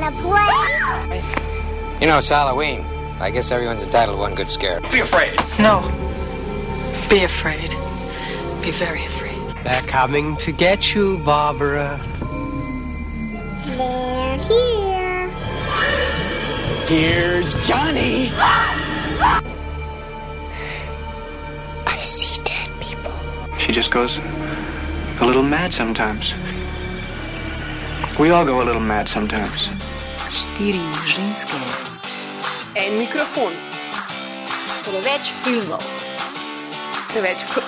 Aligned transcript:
Rocky 0.00 0.16
wanna 0.16 0.22
play? 0.22 1.22
You 2.00 2.06
know, 2.06 2.18
it's 2.18 2.28
Halloween. 2.28 2.84
I 3.20 3.30
guess 3.30 3.50
everyone's 3.50 3.82
entitled 3.82 4.16
to 4.16 4.20
one 4.20 4.34
good 4.34 4.48
scare. 4.48 4.80
Be 4.92 5.00
afraid. 5.00 5.38
No. 5.58 5.80
Be 7.10 7.24
afraid. 7.24 7.70
Be 8.62 8.70
very 8.70 9.04
afraid. 9.04 9.38
They're 9.62 9.82
coming 9.82 10.36
to 10.38 10.52
get 10.52 10.94
you, 10.94 11.18
Barbara. 11.18 12.00
They're 13.76 14.38
here. 14.38 15.28
Here's 16.86 17.54
Johnny. 17.68 18.30
I 21.86 21.98
see 22.00 22.42
dead 22.42 22.70
people. 22.80 23.12
She 23.58 23.72
just 23.72 23.90
goes 23.90 24.18
a 25.20 25.26
little 25.26 25.42
mad 25.42 25.74
sometimes. 25.74 26.32
We 28.18 28.30
all 28.30 28.44
go 28.44 28.62
a 28.62 28.64
little 28.64 28.80
mad 28.80 29.08
sometimes. 29.08 29.69
Štiri 30.60 30.80
ženske, 31.08 31.56
En 32.76 32.98
mikrofon, 32.98 33.54
preveč 34.84 35.30
filmov, 35.40 35.80
preveč 37.08 37.40
kot 37.54 37.64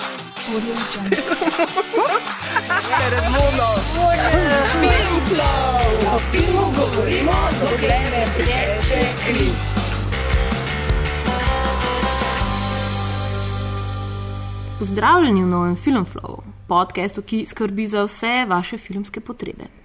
Pozdravljeni 14.77 15.41
v 15.41 15.47
novem 15.47 15.75
Filmflow, 15.75 16.43
podkastu, 16.67 17.25
ki 17.25 17.47
skrbi 17.49 17.87
za 17.87 18.05
vse 18.05 18.45
vaše 18.45 18.77
filmske 18.77 19.17
potrebe. 19.17 19.82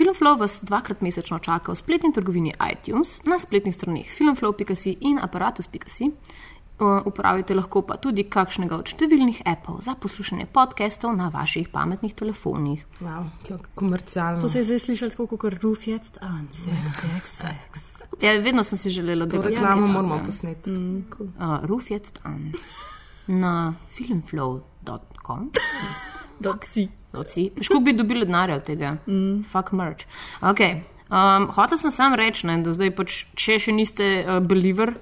Filmflow 0.00 0.38
vas 0.40 0.60
dvakrat 0.64 1.02
mesečno 1.04 1.38
čaka 1.38 1.72
v 1.72 1.76
spletni 1.76 2.08
trgovini 2.12 2.54
iTunes, 2.72 3.18
na 3.28 3.36
spletnih 3.38 3.74
straneh 3.74 4.08
filmflow.si 4.08 4.96
in 5.00 5.18
aparatus.si. 5.20 6.06
Uh, 6.80 7.02
Uporabite 7.04 7.52
lahko 7.54 7.82
pa 7.84 7.98
tudi 8.00 8.24
kakšnega 8.24 8.78
od 8.80 8.88
številnih 8.88 9.42
appov 9.44 9.82
za 9.84 9.92
poslušanje 10.00 10.46
podkastov 10.48 11.12
na 11.18 11.26
vaših 11.28 11.68
pametnih 11.68 12.14
telefonih. 12.16 12.86
Wow, 13.04 13.26
komercialno. 13.76 14.40
To 14.40 14.48
se 14.48 14.62
je 14.62 14.70
zdaj 14.70 14.80
slišalo 14.86 15.12
tako 15.12 15.36
kot 15.36 15.58
roof 15.60 15.84
jetzt 15.84 16.16
an, 16.24 16.46
seks, 16.48 16.94
seks, 17.02 17.34
seks. 17.42 17.84
Ja, 18.24 18.32
vedno 18.40 18.64
sem 18.64 18.80
si 18.80 18.94
želela, 18.96 19.28
da 19.28 19.36
To 19.36 19.42
bi 19.44 19.52
reklamo 19.52 19.84
moramo 19.84 20.22
posneti. 20.24 20.72
Mm. 20.72 21.04
Uh, 21.36 21.60
Roof 21.68 21.92
jetzt 21.92 22.24
an 22.24 22.54
na 23.28 23.74
filmflow.com. 23.92 25.52
Dok 26.40 26.64
si. 26.64 26.88
Škoda 27.12 27.84
bi 27.84 27.96
dobili 27.98 28.26
denarja 28.26 28.60
od 28.60 28.64
tega, 28.66 28.96
mm. 29.06 29.44
fuck 29.50 29.72
merch. 29.72 30.06
Okay. 30.40 30.82
Um, 31.10 31.48
hotel 31.50 31.78
sem 31.78 31.90
sam 31.90 32.14
reči, 32.14 32.46
ne, 32.46 32.60
da 32.62 32.70
zdaj, 32.70 32.92
pač, 32.94 33.14
če 33.34 33.56
še 33.58 33.72
niste 33.74 34.06
uh, 34.22 34.36
believer, 34.38 34.92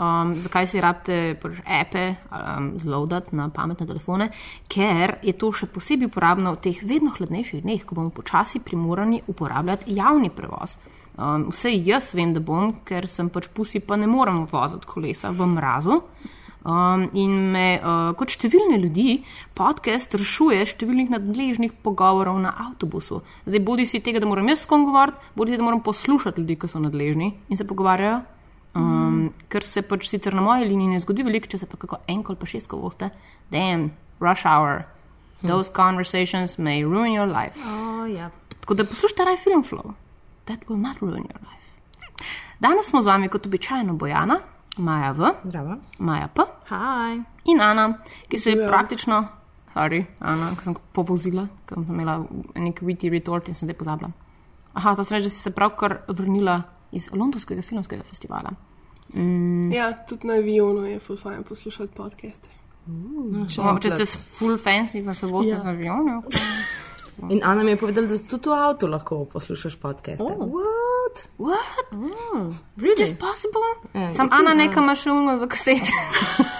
um, 0.00 0.30
zakaj 0.32 0.68
si 0.70 0.80
rabite 0.80 1.18
pač, 1.42 1.58
ape 1.68 2.04
um, 2.32 2.70
zloadati 2.80 3.36
na 3.36 3.50
pametne 3.52 3.84
telefone, 3.84 4.30
ker 4.72 5.18
je 5.20 5.34
to 5.36 5.50
še 5.52 5.68
posebej 5.74 6.08
uporabno 6.08 6.54
v 6.56 6.62
teh 6.64 6.80
vedno 6.80 7.12
hladnejših 7.12 7.66
dneh, 7.66 7.84
ko 7.84 7.98
bomo 8.00 8.14
počasi 8.16 8.62
primorani 8.64 9.20
uporabljati 9.28 9.92
javni 9.98 10.32
prevoz. 10.32 10.78
Um, 11.18 11.50
vse 11.52 11.74
jaz 11.74 12.14
vem, 12.16 12.32
da 12.32 12.40
bom, 12.40 12.72
ker 12.88 13.04
sem 13.10 13.28
pač 13.28 13.50
pusi, 13.52 13.84
pa 13.84 14.00
ne 14.00 14.08
morem 14.08 14.46
voziti 14.48 14.88
kolesa 14.88 15.34
v 15.36 15.52
mrazu. 15.52 16.00
Um, 16.68 17.08
in 17.16 17.32
me, 17.48 17.78
uh, 17.80 18.10
kot 18.18 18.34
številne 18.34 18.76
ljudi, 18.82 19.22
podcast 19.56 20.12
rešuje 20.18 20.66
številnih 20.68 21.08
nadležnih 21.14 21.72
pogovorov 21.80 22.36
na 22.42 22.50
avtobusu. 22.66 23.22
Zdaj, 23.46 23.62
bodi 23.64 23.86
si 23.88 24.02
tega, 24.04 24.20
da 24.20 24.28
moram 24.28 24.50
jaz 24.52 24.66
s 24.66 24.68
kom 24.68 24.84
govoriti, 24.84 25.16
bodi 25.38 25.54
si, 25.54 25.60
da 25.60 25.64
moram 25.64 25.80
poslušati 25.86 26.42
ljudi, 26.42 26.58
ki 26.60 26.68
so 26.68 26.82
nadležni 26.84 27.30
in 27.48 27.56
se 27.56 27.64
pogovarjajo. 27.64 28.18
Um, 28.76 28.84
mm. 28.84 29.30
Ker 29.48 29.64
se 29.64 29.80
pač 29.80 30.10
sicer 30.10 30.36
na 30.36 30.44
moji 30.44 30.68
liniji 30.68 30.98
ne 30.98 31.00
zgodi 31.00 31.24
veliko, 31.24 31.48
če 31.48 31.62
se 31.62 31.70
pa 31.70 31.80
kako 31.80 32.02
enkoli 32.04 32.36
pa 32.36 32.50
šestko 32.52 32.82
voste, 32.82 33.08
damn, 33.48 33.88
rush 34.20 34.44
hour. 34.44 34.84
Those 35.40 35.72
conversations 35.72 36.58
may 36.60 36.84
ruin 36.84 37.16
your 37.16 37.30
life. 37.30 37.56
Oh, 37.64 38.04
ja. 38.04 38.28
Tako 38.58 38.76
da 38.76 38.84
poslušajte 38.84 39.24
raj 39.24 39.40
film 39.40 39.64
flow. 39.64 39.96
That 40.52 40.68
will 40.68 40.82
not 40.84 41.00
ruin 41.00 41.24
your 41.24 41.40
life. 41.40 42.28
Danes 42.60 42.92
smo 42.92 43.00
z 43.00 43.14
vami 43.14 43.32
kot 43.32 43.48
običajno 43.48 43.96
Bojana, 43.96 44.42
Maja 44.76 45.16
V, 45.16 45.32
Zdravo. 45.48 45.80
Maja 45.98 46.28
P 46.28 46.57
Hi. 46.68 47.20
in 47.44 47.60
Ana, 47.60 47.98
ki 48.28 48.38
se 48.38 48.50
je 48.50 48.66
praktično, 48.68 49.22
sorry, 49.74 50.02
Ana, 50.20 50.50
ki 50.56 50.64
sem 50.64 50.76
povozila, 50.92 51.46
ker 51.66 51.78
sem 51.80 51.94
imela 51.94 52.18
nek 52.56 52.82
witty 52.84 53.10
retort 53.10 53.48
in 53.48 53.54
sem 53.54 53.68
zdaj 53.68 53.78
pozabila. 53.78 54.10
Aha, 54.74 54.94
to 54.94 55.04
se 55.04 55.14
reče, 55.14 55.24
da 55.24 55.30
si 55.30 55.42
se 55.42 55.50
pravkar 55.50 56.00
vrnila 56.08 56.62
iz 56.92 57.08
Londonskega 57.12 57.62
filmskega 57.62 58.04
festivala. 58.04 58.52
Ja, 59.72 59.92
tudi 60.08 60.26
na 60.28 60.34
avionu 60.34 60.84
je 60.84 61.00
full 61.00 61.16
fajn 61.16 61.42
poslušati 61.48 61.94
podcaste. 61.96 62.50
No, 62.88 63.46
še 63.48 63.60
O, 63.60 63.68
en 63.68 63.80
če 63.80 63.90
ste 63.90 64.04
full 64.38 64.56
fancy, 64.60 65.00
pa 65.04 65.14
se 65.14 65.26
boste 65.26 65.52
Ja. 65.52 65.62
z 65.64 65.72
avionom. 65.72 66.22
In 67.32 67.40
Ana 67.44 67.62
mi 67.62 67.70
je 67.70 67.76
povedala, 67.76 68.06
da 68.06 68.18
tudi 68.18 68.48
v 68.48 68.54
avtu 68.54 68.86
lahko 68.86 69.24
poslušaš 69.24 69.76
podcaste. 69.76 70.22
Oh. 70.22 70.46
What? 70.46 71.24
What? 71.38 71.90
Oh, 71.96 72.52
Is 72.78 72.94
this 72.94 73.12
possible? 73.18 73.66
Ja, 73.94 74.12
Sam 74.12 74.28
Ana 74.30 74.94
še 74.94 75.10
uno 75.10 75.36
za 75.38 75.46
kasete. 75.46 75.90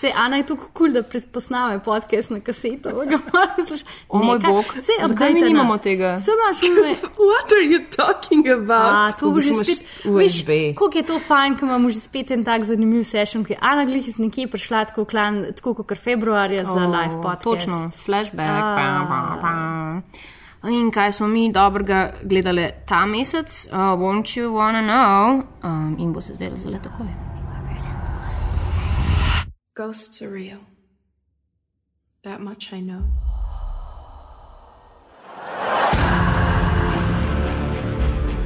Se 0.00 0.12
Ana 0.16 0.36
je 0.36 0.46
tako 0.46 0.68
kul, 0.72 0.92
da 0.92 1.02
predposnave 1.02 1.78
podcast 1.84 2.30
na 2.30 2.40
kaseto. 2.40 2.90
O 4.08 4.18
moj 4.18 4.38
bog, 4.38 4.64
Saj, 4.64 5.06
zakaj 5.08 5.32
mi 5.32 5.40
nimamo 5.40 5.78
tega? 5.78 6.18
Saj 6.18 6.34
imaš 6.34 6.62
ume. 6.62 6.94
What 7.30 7.52
are 7.56 7.64
you 7.64 7.80
talking 7.96 8.48
about? 8.48 8.92
A, 8.92 9.12
to 9.20 9.30
bo 9.30 9.40
že 9.40 9.52
spet. 9.52 9.88
Veš, 10.04 10.40
USB. 10.40 10.50
koliko 10.76 10.98
je 10.98 11.06
to 11.06 11.18
fajn, 11.18 11.56
ko 11.56 11.66
imamo 11.66 11.90
že 11.90 12.00
spet 12.00 12.30
en 12.30 12.44
tak 12.44 12.64
zanimiv 12.64 13.04
session, 13.04 13.44
ki 13.44 13.52
je 13.52 13.58
Ana 13.60 13.84
glih 13.84 14.08
iz 14.08 14.18
nekje 14.18 14.46
prišla 14.46 14.84
tako, 14.84 15.04
klan, 15.04 15.44
tako 15.56 15.74
kot 15.74 15.98
februarja 15.98 16.64
za 16.64 16.82
O, 16.82 16.90
live 16.92 17.22
podcast. 17.22 17.44
Točno, 17.44 17.90
flashback. 17.90 18.50
A. 18.50 18.74
Pa, 18.76 19.06
pa, 19.08 19.38
pa. 19.42 20.70
In 20.70 20.90
kaj 20.90 21.12
smo 21.12 21.26
mi 21.28 21.52
dobrega 21.52 22.12
gledali 22.22 22.70
ta 22.86 23.06
mesec, 23.06 23.66
uh, 23.70 23.94
won't 23.96 24.36
you 24.36 24.50
wanna 24.52 24.82
know? 24.82 25.42
Um, 25.62 25.96
in 25.98 26.12
bo 26.12 26.20
se 26.20 26.34
zdelo 26.34 26.56
zelo 26.56 26.78
takoj. 26.82 27.25
Ghosts 29.76 30.22
are 30.22 30.30
real. 30.30 30.60
That 32.22 32.40
much 32.40 32.72
I 32.72 32.80
know. 32.80 33.04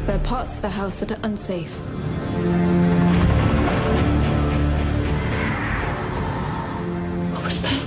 There 0.07 0.17
are 0.17 0.25
parts 0.25 0.57
of 0.57 0.63
the 0.63 0.71
house 0.71 0.97
that 0.97 1.13
are 1.13 1.21
unsafe. 1.23 1.73
What 7.33 7.45
was 7.45 7.61
that? 7.61 7.81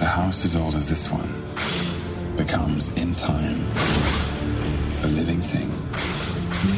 A 0.00 0.06
house 0.06 0.46
as 0.46 0.56
old 0.56 0.76
as 0.76 0.88
this 0.88 1.10
one 1.10 1.28
becomes, 2.38 2.88
in 2.94 3.14
time, 3.16 3.66
a 5.02 5.08
living 5.08 5.42
thing. 5.42 5.70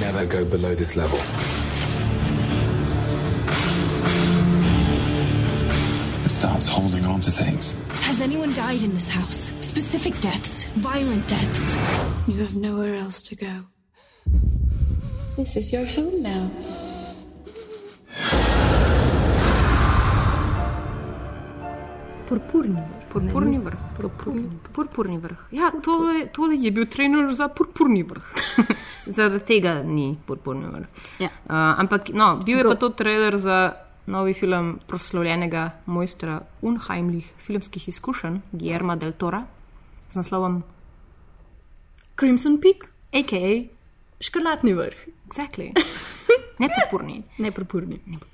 Never 0.00 0.26
go 0.26 0.44
below 0.44 0.74
this 0.74 0.96
level. 0.96 1.20
Starts 6.60 6.76
holding 6.76 7.06
on 7.06 7.22
to 7.22 7.30
things. 7.30 7.74
Has 8.04 8.20
anyone 8.20 8.52
died 8.52 8.82
in 8.82 8.92
this 8.92 9.08
house? 9.08 9.50
Specific 9.60 10.12
deaths, 10.20 10.64
violent 10.76 11.26
deaths. 11.26 11.74
You 12.28 12.36
have 12.44 12.54
nowhere 12.54 12.96
else 12.96 13.22
to 13.22 13.34
go. 13.34 13.64
This 15.38 15.56
is 15.56 15.72
your 15.72 15.86
home 15.86 16.20
now. 16.20 16.50
Purpurni 22.28 22.76
vrh. 22.76 23.08
Purpurni 23.08 23.58
vrh. 23.64 23.80
Purpurni, 23.96 24.48
purpurni 24.76 25.18
vrh. 25.18 25.36
Ja, 25.56 25.72
tole, 25.82 26.26
tole 26.28 26.60
je 26.60 26.70
bil 26.70 26.84
trener 26.86 27.32
za 27.32 27.48
purpurni 27.48 28.04
vrh. 28.04 28.34
Zaradi 29.16 29.44
tega 29.48 29.80
ni 29.82 30.12
purpurni 30.26 30.68
vrh. 30.68 31.06
Ja. 31.24 31.32
Uh, 31.48 31.80
ampak 31.80 32.12
no, 32.12 32.36
bil 32.44 32.58
je 32.58 32.68
Go. 32.68 32.74
pa 32.74 32.76
to 32.76 32.92
trailer 32.92 33.38
za 33.38 33.88
novi 34.06 34.34
film 34.34 34.78
proslavljenega 34.86 35.70
mojstra 35.86 36.40
unheimlih 36.62 37.32
filmskih 37.46 37.88
izkušenj, 37.88 38.40
Guillerma 38.52 38.96
del 38.96 39.12
Tora, 39.12 39.44
z 40.08 40.16
naslovom 40.16 40.62
Crimson 42.20 42.60
Peak, 42.60 42.88
AKA 43.12 43.68
škrlatni 44.20 44.74
vrh. 44.74 45.06
Exactly. 45.28 45.72
Ne 46.60 46.68
purpurni. 46.68 47.22
Ne 47.38 47.50
purpurni. 47.50 47.96
Ne 48.06 48.18
purpurni. 48.18 48.29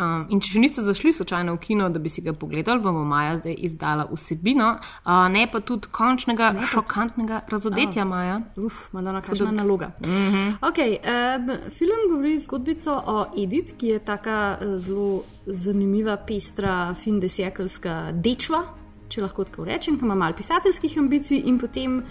Um, 0.00 0.22
in 0.32 0.40
če 0.40 0.54
še 0.54 0.60
niste 0.62 0.82
zašli 0.84 1.12
slučajno 1.12 1.52
v 1.56 1.60
kino, 1.60 1.88
da 1.92 2.00
bi 2.00 2.08
si 2.08 2.22
ga 2.24 2.32
pogledali, 2.32 2.80
vam 2.80 2.96
bo 2.96 3.02
Maja 3.04 3.34
zdaj 3.36 3.56
izdala 3.68 4.06
vsebino, 4.08 4.70
uh, 4.80 5.26
ne 5.28 5.42
pa 5.50 5.60
tudi 5.60 5.90
končnega 5.92 6.52
ne 6.56 6.68
šokantnega 6.70 7.42
razodetja 7.50 8.06
oh. 8.06 8.08
Maja. 8.08 8.38
Uf, 8.56 8.78
Madonna, 8.96 9.20
kakšna 9.20 9.52
naloga. 9.58 9.90
Mm 10.00 10.32
-hmm. 10.32 10.54
okay, 10.70 10.96
um, 11.04 11.70
film 11.70 12.08
govori 12.08 12.38
zgodbico 12.38 13.02
o 13.06 13.26
Edith, 13.36 13.76
ki 13.76 13.86
je 13.86 13.98
taka 13.98 14.58
uh, 14.60 14.76
zelo 14.80 15.22
zanimiva, 15.46 16.16
pestra, 16.16 16.94
findesekelska 16.94 18.12
dečva, 18.12 18.64
če 19.08 19.22
lahko 19.22 19.44
tako 19.44 19.64
rečem, 19.64 19.98
ki 19.98 20.04
ima 20.04 20.14
malo 20.14 20.34
pisateljskih 20.36 20.98
ambicij 20.98 21.42
in 21.44 21.58
potem 21.58 22.02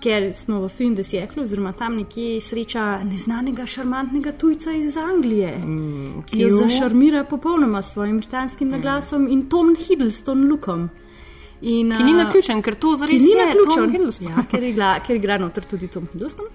ker 0.00 0.32
smo 0.32 0.60
v 0.60 0.68
Fin 0.68 0.94
Desieklu, 0.94 1.42
oziroma 1.42 1.72
tam 1.72 1.96
nekje 1.96 2.40
sreča 2.40 3.00
neznanega 3.04 3.66
šarmantnega 3.66 4.32
tujca 4.32 4.72
iz 4.72 4.96
Anglije, 4.96 5.58
mm, 5.58 6.22
ki 6.26 6.40
jo 6.40 6.50
zašarmira 6.56 7.24
popolnoma 7.24 7.82
s 7.82 7.92
svojim 7.92 8.18
britanskim 8.18 8.68
naglasom 8.68 9.28
in 9.30 9.48
Tom 9.48 9.76
Hiddleston 9.78 10.48
lookom. 10.50 10.88
In, 11.60 11.92
Ki 11.96 12.04
ni 12.04 12.12
a, 12.12 12.24
naključen, 12.24 12.60
ker 12.62 12.74
to 12.76 12.92
zares 13.00 13.22
ni 13.22 13.36
naključen. 13.38 13.84
Tom 13.84 13.92
Hiddleston. 13.92 14.32
Ja, 14.32 14.42
ker, 14.50 14.64
ker 15.06 15.16
igra 15.16 15.38
noter 15.40 15.64
tudi 15.64 15.88
Tom 15.88 16.08
Hiddleston. 16.12 16.50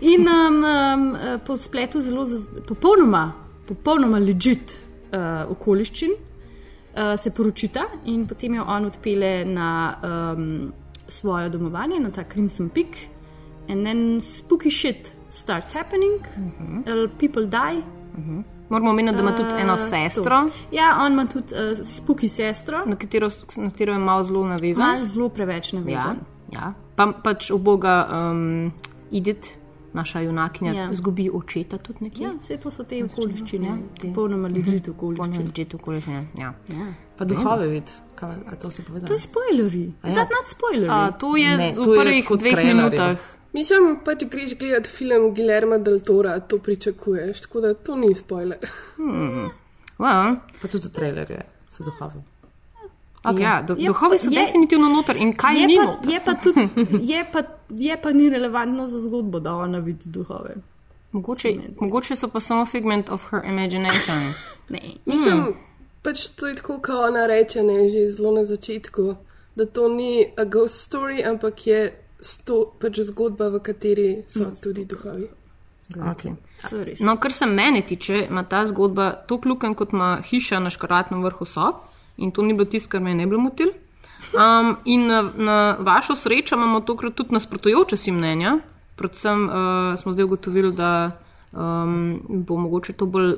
In 0.00 0.28
um, 0.32 0.62
um, 0.64 1.08
eh, 1.14 1.34
po 1.44 1.56
spletu 1.56 2.00
zelo 2.00 2.24
popolnoma, 2.68 3.26
popolnoma 3.68 4.18
legit 4.22 4.78
uh, 5.12 5.50
okoliščin 5.52 6.14
uh, 6.14 7.12
se 7.20 7.30
poročita 7.30 7.84
in 8.12 8.24
potem 8.28 8.56
jo 8.56 8.64
on 8.68 8.88
odpele 8.88 9.34
na 9.44 9.68
um, 10.00 10.72
svoje 11.06 11.48
domovanje, 11.48 12.00
na 12.00 12.10
ta 12.10 12.24
Crimson 12.24 12.68
Peak. 12.68 12.86
And 13.68 13.86
then 13.86 14.20
spooky 14.20 14.70
shit 14.70 15.12
starts 15.28 15.72
happening, 15.74 16.20
uh 16.20 16.84
-huh. 16.86 17.08
people 17.18 17.46
die. 17.46 17.82
Moramo 18.68 18.90
omeniti, 18.90 19.14
da 19.16 19.20
ima 19.22 19.36
tudi 19.36 19.60
eno 19.60 19.72
Uh, 19.74 19.80
sestro, 19.80 20.24
to. 20.46 20.50
Ja, 20.72 20.96
on 21.00 21.12
ima 21.12 21.26
tudi 21.26 21.54
uh, 21.54 21.78
spooky 21.78 22.28
sestro, 22.28 22.84
na 22.86 22.96
katero, 22.96 23.30
na 23.56 23.70
katero 23.70 23.92
je 23.92 23.98
malo 23.98 24.24
zelo 24.24 24.46
navezan. 24.48 24.86
malo 24.90 25.06
zelo 25.06 25.28
preveč 25.28 25.72
Ja, 25.72 25.78
navezan. 25.80 26.16
ja. 26.52 26.72
Pa, 26.96 27.12
pač 27.24 27.50
uboga 27.50 28.08
um, 28.30 28.72
Edith, 29.12 29.48
naša 29.94 30.20
junakinja, 30.20 30.72
Ja. 30.72 30.82
ja. 30.82 30.94
zgubi 30.94 31.30
očeta 31.30 31.78
tudi 31.78 31.98
nekje. 32.02 32.22
Ja, 32.22 32.32
vse 32.36 32.56
to 32.56 32.70
so 32.70 32.84
te 32.84 32.98
okoliščine, 33.00 33.66
Ja, 33.66 33.72
ja, 33.72 33.78
te- 33.94 34.08
popolnoma 34.08 34.48
legit 34.48 34.84
Polno 34.84 34.96
okoliščine. 35.14 35.44
legit 35.46 35.74
okoliščine. 35.74 36.22
Ja. 36.36 36.50
Ja. 36.70 36.86
Pa 37.16 37.24
duhove 37.24 37.68
vid, 37.68 37.88
kaj 38.14 38.34
a 38.44 38.56
to 38.56 38.70
si 38.70 38.82
povedal. 38.82 39.06
To 39.06 39.12
je 39.12 39.20
spoilerji. 39.20 39.86
A 40.02 40.06
ja. 40.06 40.12
Zdaj, 40.12 40.24
nad 40.32 40.46
spoilerji. 40.48 40.90
A, 40.90 41.12
to 41.12 41.36
je 41.36 41.56
Ne, 41.56 41.72
to 41.72 41.82
v 41.82 41.88
je 41.88 42.00
prvih 42.00 42.24
kot 42.26 42.40
dveh 42.40 42.52
trailerji. 42.52 42.74
minutah. 42.76 43.18
Mislim, 43.52 44.00
pač 44.04 44.24
greš 44.26 44.56
gledati 44.56 44.88
film 44.90 45.30
Guillerma 45.30 45.78
del 45.78 46.00
Tora, 46.00 46.40
to 46.40 46.58
pričakuješ, 46.58 47.40
tako 47.40 47.60
da 47.60 47.74
to 47.76 47.96
ni 47.96 48.14
spoiler. 48.14 48.58
Well, 49.96 50.36
Pa 50.60 50.68
tudi 50.68 50.84
v 50.84 50.92
trailerju 50.92 51.36
je, 51.36 51.44
so 51.68 51.84
duhove. 51.84 52.18
Okay. 53.24 53.40
ja, 53.40 53.62
do, 53.62 53.74
Je 53.74 53.86
duhovi 53.86 54.18
so 54.18 54.30
je- 54.30 54.36
definitivno 54.36 54.88
noter 54.88 55.16
in 55.16 55.32
kaj 55.34 55.56
je, 55.56 55.66
ni 55.66 55.76
pa, 55.76 55.84
noter. 55.84 56.12
je, 56.12 56.20
pa 56.20 56.34
tudi, 56.34 56.68
je, 57.04 57.24
pa, 57.32 57.42
je 57.70 57.96
pa 57.98 58.12
ni 58.12 58.28
relevantno 58.28 58.86
za 58.86 58.98
zgodbo, 59.00 59.40
da 59.40 59.54
ona 59.54 59.78
vidi 59.80 60.04
duhove. 60.06 60.54
Mogoče, 61.12 61.48
mogoče 61.78 62.16
so 62.16 62.28
pa 62.28 62.40
samo 62.40 62.66
figment 62.66 63.08
of 63.08 63.24
her 63.24 63.42
imagination. 63.44 64.32
Ne. 64.68 64.80
Mislim, 65.04 65.34
Hmm. 65.34 65.52
pač 66.02 66.28
to 66.30 66.46
je 66.46 66.54
tako, 66.54 66.78
kot 66.78 66.96
ona 67.00 67.26
reče, 67.26 67.62
ne, 67.62 67.88
že 67.88 68.10
zelo 68.10 68.32
na 68.32 68.44
začetku, 68.44 69.14
da 69.54 69.66
to 69.66 69.88
ni 69.88 70.26
a 70.36 70.44
ghost 70.44 70.74
story, 70.84 71.22
ampak 71.22 71.66
je 71.66 71.80
sto, 72.20 72.72
pač 72.78 72.98
zgodba, 73.00 73.48
v 73.48 73.60
kateri 73.60 74.22
so 74.26 74.50
tudi 74.56 74.84
duhovi. 74.84 75.28
Okay. 75.94 76.32
Res. 76.74 77.00
No, 77.00 77.16
kar 77.16 77.32
se 77.32 77.46
mene 77.46 77.82
tiče, 77.82 78.26
ima 78.26 78.42
ta 78.42 78.66
zgodba 78.66 79.12
to 79.22 79.38
kluken, 79.38 79.74
kot 79.74 79.92
ima 79.92 80.20
hiša 80.22 80.58
na 80.58 80.70
škaratnem 80.70 81.22
vrhu 81.22 81.44
sob 81.44 81.74
in 82.16 82.30
to 82.30 82.42
ni 82.42 82.54
bilo 82.54 82.64
tisto, 82.64 82.90
kar 82.90 83.00
me 83.00 83.10
je 83.10 83.14
ne 83.14 83.26
bilo 83.26 83.40
motil. 83.40 83.72
Um, 84.32 84.76
in 84.84 85.06
na, 85.06 85.22
na 85.36 85.76
vašo 85.78 86.16
srečo 86.16 86.54
imamo 86.54 86.80
tokrat 86.80 87.14
tudi 87.14 87.34
nasprotujoče 87.34 87.96
si 87.96 88.12
mnenja. 88.12 88.58
Predvsem 88.96 89.48
uh, 89.48 89.54
smo 89.98 90.12
zdaj 90.12 90.24
ugotovili, 90.24 90.72
da 90.72 91.10
um, 91.52 92.20
bo 92.28 92.56
mogoče 92.56 92.92
to 92.92 93.06
bolj 93.06 93.30
uh, 93.32 93.36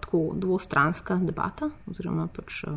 tako 0.00 0.30
dvostranska 0.34 1.16
debata. 1.22 1.70
Oziroma 1.90 2.26
pač, 2.26 2.64
uh, 2.64 2.72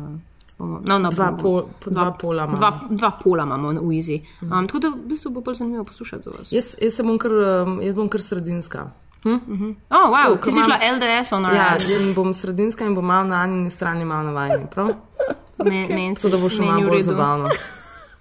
bomo, 0.58 0.80
no, 0.84 0.98
no, 0.98 1.10
Dva, 1.10 1.32
pol, 1.42 1.62
po 1.84 1.90
dva 1.90 2.10
pola 2.12 2.44
imamo. 2.44 2.56
Dva, 2.56 2.72
dva 2.90 3.10
pola 3.22 3.44
imamo 3.44 3.72
v 3.82 3.92
Izi. 3.98 4.22
Um, 4.42 4.66
tako 4.66 4.78
da 4.78 4.88
v 4.88 5.06
bistvu 5.10 5.30
bo 5.30 5.40
bolj 5.40 5.54
zanimivo 5.54 5.84
poslušati 5.84 6.24
za 6.24 6.30
vas. 6.38 6.52
Jaz, 6.52 6.74
jaz, 6.80 7.00
bom 7.04 7.18
kar, 7.18 7.34
jaz 7.82 7.94
bom 7.94 8.08
kar 8.08 8.22
sredinska. 8.22 8.90
Oh, 9.24 10.08
wow, 10.08 10.36
ko 10.36 10.50
si 10.50 10.58
imam- 10.58 10.66
šla 10.66 10.78
LDS 10.92 11.32
on 11.32 11.44
Ja, 11.44 11.72
jaz 11.72 12.14
bom 12.14 12.34
sredinska 12.34 12.84
in 12.84 12.94
bom 12.94 13.04
malo 13.04 13.24
na 13.24 13.44
eni 13.44 13.70
strani, 13.70 14.04
malo 14.04 14.22
na 14.22 14.32
vajni. 14.32 14.66
Prav? 14.66 14.88
Men, 15.64 15.86
men 15.88 16.14
Tako 16.14 16.28
da 16.28 16.38
bo 16.38 16.48
še 16.48 16.62
malo 16.62 16.88
bolj 16.88 17.02
zabavno. 17.02 17.48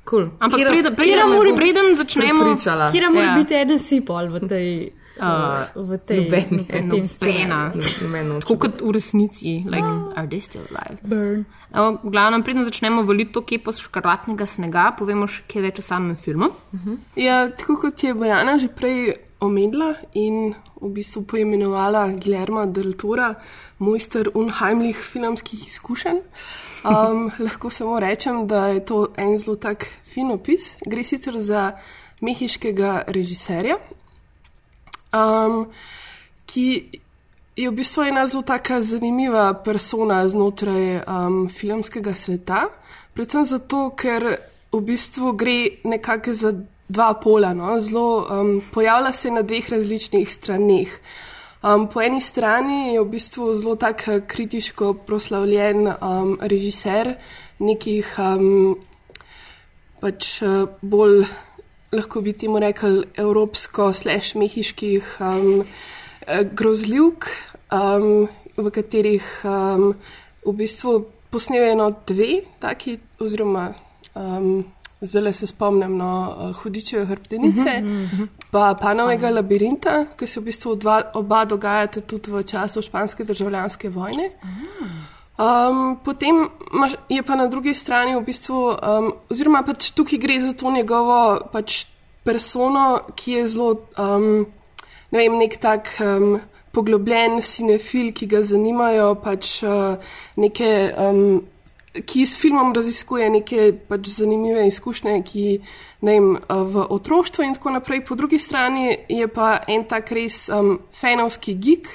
Cool. 0.03 0.30
Ampak 0.39 0.59
Kira- 0.59 0.71
preden, 0.71 0.95
Kira 0.95 1.25
bo 1.25 1.56
preden 1.56 1.95
začnemo. 1.95 2.44
prepričala. 2.44 2.89
Kjer 2.92 3.09
mora 3.09 3.21
Ja. 3.24 3.36
biti 3.38 3.53
eden 3.53 3.80
sipol 3.80 4.27
v 4.27 4.39
tej. 4.50 4.68
Uh, 5.21 5.62
v 5.75 5.98
tej 6.00 6.18
je, 6.25 6.81
nobena. 6.81 7.71
Tako 8.42 8.57
kot 8.57 8.81
v 8.81 8.92
resnici, 8.92 9.63
like, 9.69 9.86
are 10.15 10.25
they 10.27 10.39
still 10.42 10.65
alive? 10.71 10.98
Burn. 11.03 11.45
Evo, 11.69 12.00
v 12.03 12.09
glavnem, 12.09 12.42
preden 12.44 12.65
začnemo 12.65 13.03
valiti 13.03 13.31
to 13.31 13.42
kepo 13.42 13.71
škaratnega 13.71 14.45
snega, 14.45 14.95
povemo 14.98 15.27
še 15.30 15.44
kaj 15.48 15.62
več 15.62 15.80
o 15.80 15.86
samem 15.86 16.15
filmu. 16.18 16.50
Ja, 17.15 17.50
tako 17.50 17.77
kot 17.77 18.01
je 18.03 18.13
Bojana 18.13 18.57
že 18.57 18.68
prej 18.68 19.13
omenila 19.39 19.94
in 20.13 20.56
v 20.81 20.89
bistvu 20.89 21.24
poimenovala 21.30 22.07
Guillerma 22.18 22.66
del 22.66 22.94
Tora, 22.98 23.33
mojster 23.80 24.30
unheimlih 24.33 24.98
filmskih 24.98 25.68
izkušenj. 25.68 26.22
Um, 26.83 27.31
lahko 27.45 27.69
samo 27.69 28.00
rečem, 28.00 28.48
da 28.48 28.68
je 28.68 28.86
to 28.86 29.07
en 29.18 29.38
zelo 29.38 29.56
tak 29.56 29.86
fin 30.04 30.31
opis. 30.31 30.75
Gre 30.86 31.04
sicer 31.04 31.42
za 31.42 31.72
mehiškega 32.22 33.04
režiserja, 33.07 33.78
um, 35.13 35.66
ki 36.45 36.68
je 37.56 37.69
v 37.69 37.75
bistvu 37.75 38.04
ena 38.10 38.27
zelo 38.27 38.42
taka 38.42 38.81
zanimiva 38.81 39.54
persona 39.54 40.27
znotraj 40.30 41.01
um, 41.06 41.50
filmskega 41.50 42.16
sveta. 42.16 42.66
Predvsem 43.13 43.45
zato, 43.45 43.89
ker 43.95 44.38
v 44.72 44.81
bistvu 44.81 45.34
gre 45.36 45.57
nekako 45.84 46.34
za 46.34 46.54
dva 46.92 47.14
pola. 47.14 47.54
No? 47.54 47.80
Zelo 47.80 48.28
um, 48.28 48.62
pojavlja 48.74 49.12
se 49.12 49.32
na 49.32 49.42
dveh 49.42 49.70
različnih 49.70 50.34
straneh. 50.34 51.00
Um, 51.64 51.88
po 51.88 52.02
eni 52.02 52.22
strani 52.22 52.94
je 52.96 53.02
v 53.02 53.10
bistvu 53.10 53.54
zelo 53.54 53.76
tak 53.78 54.08
eh, 54.08 54.22
kritiško 54.28 54.94
proslavljen 55.06 55.88
um, 55.94 56.38
režiser 56.42 57.14
nekih 57.62 58.16
um, 58.18 58.80
pač 60.02 60.42
eh, 60.42 60.66
bolj, 60.82 61.28
lahko 61.94 62.24
bi 62.26 62.34
temu 62.34 62.60
rekli, 62.60 63.06
evropsko-slash 63.14 64.34
mehiških 64.42 65.16
um, 65.22 65.62
eh, 66.26 66.44
grozljivk, 66.50 67.30
um, 67.70 68.25
v 68.58 68.74
katerih 68.74 69.27
um, 69.46 69.94
v 70.42 70.54
bistvu 70.58 71.06
posnevajo 71.30 71.92
dve 72.10 72.42
taki, 72.60 72.98
oziroma 73.22 73.70
um, 74.18 74.65
zdaj 75.01 75.34
se 75.34 75.48
spomnim 75.48 75.98
na 75.98 76.05
no, 76.05 76.53
hudičeve 76.53 77.05
hrbtenice, 77.05 77.81
pa 78.51 78.75
panovega 78.81 79.29
labirinta, 79.29 80.05
ki 80.17 80.27
se 80.27 80.39
v 80.39 80.43
bistvu 80.43 80.75
dva, 80.75 81.01
oba 81.17 81.46
dogajata 81.46 82.01
tudi 82.01 82.31
v 82.31 82.43
času 82.43 82.81
španske 82.86 83.24
državljanske 83.24 83.89
vojne. 83.89 84.29
Um, 85.41 85.98
potem 86.05 86.50
je 87.10 87.24
pa 87.24 87.36
na 87.36 87.48
drugi 87.48 87.74
strani 87.74 88.15
v 88.15 88.22
bistvu, 88.25 88.60
um, 88.77 89.13
oziroma 89.31 89.63
pač 89.65 89.89
tukaj 89.98 90.20
gre 90.22 90.38
za 90.39 90.53
to 90.53 90.72
njegovo 90.72 91.39
pač 91.51 91.86
persono, 92.24 93.00
ki 93.15 93.39
je 93.39 93.48
zelo, 93.48 93.72
um, 93.98 94.46
ne 95.12 95.17
vem, 95.17 95.38
nek 95.41 95.58
tak 95.58 95.89
um, 95.98 96.38
poglobljen 96.72 97.41
cinefil, 97.41 98.12
ki 98.13 98.27
ga 98.29 98.43
zanimajo 98.46 99.15
pač 99.24 99.63
uh, 99.65 99.98
neke. 100.38 100.70
Um, 100.93 101.41
Ki 101.91 102.25
s 102.25 102.39
filmom 102.39 102.71
raziskuje 102.71 103.29
neke 103.29 103.71
pač 103.88 104.07
zanimive 104.15 104.63
izkušnje, 104.67 105.17
ki 105.27 105.45
ne 106.01 106.13
vem, 106.15 106.29
uh, 106.38 106.62
v 106.63 106.86
otroštvu 106.89 107.43
in 107.43 107.57
tako 107.57 107.75
naprej. 107.75 108.05
Po 108.07 108.15
drugi 108.15 108.39
strani 108.39 108.98
je 109.10 109.27
pa 109.27 109.60
en 109.67 109.83
tak 109.83 110.12
res 110.15 110.45
um, 110.50 110.77
fenovski 110.95 111.57
geek, 111.60 111.89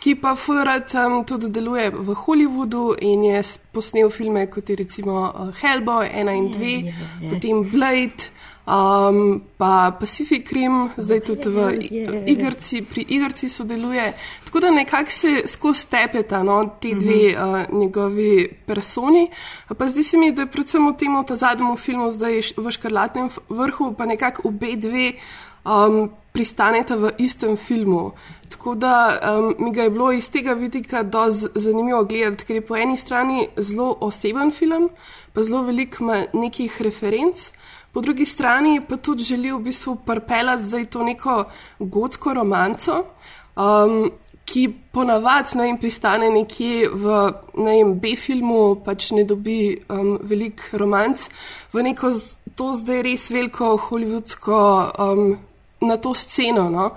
ki 0.00 0.16
pa 0.18 0.34
fulrat 0.34 0.94
um, 0.98 1.20
tudi 1.28 1.50
deluje 1.52 1.90
v 1.94 2.16
Hollywoodu 2.24 2.96
in 2.98 3.24
je 3.28 3.42
posnel 3.72 4.10
filme 4.10 4.46
kot 4.50 4.68
je 4.68 4.76
recimo 4.76 5.22
uh, 5.28 5.54
Hellboy 5.60 6.08
1 6.10 6.36
in 6.36 6.50
2, 6.50 6.58
yeah, 6.58 6.84
yeah, 6.84 6.94
yeah. 7.20 7.30
potem 7.30 7.62
Blade, 7.70 8.30
um, 8.66 9.40
pa 9.56 9.96
Pacific 10.00 10.52
Rim, 10.52 10.90
zdaj 10.96 11.20
tudi 11.20 11.48
v 11.48 11.58
yeah. 11.90 12.24
igrci, 12.26 12.82
pri 12.82 13.04
igrci 13.08 13.48
sodeluje. 13.48 14.12
Tako 14.44 14.60
da 14.60 14.70
nekako 14.70 15.10
se 15.10 15.42
skozi 15.46 15.86
tepeta 15.90 16.42
no, 16.42 16.76
te 16.80 16.94
dve 16.94 17.34
uh, 17.34 17.78
njegovi 17.80 18.48
personi. 18.66 19.30
Pa 19.78 19.88
zdi 19.88 20.02
se 20.02 20.18
mi, 20.18 20.32
da 20.32 20.42
je 20.42 20.50
predvsem 20.50 20.88
v 20.88 20.96
tem 20.96 21.24
ta 21.26 21.36
zadnjem 21.36 21.76
filmu, 21.76 22.10
zdaj 22.10 22.40
v 22.56 22.70
Škrlatnem 22.70 23.30
vrhu, 23.48 23.94
pa 23.98 24.06
nekako 24.06 24.48
obe 24.48 24.76
dve 24.76 25.12
um, 25.64 26.10
pristaneta 26.32 26.96
v 26.96 27.10
istem 27.18 27.56
filmu. 27.56 28.12
Tako 28.50 28.74
da 28.74 29.20
um, 29.22 29.54
mi 29.58 29.72
ga 29.72 29.82
je 29.82 29.90
bilo 29.90 30.12
iz 30.12 30.30
tega 30.30 30.52
vidika 30.52 31.02
dosti 31.02 31.46
zanimivo 31.54 32.04
gledati, 32.04 32.44
ker 32.44 32.56
je 32.56 32.66
po 32.66 32.76
eni 32.76 32.96
strani 32.96 33.48
zelo 33.56 33.96
oseben 34.00 34.50
film, 34.50 34.88
pa 35.32 35.42
zelo 35.42 35.62
veliko 35.62 36.04
ima 36.04 36.24
nekih 36.32 36.82
referenc. 36.82 37.50
Po 37.92 38.00
drugi 38.00 38.26
strani 38.26 38.80
pa 38.88 38.96
tudi 38.96 39.24
želi 39.24 39.52
v 39.52 39.58
bistvu 39.58 39.96
parpelati 40.06 40.62
zdaj 40.62 40.84
to 40.84 41.02
neko 41.02 41.44
gotsko 41.78 42.34
romanco, 42.34 43.04
um, 43.56 44.10
ki 44.44 44.68
ponavadi 44.92 45.58
ne 45.58 45.64
vem, 45.64 45.78
pristane 45.78 46.30
nekje 46.30 46.88
v 46.92 47.16
ne 47.56 47.76
vem, 47.76 47.94
B-filmu, 48.00 48.82
pač 48.84 49.10
ne 49.14 49.24
dobi 49.24 49.78
um, 49.88 50.18
veliko 50.22 50.78
romanc, 50.78 51.28
v 51.72 51.82
neko 51.82 52.12
to 52.54 52.72
zdaj 52.74 53.02
res 53.02 53.30
veliko 53.30 53.76
hollywoodsko 53.78 54.60
um, 54.98 55.38
na 55.80 55.96
to 55.96 56.14
sceno. 56.14 56.68
No? 56.70 56.90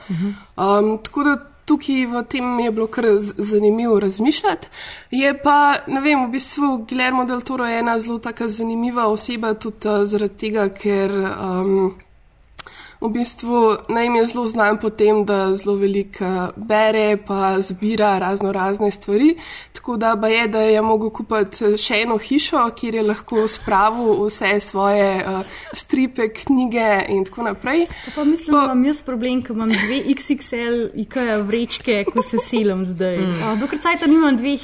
Um, 0.57 0.97
tako 1.03 1.23
da 1.23 1.35
tukaj 1.65 2.05
v 2.11 2.23
tem 2.29 2.59
je 2.59 2.71
bilo 2.71 2.87
kar 2.87 3.05
zanimivo 3.37 3.99
razmišljati. 3.99 4.67
Je 5.11 5.33
pa, 5.43 5.83
ne 5.87 6.01
vem, 6.01 6.25
v 6.25 6.31
bistvu 6.31 6.77
Guillermo 6.89 7.25
del 7.25 7.41
Toro 7.41 7.65
je 7.65 7.79
ena 7.79 7.99
zelo 7.99 8.19
taka 8.19 8.47
zanimiva 8.47 9.07
oseba, 9.07 9.53
tudi 9.53 9.87
uh, 9.87 10.03
zaradi 10.05 10.37
tega, 10.37 10.69
ker. 10.69 11.11
Um, 11.11 11.93
V 13.03 13.09
bistvu 13.11 13.77
naj 13.91 14.09
mi 14.09 14.19
je 14.19 14.25
zelo 14.31 14.45
znan 14.47 14.77
po 14.79 14.89
tem, 14.89 15.25
da 15.27 15.55
zelo 15.55 15.75
veliko 15.75 16.23
eh, 16.23 16.51
bere, 16.55 17.17
pa 17.27 17.59
zbira 17.59 18.15
razno 18.19 18.51
razne 18.51 18.91
stvari. 18.91 19.35
Tako 19.73 19.97
da 19.97 20.15
ba 20.15 20.27
je, 20.27 20.47
da 20.47 20.61
je 20.61 20.81
mogel 20.81 21.09
kupiti 21.09 21.65
eh, 21.65 21.75
še 21.77 21.99
eno 22.05 22.15
hišo, 22.17 22.63
kjer 22.79 22.95
je 22.95 23.03
lahko 23.03 23.43
spravil 23.47 24.23
vse 24.23 24.53
svoje 24.63 25.09
uh, 25.19 25.43
stripe, 25.75 26.29
knjige 26.29 26.87
in 27.09 27.25
tako 27.27 27.49
naprej. 27.49 27.85
Pa, 28.05 28.15
pa 28.15 28.23
mislim, 28.23 28.55
da 28.55 28.63
imam 28.71 28.87
jaz 28.87 29.03
problem, 29.03 29.43
ker 29.43 29.55
imam 29.57 29.75
dve 29.75 29.99
XXL 30.15 30.79
IKEA 31.03 31.41
vrečke, 31.43 31.99
ko 32.07 32.23
se 32.23 32.39
silam 32.39 32.87
zdaj. 32.87 33.19
Mm. 33.19 33.35
Mm. 33.35 33.59
Dokler 33.59 33.83
cajt 33.83 34.07
nimam 34.07 34.39
dveh. 34.39 34.63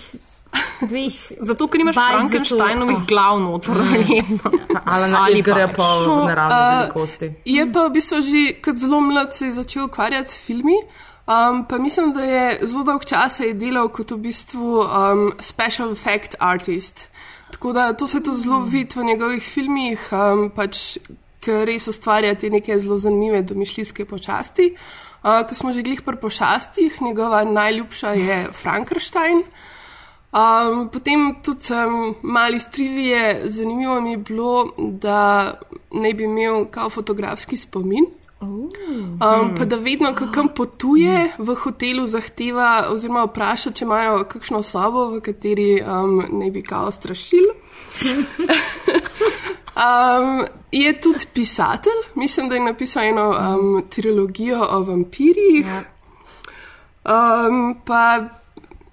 Dveh 0.81 1.11
Zato, 1.39 1.67
ker 1.67 1.83
to. 1.85 1.93
Frankensteinovih 1.93 3.03
glav 3.07 3.39
noter, 3.41 3.81
verjetno. 3.91 4.51
Ali 4.91 5.11
na 5.11 5.25
Ali 5.25 5.43
pač. 5.43 5.75
pa 5.75 5.89
v 5.99 6.15
naravni 6.25 6.55
Uh, 6.55 6.79
velikosti. 6.79 7.29
Je 7.45 7.67
pa 7.71 7.85
v 7.87 7.93
bistvu 7.93 8.21
že 8.21 8.41
kot 8.63 8.75
zelo 8.77 9.01
mlad 9.01 9.35
se 9.35 9.45
je 9.45 9.53
začel 9.59 9.85
ukvarjati 9.85 10.31
s 10.31 10.37
filmi. 10.37 10.77
Um, 11.29 11.65
pa 11.69 11.77
mislim, 11.77 12.13
da 12.13 12.23
je 12.25 12.65
zelo 12.65 12.83
dolg 12.83 13.05
čas 13.05 13.39
je 13.39 13.53
delal 13.53 13.91
kot 13.93 14.11
v 14.11 14.17
bistvu 14.17 14.81
um, 14.81 15.33
special 15.39 15.91
effect 15.93 16.35
artist. 16.39 17.09
Tako 17.51 17.73
da 17.73 17.93
to 17.93 18.07
se 18.07 18.23
tudi 18.23 18.37
zelo 18.37 18.63
vidi 18.65 18.95
v 18.95 19.03
njegovih 19.03 19.43
filmih, 19.43 20.09
um, 20.11 20.49
pač, 20.49 20.97
ker 21.39 21.67
res 21.69 21.87
ustvarja 21.87 22.33
te 22.35 22.49
neke 22.49 22.79
zelo 22.79 22.97
zanimive 22.97 23.41
domišljijske 23.41 24.05
počasti. 24.05 24.73
Uh, 25.21 25.45
ko 25.45 25.55
smo 25.55 25.73
že 25.73 25.83
glih 25.83 26.01
pri 26.01 26.17
pošastih, 26.17 27.01
njegova 27.01 27.43
najljubša 27.43 28.09
je 28.17 28.37
Frankenstein. 28.53 29.43
Um, 30.29 30.89
potem 30.93 31.35
tudi 31.43 31.73
um, 31.73 32.15
mali 32.21 32.59
strivije, 32.59 33.41
zanimivo 33.45 34.01
mi 34.01 34.11
je 34.11 34.17
bilo, 34.17 34.73
da 34.77 35.53
naj 35.91 36.13
bi 36.13 36.23
imel 36.23 36.65
kao 36.71 36.89
fotografski 36.89 37.57
spomin. 37.57 38.05
Um, 38.41 39.55
pa 39.57 39.65
da 39.65 39.75
vedno, 39.75 40.13
ko 40.15 40.27
kam 40.33 40.47
potuje, 40.57 41.31
v 41.37 41.55
hotelu 41.55 42.05
zahteva 42.05 42.85
oziroma 42.89 43.25
vpraša, 43.25 43.71
če 43.71 43.85
imajo 43.85 44.23
kakšno 44.29 44.61
sobo, 44.63 45.09
v 45.15 45.21
kateri 45.21 45.81
um, 45.81 46.21
naj 46.29 46.51
bi 46.51 46.61
kao 46.61 46.91
strašili. 46.91 47.49
Um, 49.79 50.45
je 50.71 51.01
tudi 51.01 51.25
pisatelj, 51.33 52.01
mislim, 52.15 52.49
da 52.49 52.55
je 52.55 52.63
napisal 52.63 53.03
eno 53.03 53.29
um, 53.29 53.83
trilogijo 53.89 54.67
o 54.69 54.79
vampirjih. 54.83 55.65
Um, 57.05 57.79
pa 57.85 58.19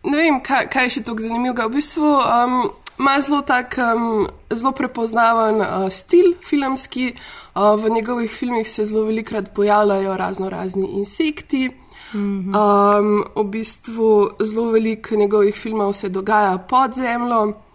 ne 0.07 0.17
vem, 0.17 0.41
kaj, 0.41 0.69
kaj 0.73 0.87
je 0.87 0.95
še 0.97 1.05
tako 1.07 1.27
zanimivega. 1.27 1.67
V 1.67 1.79
bistvu 1.79 2.13
um, 2.23 2.59
ima 2.99 3.17
zelo 3.21 3.43
tak, 3.47 3.77
um, 3.83 4.27
zelo 4.53 4.73
prepoznaven 4.77 5.61
uh, 5.61 5.89
stil 5.93 6.35
filmski. 6.45 7.13
Uh, 7.57 7.75
v 7.81 7.91
njegovih 7.99 8.31
filmih 8.33 8.69
se 8.69 8.87
zelo 8.87 9.05
velikrat 9.09 9.53
pojavljajo 9.55 10.17
razno 10.17 10.51
razni 10.51 10.89
insekti. 11.01 11.69
Um, 12.15 13.25
v 13.35 13.45
bistvu 13.51 14.11
zelo 14.41 14.71
veliko 14.71 15.17
njegovih 15.17 15.55
filmov 15.55 15.93
se 15.93 16.09
dogaja 16.09 16.59
pod 16.59 16.95
zemljo. 16.95 17.66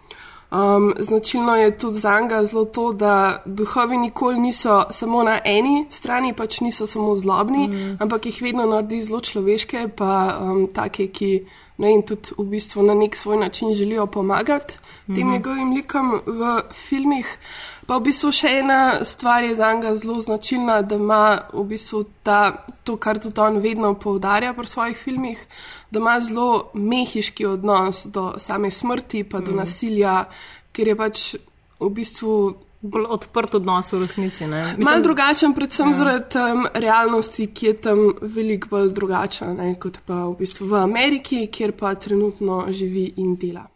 Um, 0.52 0.92
značilno 0.98 1.56
je 1.56 1.78
tudi 1.78 1.98
za 1.98 2.20
njega 2.20 2.44
zelo 2.44 2.64
to, 2.64 2.92
da 2.92 3.42
duhovi 3.46 3.96
nikoli 3.96 4.40
niso 4.40 4.84
samo 4.90 5.22
na 5.22 5.38
eni 5.44 5.86
strani, 5.90 6.32
pač 6.32 6.60
niso 6.60 6.86
samo 6.86 7.16
zlobni, 7.16 7.68
mm. 7.68 7.96
ampak 8.00 8.26
jih 8.26 8.42
vedno 8.42 8.66
naredi 8.66 9.00
zelo 9.00 9.20
človeške, 9.20 9.88
pa 9.96 10.38
um, 10.40 10.66
take, 10.74 11.06
ki 11.08 11.46
ne 11.78 11.88
vem, 11.88 12.02
tudi 12.02 12.36
v 12.38 12.44
bistvu 12.44 12.82
na 12.82 12.94
nek 12.94 13.16
svoj 13.16 13.36
način 13.36 13.74
želijo 13.74 14.06
pomagati 14.06 14.76
tem 15.06 15.26
Mhm. 15.26 15.32
njegovim 15.32 15.72
likom 15.72 16.20
v 16.26 16.60
filmih. 16.72 17.38
Pa 17.86 17.96
v 17.96 18.04
bistvu 18.04 18.30
še 18.32 18.48
ena 18.58 18.76
stvar 19.04 19.42
je 19.42 19.54
za 19.54 19.72
njega 19.72 19.94
zelo 19.94 20.20
značilna, 20.20 20.82
da 20.82 20.94
ima 20.94 21.22
v 21.52 21.64
bistvu 21.64 22.04
ta, 22.22 22.52
to, 22.84 22.96
kar 22.96 23.18
tudi 23.18 23.40
on 23.40 23.56
vedno 23.58 23.94
poudarja 23.94 24.52
pri 24.54 24.66
svojih 24.66 24.96
filmih, 24.96 25.46
da 25.90 25.98
ima 25.98 26.20
zelo 26.20 26.46
mehiški 26.74 27.46
odnos 27.46 28.06
do 28.06 28.34
same 28.38 28.70
smrti, 28.70 29.24
pa 29.24 29.40
do 29.40 29.50
Mhm. 29.50 29.56
nasilja, 29.56 30.24
ker 30.72 30.88
je 30.88 30.96
pač 30.96 31.34
v 31.80 31.90
bistvu. 31.90 32.54
Bolj 32.84 33.04
odprt 33.08 33.54
odnos 33.54 33.92
v 33.92 34.00
resnici. 34.00 34.42
ne. 34.44 34.62
Mal 34.64 34.76
Mislim- 34.76 35.02
drugačen, 35.02 35.52
predvsem 35.54 35.88
ja. 35.88 35.94
zaradi 35.94 36.38
um, 36.52 36.66
realnosti, 36.74 37.46
ki 37.46 37.66
je 37.66 37.74
tam 37.74 37.98
veliko 38.20 38.68
bolj 38.68 38.88
drugačna 38.90 39.54
ne, 39.54 39.78
kot 39.78 39.98
pa 40.04 40.26
v 40.26 40.34
bistvu 40.36 40.66
v 40.66 40.74
Ameriki, 40.74 41.46
kjer 41.46 41.72
pa 41.72 41.94
trenutno 41.94 42.66
živi 42.70 43.12
in 43.16 43.36
dela. 43.36 43.68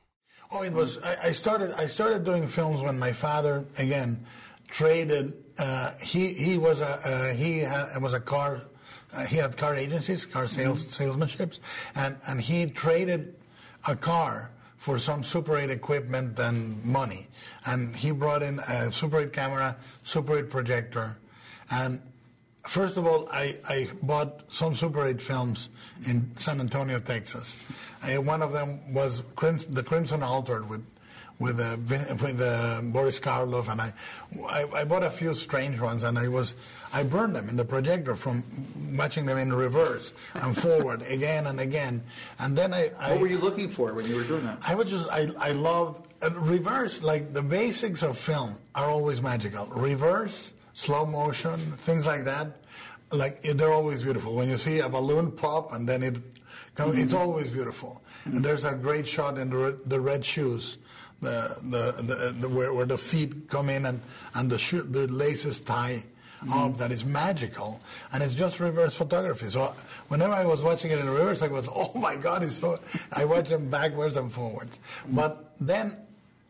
Oh, 0.50 0.62
it 0.62 0.72
was. 0.72 0.98
I, 1.02 1.16
I 1.24 1.32
started. 1.32 1.72
I 1.76 1.86
started 1.86 2.24
doing 2.24 2.46
films 2.46 2.82
when 2.82 2.98
my 2.98 3.12
father 3.12 3.66
again 3.78 4.24
traded. 4.68 5.32
Uh, 5.58 5.92
he 6.02 6.32
he 6.34 6.58
was 6.58 6.80
a 6.80 6.86
uh, 6.86 7.34
he 7.34 7.62
ha- 7.64 7.88
was 8.00 8.14
a 8.14 8.20
car. 8.20 8.62
Uh, 9.12 9.24
he 9.24 9.36
had 9.36 9.56
car 9.56 9.74
agencies, 9.74 10.26
car 10.26 10.46
sales 10.46 10.84
salesmanships, 10.86 11.58
and 11.94 12.16
and 12.28 12.40
he 12.40 12.66
traded 12.66 13.34
a 13.88 13.96
car 13.96 14.50
for 14.76 14.98
some 14.98 15.24
Super 15.24 15.56
8 15.56 15.70
equipment 15.70 16.38
and 16.38 16.84
money. 16.84 17.26
And 17.64 17.96
he 17.96 18.12
brought 18.12 18.42
in 18.42 18.60
a 18.60 18.92
Super 18.92 19.20
8 19.20 19.32
camera, 19.32 19.76
Super 20.04 20.38
8 20.38 20.50
projector, 20.50 21.16
and 21.70 22.00
First 22.66 22.96
of 22.96 23.06
all, 23.06 23.28
I, 23.32 23.56
I 23.68 23.88
bought 24.02 24.42
some 24.48 24.74
Super 24.74 25.06
8 25.06 25.22
films 25.22 25.68
in 26.04 26.30
San 26.36 26.60
Antonio, 26.60 26.98
Texas. 26.98 27.56
Uh, 28.02 28.20
one 28.20 28.42
of 28.42 28.52
them 28.52 28.92
was 28.92 29.22
Crims- 29.36 29.66
The 29.66 29.82
Crimson 29.82 30.22
Altar 30.22 30.62
with 30.62 30.84
with 31.38 31.60
uh, 31.60 31.76
with 32.22 32.40
uh, 32.40 32.80
Boris 32.82 33.20
Karloff, 33.20 33.68
and 33.70 33.78
I, 33.80 33.92
I 34.48 34.64
I 34.80 34.84
bought 34.84 35.02
a 35.02 35.10
few 35.10 35.34
strange 35.34 35.78
ones, 35.78 36.02
and 36.02 36.18
I 36.18 36.28
was 36.28 36.54
I 36.94 37.02
burned 37.02 37.36
them 37.36 37.50
in 37.50 37.56
the 37.56 37.64
projector 37.64 38.16
from 38.16 38.42
watching 38.96 39.26
them 39.26 39.36
in 39.36 39.52
reverse 39.52 40.14
and 40.34 40.56
forward 40.56 41.02
again 41.10 41.46
and 41.46 41.60
again, 41.60 42.02
and 42.38 42.56
then 42.56 42.72
I, 42.72 42.90
I 42.98 43.10
What 43.12 43.20
were 43.20 43.26
you 43.28 43.38
looking 43.38 43.68
for 43.68 43.92
when 43.92 44.06
you 44.06 44.16
were 44.16 44.24
doing 44.24 44.44
that? 44.46 44.58
I 44.66 44.74
would 44.74 44.88
just 44.88 45.08
I 45.10 45.28
I 45.38 45.52
love 45.52 46.00
uh, 46.22 46.30
reverse 46.30 47.02
like 47.02 47.34
the 47.34 47.42
basics 47.42 48.02
of 48.02 48.16
film 48.16 48.56
are 48.74 48.88
always 48.88 49.20
magical. 49.20 49.66
Reverse, 49.66 50.52
slow 50.76 51.06
motion, 51.06 51.56
things 51.88 52.06
like 52.06 52.24
that. 52.26 52.48
Like 53.10 53.40
they're 53.40 53.72
always 53.72 54.02
beautiful. 54.02 54.34
When 54.34 54.48
you 54.48 54.58
see 54.58 54.80
a 54.80 54.88
balloon 54.88 55.32
pop 55.32 55.72
and 55.72 55.88
then 55.88 56.02
it, 56.02 56.16
come, 56.74 56.90
it's 56.90 57.14
mm-hmm. 57.14 57.16
always 57.16 57.48
beautiful. 57.48 58.02
And 58.24 58.34
mm-hmm. 58.34 58.42
there's 58.42 58.64
a 58.64 58.74
great 58.74 59.06
shot 59.06 59.38
in 59.38 59.48
the 59.48 59.56
red, 59.56 59.78
the 59.86 60.00
red 60.00 60.24
shoes, 60.24 60.76
the 61.22 61.56
the, 61.62 61.92
the, 62.02 62.36
the 62.40 62.48
where, 62.48 62.74
where 62.74 62.84
the 62.84 62.98
feet 62.98 63.48
come 63.48 63.70
in 63.70 63.86
and 63.86 64.02
and 64.34 64.50
the 64.50 64.58
shoe, 64.58 64.82
the 64.82 65.06
laces 65.08 65.60
tie 65.60 66.02
up 66.42 66.48
mm-hmm. 66.48 66.78
that 66.78 66.92
is 66.92 67.02
magical 67.02 67.80
and 68.12 68.22
it's 68.22 68.34
just 68.34 68.60
reverse 68.60 68.94
photography 68.94 69.48
so 69.48 69.74
whenever 70.08 70.34
i 70.34 70.44
was 70.44 70.62
watching 70.62 70.90
it 70.90 70.98
in 70.98 71.08
reverse 71.08 71.40
i 71.40 71.48
was 71.48 71.66
oh 71.74 71.90
my 71.94 72.14
god 72.14 72.44
it's 72.44 72.56
so 72.56 72.78
i 73.14 73.24
watch 73.24 73.48
them 73.48 73.70
backwards 73.70 74.18
and 74.18 74.30
forwards 74.30 74.78
but 75.08 75.54
then 75.58 75.96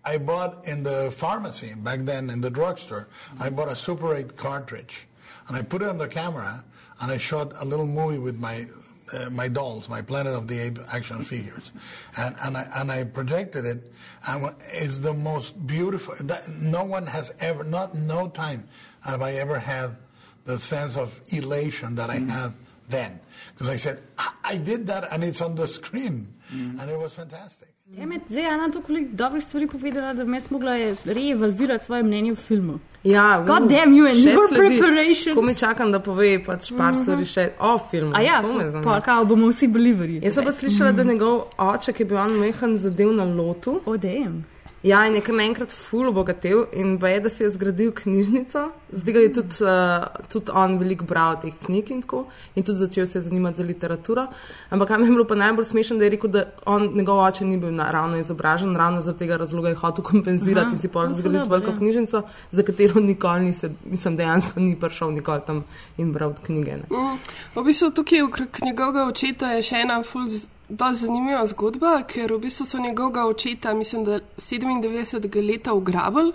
i 0.07 0.17
bought 0.17 0.67
in 0.67 0.83
the 0.83 1.11
pharmacy 1.11 1.75
back 1.75 2.01
then 2.05 2.31
in 2.31 2.41
the 2.41 2.51
drugstore 2.51 3.09
i 3.41 3.51
bought 3.51 3.69
a 3.69 3.77
super 3.77 4.15
8 4.15 4.37
cartridge. 4.37 5.07
And 5.49 5.57
i 5.57 5.63
put 5.63 5.83
it 5.83 5.89
on 5.89 5.99
the 5.99 6.09
camera 6.09 6.65
and 7.01 7.11
i 7.11 7.19
shot 7.19 7.53
a 7.61 7.65
little 7.65 7.87
movie 7.87 8.19
with 8.19 8.39
my 8.39 8.67
uh, 9.13 9.31
my 9.31 9.49
dolls, 9.49 9.89
my 9.89 10.03
Planet 10.03 10.35
of 10.35 10.49
the 10.49 10.59
Apes 10.59 10.81
action 10.93 11.23
figures, 11.23 11.73
and 12.17 12.35
and 12.43 12.57
I 12.57 12.69
and 12.75 12.91
I 12.91 13.05
projected 13.05 13.65
it, 13.65 13.93
and 14.27 14.55
it's 14.73 14.99
the 14.99 15.15
most 15.15 15.67
beautiful. 15.67 16.15
That, 16.21 16.49
no 16.49 16.85
one 16.85 17.07
has 17.07 17.33
ever, 17.39 17.63
not 17.63 17.95
no 17.95 18.29
time 18.29 18.69
have 19.03 19.23
I 19.23 19.35
ever 19.35 19.59
had 19.59 19.97
the 20.45 20.59
sense 20.59 20.97
of 20.97 21.21
elation 21.29 21.95
that 21.97 22.11
I 22.11 22.19
had 22.19 22.53
then, 22.89 23.21
because 23.55 23.69
I 23.69 23.77
said 23.77 24.03
I, 24.19 24.33
I 24.43 24.57
did 24.59 24.87
that 24.89 25.13
and 25.13 25.23
it's 25.23 25.41
on 25.41 25.55
the 25.55 25.67
screen, 25.67 26.35
and 26.51 26.91
it 26.91 26.99
was 26.99 27.15
fantastic. 27.15 27.69
Je 27.89 28.07
med 28.07 28.21
zdaj 28.27 28.45
Ana 28.45 28.71
toliko 28.71 29.11
dobrih 29.13 29.45
stvari 29.45 29.67
povedala, 29.69 30.15
da 30.15 30.25
me 30.25 30.41
mogla 30.51 30.73
reevalvirati 31.07 31.85
svoje 31.85 32.03
mnenje 32.03 32.33
v 32.33 32.37
filmu. 32.37 32.79
Ja, 33.05 33.39
God 33.39 33.69
damn 33.69 33.93
you 33.93 34.07
and 34.07 34.17
your 34.17 34.49
sledi. 34.49 34.79
preparations. 34.79 35.35
Ko 35.35 35.43
mi 35.43 35.55
čakam, 35.55 35.93
da 35.93 36.01
pove 36.01 36.45
pač 36.45 36.73
par 36.73 36.93
Mhm. 36.93 37.03
stvari 37.03 37.25
še 37.25 37.49
o 37.61 37.79
filmu. 37.81 38.13
A 38.15 38.21
ja, 38.21 38.41
to 38.41 38.53
me 38.53 38.59
pa 38.59 38.71
zanima. 38.71 39.01
kao 39.01 39.25
bomo 39.25 39.49
vsi 39.49 39.67
bili 39.69 39.93
verjetni. 39.93 40.25
Jaz 40.25 40.35
sem 40.35 40.45
pa 40.45 40.53
slišala, 40.53 40.93
da 40.93 41.05
njegov 41.05 41.43
oče, 41.59 41.93
ki 41.93 42.03
je 42.03 42.07
bil 42.07 42.19
on 42.19 42.31
mehan, 42.33 42.77
zadev 42.77 43.13
na 43.13 43.25
lotu. 43.27 43.81
O, 43.87 43.97
dejem. 43.97 44.45
Ja, 44.87 45.01
in 45.07 45.17
je 45.19 45.21
kar 45.27 45.35
naenkrat 45.35 45.73
ful 45.75 46.07
obogatel 46.13 46.61
in 46.79 46.93
ve, 47.03 47.17
da 47.19 47.31
si 47.33 47.43
je 47.43 47.49
zgradil 47.51 47.91
knjižnico. 47.97 48.61
Zdaj 48.93 49.15
ga 49.17 49.23
je 49.25 49.33
tudi, 49.35 49.57
uh, 49.67 50.05
tudi 50.31 50.55
on 50.55 50.77
veliko 50.79 51.09
bral 51.11 51.41
teh 51.43 51.57
knjig 51.65 51.91
in 51.91 52.05
tako, 52.05 52.21
in 52.55 52.63
tudi 52.63 52.79
začel 52.79 53.09
se 53.11 53.21
zanimati 53.25 53.59
za 53.59 53.67
literaturo. 53.67 54.29
Ampak 54.71 54.89
kam 54.89 55.03
je 55.03 55.11
bilo 55.11 55.27
pa 55.27 55.35
najbolj 55.35 55.67
smešno, 55.73 55.99
da 55.99 56.07
je 56.07 56.13
rekel, 56.15 56.31
da 56.31 56.45
on, 56.71 56.87
njegov 56.95 57.19
oče 57.25 57.45
ni 57.45 57.59
bil 57.59 57.75
ravno 57.75 58.21
izobražen, 58.23 58.77
ravno 58.77 59.03
zaradi 59.03 59.25
tega 59.25 59.43
razloga 59.43 59.75
je 59.75 59.83
hotel 59.83 60.05
kompenzirati 60.05 60.67
Aha, 60.67 60.79
in 60.79 60.79
si 60.79 60.89
pol 60.89 61.09
no, 61.11 61.19
zgraditi 61.19 61.51
veliko 61.51 61.71
ja. 61.71 61.77
knjižnico, 61.77 62.23
za 62.51 62.63
katero 62.63 63.01
nikoli 63.01 63.51
ni 63.51 63.55
se, 63.55 63.73
mislim, 63.85 64.17
dejansko 64.17 64.61
ni 64.61 64.77
prišel 64.81 65.11
nikoli 65.11 65.41
tam 65.47 65.65
in 65.99 66.13
bral 66.13 66.35
knjige. 66.47 66.77
Ne. 66.77 66.87
Mm, 66.91 67.19
v 67.57 67.65
bistvu 67.67 67.91
tukaj 67.91 68.23
okrog 68.23 68.63
njegovega 68.65 69.09
očeta 69.11 69.57
je 69.59 69.67
še 69.67 69.83
ena 69.83 70.03
ful 70.07 70.31
dosti 70.69 71.07
zanimiva 71.07 71.47
zgodba, 71.47 72.03
ker 72.09 72.33
v 72.33 72.39
bistvu 72.47 72.67
so 72.67 72.79
njegovega 72.79 73.27
očeta, 73.27 73.75
mislim, 73.75 74.05
da 74.05 74.21
97 74.39 75.49
leta 75.49 75.73
ugrabili. 75.73 76.33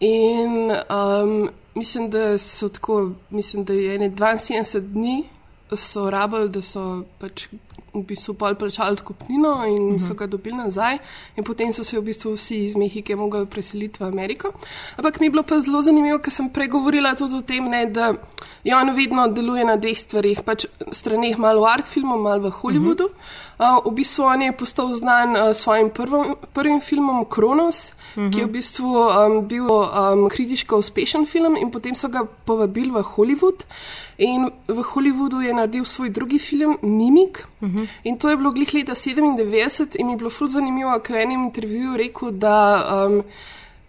In 0.00 0.70
um, 0.70 1.50
mislim, 1.74 2.10
da 2.10 2.38
so 2.38 2.68
tako, 2.68 3.10
mislim, 3.30 3.64
da 3.64 3.72
je 3.72 3.94
ene 3.94 4.10
72 4.10 4.80
dni 4.80 5.24
so 5.76 6.10
rabili, 6.10 6.48
da 6.48 6.62
so 6.62 7.02
pač 7.18 7.48
v 7.94 8.02
bistvu 8.06 8.34
pol 8.34 8.54
plačali 8.54 8.96
kupnino 8.96 9.64
in 9.66 9.82
uh 9.82 9.94
-huh. 9.94 10.08
so 10.08 10.14
ga 10.14 10.26
dobili 10.26 10.56
nazaj, 10.56 10.98
in 11.36 11.44
potem 11.44 11.72
so 11.72 11.84
se 11.84 11.98
v 11.98 12.02
bistvu 12.02 12.32
vsi 12.32 12.64
iz 12.64 12.76
Mehike 12.76 13.16
mogli 13.16 13.46
preseliti 13.46 14.04
v 14.04 14.06
Ameriko. 14.06 14.52
Ampak 14.96 15.20
mi 15.20 15.26
je 15.26 15.30
bilo 15.30 15.42
pa 15.42 15.60
zelo 15.60 15.82
zanimivo, 15.82 16.18
ker 16.18 16.32
sem 16.32 16.50
pregovorila 16.50 17.14
tudi 17.14 17.34
o 17.34 17.40
tem, 17.40 17.68
ne, 17.68 17.86
da 17.86 18.14
je 18.64 18.76
on 18.76 18.94
vedno 18.94 19.28
deluje 19.28 19.64
na 19.64 19.76
dveh 19.76 19.98
stvarih, 19.98 20.42
pač 20.42 20.66
straneh 20.92 21.38
malo 21.38 21.60
v 21.60 21.66
art 21.66 21.84
filmu, 21.84 22.18
malo 22.18 22.50
v 22.50 22.52
Hollywoodu. 22.52 23.04
Uh 23.04 23.10
-huh. 23.10 23.49
Uh, 23.60 23.84
v 23.84 23.94
bistvu 23.94 24.24
on 24.24 24.42
je 24.42 24.52
postal 24.52 24.92
znan 24.96 25.36
uh, 25.36 25.52
s 25.52 25.62
svojim 25.62 25.90
prvim, 25.90 26.34
prvim 26.52 26.80
filmom 26.80 27.24
Kronos, 27.24 27.88
uh 27.88 28.22
-huh. 28.22 28.32
ki 28.32 28.40
je 28.40 28.46
v 28.46 28.50
bistvu 28.50 28.88
um, 28.88 29.48
bil 29.48 29.68
um, 29.68 30.28
kritiško 30.28 30.78
uspešen 30.78 31.26
film, 31.26 31.56
in 31.56 31.70
potem 31.70 31.94
so 31.94 32.08
ga 32.08 32.24
povabili 32.44 32.90
v 32.90 33.02
Hollywood. 33.02 33.64
In 34.18 34.50
v 34.68 34.82
Hollywoodu 34.82 35.40
je 35.40 35.52
naredil 35.54 35.84
svoj 35.84 36.10
drugi 36.10 36.38
film, 36.38 36.78
Mimik. 36.82 37.46
Uh 37.60 37.68
-huh. 37.68 37.88
In 38.04 38.18
to 38.18 38.28
je 38.28 38.36
bilo 38.36 38.50
glih 38.50 38.74
leta 38.74 38.94
97, 38.94 39.96
in 39.98 40.06
mi 40.06 40.12
je 40.12 40.16
bilo 40.16 40.30
ful 40.30 40.48
zanimivo, 40.48 40.98
ker 41.00 41.16
je 41.16 41.22
v 41.22 41.26
enem 41.26 41.44
intervjuju 41.44 41.96
rekel, 41.96 42.30
da. 42.30 42.86
Um, 43.06 43.22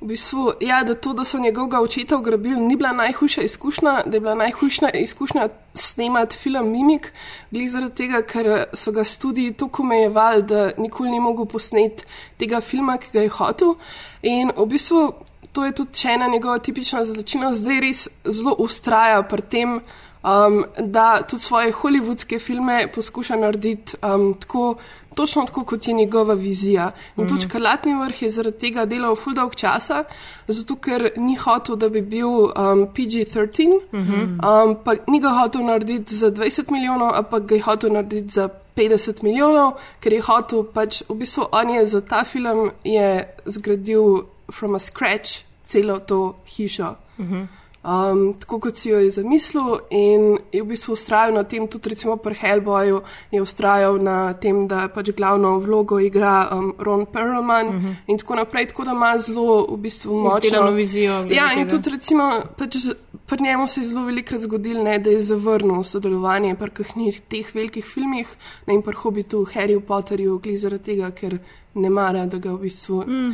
V 0.02 0.08
bistvu, 0.08 0.54
ja, 0.66 0.80
da 0.84 0.96
to, 0.98 1.14
da 1.14 1.24
so 1.24 1.40
njegovega 1.40 1.80
očeta 1.82 2.18
ugrabili, 2.18 2.60
ni 2.60 2.76
bila 2.76 2.92
najhujša 2.92 3.42
izkušnja, 3.42 3.92
da 4.06 4.18
je 4.18 4.20
bila 4.20 4.34
najhujša 4.36 4.90
izkušnja 4.98 5.50
snemati 5.74 6.38
film 6.38 6.72
Mimik, 6.72 7.12
glede 7.52 7.68
zaradi 7.70 7.96
tega, 7.96 8.22
ker 8.26 8.66
so 8.74 8.92
ga 8.92 9.04
studiji 9.04 9.54
tako 9.54 9.84
omejevali, 9.84 10.44
da 10.44 10.72
nikoli 10.78 11.12
ni 11.12 11.20
mogel 11.20 11.46
posneti 11.46 12.04
tega 12.38 12.62
filma, 12.62 12.98
ki 12.98 13.14
ga 13.14 13.22
je 13.22 13.30
hotel. 13.30 13.76
In 14.22 14.50
v 14.58 14.66
bistvu 14.66 15.14
to 15.52 15.66
je 15.66 15.72
tudi 15.72 16.08
ena 16.08 16.28
njegova 16.28 16.60
tipična 16.60 17.06
značilnost, 17.06 17.62
zdaj 17.62 17.80
res 17.80 18.08
zelo 18.26 18.56
ustraja 18.58 19.22
pri 19.24 19.42
tem. 19.42 19.80
Um, 20.24 20.66
da 20.78 21.22
tudi 21.22 21.42
svoje 21.42 21.72
hollywoodske 21.74 22.40
filme 22.40 22.88
poskuša 22.96 23.36
narediti 23.36 23.96
um, 24.04 24.34
tako, 24.40 24.76
točno 25.16 25.46
tako, 25.46 25.64
kot 25.64 25.88
je 25.88 25.94
njegova 25.94 26.34
vizija. 26.34 26.92
In 27.18 27.24
mm. 27.24 27.30
tudi 27.30 27.42
Škarlatni 27.42 27.96
vrh 27.96 28.22
je 28.22 28.30
zaradi 28.30 28.58
tega 28.58 28.86
delal 28.86 29.16
full 29.16 29.36
dolg 29.36 29.56
časa, 29.56 30.04
zato 30.48 30.76
ker 30.76 31.10
ni 31.18 31.36
hotel, 31.36 31.76
da 31.76 31.90
bi 31.90 32.02
bil 32.02 32.30
um, 32.30 32.86
PG-13, 32.94 33.80
mm 33.92 34.00
-hmm. 34.00 34.64
um, 34.64 34.78
pa 34.84 34.94
ni 35.08 35.20
ga 35.20 35.30
hotel 35.30 35.66
narediti 35.66 36.16
za 36.16 36.32
20 36.32 36.72
milijonov, 36.72 37.16
ampak 37.16 37.44
ga 37.44 37.56
je 37.56 37.62
hotel 37.62 37.94
narediti 37.94 38.34
za 38.34 38.50
50 38.76 39.24
milijonov, 39.24 39.74
ker 40.00 40.14
je 40.14 40.22
hotel 40.22 40.64
pač 40.64 41.02
v 41.10 41.16
bistvu 41.16 41.48
on 41.52 41.70
je 41.70 41.86
za 41.86 42.02
ta 42.02 42.24
film 42.24 42.72
je 42.84 43.28
zgradil 43.46 44.24
from 44.52 44.76
a 44.76 44.80
scratch 44.80 45.44
celo 45.66 46.00
to 46.00 46.36
hišo. 46.46 46.96
Mm 47.18 47.26
-hmm. 47.26 47.61
Um, 47.82 48.34
tako 48.38 48.60
kot 48.60 48.78
si 48.78 48.90
jo 48.90 49.00
je 49.02 49.10
zamislil, 49.10 49.80
in 49.90 50.38
je 50.54 50.62
v 50.62 50.68
bistvu 50.70 50.94
ustrajal 50.94 51.34
na 51.34 51.42
tem, 51.44 51.66
tudi 51.68 51.90
recimo 51.90 52.14
pri 52.22 52.36
Hellboyu 52.38 53.02
je 53.32 53.42
ustrajal 53.42 53.98
na 53.98 54.34
tem, 54.38 54.68
da 54.70 54.86
pač 54.94 55.10
glavno 55.18 55.56
vlogo 55.58 55.98
igra 56.00 56.46
um, 56.54 56.76
Ron 56.78 57.06
Perlman 57.06 57.68
uh 57.68 57.74
-huh. 57.74 57.96
in 58.08 58.18
tako 58.18 58.36
naprej, 58.36 58.68
tako 58.68 58.84
da 58.84 58.92
ima 58.92 59.18
zelo 59.18 59.66
v 59.66 59.78
bistvu 59.78 60.14
močno 60.14 60.72
vizijo 60.72 61.26
Ja, 61.30 61.54
in 61.54 61.66
tega. 61.66 61.70
tudi 61.70 61.90
recimo 61.90 62.44
pač 62.58 62.78
pri 63.26 63.44
njemu 63.44 63.68
se 63.68 63.82
je 63.82 63.88
zelo 63.88 64.06
velikrat 64.06 64.42
zgodilo, 64.42 64.84
ne, 64.84 65.00
da 65.00 65.10
je 65.10 65.20
zavrnil 65.20 65.84
sodelovanje 65.84 66.56
pri 66.56 66.70
kakšnih 66.70 67.22
teh 67.22 67.56
velikih 67.56 67.86
filmih, 67.86 68.28
ne 68.68 68.74
in 68.74 68.82
pri 68.82 68.96
Hobbitu, 68.96 69.46
Harryju 69.54 69.82
Potterju, 69.82 70.40
glede 70.40 70.58
zaradi 70.58 70.84
tega, 70.84 71.12
ker 71.12 71.38
ne 71.74 71.90
mara, 71.90 72.26
da 72.26 72.38
ga 72.38 72.52
v 72.52 72.60
bistvu. 72.62 73.04
Mm. 73.08 73.32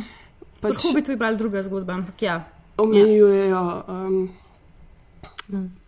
Pač, 0.60 0.72
pri 0.72 0.82
Hobbitu 0.82 1.12
je 1.12 1.16
bila 1.16 1.32
druga 1.34 1.62
zgodba, 1.62 1.92
ampak 1.92 2.22
ja. 2.22 2.57
Omejujejo 2.78 3.62
um, 3.88 4.28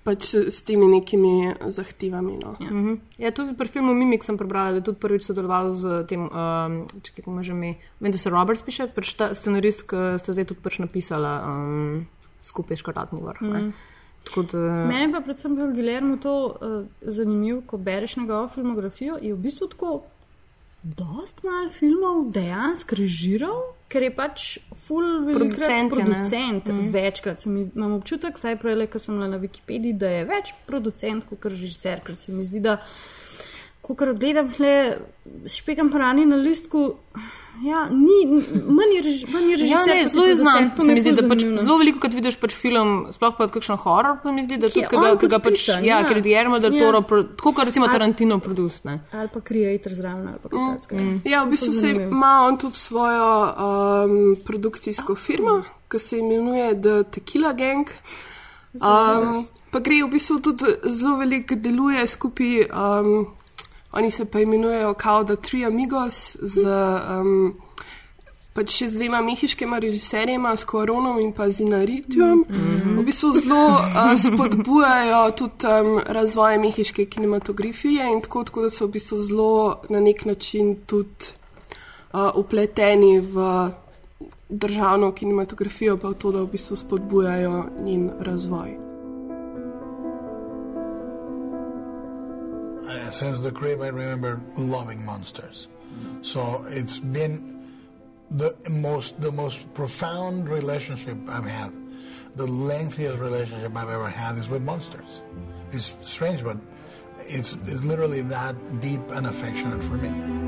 pač 0.04 0.24
s, 0.24 0.34
s 0.48 0.64
temi 0.64 0.88
nekimi 0.88 1.54
zahtevami. 1.68 2.38
No. 2.40 2.54
Ja. 2.60 2.70
Mhm. 2.72 2.94
ja, 3.20 3.30
tudi 3.30 3.54
pri 3.54 3.68
filmu 3.68 3.94
Mimik 3.94 4.24
sem 4.24 4.38
prebrala, 4.40 4.72
da 4.72 4.80
je 4.80 4.88
tudi 4.88 5.00
prvič 5.00 5.28
sodeloval 5.28 5.72
z 5.76 6.02
tem, 6.08 6.26
um, 6.26 6.80
čekaj, 7.04 7.24
kako 7.24 7.42
že 7.44 7.54
mi, 7.54 7.76
vem, 8.00 8.10
da 8.12 8.18
se 8.18 8.32
Roberts 8.32 8.64
piše, 8.64 8.88
pač 8.88 9.14
ta 9.14 9.32
scenarist, 9.36 9.84
ki 9.86 10.18
sta 10.18 10.34
zdaj 10.34 10.48
tudi 10.50 10.64
pač 10.64 10.80
napisala 10.80 11.34
um, 11.46 12.06
skupaj 12.40 12.80
škarlatni 12.80 13.22
vrh. 13.22 13.42
Mhm. 13.44 13.70
Mm. 13.70 13.72
Tako 14.20 14.42
da, 14.52 14.58
Mene 14.84 15.08
pa 15.08 15.22
predvsem 15.24 15.54
pri 15.56 15.72
Gilermu 15.72 16.18
to 16.20 16.52
uh, 16.52 16.84
zanimivo, 17.00 17.62
ko 17.64 17.78
bereš 17.80 18.18
njegovo 18.20 18.48
filmografijo, 18.52 19.16
je 19.16 19.32
v 19.32 19.40
bistvu 19.40 19.70
tako 19.72 20.02
dost 20.82 21.42
malo 21.44 21.68
filmov 21.68 22.30
dejansko 22.32 22.96
režiral, 22.96 23.58
ker 23.90 24.06
je 24.06 24.10
pač 24.14 24.46
full 24.86 25.26
velikrat 25.26 25.90
Producent. 25.92 26.68
Mm. 26.72 26.90
Večkrat 26.94 27.44
sem, 27.44 27.56
imam 27.64 27.98
občutek, 27.98 28.38
saj 28.40 28.56
prej, 28.62 28.86
ko 28.92 29.02
sem 29.02 29.18
bila 29.18 29.28
na 29.34 29.40
Wikipediji, 29.42 29.98
da 30.00 30.12
je 30.14 30.26
več 30.30 30.54
producent 30.68 31.26
kot 31.28 31.50
režiser, 31.50 32.00
ker 32.04 32.16
se 32.16 32.32
mi 32.32 32.46
zdi, 32.46 32.62
da 32.64 32.78
ko 33.84 33.96
gledam 33.98 34.52
tle, 34.54 34.74
špekam 35.48 35.90
parani 35.92 36.26
na 36.28 36.38
listku. 36.40 36.94
Ja, 37.60 37.88
ni, 37.90 38.26
manj 38.68 38.94
je 38.96 39.02
reži- 39.02 39.26
manj 39.32 39.50
je 39.50 39.56
režiser. 39.56 39.88
Ja, 39.88 39.94
ne, 39.94 40.02
kot 40.02 40.12
zelo 40.12 40.26
je 40.26 40.36
znan. 40.36 40.70
to 40.76 40.82
Se 40.82 40.94
mi 40.94 41.00
zdi, 41.00 41.12
da 41.12 41.28
pač 41.28 41.40
zelo 41.60 41.76
veliko, 41.78 42.00
kad 42.00 42.14
vidiš 42.14 42.36
pač 42.40 42.54
film, 42.56 43.06
sploh 43.12 43.34
pa 43.36 43.48
kakšen 43.48 43.76
horor, 43.76 44.16
pa 44.22 44.32
mi 44.32 44.42
zdi, 44.42 44.56
da 44.56 44.68
Ki 44.68 44.80
tudi, 44.80 44.96
ga, 44.96 45.14
ga 45.28 45.38
pač, 45.38 45.42
podpisan, 45.42 45.84
ja, 45.84 45.98
ja. 46.00 46.06
ker 46.08 46.16
je 46.16 46.22
Guillermo 46.22 46.58
del 46.58 46.74
Ja. 46.74 46.86
Toro, 46.86 47.02
tako 47.36 47.52
kot 47.52 47.64
recimo 47.64 47.88
Tarantino 47.88 48.38
produce, 48.38 48.80
ne. 48.84 49.00
Ali 49.12 49.28
pa 49.28 49.40
creator 49.40 49.92
zraven, 49.92 50.28
ali 50.28 50.38
pa 50.42 50.48
kaj 50.48 50.80
takega. 50.80 51.02
Mm. 51.02 51.20
Ja, 51.24 51.44
v 51.44 51.50
bistvu 51.50 51.72
se 51.72 51.88
ima 51.90 52.32
on 52.48 52.56
tudi 52.58 52.76
svojo 52.76 53.28
um, 53.44 54.36
produkcijsko 54.46 55.14
firmo, 55.14 55.62
ki 55.88 55.98
se 55.98 56.18
imenuje 56.18 56.80
The 56.80 57.02
Tequila 57.10 57.52
Gang. 57.52 57.88
Um, 58.74 59.44
pa 59.70 59.80
gre 59.80 60.04
v 60.04 60.10
bistvu 60.10 60.38
tudi 60.40 60.64
zelo 60.86 61.16
veliko 61.18 61.54
deluje 61.58 62.06
skupaj, 62.06 62.70
um, 62.70 63.26
oni 63.92 64.10
se 64.10 64.24
pa 64.24 64.40
imenujejo 64.40 64.94
kao 64.94 65.24
The 65.24 65.36
Three 65.36 65.66
Amigos 65.66 66.36
z 66.42 66.66
um, 67.20 67.54
pač 68.54 68.74
še 68.74 68.88
z 68.90 68.98
dvema 68.98 69.20
mehiškima 69.22 69.78
režiserjema, 69.78 70.56
s 70.56 70.66
Koronom 70.68 71.20
in 71.22 71.32
pa 71.32 71.48
Zinaritjem. 71.48 72.38
Mm 72.38 72.44
-hmm. 72.48 72.98
V 73.00 73.04
bistvu 73.04 73.32
zelo 73.38 73.66
uh, 73.78 74.14
spodbujajo 74.18 75.30
tudi 75.30 75.66
um, 75.66 76.00
razvoj 76.06 76.58
mehiške 76.58 77.06
kinematografije 77.06 78.10
in 78.12 78.20
tako, 78.20 78.44
tako 78.44 78.62
da 78.62 78.70
so 78.70 78.86
v 78.86 78.90
bistvu 78.90 79.18
zelo 79.18 79.80
na 79.88 80.00
nek 80.00 80.24
način 80.24 80.76
tudi 80.86 81.32
uh, 82.12 82.30
upleteni 82.34 83.20
v 83.20 83.70
državno 84.48 85.12
kinematografijo, 85.12 85.96
pa 85.96 86.08
v 86.08 86.14
to, 86.14 86.32
da 86.32 86.42
v 86.42 86.46
bistvu 86.46 86.76
spodbujajo 86.76 87.64
njen 87.84 88.10
razvoj. 88.20 88.89
Uh, 92.88 93.10
since 93.10 93.40
the 93.40 93.52
crib, 93.52 93.80
I 93.82 93.88
remember 93.88 94.40
loving 94.56 95.04
monsters. 95.04 95.68
So 96.22 96.64
it's 96.68 96.98
been 96.98 97.66
the 98.30 98.54
most 98.70 99.20
the 99.20 99.32
most 99.32 99.72
profound 99.74 100.48
relationship 100.48 101.16
I've 101.28 101.44
had. 101.44 101.72
The 102.36 102.46
lengthiest 102.46 103.18
relationship 103.18 103.76
I've 103.76 103.88
ever 103.88 104.08
had 104.08 104.36
is 104.36 104.48
with 104.48 104.62
monsters. 104.62 105.22
It's 105.72 105.94
strange, 106.02 106.44
but 106.44 106.56
it's, 107.26 107.54
it's 107.66 107.84
literally 107.84 108.22
that 108.22 108.54
deep 108.80 109.02
and 109.10 109.26
affectionate 109.26 109.82
for 109.82 109.94
me. 109.94 110.40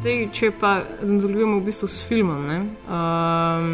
Zdaj, 0.00 0.20
če 0.32 0.48
pa 0.56 0.78
nadaljujemo 1.04 1.58
v 1.58 1.64
bistvu 1.66 1.86
s 1.92 2.00
filmom, 2.08 2.38
ne, 2.48 2.54
um, 2.88 3.72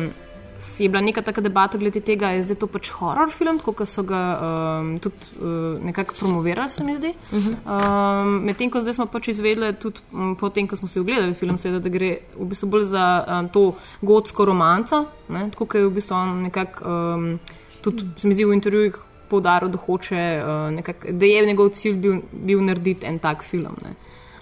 je 0.59 0.89
bila 0.91 0.99
neka 1.05 1.23
taka 1.23 1.39
debata 1.45 1.79
glede 1.79 2.01
tega, 2.03 2.33
je 2.35 2.41
zdaj 2.49 2.57
to 2.59 2.67
pač 2.67 2.89
horror 2.97 3.31
film, 3.31 3.61
kot 3.62 3.85
so 3.87 4.03
ga 4.03 4.23
um, 4.35 4.89
tudi 4.99 5.29
uh, 5.39 5.77
nekako 5.87 6.17
promovirali, 6.19 6.73
se 6.75 6.85
mi 6.85 6.97
zdi. 6.97 7.12
Uh 7.31 7.39
-huh. 7.39 7.55
um, 7.62 8.33
Medtem 8.43 8.71
ko 8.71 8.83
zdaj 8.83 8.95
smo 8.95 9.07
pač 9.07 9.29
izvedeli, 9.29 9.71
tudi 9.79 10.03
um, 10.12 10.35
potem, 10.35 10.67
ko 10.67 10.77
smo 10.77 10.89
si 10.89 10.99
ogledali 10.99 11.35
film, 11.35 11.59
seveda, 11.59 11.79
da 11.79 11.89
gre 11.89 12.19
v 12.35 12.45
bistvu 12.45 12.69
bolj 12.69 12.85
za 12.85 13.05
um, 13.29 13.49
to 13.49 13.73
gotsko 14.03 14.45
romanco, 14.45 15.05
ne, 15.29 15.51
tako 15.51 15.67
kot 15.67 15.79
je 15.79 15.87
v 15.87 15.95
bistvu 15.95 16.15
on 16.15 16.43
nekako 16.43 16.91
um, 16.91 17.39
tudi, 17.83 18.03
se 18.17 18.29
mi 18.29 18.35
zdi 18.35 18.45
v 18.45 18.53
intervjujih 18.53 18.97
poudaril, 19.29 19.69
da, 19.69 19.79
hoče, 19.79 20.43
uh, 20.43 20.75
nekak, 20.75 21.07
da 21.11 21.27
je 21.27 21.47
njegov 21.47 21.69
cilj 21.69 21.95
bil, 21.95 22.21
bil 22.33 22.65
narediti 22.65 23.07
en 23.07 23.19
tak 23.19 23.45
film. 23.45 23.79
Ne. 23.83 23.95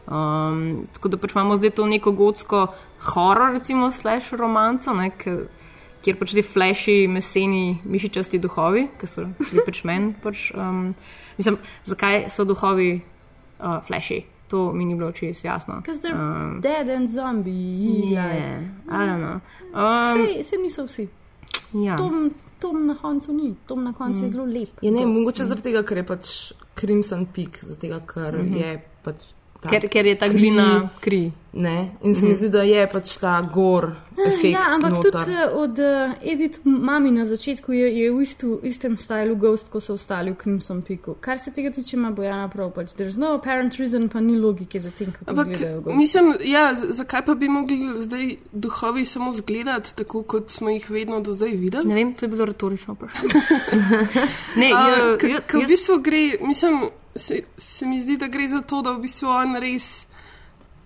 Um, 0.04 0.84
tako 0.92 1.08
da 1.08 1.16
pač 1.16 1.32
imamo 1.32 1.56
zdaj 1.56 1.70
to 1.78 1.86
neko 1.88 2.12
gotsko 2.12 2.66
horor, 3.14 3.52
recimo, 3.52 3.92
slash 3.92 4.32
romanco, 4.36 4.92
ne, 4.94 5.08
kjer 6.04 6.18
pač 6.20 6.34
ti 6.36 6.44
flashi, 6.44 6.96
meseni, 7.08 7.78
mišičasti 7.88 8.40
duhovi, 8.42 8.88
ki 9.00 9.08
so 9.08 9.26
bili 9.40 9.64
pač 9.64 9.82
meni. 9.88 10.12
Pač, 10.22 10.50
um, 10.52 10.90
mislim, 11.38 11.58
zakaj 11.88 12.28
so 12.32 12.44
duhovi 12.48 12.92
uh, 13.00 13.80
flashi? 13.86 14.24
To 14.52 14.72
mi 14.76 14.84
ni 14.84 14.94
bilo 14.94 15.08
čisto 15.16 15.48
jasno. 15.48 15.80
Ker 15.86 15.96
so 15.96 16.12
um, 16.12 16.58
dead 16.60 16.88
and 16.92 17.08
zombie. 17.08 18.12
Yeah, 18.12 18.60
I 18.88 19.06
don't 19.08 19.24
know. 19.24 19.40
Um, 19.72 20.12
Sej, 20.12 20.42
sej 20.44 20.60
niso 20.60 20.84
vsi. 20.84 21.06
Ja. 21.80 21.96
Tom, 21.96 22.28
tom 22.60 22.84
na 22.86 22.94
koncu 22.94 23.32
ni, 23.32 23.54
tom 23.66 23.84
na 23.84 23.94
koncu 23.96 24.20
mm. 24.20 24.24
je 24.24 24.28
zelo 24.28 24.44
lep. 24.44 24.82
Je 24.82 24.92
ne, 24.92 25.00
Dosti. 25.00 25.14
mogoče 25.16 25.48
zaradi 25.48 25.64
tega, 25.70 25.82
ker 25.82 26.02
je 26.02 26.04
pač 26.12 26.34
Crimson 26.76 27.24
Peak, 27.32 27.58
zaradi 27.64 27.88
tega, 27.88 28.02
ker 28.04 28.36
mm. 28.36 28.44
-hmm. 28.44 28.60
je 28.60 28.70
pač. 29.02 29.32
Ta 29.64 29.70
Ker, 29.70 29.88
ker 29.88 30.06
je 30.06 30.14
ta 30.16 30.26
kri, 30.26 30.36
glina 30.36 30.68
kri. 31.00 31.24
Ne, 31.56 31.74
in 32.02 32.14
se 32.14 32.24
mi 32.24 32.32
Mhm. 32.32 32.36
zdi, 32.36 32.48
da 32.50 32.62
je 32.64 32.88
pač 32.88 33.12
ta 33.16 33.40
gor 33.44 33.84
efekt. 34.18 34.44
Ja, 34.50 34.64
ampak 34.68 34.90
noter. 34.92 35.12
tudi 35.12 35.32
eh, 35.32 35.48
od 35.54 35.78
uh, 35.78 35.86
Edith 36.24 36.58
Mami 36.64 37.12
na 37.12 37.24
začetku 37.24 37.72
je, 37.72 37.86
je 37.94 38.10
v 38.10 38.20
istu, 38.20 38.58
istem 38.64 38.96
stilu 38.98 39.36
Ghost, 39.36 39.70
kot 39.70 39.78
so 39.80 39.94
ostali 39.94 40.32
v 40.32 40.36
Crimson 40.36 40.82
Peaku. 40.82 41.14
Kar 41.16 41.38
se 41.38 41.52
tega 41.52 41.70
tiče, 41.70 41.94
ima 41.94 42.10
Bojana 42.10 42.48
prav. 42.48 42.72
Pač, 42.72 42.90
there's 42.92 43.16
no 43.16 43.34
apparent 43.34 43.74
reason, 43.74 44.08
pa 44.08 44.18
ni 44.20 44.34
logike 44.36 44.80
za 44.80 44.90
tem, 44.90 45.12
kako 45.12 45.30
Ampak 45.30 45.46
izgledajo 45.48 45.80
Ghost. 45.82 45.96
mislim, 45.96 46.26
ja, 46.44 46.64
zakaj 46.90 47.22
pa 47.22 47.34
bi 47.34 47.48
mogli 47.48 47.78
zdaj 47.96 48.26
duhovi 48.52 49.04
samo 49.06 49.32
zgledati 49.34 49.94
tako, 49.94 50.22
kot 50.24 50.50
smo 50.50 50.70
jih 50.70 50.90
vedno 50.90 51.20
do 51.20 51.32
zdaj 51.32 51.50
videli? 51.52 51.86
Ne 51.86 51.94
vem, 51.94 52.14
to 52.14 52.24
je 52.24 52.30
bilo 52.30 52.44
retorično 52.46 52.94
vprašanje. 52.94 53.30
ne, 54.56 54.68
A, 54.68 54.88
ja, 54.88 55.16
k- 55.16 55.28
jaz- 55.28 55.46
k 55.46 55.52
v 55.52 55.60
jaz- 55.60 55.68
bistvu 55.68 55.98
gre, 56.00 56.22
mislim, 56.42 56.82
se, 57.16 57.42
se 57.58 57.86
mi 57.86 58.00
zdi, 58.00 58.16
da 58.16 58.28
gre 58.28 58.48
za 58.48 58.60
to, 58.60 58.82
da 58.82 58.92
v 58.92 59.04
bistvu 59.04 59.28
on 59.28 59.56
res, 59.62 60.06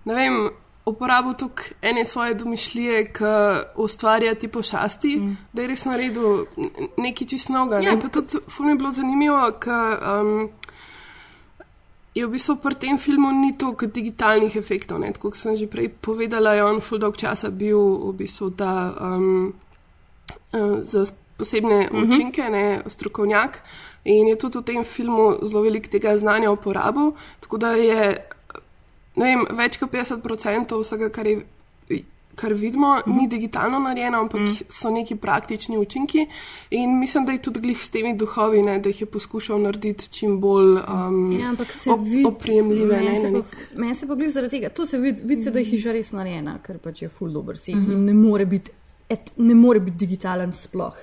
ne 0.05 0.15
vem, 0.15 0.41
uporabil 0.89 1.35
tukaj 1.35 1.73
ene 1.83 2.05
svoje 2.05 2.35
domišljije, 2.35 3.03
ki 3.13 3.33
ustvarja 3.77 4.35
ti 4.35 4.49
pošasti, 4.49 5.17
mm. 5.17 5.37
da 5.53 5.63
je 5.63 5.69
res 5.69 5.85
naredil 5.85 6.47
nekaj 6.97 7.27
čist 7.27 7.53
novega. 7.53 7.83
Ja, 7.85 7.93
Ja, 7.93 8.01
pa 8.01 8.09
tudi 8.09 8.41
ful 8.49 8.67
mi 8.67 8.73
je 8.73 8.81
bilo 8.81 8.91
zanimivo, 8.97 9.43
ker 9.61 9.99
um, 10.21 10.49
je 12.15 12.27
v 12.27 12.31
bistvu 12.33 12.57
pri 12.63 12.75
tem 12.75 12.99
filmu 12.99 13.33
ni 13.33 13.53
toliko 13.59 13.87
digitalnih 13.87 14.57
efektov. 14.57 15.01
ne, 15.01 15.13
Tako 15.13 15.31
kot 15.31 15.39
sem 15.39 15.57
že 15.57 15.69
prej 15.69 15.89
povedala, 16.01 16.55
je 16.55 16.65
on 16.65 16.81
ful 16.81 16.99
dolg 16.99 17.17
časa 17.17 17.51
bil 17.51 17.79
v 18.09 18.13
bistvu 18.19 18.51
ta 18.51 18.95
um, 19.01 19.53
uh, 20.53 20.81
posebne 21.39 21.87
Mhm. 21.87 22.03
učinke, 22.05 22.51
ne, 22.51 22.65
strokovnjak. 22.87 23.61
In 24.07 24.29
je 24.29 24.37
tudi 24.37 24.59
v 24.59 24.65
tem 24.65 24.85
filmu 24.87 25.39
zelo 25.43 25.63
veliko 25.63 25.89
tega 25.89 26.17
znanja 26.17 26.51
uporabil. 26.51 27.13
Tako 27.41 27.59
da 27.59 27.71
je 27.73 28.17
vem, 29.17 29.47
več 29.53 29.77
kot 29.77 29.91
50% 29.91 30.23
vsega, 30.79 31.09
kar, 31.11 31.27
je, 31.27 31.43
kar 32.35 32.53
vidimo, 32.55 32.95
mm. 32.99 33.17
ni 33.17 33.29
digitalno 33.29 33.79
narejeno, 33.81 34.21
ampak 34.21 34.41
mm. 34.41 34.55
so 34.71 34.91
neki 34.91 35.17
praktični 35.17 35.77
učinki. 35.77 36.27
In 36.73 36.99
mislim, 36.99 37.25
da 37.25 37.33
je 37.33 37.39
tudi 37.41 37.61
glih 37.61 37.79
s 37.79 37.89
temi 37.89 38.15
duhovi, 38.15 38.63
ne, 38.63 38.79
da 38.79 38.89
jih 38.89 39.01
je 39.01 39.07
poskušal 39.09 39.61
narediti 39.61 40.09
čim 40.09 40.41
bolj 40.41 40.79
um, 40.79 41.33
Ja, 41.33 41.53
op, 41.89 42.01
vidi, 42.01 42.25
oprijemljive. 42.25 42.97
Meni 42.97 43.09
ne, 43.09 43.17
se, 43.17 43.31
na 43.31 43.41
pa, 43.41 43.49
nek- 43.49 43.77
meni 43.77 43.95
se 43.95 44.07
pa 44.07 44.15
glede 44.15 44.31
zaradi 44.31 44.51
tega, 44.53 44.69
to 44.71 44.87
se 44.87 44.99
vidi, 44.99 45.23
vidi 45.25 45.43
se, 45.43 45.51
da 45.51 45.59
je 45.59 45.65
hiša 45.67 45.93
res 45.93 46.13
narejena, 46.13 46.59
ker 46.61 46.79
pač 46.79 47.03
je 47.03 47.09
full 47.11 47.33
dober 47.33 47.57
set 47.57 47.75
Mhm. 47.77 47.93
in 47.93 48.05
ne 48.05 48.15
more 48.15 48.47
biti, 48.47 48.71
et, 49.11 49.33
ne 49.37 49.55
more 49.57 49.81
biti 49.81 49.97
digitalen 49.99 50.53
sploh. 50.55 50.95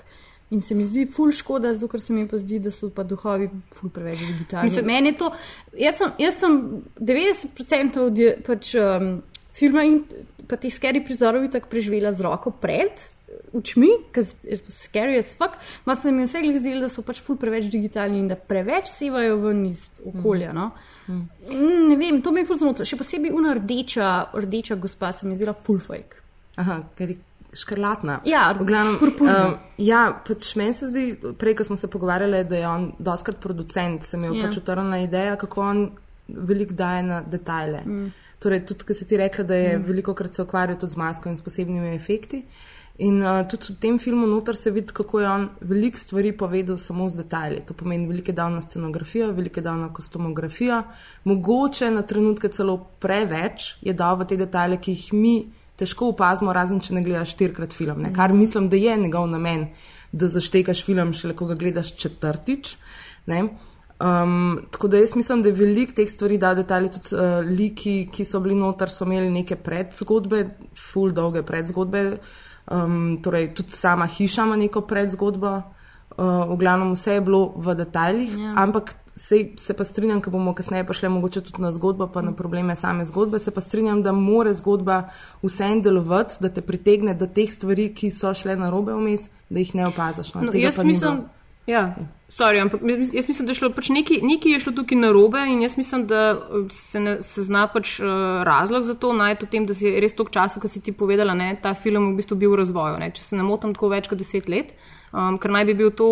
In 0.56 0.62
se 0.64 0.76
mi 0.76 0.86
zdi 0.88 1.04
ful 1.12 1.34
škoda, 1.36 1.74
zato 1.76 1.90
ker 1.92 2.00
se 2.00 2.14
mi 2.16 2.24
pa 2.32 2.38
zdi, 2.40 2.62
da 2.64 2.72
so 2.72 2.88
pa 2.90 3.04
duhovi 3.04 3.50
ful 3.76 3.90
preveč 3.92 4.22
digitalni. 4.24 4.70
Mislim- 4.70 4.86
Meni 4.88 5.12
je 5.12 5.18
to, 5.20 5.32
jaz 5.78 5.98
sem, 6.00 6.12
jaz 6.24 6.38
sem 6.40 6.54
90% 7.02 8.00
od 8.06 8.18
je- 8.18 8.38
pač, 8.46 8.76
um, 8.76 9.22
filma 9.54 9.84
in 9.84 10.04
pa 10.48 10.56
teh 10.58 10.72
scary 10.72 11.04
prizorov 11.04 11.50
tako 11.52 11.68
preživela 11.70 12.14
z 12.14 12.22
roko 12.22 12.52
pred 12.52 12.92
očmi, 13.54 13.90
ker 14.14 14.24
je 14.44 14.58
scary 14.70 15.18
as 15.18 15.34
fuck, 15.36 15.58
pa 15.86 15.96
se 15.96 16.12
mi 16.12 16.24
vse 16.24 16.42
glih 16.42 16.58
zdelo, 16.60 16.80
da 16.82 16.90
so 16.90 17.02
pač 17.02 17.20
ful 17.22 17.36
preveč 17.36 17.68
digitalni 17.72 18.20
in 18.20 18.28
da 18.28 18.36
preveč 18.36 18.88
sevajo 18.88 19.38
ven 19.42 19.66
iz 19.66 19.82
okolja. 20.06 20.54
No? 20.54 20.72
Mm, 21.08 21.88
Ne 21.90 21.96
vem, 21.96 22.22
to 22.22 22.32
me 22.32 22.42
je 22.42 22.46
ful 22.46 22.58
zmotilo. 22.58 22.86
Še 22.86 22.98
posebej 22.98 23.32
una 23.32 23.54
rdeča, 23.54 24.32
rdeča 24.34 24.76
gospa 24.76 25.12
se 25.14 25.26
mi 25.28 25.34
je 25.34 25.38
zdela 25.38 25.54
full 25.54 25.80
fake. 25.80 26.22
Aha, 26.58 26.84
ker 26.98 27.10
je 27.10 27.18
škrlatna. 27.56 28.20
Ja, 28.26 28.54
glavnem. 28.60 28.98
purpurna. 29.00 29.48
Um, 29.48 29.56
ja, 29.78 30.06
pač 30.28 30.52
meni 30.60 30.74
se 30.74 30.90
zdi, 30.92 31.06
prej, 31.40 31.56
ko 31.56 31.64
smo 31.64 31.78
se 31.80 31.88
pogovarjali, 31.92 32.44
da 32.50 32.60
je 32.60 32.68
on 32.68 32.92
doskrat 33.00 33.40
producent, 33.42 34.04
se 34.04 34.18
mi 34.18 34.28
je 34.28 34.40
Ja. 34.40 34.48
pač 34.48 34.58
utrnila 34.58 35.00
ideja, 35.04 35.36
kako 35.36 35.62
on 35.62 35.90
veliko 36.28 36.74
daje 36.74 37.04
na 37.04 37.22
detajle. 37.22 37.84
Mm. 37.86 38.14
Torej, 38.40 38.66
tudi, 38.66 38.86
ker 38.86 38.96
si 38.96 39.08
ti 39.08 39.18
rekla, 39.18 39.44
da 39.44 39.56
je 39.56 39.78
mm. 39.78 39.84
veliko 39.88 40.14
krat 40.14 40.34
se 40.34 40.42
ukvarjal 40.42 40.80
tudi 40.80 40.94
z 40.94 40.98
masko 40.98 41.30
in 41.30 41.38
s 41.38 41.42
posebnimi 41.42 41.96
efekti. 41.96 42.44
In 42.98 43.20
uh, 43.20 43.42
tudi 43.44 43.74
v 43.74 43.80
tem 43.80 43.98
filmu 44.00 44.28
noter 44.28 44.56
se 44.56 44.72
vidi, 44.72 44.94
kako 44.96 45.20
je 45.20 45.28
on 45.28 45.50
veliko 45.60 46.00
stvari 46.00 46.32
povedal 46.32 46.78
samo 46.78 47.10
z 47.10 47.20
detajli. 47.20 47.66
To 47.68 47.74
pomeni, 47.74 48.08
veliko 48.08 48.32
je 48.32 48.36
dal 48.36 48.54
na 48.54 48.62
scenografijo, 48.62 49.34
veliko 49.36 49.60
je 49.60 49.64
dal 49.64 49.80
na 49.80 49.90
kostumografijo, 49.94 50.84
mogoče 51.24 51.92
na 51.92 52.02
trenutke 52.02 52.48
celo 52.48 52.78
preveč 53.00 53.76
je 53.82 53.94
dal 53.94 54.16
v 54.16 54.28
te 54.30 54.38
detajle, 54.40 54.80
ki 54.80 54.96
jih 54.96 55.14
mi 55.14 55.36
težko 55.80 56.10
opazimo, 56.14 56.54
razen 56.54 56.80
če 56.80 56.96
ne 56.96 57.04
gledaš 57.06 57.36
štirikrat 57.36 57.74
film. 57.76 58.02
Ne? 58.06 58.14
Kar 58.16 58.34
mislim, 58.34 58.70
da 58.70 58.80
je 58.80 58.98
njegov 58.98 59.28
namen, 59.32 59.70
da 60.12 60.30
zaštekaš 60.32 60.84
film, 60.86 61.14
šele 61.14 61.36
ko 61.36 61.50
ga 61.52 61.58
gledaš 61.60 61.96
četrtič. 62.00 62.76
Ne? 63.28 63.44
Um, 63.96 64.66
tako 64.72 64.88
da 64.92 65.00
jaz 65.00 65.16
mislim, 65.16 65.42
da 65.42 65.50
je 65.50 65.56
veliko 65.56 65.96
teh 65.96 66.10
stvari, 66.10 66.38
da 66.38 66.54
detajli 66.56 66.92
tudi 66.92 67.16
uh, 67.16 67.46
liki, 67.48 68.10
ki 68.12 68.26
so 68.28 68.42
bili 68.44 68.56
noter, 68.60 68.92
so 68.92 69.08
imeli 69.08 69.32
neke 69.32 69.56
predzgodbe, 69.56 70.42
full 70.76 71.16
dolge 71.16 71.46
predzgodbe. 71.48 72.04
Um, 72.72 73.18
torej, 73.24 73.54
tudi 73.56 73.72
sama 73.78 74.08
hiša 74.10 74.44
ima 74.44 74.58
neko 74.60 74.82
predzgodbo, 74.90 75.56
uh, 75.56 76.44
v 76.52 76.58
glavnem 76.60 76.96
vse 76.96 77.20
je 77.20 77.24
bilo 77.24 77.54
v 77.56 77.76
detajlih, 77.76 78.38
Ja. 78.38 78.44
ja. 78.50 78.54
ampak 78.64 78.96
se, 79.16 79.46
se 79.58 79.74
pa 79.74 79.84
strinjam, 79.84 80.22
ko 80.22 80.30
bomo 80.30 80.54
kasneje 80.54 80.84
prišli 80.84 81.10
mogoče 81.10 81.42
tudi 81.42 81.62
na 81.62 81.72
zgodbo, 81.72 82.08
pa 82.12 82.22
na 82.22 82.34
probleme 82.36 82.76
same 82.76 83.06
zgodbe, 83.06 83.40
se 83.40 83.52
pa 83.52 83.62
strinjam, 83.62 84.04
da 84.04 84.12
more 84.12 84.54
zgodba 84.54 85.10
vseeno 85.44 85.82
delovati, 85.82 86.36
da 86.40 86.50
te 86.50 86.62
pritegne, 86.62 87.14
da 87.14 87.28
teh 87.28 87.52
stvari, 87.52 87.94
ki 87.96 88.12
so 88.12 88.34
šle 88.36 88.58
na 88.60 88.70
robe 88.70 88.94
vmes, 88.94 89.30
da 89.50 89.64
jih 89.64 89.76
ne 89.76 89.88
opaziš. 89.88 90.34
No, 90.34 90.44
No, 90.44 90.52
jaz 90.54 90.84
mislim, 90.84 91.24
ja, 91.68 91.96
sorry, 92.30 92.60
ampak 92.62 92.84
jaz, 92.84 93.14
jaz 93.16 93.28
mislim, 93.28 93.48
da 93.48 93.56
je 93.56 93.62
šlo 93.62 93.72
pač 93.72 93.90
nekaj, 93.96 94.20
nekaj 94.22 94.52
je 94.52 94.60
šlo 94.60 94.74
tukaj 94.76 95.00
narobe 95.00 95.48
in 95.48 95.64
jaz 95.64 95.78
mislim, 95.78 96.08
da 96.12 96.24
uh, 96.36 96.68
se, 96.72 97.00
ne, 97.00 97.18
se 97.22 97.44
zna 97.44 97.68
pač 97.72 98.00
uh, 98.00 98.44
razlog 98.44 98.84
za 98.84 99.00
to 99.00 99.14
najti 99.14 99.46
v 99.46 99.50
tem, 99.50 99.66
da 99.66 99.74
si 99.74 99.96
res 99.96 100.14
toliko 100.14 100.36
časa, 100.36 100.60
kot 100.60 100.72
si 100.72 100.84
ti 100.84 100.92
povedala, 100.92 101.34
ne, 101.34 101.54
ta 101.62 101.74
film 101.74 102.12
v 102.12 102.20
bistvu 102.20 102.36
bil 102.36 102.52
v 102.52 102.66
razvoju. 102.66 103.00
Ne, 103.00 103.14
če 103.16 103.24
se 103.24 103.40
ne 103.40 103.48
motim, 103.48 103.74
tako 103.78 103.96
več 103.96 104.12
kot 104.12 104.20
deset 104.20 104.52
let, 104.52 104.76
um, 105.14 105.40
ker 105.40 105.56
naj 105.56 105.72
bi 105.72 105.84
bil 105.86 105.96
to. 105.96 106.10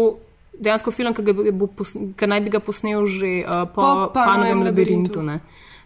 Dejansko 0.59 0.91
film, 0.91 1.13
ki, 1.13 1.33
bo, 1.51 1.67
ki 2.17 2.27
naj 2.29 2.41
bi 2.45 2.49
ga 2.53 2.59
posnel 2.59 3.05
že 3.05 3.43
uh, 3.43 3.65
po, 3.65 3.81
Po 3.81 4.13
Panovem 4.13 4.63
labirintu. 4.63 5.19
labirintu. 5.19 5.21
Ne. 5.21 5.39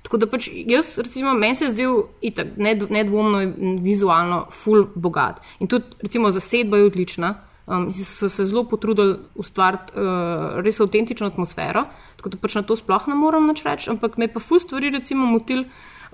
Tako 0.03 0.17
da 0.17 0.27
pač 0.27 0.49
jaz, 0.53 0.97
recimo, 1.03 1.33
meni 1.33 1.55
se 1.55 1.65
je 1.65 1.69
zdel 1.73 2.03
itak, 2.21 2.55
ned- 2.57 2.89
nedvomno 2.91 3.41
vizualno 3.83 4.45
ful 4.51 4.85
bogat. 4.95 5.41
In 5.59 5.67
tudi, 5.67 5.85
recimo, 6.01 6.31
zasedba 6.31 6.77
je 6.77 6.85
odlična. 6.91 7.33
Um, 7.67 7.89
so 7.91 8.29
se 8.31 8.45
zelo 8.47 8.63
potrudili 8.63 9.17
ustvariti 9.35 9.91
uh, 9.99 10.61
res 10.63 10.79
avtentično 10.79 11.27
atmosfero, 11.27 11.81
tako 12.15 12.29
da 12.31 12.37
pač 12.39 12.55
na 12.55 12.61
to 12.63 12.77
sploh 12.79 13.07
ne 13.11 13.15
morem 13.19 13.43
nič 13.49 13.65
reči, 13.67 13.89
ampak 13.91 14.15
me 14.17 14.29
pa 14.31 14.39
ful 14.39 14.59
stvari, 14.63 14.87
recimo, 14.95 15.25
motil. 15.27 15.65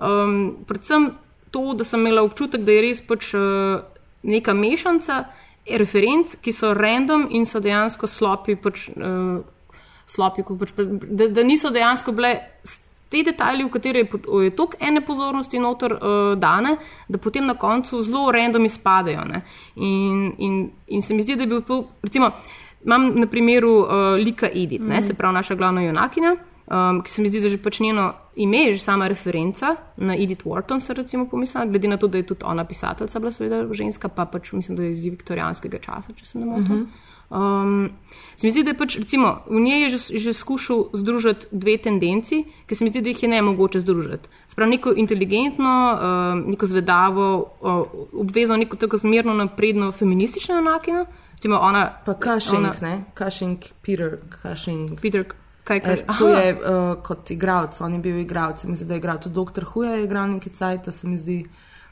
Um, 0.02 0.64
predvsem 0.66 1.12
to, 1.54 1.74
da 1.78 1.86
sem 1.86 2.02
imela 2.02 2.24
občutek, 2.26 2.64
da 2.66 2.74
je 2.74 2.82
res 2.82 2.98
pač 3.06 3.30
uh, 3.38 3.86
neka 4.26 4.50
mešanca 4.50 5.20
referenc, 5.66 6.36
ki 6.40 6.52
so 6.52 6.72
random 6.74 7.28
in 7.30 7.46
so 7.46 7.60
dejansko 7.60 8.08
slopi, 8.10 8.56
pač, 8.56 8.88
uh, 8.96 9.40
slopi 10.06 10.44
pač, 10.44 10.74
da, 10.76 11.28
da 11.28 11.42
niso 11.42 11.70
dejansko 11.72 12.12
bile 12.12 12.34
te 13.08 13.22
detajli, 13.22 13.64
v 13.64 13.70
katere 13.70 14.02
je, 14.02 14.08
je 14.44 14.50
toliko 14.56 14.80
ene 14.80 15.00
pozornosti 15.06 15.60
noter 15.62 15.94
uh, 15.94 16.34
dane, 16.38 16.76
da 17.08 17.18
potem 17.18 17.46
na 17.46 17.54
koncu 17.54 18.02
zelo 18.02 18.32
random 18.34 18.64
izpadejo. 18.64 19.24
ne. 19.28 19.44
In, 19.76 20.32
in, 20.38 20.70
in 20.88 21.02
se 21.02 21.14
mi 21.14 21.22
zdi, 21.22 21.36
da 21.36 21.46
je 21.46 21.52
bil 21.52 21.62
recimo, 22.02 22.32
imam 22.84 23.12
na 23.20 23.26
primeru 23.26 23.76
uh, 23.84 24.16
Lika 24.18 24.50
Edith, 24.50 24.82
mm. 24.82 24.88
Mhm. 24.88 25.06
se 25.06 25.14
pravi 25.14 25.34
naša 25.34 25.54
glavna 25.54 25.82
junakinja. 25.82 26.36
Um, 26.66 27.02
ki 27.04 27.10
se 27.10 27.22
mi 27.22 27.28
zdi, 27.28 27.40
da 27.44 27.48
že 27.48 27.58
pač 27.60 27.80
njeno 27.80 28.12
ime 28.36 28.58
je 28.58 28.72
že 28.72 28.78
sama 28.78 29.08
referenca 29.08 29.76
na 29.96 30.16
Edith 30.16 30.46
Wharton, 30.46 30.80
se 30.80 30.94
recimo 30.94 31.26
pomislila, 31.28 31.66
glede 31.66 31.88
na 31.88 31.96
to, 31.96 32.08
da 32.08 32.18
je 32.18 32.26
tudi 32.26 32.40
ona 32.44 32.64
pisateljica, 32.64 33.18
bila 33.18 33.32
seveda 33.32 33.74
ženska, 33.74 34.08
pa 34.08 34.24
pač 34.24 34.52
mislim, 34.52 34.76
da 34.76 34.82
je 34.82 34.92
iz 34.92 35.04
viktorijanskega 35.04 35.78
časa, 35.78 36.12
če 36.16 36.26
se 36.26 36.38
ne 36.38 36.46
motim. 36.46 36.76
Mhm. 36.76 36.84
Um, 37.30 37.90
se 38.36 38.46
mi 38.46 38.50
zdi, 38.50 38.62
da 38.62 38.70
je 38.70 38.78
pač, 38.78 38.96
recimo, 38.98 39.42
v 39.50 39.60
njej 39.60 39.82
je 39.82 39.88
že, 39.88 40.18
že 40.18 40.32
skušal 40.32 40.84
združiti 40.92 41.46
dve 41.52 41.76
tendenci, 41.78 42.44
ki 42.66 42.74
se 42.74 42.84
mi 42.84 42.90
zdi, 42.90 43.00
da 43.00 43.08
jih 43.08 43.22
je 43.22 43.28
ne 43.28 43.42
mogoče 43.42 43.80
združiti. 43.80 44.28
Sprav 44.48 44.68
neko 44.68 44.92
inteligentno, 44.96 45.72
um, 45.92 46.44
neko 46.50 46.66
zvedavo, 46.66 47.28
uh, 47.60 48.20
obvezno, 48.20 48.56
neko 48.56 48.76
tako 48.76 48.96
zmerno 48.96 49.34
napredno 49.34 49.92
feministično 49.92 50.58
enakino, 50.58 51.06
recimo 51.32 51.58
ona. 51.58 51.90
Pa 52.04 52.14
Cushing, 52.14 52.64
ona- 52.64 52.74
ne? 52.80 53.04
Cushing, 53.18 53.58
Peter 53.82 54.18
Cushing. 54.42 55.00
Peter, 55.00 55.24
kaj 55.64 55.76
Eh, 55.76 55.80
kaže? 55.80 56.18
To 56.18 56.28
je 56.28 56.52
uh, 56.52 56.60
kot 57.02 57.30
igralec, 57.30 57.80
on 57.80 57.92
je 57.92 57.98
bil 57.98 58.18
igralec, 58.18 58.60
se 58.60 58.68
mi 58.68 58.76
zdi, 58.76 58.84
da 58.84 58.94
je 58.94 58.98
igral 58.98 59.18
tudi 59.18 59.34
Dr. 59.34 59.64
Huja, 59.64 59.90
je 59.90 60.04
igral 60.04 60.28
neki 60.28 60.50
cajt, 60.50 60.88
se 60.90 61.06
mi 61.06 61.18
zdi. 61.18 61.44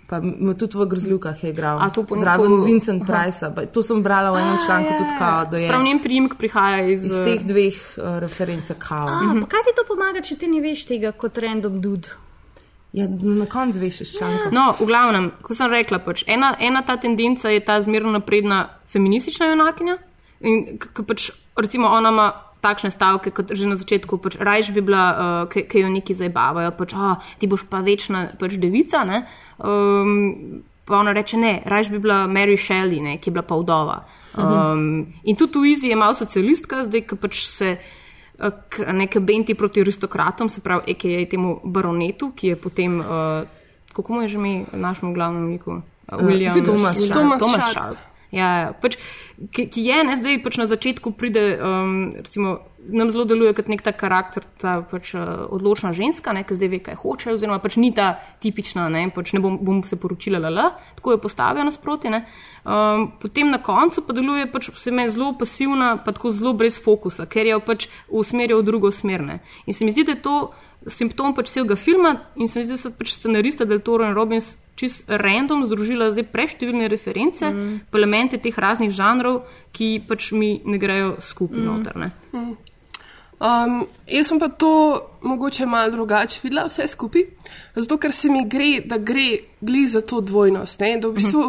Pa 0.07 0.21
tudi 0.59 0.77
v 0.77 0.85
Grozljukah 0.87 1.45
je 1.45 1.51
igral. 1.51 1.79
Zraven 2.19 2.65
Vincent. 2.65 3.07
Price. 3.07 3.41
To 3.73 3.83
sem 3.83 4.03
brala 4.03 4.31
v 4.31 4.37
enem 4.37 4.57
A, 4.57 4.61
članku 4.61 4.93
ja, 4.93 4.99
tudi 4.99 5.11
ja. 5.11 5.19
kao, 5.19 5.45
da 5.45 5.57
je 5.57 5.69
Sprav 5.69 5.83
njen 5.83 5.99
priimek 5.99 6.35
prihaja 6.37 6.85
iz, 6.87 7.05
iz 7.05 7.13
eh, 7.13 7.23
teh 7.25 7.41
dveh 7.43 7.73
uh, 7.97 8.19
referenc 8.19 8.67
kao. 8.79 9.09
A, 9.09 9.33
pa 9.41 9.47
kaj 9.47 9.63
ti 9.63 9.73
to 9.73 9.85
pomaga, 9.89 10.21
če 10.21 10.37
ti 10.37 10.49
ne 10.49 10.61
veš 10.61 10.85
tega 10.85 11.13
kot 11.13 11.39
random 11.39 11.81
dude? 11.81 12.09
Ja, 12.93 13.07
na 13.09 13.47
koncu 13.47 13.81
veš 13.81 14.01
iz 14.01 14.11
članka. 14.19 14.51
No, 14.53 14.75
v 14.77 14.85
glavnem, 14.85 15.31
ko 15.41 15.55
sem 15.55 15.71
rekla, 15.73 16.03
pač, 16.05 16.27
ena, 16.29 16.53
ena 16.61 16.83
ta 16.83 16.97
tendenca 17.01 17.49
je 17.49 17.65
ta 17.65 17.81
zmerno 17.81 18.11
napredna 18.13 18.69
feministična 18.93 19.47
junakinja. 19.47 19.97
In 20.41 20.77
k- 20.79 20.93
k- 20.93 21.07
pač, 21.09 21.31
recimo, 21.57 21.89
ona 21.89 22.09
ima 22.13 22.27
takšne 22.63 22.95
stavke, 22.95 23.35
kot 23.35 23.51
že 23.51 23.67
na 23.67 23.77
začetku, 23.77 24.23
pač, 24.23 24.39
rajš 24.39 24.71
bi 24.73 24.87
bila, 24.87 25.05
uh, 25.45 25.51
ki 25.51 25.83
jo 25.83 25.91
neki 25.91 26.15
zabavajo, 26.15 26.71
pač, 26.79 26.95
oh, 26.95 27.19
ti 27.43 27.51
boš 27.51 27.67
pa 27.67 27.83
večna 27.83 28.31
pač, 28.39 28.55
devica. 28.63 29.03
Ne? 29.03 29.27
Um, 29.59 30.63
pa 30.87 30.99
ona 31.03 31.13
reče, 31.13 31.37
ne, 31.37 31.55
rajš 31.67 31.91
bi 31.91 31.99
bila 31.99 32.27
Mary 32.31 32.57
Shelley, 32.59 33.03
ne, 33.03 33.17
ki 33.19 33.31
je 33.31 33.35
bila 33.35 33.47
pa 33.47 33.59
vdova. 33.59 33.99
Um, 34.39 35.13
in 35.25 35.37
tudi 35.37 35.61
v 35.61 35.73
Izi 35.75 35.91
je 35.93 35.99
malo 35.99 36.15
socialistka, 36.15 36.85
zdaj, 36.87 37.05
ki 37.05 37.19
pač 37.21 37.43
se 37.45 37.75
eh, 37.77 38.93
neke 38.93 39.21
benti 39.21 39.55
proti 39.59 39.83
aristokratom, 39.85 40.49
se 40.49 40.63
pravi, 40.65 40.95
EKJ 40.95 41.27
temu 41.35 41.59
baronetu, 41.65 42.33
ki 42.37 42.55
je 42.55 42.57
potem, 42.57 43.01
uh, 43.01 43.43
kako 43.93 44.09
mu 44.13 44.23
je 44.23 44.37
že 44.37 44.39
mi, 44.39 44.55
našemu 44.73 45.13
glavnemu 45.15 45.53
liku, 45.53 45.83
uh, 45.83 46.23
William 46.23 46.57
Thomas 46.65 46.97
Sharp. 46.99 47.39
Thomas 47.39 47.41
Sharp. 47.43 47.73
Sharp. 47.73 48.12
Ja, 48.33 48.49
ja. 48.65 48.69
Pač, 48.73 48.97
ki, 49.53 49.67
ki 49.69 49.83
je 49.85 50.03
ne, 50.09 50.17
zdaj 50.17 50.39
pač 50.41 50.57
na 50.57 50.65
začetku 50.65 51.13
pride, 51.21 51.43
um, 51.61 51.97
recimo, 52.17 52.63
nam 52.89 53.11
zelo 53.13 53.27
deluje 53.29 53.53
kot 53.59 53.69
nek 53.69 53.85
ta 53.85 53.93
karakter, 53.93 54.47
ta 54.59 54.79
pač, 54.89 55.13
uh, 55.13 55.45
odločna 55.53 55.93
ženska, 55.93 56.33
ne, 56.33 56.41
ki 56.49 56.57
zdaj 56.57 56.71
ve, 56.73 56.81
kaj 56.87 56.97
hoče, 57.03 57.35
oziroma 57.37 57.61
pač 57.63 57.77
ni 57.77 57.93
ta 57.93 58.15
tipična, 58.41 58.89
ne, 58.93 59.05
pač 59.13 59.35
ne 59.37 59.43
bom, 59.45 59.61
bom 59.61 59.83
se 59.85 60.01
poročila, 60.01 60.41
lala, 60.41 60.71
tako 60.97 61.15
jo 61.15 61.21
postavijo 61.27 61.69
nasproti. 61.69 62.09
Um, 62.09 63.11
potem 63.21 63.53
na 63.53 63.61
koncu 63.61 64.07
pa 64.09 64.17
deluje 64.17 64.49
pač 64.49 64.73
se 64.81 64.95
meni 64.95 65.13
zelo 65.13 65.35
pasivna, 65.37 65.99
pa 66.01 66.17
tako 66.17 66.33
zelo 66.33 66.57
brez 66.57 66.81
fokusa, 66.81 67.29
ker 67.29 67.53
jo 67.53 67.61
pač 67.61 67.91
usmerja 68.09 68.57
v 68.57 68.65
drugo 68.65 68.89
smer. 68.89 69.29
Ne. 69.29 69.41
In 69.69 69.77
se 69.77 69.85
mi 69.85 69.93
zdi, 69.93 70.09
da 70.09 70.17
je 70.17 70.25
to 70.25 70.37
simptom 70.89 71.37
pač 71.37 71.53
celega 71.53 71.77
filma 71.77 72.17
in 72.41 72.49
se 72.49 72.59
mi 72.59 72.65
zdi, 72.65 72.81
da 72.81 72.81
so 72.81 72.97
pač 72.97 73.19
scenarista 73.19 73.69
Del 73.69 73.85
Toro 73.85 74.09
in 74.09 74.17
Robbins 74.17 74.55
čist 74.75 75.05
random 75.07 75.67
združila 75.67 76.11
zdaj 76.11 76.25
preštevilne 76.33 76.89
reference, 76.89 77.47
mm. 77.47 77.81
elemente 77.95 78.39
teh 78.39 78.59
raznih 78.59 78.91
žanrov, 78.91 79.43
ki 79.73 80.03
pač 80.09 80.33
mi 80.33 80.61
ne 80.65 80.79
grejo 80.79 81.17
skupaj 81.21 81.61
mm. 81.61 81.67
noter. 81.67 81.97
Ne. 81.97 82.11
Um, 83.43 83.87
jaz 84.07 84.29
sem 84.31 84.39
pa 84.39 84.49
to 84.49 84.73
mogoče 85.27 85.67
malo 85.67 85.91
drugače 85.91 86.41
videla, 86.45 86.69
vse 86.71 86.87
skupaj, 86.89 87.27
zato 87.75 87.99
ker 87.99 88.15
se 88.15 88.31
mi 88.31 88.45
gre, 88.49 88.81
da 88.87 88.99
gre 89.03 89.43
gli 89.61 89.87
za 89.87 90.01
to 90.01 90.21
dvojnost. 90.21 90.81
Ne? 90.81 90.97
Da 91.03 91.11
v 91.11 91.19
bistvu 91.19 91.49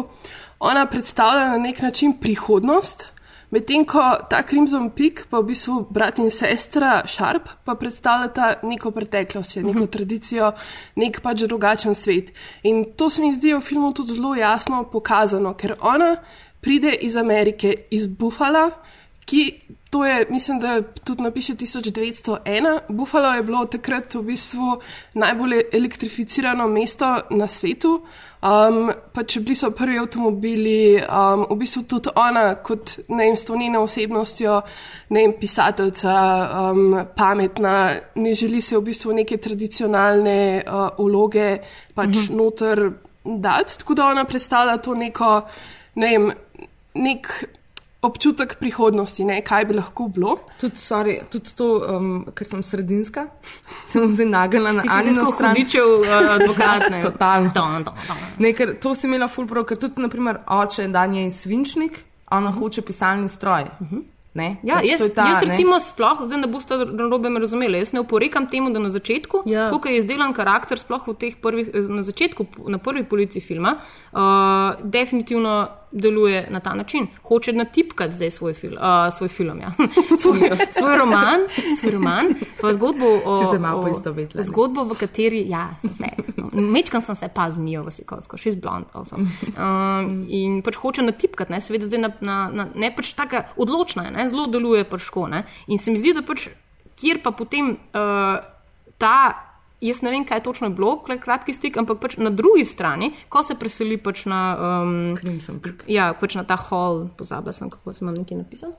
ona 0.58 0.86
predstavlja 0.90 1.52
na 1.52 1.58
nek 1.58 1.82
način 1.82 2.16
prihodnost, 2.20 3.06
medtem 3.54 3.84
ko 3.86 4.02
ta 4.30 4.42
Crimson 4.42 4.90
Peak, 4.90 5.26
pa 5.30 5.38
v 5.38 5.52
bistvu 5.52 5.84
brat 5.94 6.18
in 6.18 6.30
sestra 6.34 7.04
Sharp, 7.06 7.48
pa 7.64 7.76
predstavljata 7.78 8.66
neko 8.66 8.90
preteklost, 8.94 9.60
neko 9.62 9.86
tradicijo, 9.86 10.50
nek 10.98 11.20
pač 11.22 11.46
drugačen 11.46 11.94
svet. 11.94 12.32
In 12.66 12.84
to 12.98 13.10
se 13.10 13.22
mi 13.22 13.32
zdi 13.34 13.54
v 13.54 13.62
filmu 13.62 13.92
tudi 13.94 14.18
zelo 14.18 14.34
jasno 14.34 14.82
pokazano, 14.90 15.54
ker 15.54 15.76
ona 15.80 16.16
pride 16.64 16.96
iz 17.06 17.16
Amerike, 17.16 17.74
iz 17.90 18.08
Buffala, 18.08 18.70
ki 19.24 19.44
to 19.94 20.04
je, 20.04 20.26
mislim, 20.30 20.58
da 20.60 20.82
tudi 20.82 21.22
napiše 21.22 21.54
1901. 21.54 22.78
Buffalo 22.88 23.32
je 23.32 23.42
bilo 23.42 23.64
takrat 23.64 24.14
v 24.14 24.22
bistvu 24.22 24.80
najbolj 25.14 25.60
elektrificirano 25.72 26.66
mesto 26.68 27.20
na 27.30 27.46
svetu. 27.46 27.92
Um, 28.42 28.90
pa 29.12 29.22
če 29.22 29.40
bili 29.40 29.54
so 29.54 29.70
prvi 29.70 30.00
avtomobili, 30.02 30.98
um, 30.98 31.46
v 31.46 31.58
bistvu 31.62 31.84
tudi 31.88 32.10
ona, 32.18 32.56
kot 32.66 32.96
ne 33.08 33.28
vem, 33.28 33.36
s 33.38 33.46
to 33.46 33.54
njeno 33.56 33.84
osebnostjo, 33.86 34.58
ne 35.14 35.22
vem, 35.22 35.36
pisateljica, 35.40 36.18
um, 36.72 36.98
pametna, 37.16 37.76
ne 38.14 38.34
želi 38.34 38.60
se 38.60 38.76
v 38.76 38.82
bistvu 38.90 39.14
neke 39.14 39.36
tradicionalne 39.36 40.38
uh, 40.66 40.88
vloge 40.98 41.58
pač 41.94 42.16
Mhm. 42.26 42.36
noter 42.36 42.90
dati. 43.24 43.78
Tako 43.78 43.94
da 43.94 44.06
ona 44.10 44.24
predstavlja 44.24 44.76
to 44.76 44.94
neko, 44.94 45.36
ne 45.94 46.08
vem, 46.10 46.32
nek 46.94 47.30
občutek 48.04 48.56
prihodnosti, 48.56 49.24
ne, 49.24 49.40
kaj 49.40 49.64
bi 49.64 49.74
lahko 49.74 50.08
bilo. 50.08 50.36
Tudi, 50.60 50.76
sorry, 50.76 51.16
tudi 51.26 51.54
to, 51.56 51.68
um, 51.88 52.08
ker 52.30 52.46
sem 52.46 52.62
sredinska, 52.62 53.26
sem 53.90 54.12
zdaj 54.12 54.28
nagala 54.28 54.72
na 54.72 54.86
Anino 54.90 55.26
stran. 55.32 55.52
hudičev, 55.52 55.94
uh, 55.98 56.16
advokat, 56.30 56.88
ne. 56.90 57.02
Totalno. 57.06 57.50
Don, 57.54 57.82
don, 57.82 58.00
don. 58.06 58.24
Ne, 58.38 58.52
ker 58.52 58.76
to 58.76 58.94
si 58.94 59.06
imela 59.06 59.28
ful 59.28 59.46
prav, 59.46 59.64
ker 59.64 59.80
tudi, 59.80 60.00
naprimer, 60.00 60.42
oče 60.46 60.88
Danje 60.88 61.24
je 61.24 61.30
svinčnik, 61.32 62.02
ona 62.30 62.52
hoče 62.52 62.82
pisalni 62.82 63.28
stroj. 63.28 63.70
Ne? 64.34 64.56
Ja, 64.66 64.80
Pač 64.80 64.88
jaz, 64.90 65.02
ta, 65.14 65.28
jaz 65.30 65.44
ne. 65.44 65.52
recimo 65.52 65.76
sploh, 65.78 66.24
zdaj 66.26 66.40
ne 66.40 66.48
boste 66.50 66.74
narobe 66.74 67.30
me 67.30 67.38
razumeli, 67.38 67.78
jaz 67.78 67.92
ne 67.94 68.00
oporekam 68.02 68.48
temu, 68.50 68.72
da 68.74 68.80
na 68.82 68.90
začetku, 68.90 69.44
Ja. 69.46 69.68
kako 69.70 69.88
je 69.88 70.00
izdelan 70.00 70.34
karakter, 70.34 70.74
sploh 70.74 71.06
v 71.06 71.14
teh 71.14 71.36
prvih, 71.38 71.68
na 71.86 72.02
začetku, 72.02 72.42
na 72.66 72.80
prvi 72.82 73.04
polici 73.06 73.38
filma, 73.40 73.76
uh, 74.10 74.18
definitivno 74.82 75.52
deluje 75.94 76.46
na 76.50 76.60
ta 76.60 76.74
način. 76.74 77.06
Hoče 77.22 77.52
natipkati 77.52 78.14
zdaj 78.14 78.30
svoj, 78.30 78.54
fil, 78.54 78.72
uh, 78.72 79.14
svoj 79.16 79.28
film, 79.28 79.60
ja. 79.60 79.72
svoj, 80.22 80.50
svoj 80.70 80.98
roman, 80.98 81.40
svoj 81.80 81.92
roman, 81.92 82.26
svojo 82.58 82.74
zgodbo 82.74 83.06
o. 83.24 83.52
Se 83.52 83.58
malo 83.58 83.82
poistovetila? 83.82 84.42
Zgodbo, 84.42 84.84
v 84.84 84.98
kateri, 84.98 85.44
ja, 85.48 85.74
sem 85.80 85.94
se. 85.94 86.04
Mečkam 86.52 87.00
sem 87.00 87.14
se 87.14 87.28
pa 87.34 87.50
z 87.50 87.58
Mijo 87.58 87.82
Vasikovsko, 87.82 88.36
šest 88.36 88.58
blond. 88.58 88.86
Also. 88.92 89.16
Um, 89.16 90.26
in 90.28 90.62
pač 90.62 90.76
hoče 90.76 91.02
natipkati, 91.02 91.52
ne, 91.52 91.60
seveda 91.60 91.86
zdaj 91.86 92.00
na, 92.00 92.10
na, 92.20 92.38
na 92.52 92.68
ne 92.74 92.90
pač 92.96 93.14
taka 93.14 93.46
odločna, 93.56 94.10
ne, 94.10 94.28
zelo 94.28 94.46
deluje 94.50 94.84
pač 94.84 95.06
tako. 95.06 95.28
ne. 95.28 95.44
In 95.66 95.78
se 95.78 95.94
mi 95.94 95.98
zdi, 95.98 96.12
da 96.14 96.22
pač, 96.26 96.48
kjer 97.00 97.22
pa 97.22 97.30
potem 97.30 97.76
uh, 97.94 98.38
ta. 98.98 99.16
Jaz 99.84 100.00
ne 100.00 100.10
vem, 100.14 100.24
kaj 100.24 100.40
točno 100.46 100.70
je 100.70 100.74
bilo, 100.78 100.94
kratki 101.04 101.52
stik, 101.52 101.76
ampak 101.76 102.00
pač 102.00 102.16
na 102.16 102.30
drugi 102.32 102.64
strani, 102.64 103.10
ko 103.28 103.42
se 103.44 103.56
preseli 103.60 103.98
pač 104.00 104.24
na, 104.30 104.40
um, 104.56 104.94
Crimson 105.18 105.60
Peak. 105.60 105.84
ja, 105.92 106.14
pač 106.16 106.38
na 106.40 106.44
ta 106.48 106.56
hall, 106.56 107.08
pozabila 107.18 107.52
sem, 107.52 107.68
kako 107.68 107.92
sem 107.92 108.08
vam 108.08 108.16
nekaj 108.16 108.40
napisal. 108.40 108.72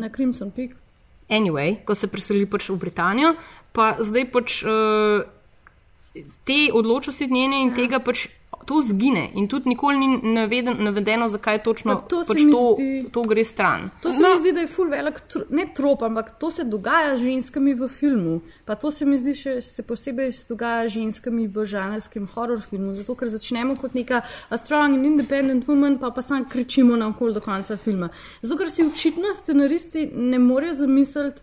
Na 0.00 0.10
Crimson 0.10 0.50
Peak. 0.50 0.74
Anyway, 1.30 1.78
ko 1.86 1.94
se 1.94 2.10
preseli 2.10 2.46
pač 2.50 2.70
v 2.70 2.78
Britanijo, 2.82 3.34
pa 3.74 3.94
zdaj 4.02 4.26
pač 4.34 4.58
uh, 4.66 5.22
te 6.46 6.58
odločnosti 6.72 7.26
njene 7.30 7.62
in 7.62 7.70
ja. 7.70 7.76
tega 7.78 8.02
pač 8.02 8.26
to 8.66 8.80
zgine 8.82 9.30
in 9.34 9.48
tudi 9.48 9.68
nikoli 9.68 9.98
ni 9.98 10.32
naveden, 10.34 10.76
navedeno, 10.84 11.28
zakaj 11.28 11.62
točno 11.62 11.94
Pa 11.94 12.08
to 12.08 12.24
se 12.24 12.32
pač 12.32 12.42
to, 12.42 12.62
zdi- 12.78 13.10
to 13.12 13.22
gre 13.22 13.44
stran. 13.44 13.90
To 14.02 14.12
se 14.12 14.22
no. 14.22 14.32
mi 14.32 14.38
zdi, 14.38 14.52
da 14.52 14.60
je 14.60 14.66
ful 14.66 14.90
velik, 14.90 15.20
tro, 15.32 15.42
ne 15.50 15.66
trop, 15.74 16.02
ampak 16.02 16.38
to 16.38 16.50
se 16.50 16.64
dogaja 16.64 17.16
z 17.16 17.22
ženskami 17.22 17.74
v 17.74 17.88
filmu. 17.88 18.40
Pa 18.64 18.74
to 18.74 18.90
se 18.90 19.06
mi 19.06 19.18
zdi 19.18 19.34
še 19.34 19.60
se 19.62 19.82
posebej 19.82 20.32
dogaja 20.48 20.88
z 20.88 20.98
ženskami 20.98 21.46
v 21.46 21.66
žanrskem 21.66 22.26
horror 22.34 22.60
filmu. 22.60 22.92
Zato, 22.94 23.14
ker 23.14 23.30
začnemo 23.30 23.76
kot 23.80 23.94
neka 23.94 24.22
strong 24.56 24.98
and 24.98 25.06
independent 25.06 25.66
woman, 25.66 25.98
pa 25.98 26.10
pa 26.10 26.22
sam 26.22 26.44
kričimo 26.44 26.96
na 26.96 27.08
okol 27.08 27.32
do 27.32 27.40
konca 27.40 27.76
filma. 27.76 28.10
Zato, 28.42 28.58
ker 28.58 28.70
si 28.70 28.84
očitno 28.84 29.34
scenaristi 29.34 30.10
ne 30.12 30.38
morejo 30.38 30.82
zamisliti. 30.84 31.42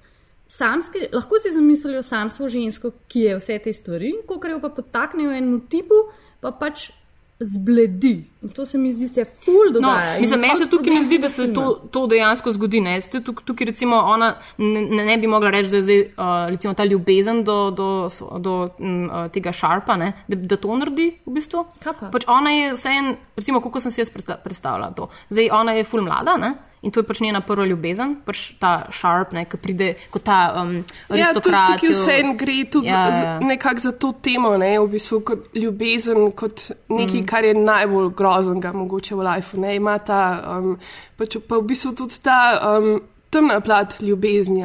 Samski, 0.54 1.08
lahko 1.14 1.40
si 1.40 1.50
zamislijo 1.56 2.04
samsko 2.04 2.50
žensko, 2.52 2.92
ki 3.08 3.20
je 3.20 3.38
vse 3.40 3.56
te 3.64 3.72
stvari, 3.74 4.12
ko 4.28 4.38
jo 4.50 4.60
pa 4.62 4.70
potaknejo 4.70 5.32
enemu 5.32 5.62
tipu, 5.72 6.02
pa 6.44 6.52
pač 6.52 6.92
zbledi. 7.39 8.13
In 8.41 8.50
to 8.50 8.65
se 8.65 8.78
mi 8.78 8.91
zdi, 8.91 9.08
se 9.08 9.26
ful 9.26 9.54
No, 9.65 9.72
dogaja. 9.72 10.15
In 10.15 10.22
mislim, 10.22 10.39
meni 10.39 10.58
se 10.58 10.65
tukaj 10.67 10.93
ne 10.93 11.04
zdi, 11.04 11.17
da 11.17 11.30
se 11.30 11.54
to, 11.54 11.63
to 11.91 12.08
dejansko 12.08 12.52
zgodi. 12.52 12.82
Ne. 12.82 12.98
Tuk- 13.02 13.43
tukaj, 13.43 13.65
recimo, 13.65 13.96
ona 13.98 14.30
ne, 14.58 14.82
ne- 14.82 15.17
bi 15.17 15.28
mogla 15.28 15.50
reči, 15.50 15.69
da 15.69 15.76
je 15.76 15.82
zdaj, 15.82 16.02
uh, 16.02 16.15
recimo, 16.50 16.74
ta 16.74 16.86
ljubezen 16.86 17.43
do, 17.43 17.72
do, 17.72 18.10
do 18.39 18.69
m, 18.80 19.06
uh, 19.06 19.28
tega 19.30 19.52
šarpa, 19.52 19.96
ne, 19.96 20.13
da, 20.28 20.36
da 20.38 20.58
to 20.58 20.78
naredi 20.78 21.19
v 21.26 21.32
bistvu. 21.32 21.65
Kaj 21.80 21.93
pa? 22.00 22.10
Pač 22.10 22.24
ona 22.28 22.50
je 22.50 22.74
vseeno, 22.74 23.15
recimo, 23.36 23.62
kako 23.62 23.80
sem 23.80 23.91
si 23.91 24.02
jaz 24.02 24.10
predsta- 24.10 24.38
predstavljala 24.38 24.91
to. 24.91 25.10
Zdaj, 25.30 25.50
ona 25.52 25.72
je 25.72 25.84
ful 25.84 26.02
mlada 26.02 26.38
ne, 26.38 26.54
in 26.84 26.91
to 26.91 27.00
je 27.00 27.08
pač 27.08 27.22
njena 27.24 27.39
prva 27.41 27.65
ljubezen, 27.65 28.17
pač 28.26 28.41
ta 28.60 28.74
šarp, 28.91 29.32
ne, 29.34 29.46
ki 29.48 29.58
pride 29.58 29.88
kot 30.12 30.26
ta 30.28 30.39
um, 30.62 30.74
Ja, 30.76 31.32
tudi 31.32 31.54
aristokrat. 31.54 31.78
tukaj 31.80 31.93
vse 31.96 32.17
en 32.19 32.34
gre 32.38 32.58
tudi 32.72 32.88
Ja, 32.91 33.06
ja, 33.08 33.15
ja. 33.15 33.24
ja. 33.24 33.39
nekako 33.39 33.80
za 33.80 33.91
to 33.91 34.12
temo, 34.22 34.52
ne, 34.58 34.74
v 34.80 34.89
bistvu 34.91 35.22
kot 35.24 35.48
ljubezen, 35.56 36.32
kot 36.36 36.67
nekaj, 36.89 37.22
mm. 37.22 37.26
kar 37.26 37.48
je 37.48 37.54
najbolj 37.56 38.12
groznega 38.19 38.74
mogoče 38.76 39.15
v 39.15 39.26
lifeu. 39.30 39.62
Ne, 39.63 39.76
ima 39.80 39.98
ta, 40.04 40.19
um, 40.58 40.76
pač 41.17 41.39
pa 41.48 41.58
v 41.58 41.67
bistvu 41.72 41.96
tudi 42.04 42.19
ta 42.24 42.38
um, 42.78 43.00
temna 43.34 43.60
plat 43.65 43.98
ljubezni, 44.02 44.63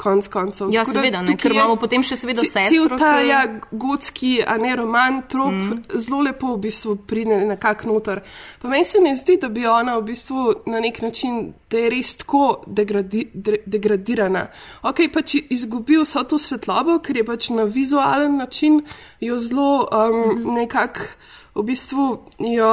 konc 0.00 0.28
koncev. 0.28 0.68
Ja, 0.72 0.84
Tako 0.84 0.92
da 0.92 1.00
seveda, 1.00 1.22
ne, 1.22 1.36
ker 1.36 1.52
imamo 1.52 1.76
potem 1.80 2.04
še 2.06 2.16
seveda 2.16 2.44
sestro, 2.46 2.68
Cel 2.68 2.98
ta 2.98 3.10
ki- 3.18 3.28
ja, 3.28 3.40
gotski, 3.70 4.30
a 4.46 4.56
ne 4.60 4.72
roman, 4.76 5.20
trop, 5.28 5.52
mm. 5.52 5.98
zelo 6.00 6.22
lepo 6.24 6.54
v 6.54 6.60
bistvu 6.64 6.96
pride 7.06 7.40
nekako 7.50 7.90
noter. 7.92 8.22
Pa 8.62 8.68
meni 8.72 8.88
se 8.88 9.02
ne 9.02 9.14
zdi, 9.16 9.36
da 9.42 9.50
bi 9.52 9.66
ona 9.66 9.98
v 9.98 10.06
bistvu 10.08 10.46
na 10.72 10.80
nek 10.80 11.02
način, 11.04 11.52
da 11.70 11.84
je 11.84 11.90
res 11.92 12.14
tako 12.22 12.44
degradi, 12.66 13.26
de, 13.34 13.60
degradirana. 13.66 14.46
Ok, 14.88 15.04
pač 15.12 15.36
izgubil 15.50 16.06
vso 16.06 16.24
to 16.24 16.40
svetlobo, 16.40 16.98
ker 17.04 17.20
je 17.20 17.26
pač 17.28 17.50
na 17.54 17.68
vizualen 17.68 18.40
način 18.40 18.80
jo 19.20 19.38
zelo 19.38 19.84
um, 19.84 20.18
mm. 20.24 20.58
nekako 20.62 21.12
v 21.54 21.68
bistvu 21.72 22.10
jo. 22.38 22.72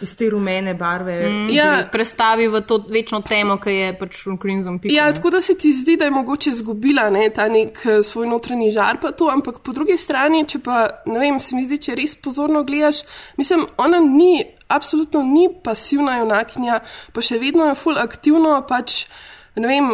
Iz 0.00 0.14
te 0.16 0.30
rumene 0.30 0.74
barve. 0.74 1.16
Mm, 1.28 1.50
Ja. 1.52 1.88
Prestavi 1.92 2.48
v 2.48 2.60
to 2.64 2.78
večno 2.88 3.20
temo, 3.20 3.58
ki 3.60 3.70
je 3.70 3.88
pač 3.98 4.22
Crimson 4.42 4.78
Peak. 4.78 4.92
Ja, 4.94 5.06
ne. 5.10 5.14
tako 5.14 5.30
da 5.30 5.40
se 5.40 5.54
ti 5.58 5.72
zdi, 5.72 5.96
da 5.96 6.08
je 6.08 6.14
mogoče 6.14 6.50
izgubila 6.50 7.10
ne, 7.10 7.28
ta 7.34 7.48
nek 7.48 7.82
eh, 7.84 8.02
svoj 8.02 8.28
notranji 8.30 8.70
žar, 8.70 9.00
pa 9.00 9.12
to, 9.12 9.28
ampak 9.32 9.60
po 9.66 9.72
drugi 9.76 9.98
strani, 10.00 10.44
če 10.48 10.62
pa, 10.64 10.78
ne 11.06 11.18
vem, 11.20 11.40
se 11.40 11.56
mi 11.56 11.66
zdi, 11.66 11.78
če 11.78 11.98
res 11.98 12.16
pozorno 12.16 12.64
gledaš, 12.64 13.02
mislim, 13.36 13.66
ona 13.76 14.00
ni, 14.00 14.44
absolutno 14.68 15.22
ni 15.26 15.48
pasivna 15.64 16.20
junakinja, 16.22 16.80
pa 17.12 17.24
še 17.24 17.38
vedno 17.42 17.68
je 17.68 17.78
full 17.78 18.00
aktivno, 18.00 18.56
pač, 18.68 19.04
ne 19.60 19.68
vem, 19.68 19.92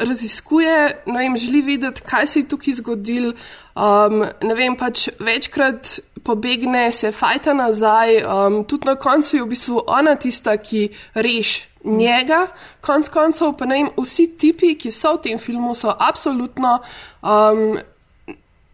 raziskuje, 0.00 1.02
ne 1.06 1.18
vem, 1.18 1.36
želi 1.36 1.62
vedeti, 1.62 2.02
kaj 2.06 2.26
se 2.26 2.40
je 2.40 2.48
tukaj 2.48 2.74
zgodil, 2.80 3.32
um, 3.76 4.24
ne 4.42 4.54
vem, 4.54 4.76
pač 4.76 5.08
večkrat 5.20 5.98
pobegne, 6.24 6.90
se 6.92 7.12
fajta 7.12 7.52
nazaj, 7.56 8.22
um, 8.24 8.64
tudi 8.64 8.88
na 8.88 8.94
koncu 9.00 9.36
je 9.36 9.42
v 9.42 9.48
bistvu 9.48 9.82
ona 9.86 10.14
tista, 10.16 10.56
ki 10.56 10.88
reš 11.14 11.62
njega, 11.84 12.46
konc 12.84 13.08
koncev 13.08 13.54
pa 13.58 13.66
ne 13.66 13.78
vem, 13.78 13.92
vsi 13.96 14.26
tipi, 14.38 14.74
ki 14.76 14.90
so 14.92 15.14
v 15.16 15.22
tem 15.28 15.38
filmu, 15.38 15.74
so 15.74 15.92
absolutno 15.98 16.78
um, 17.22 17.78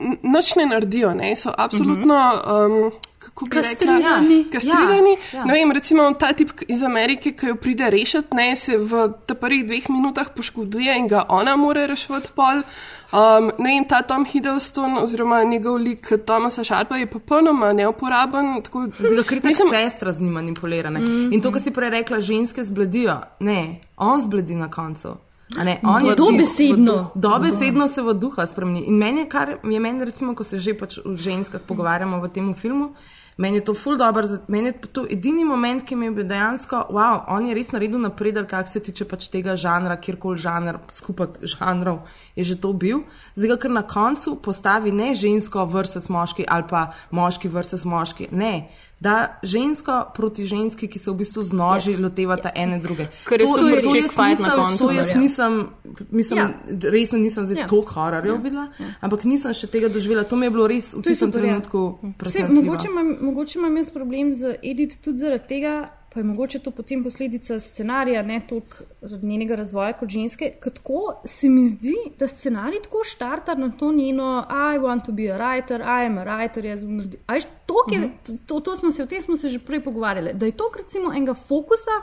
n- 0.00 0.18
nič 0.22 0.54
ne 0.56 0.66
naredijo, 0.66 1.14
ne, 1.14 1.34
so 1.36 1.54
absolutno. 1.58 2.22
Um, 2.46 3.14
kako 3.36 3.46
bi 3.46 3.56
rekla? 3.56 3.62
Kastrirani. 3.62 4.38
Kastrirani. 4.46 5.10
Ja, 5.26 5.38
ja. 5.38 5.44
Ne 5.44 5.52
vem, 5.52 5.72
recimo 5.72 6.10
ta 6.14 6.32
tip 6.32 6.50
iz 6.66 6.82
Amerike, 6.82 7.32
ki 7.32 7.46
jo 7.46 7.56
pride 7.56 7.90
rešiti, 7.90 8.32
ne, 8.32 8.56
se 8.56 8.78
v 8.78 9.06
prvih 9.30 9.64
dveh 9.64 9.90
minutah 9.90 10.26
poškoduje 10.30 10.96
in 10.96 11.06
ga 11.06 11.26
ona 11.30 11.56
more 11.56 11.86
rešiti 11.86 12.32
pol. 12.34 12.62
Um, 13.08 13.52
ne 13.58 13.70
vem, 13.70 13.84
ta 13.84 14.00
Tom 14.02 14.24
Hiddleston 14.24 14.96
oziroma 14.98 15.44
njegov 15.44 15.76
lik 15.76 16.08
Tomasa 16.26 16.64
Šarpa 16.64 16.96
je 16.96 17.06
popolnoma 17.06 17.72
neuporaben. 17.72 18.62
Tako, 18.62 18.86
Zdaj, 19.02 19.24
ker 19.24 19.40
ta 19.40 19.48
mislim, 19.48 19.68
sestra 19.70 20.12
z 20.12 20.20
njim 20.20 20.32
manipulira. 20.32 20.90
Mm, 20.90 20.96
Mhm. 20.96 21.32
in 21.32 21.40
to, 21.40 21.52
kar 21.52 21.60
si 21.60 21.70
prej 21.70 21.90
rekla, 21.92 22.20
ženske 22.20 22.64
zbledijo. 22.64 23.14
Ne, 23.40 23.60
on 23.96 24.20
zbledi 24.20 24.54
na 24.56 24.70
koncu. 24.70 25.14
A 25.52 25.64
Ne, 25.64 25.78
on 25.84 26.02
Do- 26.02 26.08
je 26.08 26.14
dobesedno. 26.16 27.10
v 27.14 27.20
Dobesedno 27.20 27.88
se 27.88 28.02
v 28.02 28.14
duha 28.14 28.46
spremeni. 28.46 28.80
In 28.80 28.94
meni 28.96 29.20
je, 29.20 29.28
kar 29.28 29.48
je 29.64 29.80
meni, 29.80 30.04
recimo, 30.04 30.34
ko 30.34 30.44
se 30.44 30.58
že 30.58 30.74
pač 30.74 30.98
o 30.98 31.14
ženskah 31.16 31.60
pogovarjamo 31.60 32.18
v 32.18 32.28
tem 32.28 32.54
filmu, 32.54 32.90
meni 33.36 33.56
je 33.60 33.64
to 33.64 33.74
ful 33.74 33.96
dobro, 33.96 34.28
meni 34.48 34.66
je 34.66 34.92
to 34.92 35.04
edini 35.10 35.44
moment, 35.44 35.84
ki 35.84 35.96
mi 35.96 36.06
je 36.06 36.12
bil 36.18 36.24
dejansko, 36.28 36.86
wow, 36.90 37.24
on 37.28 37.46
je 37.46 37.54
res 37.54 37.72
naredil 37.72 38.00
napredek, 38.00 38.48
kar 38.50 38.68
se 38.68 38.80
tiče 38.80 39.04
pač 39.08 39.28
tega 39.32 39.56
žanra, 39.60 39.98
kjerkoli 40.00 40.40
žanr, 40.40 40.80
skupaj 40.92 41.44
žanrov 41.44 42.06
je 42.36 42.44
že 42.44 42.56
to 42.60 42.72
bil. 42.72 43.04
Zdaj, 43.36 43.58
ker 43.60 43.70
na 43.70 43.82
koncu 43.82 44.36
postavi 44.42 44.92
ne 44.92 45.12
žensko 45.14 45.66
versus 45.72 46.08
moški 46.08 46.46
ali 46.48 46.64
pa 46.70 46.90
moški 47.10 47.48
versus 47.52 47.84
moški, 47.84 48.28
ne. 48.32 48.68
Da 48.98 49.38
žensko 49.42 49.92
proti 50.14 50.44
ženski, 50.44 50.88
ki 50.88 50.98
se 50.98 51.10
v 51.10 51.14
bistvu 51.14 51.42
z 51.42 51.52
noži 51.52 51.90
Yes, 51.90 52.00
lotevata 52.00 52.48
yes. 52.48 52.56
ene 52.56 52.78
druge. 52.78 53.06
Ker 53.28 53.40
To- 53.40 53.46
to 53.46 53.68
chick 53.82 53.94
jaz 54.08 54.16
nisem- 54.16 54.78
To 54.78 54.90
jaz 54.90 55.08
ja. 55.08 55.14
nisem, 55.14 55.68
mislim, 56.10 56.38
Ja. 56.38 56.48
resno 56.82 57.18
nisem 57.18 57.44
zdaj 57.44 57.58
Ja. 57.58 57.66
toliko 57.66 57.92
hororjev 57.92 58.34
ja. 58.34 58.40
videla, 58.40 58.68
ja. 58.78 58.86
ampak 59.00 59.24
nisem 59.24 59.52
še 59.52 59.66
tega 59.66 59.88
doživela. 59.88 60.24
To 60.24 60.36
mi 60.36 60.46
je 60.46 60.50
bilo 60.50 60.66
res 60.66 60.94
v 60.94 60.96
To 60.96 61.02
tistem 61.02 61.28
ja. 61.28 61.32
trenutku 61.34 61.98
presenetljivo. 62.18 62.62
mogoče, 62.64 62.88
imam, 62.88 63.16
mogoče 63.20 63.58
imam 63.58 63.76
jaz 63.76 63.90
problem 63.90 64.32
z 64.32 64.56
Edith 64.62 64.96
tudi 64.98 65.18
zaradi 65.18 65.44
tega, 65.46 65.90
pa 66.16 66.20
je 66.20 66.26
mogoče 66.26 66.58
to 66.60 66.70
potem 66.72 67.02
posledica 67.04 67.58
scenarija, 67.60 68.22
ne 68.22 68.38
toliko 68.40 68.76
njenega 69.22 69.54
razvoja 69.54 69.92
kot 69.92 70.08
ženske. 70.10 70.54
ker 70.58 70.72
Tako 70.72 71.00
se 71.24 71.48
mi 71.48 71.66
zdi, 71.66 71.92
da 72.16 72.26
scenarij 72.26 72.80
tako 72.82 73.04
štarta 73.04 73.54
na 73.56 73.68
to 73.70 73.92
njeno 73.92 74.30
I 74.48 74.78
want 74.78 75.04
to 75.04 75.12
be 75.12 75.22
a 75.24 75.36
writer, 75.36 75.80
I 75.82 76.06
am 76.06 76.16
a 76.18 76.24
writer, 76.24 76.64
jaz 76.64 76.80
bom 76.82 76.96
naredil. 76.96 77.20
A 77.26 77.34
veš, 77.34 77.44
to, 77.66 77.74
je, 77.90 77.98
Mhm. 77.98 78.36
to, 78.46 78.60
to 78.60 78.76
smo 78.76 78.90
se 78.90 79.02
o 79.02 79.06
tem 79.06 79.20
smo 79.20 79.36
se 79.36 79.48
že 79.48 79.58
prej 79.60 79.80
pogovarjali, 79.82 80.32
da 80.34 80.46
je 80.46 80.52
to 80.54 80.70
recimo 80.76 81.12
enega 81.12 81.34
fokusa. 81.36 82.00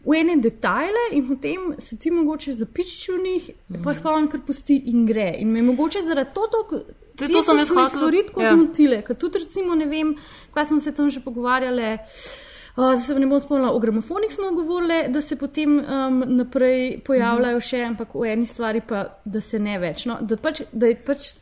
V 0.00 0.14
ene 0.14 0.36
detajle, 0.38 1.02
in 1.12 1.26
potem 1.28 1.74
se 1.78 1.96
ti 1.96 2.10
mogoče 2.10 2.52
zapičiš 2.54 3.08
v 3.08 3.18
njih, 3.22 3.50
mm. 3.68 3.82
pa 3.84 3.92
jih 3.92 4.00
pa 4.00 4.10
on 4.10 4.28
kar 4.28 4.40
pusti 4.40 4.78
in 4.86 5.06
gre. 5.06 5.34
In 5.38 5.48
me 5.48 5.62
mogoče 5.62 6.00
zaradi 6.00 6.30
to, 6.34 6.40
to, 6.42 6.78
Tudi 7.16 7.32
to 7.32 7.38
jaz 7.38 7.46
hotela- 7.68 7.88
stvari 7.88 8.22
tako 8.26 8.40
ja. 8.42 8.54
zmotile. 8.54 9.02
Ker 9.02 9.16
tudi, 9.16 9.38
recimo, 9.38 9.74
ne 9.74 9.84
vem, 9.86 10.14
kaj 10.50 10.64
smo 10.64 10.80
se 10.80 10.94
tam 10.94 11.10
že 11.10 11.20
pogovarjali. 11.20 11.98
O, 12.76 12.94
zdaj 12.94 13.04
se 13.06 13.14
ne 13.14 13.26
bom 13.26 13.40
spomnila, 13.40 13.72
o 13.72 13.78
gramofonih 13.78 14.32
smo 14.32 14.50
govorili, 14.52 15.08
da 15.08 15.20
se 15.20 15.36
potem 15.36 15.78
um, 15.78 16.24
naprej 16.26 17.00
pojavljajo 17.00 17.56
Mhm. 17.56 17.66
še, 17.66 17.82
ampak 17.82 18.14
v 18.14 18.24
eni 18.26 18.46
stvari 18.46 18.80
pa, 18.80 19.04
da 19.24 19.40
se 19.40 19.58
ne 19.58 19.78
več. 19.78 20.06
No, 20.06 20.18
da, 20.20 20.36
pač, 20.36 20.62
da 20.72 20.86
je 20.86 20.96
pač 20.96 21.34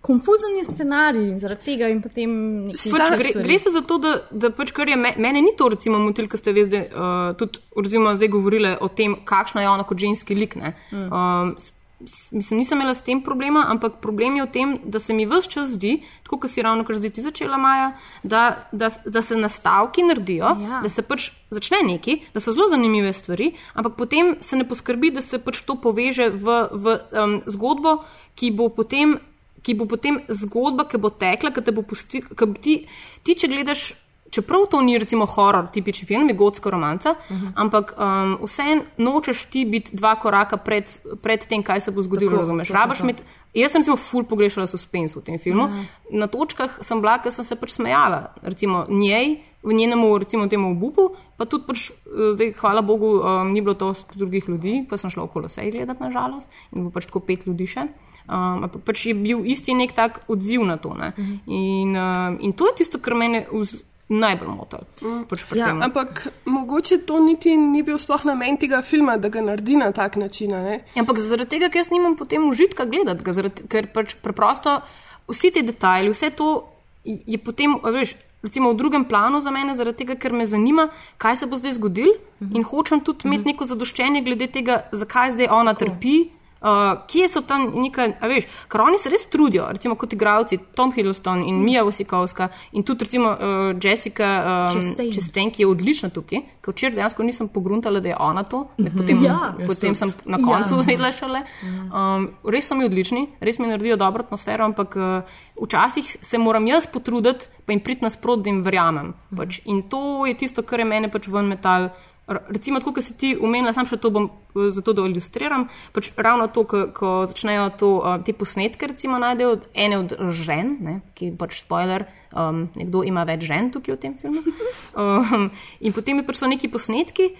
konfuzen 0.00 0.56
je 0.58 0.64
scenarij 0.64 1.38
zaradi 1.38 1.64
tega 1.64 1.88
in 1.88 2.02
potem 2.02 2.30
nekaj 2.66 2.92
Pač 2.92 3.10
gre, 3.18 3.42
gre 3.42 3.58
se 3.58 3.70
za 3.70 3.80
to, 3.80 3.98
da, 3.98 4.12
da 4.30 4.50
pač 4.50 4.70
kar 4.72 4.88
je 4.88 4.96
me, 4.96 5.14
mene 5.16 5.42
ni 5.42 5.50
to, 5.58 5.68
recimo, 5.68 5.98
motil, 5.98 6.28
ker 6.28 6.38
ste 6.38 6.52
vi 6.52 6.64
zdaj, 6.64 6.84
uh, 6.92 7.32
tudi, 7.36 7.58
recimo, 7.76 8.14
zdaj 8.14 8.28
govorili 8.28 8.76
o 8.80 8.88
tem, 8.88 9.16
kakšna 9.24 9.62
je 9.62 9.68
ona 9.68 9.84
kot 9.84 9.98
ženski 9.98 10.34
lik. 10.34 10.56
ne. 10.56 10.74
Mm. 10.92 11.08
Um, 11.12 11.56
mislim, 12.00 12.58
nisem 12.58 12.78
imela 12.78 12.94
s 12.94 13.02
tem 13.02 13.20
problema, 13.22 13.64
ampak 13.68 13.98
problem 14.02 14.36
je 14.36 14.42
v 14.42 14.50
tem, 14.52 14.78
da 14.84 15.00
se 15.00 15.14
mi 15.14 15.26
vse 15.26 15.50
čas 15.50 15.68
zdi, 15.74 15.98
tako 16.22 16.38
kot 16.38 16.50
si 16.50 16.62
ravno 16.62 16.84
kar 16.84 16.96
zdaj 16.96 17.10
ti 17.10 17.22
začela, 17.22 17.58
Maja, 17.58 17.92
da, 18.22 18.68
da, 18.72 18.90
da 19.04 19.22
se 19.22 19.36
nastavki 19.36 20.02
naredijo, 20.02 20.54
Ja. 20.62 20.80
da 20.82 20.88
se 20.88 21.02
pač 21.02 21.30
začne 21.50 21.82
neki, 21.86 22.20
da 22.34 22.40
so 22.40 22.52
zelo 22.52 22.68
zanimive 22.70 23.12
stvari, 23.12 23.52
ampak 23.74 23.96
potem 23.96 24.36
se 24.40 24.56
ne 24.56 24.68
poskrbi, 24.68 25.10
da 25.10 25.20
se 25.20 25.38
pač 25.38 25.62
to 25.62 25.74
poveže 25.74 26.30
v, 26.30 26.60
v 26.72 26.98
um, 27.12 27.40
zgodbo, 27.46 28.04
ki 28.34 28.50
bo 28.50 28.68
potem 28.68 29.18
ki 29.62 29.74
bo 29.74 29.84
potem 29.90 30.20
zgodba, 30.28 30.84
ki 30.88 30.96
bo 31.02 31.10
tekla, 31.10 31.50
ki 31.50 31.62
te 31.66 31.72
bo 31.74 31.82
pustila. 31.82 32.30
Ti, 32.62 32.86
ti, 33.26 33.34
če 33.34 33.50
gledaš, 33.50 33.90
čeprav 34.30 34.66
to 34.70 34.80
ni 34.82 34.98
recimo 34.98 35.26
horor, 35.26 35.66
tipični 35.72 36.06
film, 36.06 36.28
je 36.28 36.34
gotska 36.34 36.70
romanca, 36.70 37.14
uh. 37.30 37.36
-huh. 37.36 37.52
ampak 37.54 37.94
um, 37.98 38.38
vseeno 38.46 38.82
nočeš 38.96 39.44
ti 39.44 39.64
biti 39.64 39.96
dva 39.96 40.14
koraka 40.14 40.56
pred, 40.56 40.84
pred 41.22 41.46
tem, 41.46 41.62
kaj 41.62 41.80
se 41.80 41.90
bo 41.90 42.02
zgodilo. 42.02 42.30
Tako, 42.30 42.40
Razumeš? 42.40 42.68
Rabaš 42.70 43.02
med. 43.02 43.22
Jaz 43.54 43.72
sem 43.72 43.80
recimo 43.80 43.96
ful 43.96 44.24
pogrešala 44.24 44.66
suspens 44.66 45.16
v 45.16 45.20
tem 45.20 45.38
filmu. 45.38 45.62
Ja. 45.62 45.84
Na 46.10 46.26
točkah 46.26 46.78
sem 46.80 47.00
bila, 47.00 47.18
ker 47.18 47.32
sem 47.32 47.44
se 47.44 47.56
pač 47.56 47.70
smejala. 47.70 48.34
Recimo 48.42 48.84
njej, 48.88 49.38
v 49.62 49.72
njenemu, 49.72 50.18
recimo 50.18 50.46
temu 50.46 50.70
obupu, 50.70 51.10
pa 51.36 51.44
tudi 51.44 51.64
pač, 51.66 51.90
eh, 51.90 52.32
zdaj, 52.32 52.52
hvala 52.60 52.82
Bogu, 52.82 53.18
um, 53.18 53.52
ni 53.52 53.60
bilo 53.60 53.74
to 53.74 53.94
drugih 54.14 54.48
ljudi, 54.48 54.86
pa 54.90 54.96
sem 54.96 55.10
šla 55.10 55.22
okolo 55.22 55.46
vse 55.46 55.70
gledati, 55.70 56.02
nažalost, 56.02 56.48
in 56.72 56.84
bo 56.84 56.90
pač 56.90 57.06
tako 57.06 57.20
pet 57.20 57.46
ljudi 57.46 57.66
še. 57.66 57.88
Um, 58.28 58.68
pač 58.84 59.06
je 59.06 59.14
bil 59.14 59.40
isti 59.44 59.74
nek 59.74 59.92
tak 59.92 60.20
odziv 60.28 60.62
na 60.66 60.76
to. 60.76 60.88
Uh 60.88 60.96
Mhm. 60.96 61.22
-huh. 61.24 61.38
in, 61.46 61.96
um, 61.96 62.38
in 62.40 62.52
to 62.52 62.66
je 62.66 62.74
tisto, 62.76 62.98
kar 62.98 63.14
mene 63.14 63.46
vz, 63.52 63.74
najbolj 64.08 64.48
motilo. 64.48 64.82
Mm. 65.02 65.24
Pač 65.28 65.44
Ja, 65.54 65.66
tem. 65.66 65.82
ampak 65.82 66.28
mogoče 66.44 66.98
to 67.06 67.20
niti 67.20 67.56
ni 67.56 67.82
bil 67.82 67.98
sploh 67.98 68.24
namen 68.24 68.56
tega 68.56 68.82
filma, 68.82 69.16
da 69.16 69.28
ga 69.28 69.40
naredi 69.40 69.76
na 69.76 69.92
tak 69.92 70.16
način. 70.16 70.50
ne? 70.50 70.80
Ampak 70.96 71.18
zaradi 71.18 71.50
tega, 71.50 71.68
ker 71.68 71.80
jaz 71.80 71.90
nimam 71.90 72.16
potem 72.16 72.48
užitka 72.48 72.84
gledati, 72.84 73.24
ga, 73.24 73.32
zaradi, 73.32 73.68
ker 73.68 73.86
pač 73.92 74.14
preprosto 74.22 74.80
vsi 75.28 75.50
ti 75.50 75.62
detajli, 75.62 76.10
vse 76.10 76.30
to 76.30 76.64
je 77.04 77.38
potem, 77.38 77.76
veš. 77.84 78.16
Recimo 78.38 78.70
v 78.70 78.76
drugem 78.78 79.04
planu 79.04 79.40
za 79.40 79.50
mene, 79.50 79.74
zaradi 79.74 79.96
tega, 80.04 80.14
ker 80.14 80.32
me 80.32 80.46
zanima, 80.46 80.88
kaj 81.18 81.36
se 81.36 81.46
bo 81.46 81.56
zdaj 81.56 81.72
zgodilo, 81.72 82.12
uh 82.14 82.46
-huh. 82.48 82.56
in 82.56 82.62
hočem 82.62 83.00
tudi 83.00 83.26
imeti 83.26 83.44
neko 83.44 83.64
zadoščenje 83.64 84.22
glede 84.22 84.46
tega, 84.46 84.80
zakaj 84.92 85.32
zdaj 85.32 85.46
ona 85.50 85.74
Tako. 85.74 85.84
trpi, 85.84 86.28
uh, 86.60 87.04
kje 87.06 87.28
so 87.28 87.40
tam 87.46 87.68
neka, 87.74 88.08
a 88.20 88.28
veš, 88.30 88.46
ker 88.68 88.82
oni 88.84 88.98
se 88.98 89.10
res 89.12 89.26
trudijo, 89.30 89.66
recimo 89.72 89.94
kot 89.98 90.12
igravci, 90.12 90.58
Tom 90.74 90.92
Hiddleston 90.92 91.42
in 91.48 91.62
Mija 91.64 91.82
Vosikovska 91.86 92.48
in 92.72 92.82
tudi 92.82 93.04
recimo 93.04 93.30
uh, 93.32 93.72
Jessica 93.82 94.28
um, 94.38 94.74
Chastain. 94.74 95.12
Chastain, 95.12 95.50
ki 95.50 95.62
je 95.62 95.68
odlična 95.70 96.10
tukaj, 96.14 96.42
ker 96.64 96.74
včeraj 96.74 96.96
dejansko 96.96 97.22
nisem 97.26 97.48
pogruntala, 97.48 98.00
da 98.00 98.08
je 98.08 98.16
ona 98.20 98.42
to, 98.42 98.66
ne, 98.78 98.90
potem, 98.96 99.24
Ja. 99.24 99.54
potem 99.66 99.94
sem 99.94 100.12
na 100.24 100.38
koncu 100.38 100.78
ja. 100.80 100.86
vedela 100.86 101.12
šele. 101.12 101.42
Um, 101.62 102.28
res 102.44 102.68
so 102.68 102.74
mi 102.78 102.86
odlični, 102.86 103.26
res 103.40 103.58
mi 103.58 103.66
naredijo 103.70 103.96
dobro 103.96 104.24
atmosfero, 104.24 104.64
ampak 104.64 104.96
uh, 104.96 105.38
včasih 105.62 106.16
se 106.22 106.38
moram 106.38 106.66
jaz 106.66 106.86
potruditi, 106.86 107.46
pa 107.66 107.72
jim 107.72 107.80
priti 107.80 108.04
nasprot, 108.04 108.42
da 108.44 108.50
jim 108.50 108.62
verjamem. 108.62 109.14
Pač. 109.36 109.60
In 109.64 109.82
to 109.90 110.26
je 110.26 110.34
tisto, 110.38 110.62
kar 110.62 110.80
je 110.80 110.86
mene 110.88 111.10
pač 111.10 111.28
ven 111.28 111.48
metal. 111.50 111.90
Recimo, 112.28 112.80
tako 112.82 112.92
kot 112.98 113.04
si 113.04 113.14
ti 113.16 113.30
umenila, 113.40 113.72
sam 113.72 113.86
še 113.88 113.96
to 114.02 114.10
bom 114.12 114.28
eh, 114.28 114.68
zato, 114.74 114.92
da 114.92 115.06
ilustriram. 115.08 115.68
Pač 115.96 116.10
ravno 116.16 116.48
to, 116.52 116.66
ko, 116.68 116.82
ko 116.92 117.12
začnejo 117.30 117.68
to, 117.80 117.92
uh, 118.02 118.18
te 118.24 118.34
posnetke, 118.36 118.90
recimo, 118.90 119.20
najdejo 119.22 119.54
od 119.56 119.68
ene 119.72 120.00
od 120.02 120.12
žen, 120.36 120.74
ne, 120.84 120.96
ki 121.16 121.30
pač 121.40 121.62
spoiler, 121.62 122.04
um, 122.36 122.66
nekdo 122.76 123.00
ima 123.08 123.24
več 123.28 123.46
žen 123.48 123.72
tukaj 123.72 123.96
v 123.96 124.02
tem 124.04 124.18
filmu. 124.20 124.44
Um, 124.98 125.52
in 125.84 125.94
potem 125.94 126.18
je 126.18 126.26
pač 126.26 126.40
so 126.40 126.48
neki 126.50 126.66
posnetki. 126.72 127.30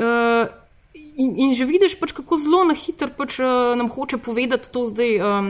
Uh, 0.00 0.48
In, 0.92 1.36
in 1.36 1.50
že 1.56 1.64
vidiš, 1.68 1.96
pač, 2.00 2.12
kako 2.16 2.36
zelo 2.40 2.62
na 2.68 2.72
hitro 2.76 3.08
pač, 3.12 3.36
uh, 3.40 3.72
nam 3.76 3.88
hoče 3.92 4.16
povedati 4.20 4.68
to 4.72 4.84
zdaj 4.88 5.20
um, 5.20 5.48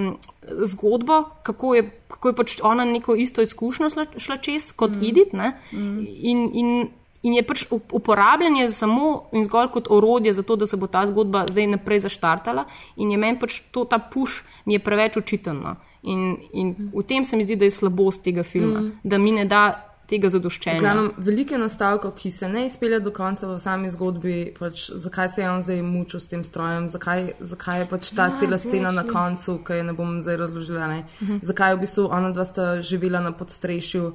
zgodbo, 0.66 1.22
kako 1.46 1.74
je, 1.78 1.82
kako 2.10 2.30
je 2.30 2.34
pač 2.34 2.54
ona 2.62 2.86
neko 2.86 3.14
isto 3.14 3.42
izkušnjo 3.42 3.90
šla, 3.90 4.06
šla 4.18 4.36
čez 4.42 4.70
kot 4.74 4.94
mm. 4.94 5.02
Edith. 5.06 5.34
Mm. 5.34 5.98
In, 6.02 6.38
in, 6.50 6.68
in 7.22 7.34
je 7.34 7.42
pač 7.42 7.66
up- 7.70 7.92
uporabljanje 7.92 8.70
samo 8.70 9.28
in 9.32 9.44
zgolj 9.44 9.68
kot 9.68 9.86
orodje 9.90 10.32
za 10.32 10.42
to, 10.42 10.56
da 10.56 10.66
se 10.66 10.76
bo 10.76 10.86
ta 10.86 11.06
zgodba 11.06 11.44
zdaj 11.48 11.66
naprej 11.66 12.00
zaštartala. 12.00 12.64
In 12.96 13.10
je 13.10 13.18
meni 13.18 13.38
pač 13.38 13.60
to, 13.70 13.84
ta 13.84 13.98
puš, 13.98 14.42
mi 14.66 14.74
je 14.74 14.78
preveč 14.78 15.16
očitno. 15.16 15.76
In, 16.02 16.36
in 16.52 16.74
v 16.92 17.02
tem 17.02 17.24
se 17.24 17.36
mi 17.36 17.44
zdi, 17.44 17.56
da 17.56 17.64
je 17.64 17.70
slabost 17.70 18.22
tega 18.22 18.42
filma, 18.42 18.80
Mm. 18.80 18.92
da 19.04 19.18
mi 19.18 19.32
ne 19.32 19.44
da 19.44 19.62
tega 20.08 20.28
zadoščenja. 20.28 20.80
Glavnem, 20.80 21.12
veliko 21.18 21.54
je 21.54 21.58
nastavkov, 21.58 22.10
ki 22.12 22.30
se 22.30 22.48
ne 22.48 22.66
izpelje 22.66 23.00
do 23.00 23.10
konca 23.10 23.46
v 23.46 23.58
sami 23.58 23.90
zgodbi, 23.90 24.52
pač, 24.58 24.90
zakaj 24.90 25.28
se 25.28 25.40
je 25.42 25.50
on 25.50 25.62
zdaj 25.62 25.82
mučil 25.82 26.20
s 26.20 26.28
tem 26.28 26.44
strojem, 26.44 26.88
zakaj, 26.88 27.32
zakaj 27.40 27.78
je 27.80 27.86
pač 27.86 28.10
ta 28.10 28.22
Ja, 28.22 28.36
cela 28.36 28.58
scena 28.58 28.90
na 28.90 29.02
veš, 29.02 29.12
koncu, 29.12 29.58
ki 29.58 29.72
je 29.72 29.84
ne 29.84 29.92
bom 29.92 30.20
zdaj 30.20 30.36
razložila. 30.36 30.86
Ne? 30.86 31.04
Mhm. 31.22 31.38
Zakaj 31.42 31.74
v 31.74 31.80
bistvu 31.80 32.08
ona 32.10 32.30
dva 32.30 32.44
sta 32.44 32.82
živela 32.82 33.20
na 33.20 33.32
podstrešju. 33.32 34.12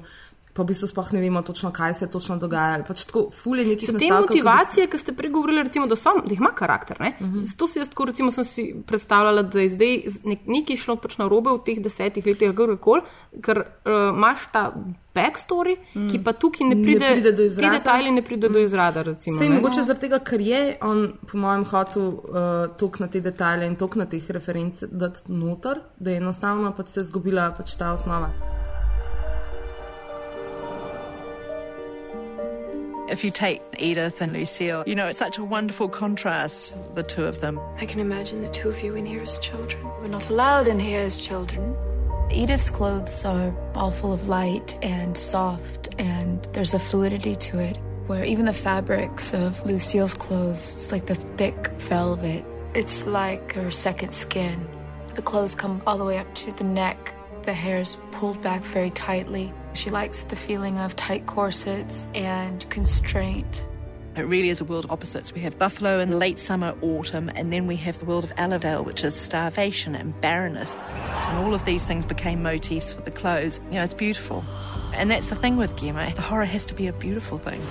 Pa 0.58 0.64
v 0.66 0.72
bistvu 0.72 0.88
sploh 0.90 1.12
ne 1.14 1.20
vemo 1.22 1.42
točno, 1.46 1.70
kaj 1.74 1.94
se 1.94 2.04
je 2.06 2.10
točno 2.10 2.36
dogajalo. 2.42 2.84
Pač 2.88 3.04
tako, 3.06 3.28
fulje 3.30 3.64
nekih 3.68 3.86
So 3.86 3.94
te 3.94 3.98
nastavkov, 4.00 4.26
ki 4.26 4.40
bi 4.40 4.42
motivacije, 4.42 4.86
ki 4.90 4.98
ste 4.98 5.14
pregovorili, 5.14 5.62
recimo, 5.62 5.86
da, 5.86 5.96
so, 5.96 6.16
da 6.24 6.34
ima 6.34 6.50
karakter. 6.54 6.96
Uh 7.00 7.06
Mhm. 7.28 7.38
-huh. 7.38 7.44
Zato 7.44 7.66
si 7.66 7.78
jaz 7.78 7.88
tako, 7.88 8.04
recimo, 8.04 8.30
sem 8.30 8.44
si 8.44 8.74
predstavljala, 8.86 9.42
da 9.42 9.60
je 9.60 9.68
zdaj 9.68 10.02
nek, 10.24 10.38
nekaj 10.46 10.76
šlo 10.76 10.96
pač 10.96 11.18
na 11.18 11.28
robe 11.28 11.50
v 11.50 11.60
teh 11.64 11.78
desetih 11.82 12.26
letih, 12.26 12.54
kar, 12.54 13.00
ker 13.42 13.58
uh, 13.58 14.16
imaš 14.16 14.48
ta 14.52 14.72
backstory, 15.14 15.76
mm. 15.94 16.08
ki 16.10 16.20
pa 16.24 16.32
tukaj 16.32 16.68
ne 16.68 16.74
Ne 16.74 16.82
pride, 16.82 17.10
pride 17.12 17.32
do 17.32 17.42
izraza. 17.42 17.72
Ti 17.72 17.78
detajli 17.78 18.10
ne 18.10 18.22
pridejo 18.22 18.50
mm. 18.50 18.52
do 18.52 18.58
izrada. 18.58 19.02
Recimo, 19.02 19.38
Sej 19.38 19.48
ne. 19.48 19.54
mogoče 19.54 19.82
zaradi 19.82 20.00
tega, 20.00 20.18
ker 20.18 20.40
je 20.40 20.76
on, 20.82 21.12
po 21.32 21.38
mojem, 21.38 21.64
hotel 21.64 22.02
uh, 22.02 22.76
tok 22.78 23.00
na 23.02 23.08
te 23.08 23.20
detajle 23.20 23.66
in 23.66 23.76
tok 23.76 23.96
na 23.96 24.06
teh 24.06 24.30
referenc 24.30 24.82
dati 24.90 25.32
noter, 25.32 25.82
da 25.98 26.10
je 26.10 26.22
enostavno 26.22 26.72
pač 26.76 26.88
se 26.88 27.04
zgubila 27.04 27.50
pač 27.58 27.76
ta 27.78 27.92
osnova. 27.92 28.30
If 33.08 33.24
you 33.24 33.30
take 33.30 33.62
Edith 33.78 34.20
and 34.20 34.34
Lucille, 34.34 34.84
you 34.86 34.94
know, 34.94 35.06
it's 35.06 35.18
such 35.18 35.38
a 35.38 35.44
wonderful 35.44 35.88
contrast, 35.88 36.76
the 36.94 37.02
two 37.02 37.24
of 37.24 37.40
them. 37.40 37.58
I 37.78 37.86
can 37.86 38.00
imagine 38.00 38.42
the 38.42 38.50
two 38.50 38.68
of 38.68 38.82
you 38.82 38.96
in 38.96 39.06
here 39.06 39.22
as 39.22 39.38
children. 39.38 39.82
We're 40.02 40.08
not 40.08 40.28
allowed 40.28 40.68
in 40.68 40.78
here 40.78 41.00
as 41.00 41.18
children. 41.18 41.74
Edith's 42.30 42.68
clothes 42.68 43.24
are 43.24 43.54
all 43.74 43.92
full 43.92 44.12
of 44.12 44.28
light 44.28 44.78
and 44.82 45.16
soft, 45.16 45.88
and 45.98 46.46
there's 46.52 46.74
a 46.74 46.78
fluidity 46.78 47.34
to 47.34 47.58
it. 47.58 47.78
Where 48.08 48.24
even 48.24 48.44
the 48.44 48.52
fabrics 48.52 49.32
of 49.32 49.64
Lucille's 49.64 50.12
clothes, 50.12 50.58
it's 50.58 50.92
like 50.92 51.06
the 51.06 51.14
thick 51.14 51.68
velvet. 51.78 52.44
It's 52.74 53.06
like 53.06 53.54
her 53.54 53.70
second 53.70 54.12
skin. 54.12 54.68
The 55.14 55.22
clothes 55.22 55.54
come 55.54 55.80
all 55.86 55.96
the 55.96 56.04
way 56.04 56.18
up 56.18 56.34
to 56.36 56.52
the 56.52 56.64
neck. 56.64 57.14
The 57.44 57.54
hair's 57.54 57.96
pulled 58.12 58.42
back 58.42 58.62
very 58.64 58.90
tightly. 58.90 59.50
She 59.78 59.90
likes 59.90 60.22
the 60.22 60.34
feeling 60.34 60.76
of 60.80 60.96
tight 60.96 61.26
corsets 61.26 62.08
and 62.12 62.68
constraint. 62.68 63.64
It 64.16 64.22
really 64.22 64.48
is 64.48 64.60
a 64.60 64.64
world 64.64 64.86
of 64.86 64.90
opposites. 64.90 65.32
We 65.32 65.40
have 65.42 65.56
Buffalo 65.56 66.00
in 66.00 66.18
late 66.18 66.40
summer, 66.40 66.74
autumn, 66.82 67.30
and 67.36 67.52
then 67.52 67.68
we 67.68 67.76
have 67.76 67.96
the 68.00 68.04
world 68.04 68.24
of 68.24 68.32
Allerdale, 68.36 68.82
which 68.82 69.04
is 69.04 69.14
starvation 69.14 69.94
and 69.94 70.20
barrenness. 70.20 70.76
And 71.28 71.38
all 71.38 71.54
of 71.54 71.64
these 71.64 71.84
things 71.84 72.04
became 72.04 72.42
motifs 72.42 72.92
for 72.92 73.02
the 73.02 73.12
clothes. 73.12 73.60
You 73.66 73.74
know, 73.74 73.84
it's 73.84 73.94
beautiful. 73.94 74.44
And 74.94 75.12
that's 75.12 75.28
the 75.28 75.36
thing 75.36 75.56
with 75.56 75.76
Gemma. 75.76 76.12
The 76.16 76.22
horror 76.22 76.44
has 76.44 76.64
to 76.64 76.74
be 76.74 76.88
a 76.88 76.92
beautiful 76.92 77.38
thing. 77.38 77.62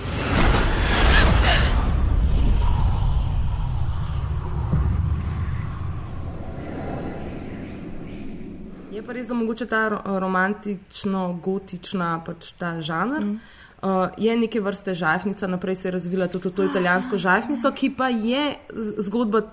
Pa 9.08 9.16
res, 9.16 9.28
da 9.30 9.34
mogoče 9.34 9.66
ta 9.66 9.88
ro- 9.94 10.02
romantično-gotična 10.20 12.10
pač 12.26 12.52
ta 12.60 12.76
žanr. 12.84 13.24
Mm. 13.24 13.38
Uh, 13.78 14.10
je 14.18 14.34
neke 14.36 14.60
vrste 14.60 14.94
žajfnica, 14.98 15.46
naprej 15.46 15.76
se 15.78 15.88
je 15.88 15.92
razvila 15.94 16.26
tudi 16.28 16.50
to 16.50 16.64
italijansko 16.66 17.18
žajfnico, 17.18 17.70
ki 17.72 17.92
pa 17.96 18.08
je 18.10 18.56
zgodba 19.06 19.46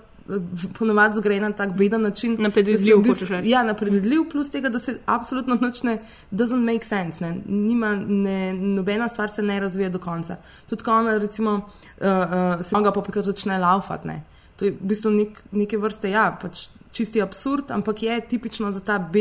ponovadi 0.78 1.16
zgrajena 1.16 1.48
na 1.48 1.54
tak 1.54 1.72
beden 1.78 2.02
način. 2.02 2.36
Na 2.38 2.50
predvidljiv, 2.50 2.96
da 2.96 3.02
se 3.02 3.08
v 3.08 3.14
hočeš 3.14 3.28
reči. 3.30 3.50
Ja, 3.50 3.62
na 3.62 3.74
predvidljiv, 3.74 4.24
plus 4.30 4.50
tega, 4.50 4.68
da 4.68 4.78
se 4.78 4.98
absolutno 5.06 5.58
nič 5.60 5.82
ne, 5.82 5.98
doesn't 6.30 6.64
make 6.66 6.84
sense. 6.84 7.24
Ne. 7.24 7.36
Nima, 7.46 7.94
ne, 7.96 8.52
nobena 8.54 9.08
stvar 9.08 9.30
se 9.30 9.42
ne 9.42 9.60
razvija 9.60 9.88
do 9.88 9.98
konca. 9.98 10.36
Tudi 10.66 10.84
ko 10.84 10.98
ona, 10.98 11.18
recimo, 11.18 11.54
uh, 11.54 12.06
uh, 12.06 12.64
se 12.66 12.82
ga 12.82 12.92
pa 12.92 13.00
pokaj 13.00 13.22
začne 13.22 13.58
laufati. 13.58 14.08
Ne. 14.08 14.22
To 14.56 14.64
je 14.64 14.72
v 14.72 14.90
bistvu 14.90 15.10
nek, 15.10 15.42
neke 15.52 15.78
vrste, 15.78 16.10
ja, 16.10 16.30
pač 16.42 16.68
čisti 16.96 17.22
absurd, 17.22 17.70
ampak 17.70 18.02
je 18.02 18.20
tipično 18.22 18.70
za 18.70 18.80
ta 18.82 18.98
B. 19.00 19.18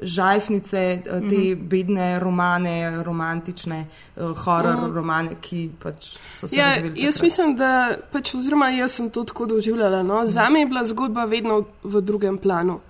Žajfnice, 0.00 0.78
eh, 0.78 1.02
te 1.02 1.18
Mhm. 1.46 1.68
bedne 1.68 2.18
romane, 2.20 2.74
romantične, 3.02 3.80
uh, 4.16 4.30
horor 4.36 4.76
Mhm. 4.78 4.94
romane, 4.94 5.30
ki 5.40 5.70
pač 5.78 6.04
so 6.36 6.46
se 6.46 6.56
Ja, 6.56 6.66
razvili. 6.66 7.02
jaz 7.02 7.14
takrat. 7.14 7.22
mislim, 7.22 7.56
da 7.56 7.70
pač, 8.12 8.30
oziroma 8.32 8.68
jaz 8.70 8.92
sem 8.92 9.10
to 9.10 9.24
tako 9.24 9.46
doživljala. 9.46 10.02
No. 10.04 10.26
Za 10.26 10.48
me 10.50 10.60
je 10.60 10.66
bila 10.66 10.84
zgodba 10.84 11.24
vedno 11.26 11.64
v 11.84 12.00
drugem 12.00 12.38
planu. 12.38 12.80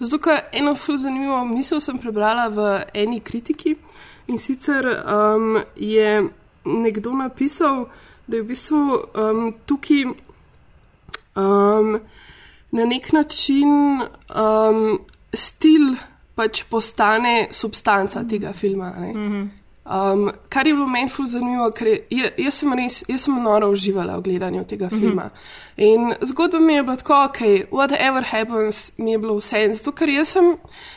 Zato, 0.00 0.18
ker 0.18 0.40
eno 0.52 0.74
zelo 0.76 0.98
zanimivo 0.98 1.44
misel 1.46 1.80
sem 1.80 1.98
prebrala 1.98 2.48
v 2.48 2.58
eni 2.94 3.20
kritiki 3.20 3.76
in 4.26 4.38
sicer 4.38 4.84
um, 5.06 5.56
je 5.76 6.28
nekdo 6.64 7.12
napisal, 7.12 7.86
da 8.26 8.36
je 8.36 8.42
v 8.42 8.46
bistvu 8.46 8.80
um, 9.14 9.54
tukaj 9.66 10.04
um, 11.36 12.00
na 12.72 12.84
nek 12.84 13.12
način 13.12 14.00
um, 14.34 14.98
stil 15.34 15.94
pač 16.34 16.64
postane 16.70 17.48
substanca 17.50 18.24
tega 18.28 18.52
filma. 18.52 18.90
ne. 18.98 19.12
Um, 19.86 20.30
kar 20.48 20.66
je 20.66 20.72
bilo 20.74 20.88
meni 20.88 21.08
ful 21.08 21.26
zanimivo, 21.26 21.70
ker 21.70 21.86
je, 22.10 22.32
jaz 22.38 22.54
sem 22.54 22.72
res, 22.74 23.04
jaz 23.08 23.20
sem 23.22 23.36
noro 23.42 23.68
uživala 23.70 24.16
v 24.16 24.22
gledanju 24.22 24.64
tega 24.64 24.86
Mhm. 24.86 24.98
filma. 25.00 25.30
In 25.76 26.14
zgodba 26.22 26.58
mi 26.58 26.74
je 26.74 26.82
bila 26.82 26.96
tako, 26.96 27.14
ok, 27.24 27.38
whatever 27.70 28.24
happens, 28.24 28.90
mi 28.98 29.12
je 29.12 29.18
bilo 29.18 29.36
vse. 29.36 29.74
Zato, 29.74 29.92
ker 29.92 30.08
jaz 30.08 30.28
sem, 30.28 30.56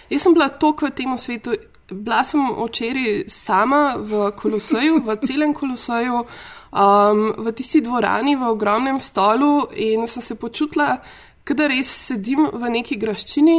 jaz 0.09 0.21
sem 0.21 0.33
bila 0.33 0.49
toliko 0.49 0.85
v 0.85 0.91
tem 0.91 1.17
svetu, 1.17 1.53
bila 1.91 2.23
sem 2.23 2.41
včeraj 2.57 3.23
sama 3.27 3.95
v 3.99 4.31
koloseju, 4.31 4.99
v 4.99 5.15
celem 5.17 5.53
koloseju, 5.53 6.25
um, 6.73 7.33
v 7.37 7.51
tisti 7.51 7.81
dvorani, 7.81 8.35
v 8.35 8.43
ogromnem 8.43 8.99
stolu 8.99 9.67
in 9.71 10.07
sem 10.07 10.21
se 10.21 10.35
počutila. 10.35 10.97
Kada 11.49 11.65
res 11.65 11.89
sedim 11.89 12.43
v 12.53 12.69
neki 12.69 12.93
graščini 13.01 13.55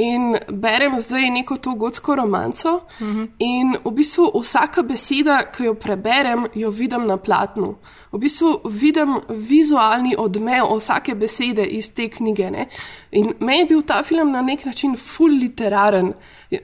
in 0.00 0.30
berem 0.48 0.94
zdaj 0.96 1.26
neko 1.34 1.58
to 1.60 1.74
gotsko 1.76 2.14
romanco, 2.16 2.70
mm 3.00 3.10
-hmm. 3.10 3.26
in 3.38 3.76
v 3.84 3.90
bistvu 3.90 4.30
vsaka 4.40 4.82
beseda, 4.82 5.50
ki 5.52 5.64
jo 5.64 5.74
preberem, 5.74 6.46
jo 6.54 6.70
vidim 6.70 7.06
na 7.06 7.16
platnu. 7.16 7.74
V 8.12 8.18
bistvu 8.18 8.60
vidim 8.64 9.20
vizualni 9.28 10.14
odmev 10.18 10.76
vsake 10.76 11.14
besede 11.14 11.66
iz 11.66 11.94
te 11.94 12.08
knjige. 12.08 12.50
Ne? 12.50 12.66
In 13.10 13.34
meni 13.40 13.58
je 13.58 13.66
bil 13.66 13.82
ta 13.82 14.02
film 14.02 14.30
na 14.32 14.42
nek 14.42 14.64
način 14.64 14.96
full 14.96 15.38
literaren. 15.38 16.12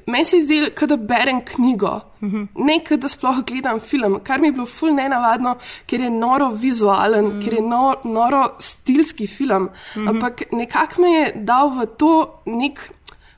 Meni 0.07 0.25
se 0.25 0.37
je 0.37 0.43
zdelo, 0.43 0.87
da 0.87 0.97
berem 0.97 1.41
knjigo, 1.45 2.01
mm 2.21 2.31
-hmm. 2.31 2.47
ne 2.55 2.79
kot 2.85 3.01
da 3.01 3.09
sploh 3.09 3.43
gledam 3.47 3.81
film, 3.81 4.21
kar 4.25 4.41
mi 4.41 4.49
je 4.49 4.53
bilo 4.53 4.67
full 4.67 4.95
nenavadno, 4.95 5.57
ker 5.87 6.01
je 6.01 6.11
noro 6.11 6.49
vizualen, 6.51 7.25
mm 7.25 7.33
-hmm. 7.33 7.45
ker 7.45 7.55
je 7.55 7.63
no, 7.63 7.95
noro 8.05 8.57
stilski 8.59 9.27
film. 9.27 9.63
Mm 9.63 9.69
-hmm. 9.95 10.09
Ampak 10.09 10.43
nekako 10.53 11.03
me 11.03 11.09
je 11.09 11.33
dal 11.35 11.69
v 11.69 11.87
to 11.87 12.43
nek, 12.47 12.91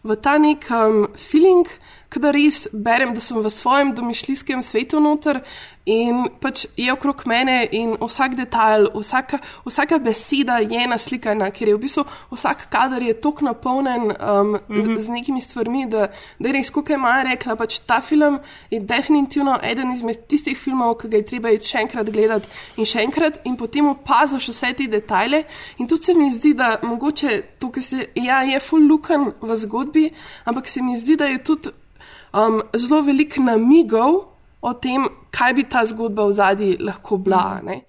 v 0.03 0.16
ta 0.16 0.38
nek 0.38 0.66
um, 0.70 1.09
feeling, 1.30 1.66
da 2.20 2.30
res 2.30 2.66
berem, 2.72 3.14
da 3.14 3.20
sem 3.20 3.40
v 3.40 3.51
svojem 3.51 3.95
domišljijskem 3.95 4.62
svetu 4.62 5.01
noter 5.01 5.40
in 5.85 6.28
pač 6.41 6.66
je 6.76 6.93
okrog 6.93 7.24
mene 7.26 7.64
in 7.74 7.97
vsak 7.99 8.37
detajl, 8.39 8.87
vsaka, 8.95 9.41
vsaka 9.66 9.99
beseda 9.99 10.61
je 10.62 10.87
naslikana, 10.87 11.51
ker 11.51 11.68
je 11.68 11.74
v 11.74 11.83
bistvu 11.83 12.05
vsak 12.30 12.68
kader 12.70 13.03
je 13.03 13.14
tako 13.20 13.45
napolnjen 13.45 14.03
um, 14.11 14.51
mm 14.51 14.59
-hmm. 14.68 14.99
z, 14.99 15.05
z 15.05 15.09
nekimi 15.09 15.41
stvarmi, 15.41 15.87
da, 15.87 16.09
da 16.39 16.49
je 16.49 16.53
res, 16.53 16.70
kot 16.70 16.91
je 16.91 16.97
Maja 16.97 17.22
rekla, 17.22 17.57
pač 17.57 17.78
ta 17.78 18.01
film 18.01 18.39
je 18.70 18.80
definitivno 18.80 19.59
eden 19.62 19.93
izmed 19.93 20.26
tistih 20.26 20.59
filmov, 20.59 20.95
ki 20.95 21.09
ga 21.09 21.16
je 21.16 21.26
treba 21.26 21.49
še 21.49 21.78
enkrat 21.78 22.11
gledati 22.11 22.49
in 22.76 22.85
še 22.85 23.01
enkrat 23.03 23.41
in 23.45 23.57
potem 23.57 23.89
opaziš 23.89 24.49
vse 24.49 24.72
te 24.72 24.87
detajle. 24.87 25.45
In 25.78 25.89
tudi 25.89 26.03
se 26.03 26.14
mi 26.14 26.30
zdi, 26.30 26.55
da 26.55 26.78
mogoče 26.83 27.43
to, 27.59 27.70
kar 27.70 27.83
se 27.83 28.07
ja, 28.14 28.43
je 28.43 28.61
full 28.61 28.87
luken 28.87 29.33
v 29.41 29.57
zgodbi, 29.57 30.12
ampak 30.45 30.68
se 30.68 30.83
mi 30.83 30.97
zdi, 30.97 31.16
da 31.16 31.24
je 31.24 31.45
tudi 31.45 31.68
um, 32.33 32.62
zelo 32.76 33.03
veliko 33.03 33.43
namigov 33.43 34.32
o 34.63 34.73
tem, 34.75 35.09
kaj 35.33 35.55
bi 35.57 35.65
ta 35.69 35.85
zgodba 35.85 36.27
v 36.29 36.37
zadnji 36.39 36.77
lahko 36.79 37.19
bila. 37.23 37.61
Ne? 37.65 37.85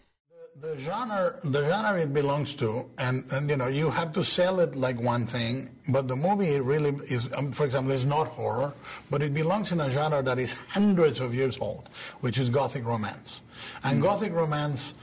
The 0.64 0.78
genre, 0.78 1.40
the 1.44 1.62
genre 1.68 2.00
it 2.02 2.14
belongs 2.14 2.54
to, 2.54 2.90
and, 2.98 3.26
and 3.32 3.50
you 3.50 3.58
know, 3.58 3.68
you 3.68 3.90
have 3.90 4.14
to 4.14 4.24
sell 4.24 4.62
it 4.62 4.76
like 4.76 5.00
one 5.02 5.26
thing, 5.26 5.70
but 5.90 6.08
the 6.08 6.16
movie 6.16 6.58
really 6.62 6.96
is, 7.12 7.30
um, 7.34 7.52
for 7.52 7.66
example, 7.66 7.92
is 7.92 8.06
not 8.06 8.30
horror, 8.30 8.74
but 9.12 9.22
it 9.22 9.34
belongs 9.34 9.74
in 9.74 9.82
a 9.82 9.90
genre 9.90 10.24
that 10.24 10.40
is 10.40 10.54
hundreds 10.70 11.20
of 11.20 11.36
years 11.36 11.58
old, 11.60 11.90
which 12.22 12.38
is 12.38 12.50
Gothic 12.50 12.86
romance. 12.86 13.42
And 13.84 14.02
Gothic 14.02 14.32
romance 14.32 14.94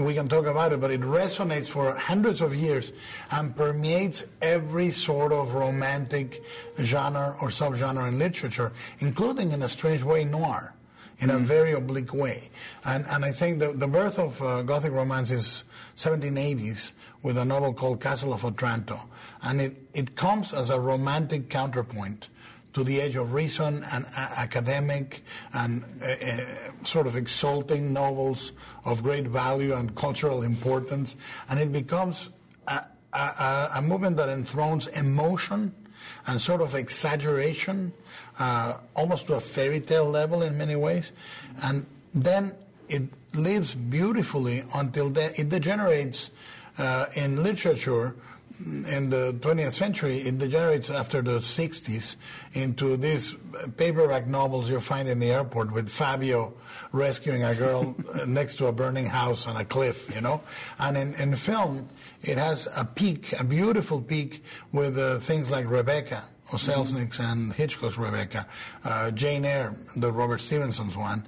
we 0.00 0.14
can 0.14 0.28
talk 0.28 0.46
about 0.46 0.72
it, 0.72 0.80
but 0.80 0.90
it 0.90 1.00
resonates 1.02 1.68
for 1.68 1.94
hundreds 1.94 2.40
of 2.40 2.54
years 2.54 2.92
and 3.30 3.54
permeates 3.54 4.24
every 4.42 4.90
sort 4.90 5.32
of 5.32 5.54
romantic 5.54 6.42
genre 6.80 7.36
or 7.40 7.48
subgenre 7.48 8.08
in 8.08 8.18
literature, 8.18 8.72
including 8.98 9.52
in 9.52 9.62
a 9.62 9.68
strange 9.68 10.02
way 10.02 10.24
noir, 10.24 10.74
in 11.20 11.30
a 11.30 11.38
very 11.38 11.72
oblique 11.72 12.12
way. 12.12 12.50
And, 12.84 13.06
and 13.06 13.24
I 13.24 13.32
think 13.32 13.58
the, 13.58 13.72
the 13.72 13.86
birth 13.86 14.18
of 14.18 14.40
uh, 14.42 14.62
Gothic 14.62 14.92
romance 14.92 15.30
is 15.30 15.64
1780s 15.96 16.92
with 17.22 17.38
a 17.38 17.44
novel 17.44 17.72
called 17.72 18.00
Castle 18.00 18.32
of 18.32 18.44
Otranto. 18.44 19.00
And 19.42 19.60
it, 19.60 19.76
it 19.94 20.16
comes 20.16 20.52
as 20.52 20.70
a 20.70 20.78
romantic 20.78 21.48
counterpoint 21.48 22.28
to 22.74 22.82
the 22.82 23.00
age 23.00 23.16
of 23.16 23.32
reason 23.32 23.84
and 23.92 24.04
uh, 24.04 24.34
academic 24.36 25.22
and 25.52 25.84
uh, 26.02 26.06
uh, 26.06 26.84
sort 26.84 27.06
of 27.06 27.16
exalting 27.16 27.92
novels 27.92 28.52
of 28.84 29.02
great 29.02 29.26
value 29.28 29.74
and 29.74 29.94
cultural 29.94 30.42
importance. 30.42 31.16
And 31.48 31.60
it 31.60 31.70
becomes 31.70 32.30
a, 32.66 32.84
a, 33.12 33.70
a 33.76 33.82
movement 33.82 34.16
that 34.16 34.28
enthrones 34.28 34.88
emotion 34.88 35.72
and 36.26 36.40
sort 36.40 36.60
of 36.60 36.74
exaggeration, 36.74 37.92
uh, 38.38 38.78
almost 38.94 39.26
to 39.26 39.34
a 39.34 39.40
fairy 39.40 39.80
tale 39.80 40.08
level 40.08 40.42
in 40.42 40.56
many 40.56 40.76
ways. 40.76 41.12
And 41.62 41.86
then 42.12 42.54
it 42.88 43.02
lives 43.34 43.74
beautifully 43.74 44.64
until 44.74 45.16
it 45.16 45.48
degenerates 45.48 46.30
uh, 46.78 47.06
in 47.14 47.42
literature 47.42 48.16
in 48.60 49.10
the 49.10 49.34
20th 49.40 49.72
century, 49.72 50.18
it 50.18 50.38
degenerates 50.38 50.88
after 50.88 51.20
the 51.22 51.38
60s 51.38 52.16
into 52.52 52.96
these 52.96 53.34
paperback 53.76 54.26
novels 54.26 54.70
you 54.70 54.80
find 54.80 55.08
in 55.08 55.18
the 55.18 55.32
airport 55.32 55.72
with 55.72 55.88
Fabio 55.88 56.54
rescuing 56.92 57.42
a 57.42 57.54
girl 57.54 57.96
next 58.26 58.56
to 58.56 58.66
a 58.66 58.72
burning 58.72 59.06
house 59.06 59.48
on 59.48 59.56
a 59.56 59.64
cliff, 59.64 60.14
you 60.14 60.20
know. 60.20 60.40
And 60.78 60.96
in, 60.96 61.14
in 61.14 61.34
film, 61.36 61.88
it 62.22 62.38
has 62.38 62.68
a 62.76 62.84
peak, 62.84 63.38
a 63.40 63.44
beautiful 63.44 64.00
peak 64.00 64.44
with 64.72 64.96
uh, 64.98 65.18
things 65.18 65.50
like 65.50 65.68
Rebecca, 65.68 66.22
Selznick's 66.58 67.20
and 67.20 67.54
Hitchcock's 67.54 67.98
Rebecca, 67.98 68.44
uh, 68.84 69.10
Jane 69.10 69.44
Eyre, 69.44 69.72
the 69.96 70.10
Robert 70.12 70.40
Stevenson's 70.40 70.96
one, 70.96 71.22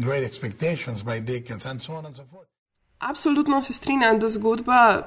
Great 0.00 0.24
Expectations 0.24 1.02
by 1.04 1.20
Dickens, 1.20 1.66
and 1.66 1.82
so 1.82 1.94
on 1.94 2.06
and 2.06 2.16
so 2.16 2.24
forth. 2.30 2.48
Absolutno 2.98 3.60
se 3.60 3.72
strinjam, 3.72 4.18
da 4.18 4.28
zgodba 4.28 5.02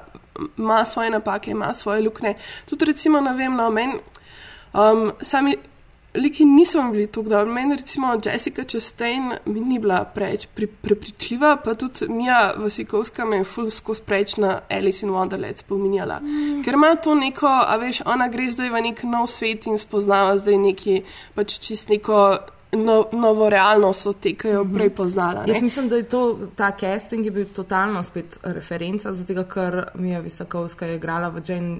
ima 0.58 0.84
svoje 0.84 1.10
napake, 1.10 1.50
ima 1.50 1.74
svoje 1.74 2.00
luknje. 2.00 2.34
Tudi, 2.70 2.84
recimo, 2.84 3.20
ne 3.20 3.32
vem, 3.32 3.54
no, 3.54 3.70
meni 3.70 3.94
um, 4.72 5.12
sami 5.20 5.56
liki 6.14 6.44
niso 6.44 6.82
bili 6.90 7.06
tako 7.06 7.28
dobri. 7.28 7.52
Meni, 7.52 7.76
recimo, 7.76 8.20
Jessica 8.24 8.64
Chastain 8.64 9.32
mi 9.44 9.60
ni 9.60 9.78
bila 9.78 10.04
preveč 10.04 10.46
pri, 10.54 10.66
prepričljiva, 10.66 11.56
pa 11.64 11.74
tudi 11.74 12.08
Mija 12.08 12.52
Vasikovska 12.56 13.24
me 13.24 13.36
je 13.36 13.44
fulsko 13.44 13.94
spreč 13.94 14.36
na 14.36 14.60
Alice 14.70 15.06
in 15.06 15.12
Wonderland 15.12 15.56
spominjala. 15.56 16.20
Mm. 16.20 16.62
Ker 16.64 16.74
ima 16.74 16.94
to 16.96 17.14
neko, 17.14 17.46
a 17.46 17.76
veš, 17.76 18.02
ona 18.06 18.28
gre 18.28 18.50
zdaj 18.50 18.70
v 18.70 18.82
nek 18.88 19.02
nov 19.02 19.26
svet 19.26 19.66
in 19.66 19.78
spoznava 19.78 20.38
zdaj 20.38 20.58
neki, 20.58 21.02
pač 21.34 21.58
čist 21.58 21.88
neko. 21.88 22.38
No, 22.76 23.08
novo 23.12 23.50
realnost 23.50 24.06
so 24.06 24.12
te, 24.16 24.30
ki 24.32 24.48
jo 24.48 24.62
prej 24.64 24.88
poznala. 24.96 25.42
Ne? 25.42 25.52
Jaz 25.52 25.60
mislim, 25.62 25.90
da 25.92 25.98
je 26.00 26.06
to, 26.08 26.20
ta 26.56 26.70
casting 26.80 27.26
je 27.26 27.30
bil 27.30 27.50
totalno 27.52 28.00
spet 28.02 28.38
referenca, 28.42 29.12
zato 29.14 29.44
ker 29.44 29.76
Mija 29.94 30.20
Visakovska 30.24 30.86
je 30.86 30.96
igrala 30.96 31.28
v 31.28 31.42
Jane 31.46 31.78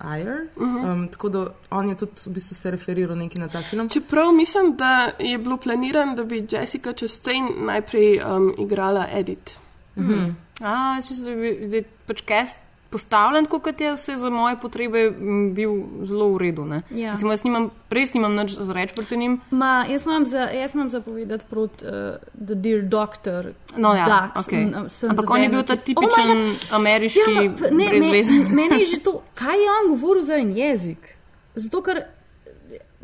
Eyre. 0.00 0.48
Uh 0.56 0.62
-huh. 0.62 0.92
um, 0.92 1.08
tako 1.08 1.28
da 1.28 1.46
on 1.70 1.88
je 1.88 1.94
tudi 1.94 2.12
v 2.26 2.32
bistvu 2.34 2.54
se 2.54 2.70
referiral 2.70 3.16
neki 3.16 3.38
na 3.38 3.48
ta 3.48 3.62
film. 3.62 3.88
Čeprav 3.88 4.32
mislim, 4.32 4.76
da 4.76 5.10
je 5.18 5.38
bilo 5.38 5.56
planirano, 5.56 6.14
da 6.14 6.24
bi 6.24 6.46
Jessica 6.50 6.92
Chastain 6.92 7.48
najprej 7.58 8.20
um, 8.20 8.54
igrala 8.58 9.06
Edith. 9.12 9.52
Uh 9.96 10.04
-huh. 10.04 10.34
A, 10.60 10.94
jaz 10.94 11.10
mislim, 11.10 11.26
da 11.26 11.40
bi 11.40 11.68
da 11.68 11.76
je 11.76 11.84
pač 12.06 12.22
cast 12.22 12.58
postavljen, 12.94 13.46
kot 13.50 13.80
je 13.80 13.94
vse 13.96 14.14
za 14.16 14.30
moje 14.30 14.56
potrebe, 14.62 15.08
bil 15.54 15.72
zelo 16.06 16.28
v 16.34 16.38
redu. 16.38 16.66
Ja. 16.94 17.12
Recimo, 17.12 17.34
jaz 17.34 17.42
nimam, 17.42 17.68
res 17.90 18.14
nimam 18.14 18.36
nič 18.38 18.54
reči 18.78 18.94
proti 18.94 19.18
njim. 19.18 19.40
Ma, 19.50 19.72
jaz 19.90 20.06
imam 20.06 20.26
za, 20.30 20.46
za 20.88 21.00
povedati 21.00 21.44
proti 21.50 21.86
uh, 21.86 22.22
The 22.38 22.54
Dear 22.54 22.86
Doctor. 22.86 23.50
No, 23.76 23.94
ja, 23.98 24.06
Ducks, 24.06 24.46
okay. 24.46 24.70
Ampak 25.10 25.30
on 25.30 25.42
je 25.42 25.48
bil 25.48 25.66
ta 25.66 25.76
tipičen 25.76 26.30
oh 26.30 26.78
ameriški 26.78 27.34
ja, 27.34 27.42
ma, 27.50 27.74
ne, 27.74 27.90
brezvezen. 27.90 28.46
Me, 28.48 28.54
meni 28.62 28.82
je 28.84 28.94
že 28.94 29.02
to, 29.02 29.18
kaj 29.42 29.58
je 29.58 29.70
on 29.80 29.90
govoril 29.96 30.22
za 30.22 30.38
en 30.38 30.54
jezik. 30.56 31.16
Zato, 31.54 31.82
ker 31.82 32.04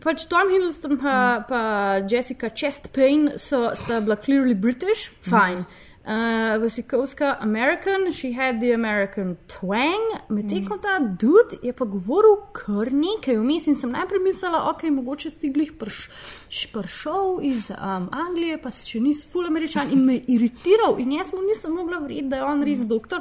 pač 0.01 0.24
Tom 0.30 0.49
Hiddleston 0.51 0.97
pa, 0.99 1.14
mm. 1.14 1.45
pa 1.51 1.61
Jessica 2.09 2.49
Chastain 2.49 3.30
so, 3.36 3.68
sta 3.74 4.01
bila 4.01 4.16
clearly 4.16 4.55
British, 4.55 5.11
fine. 5.26 5.66
Mm. 5.66 5.80
Uh, 6.01 6.57
Vasikovska 6.62 7.36
American, 7.40 8.11
she 8.11 8.32
had 8.32 8.59
the 8.59 8.72
American 8.72 9.36
twang, 9.46 10.01
medtem 10.30 10.64
ko 10.64 10.78
ta 10.80 10.98
dude 10.98 11.59
je 11.62 11.74
pa 11.76 11.84
govoril 11.84 12.38
kar 12.57 12.88
nekaj 12.88 13.36
vmes 13.36 13.68
in 13.68 13.76
sem 13.76 13.92
najprej 13.92 14.22
mislila, 14.24 14.62
ok, 14.70 14.86
mogoče 14.96 15.30
stiglih 15.30 15.74
pršov 15.76 17.44
iz 17.44 17.68
um, 17.76 18.09
Anglije, 18.16 18.57
pa 18.62 18.72
se 18.72 18.88
še 18.88 19.05
nisi 19.05 19.28
full 19.28 19.44
američan 19.44 19.92
in 19.92 20.09
me 20.09 20.16
iritiral 20.24 20.96
in 21.05 21.12
jaz 21.18 21.34
mu 21.36 21.44
nisem 21.44 21.76
mogla 21.76 22.01
verjeti, 22.01 22.32
da 22.32 22.40
je 22.40 22.48
on 22.48 22.64
res 22.64 22.88
doktor. 22.88 23.20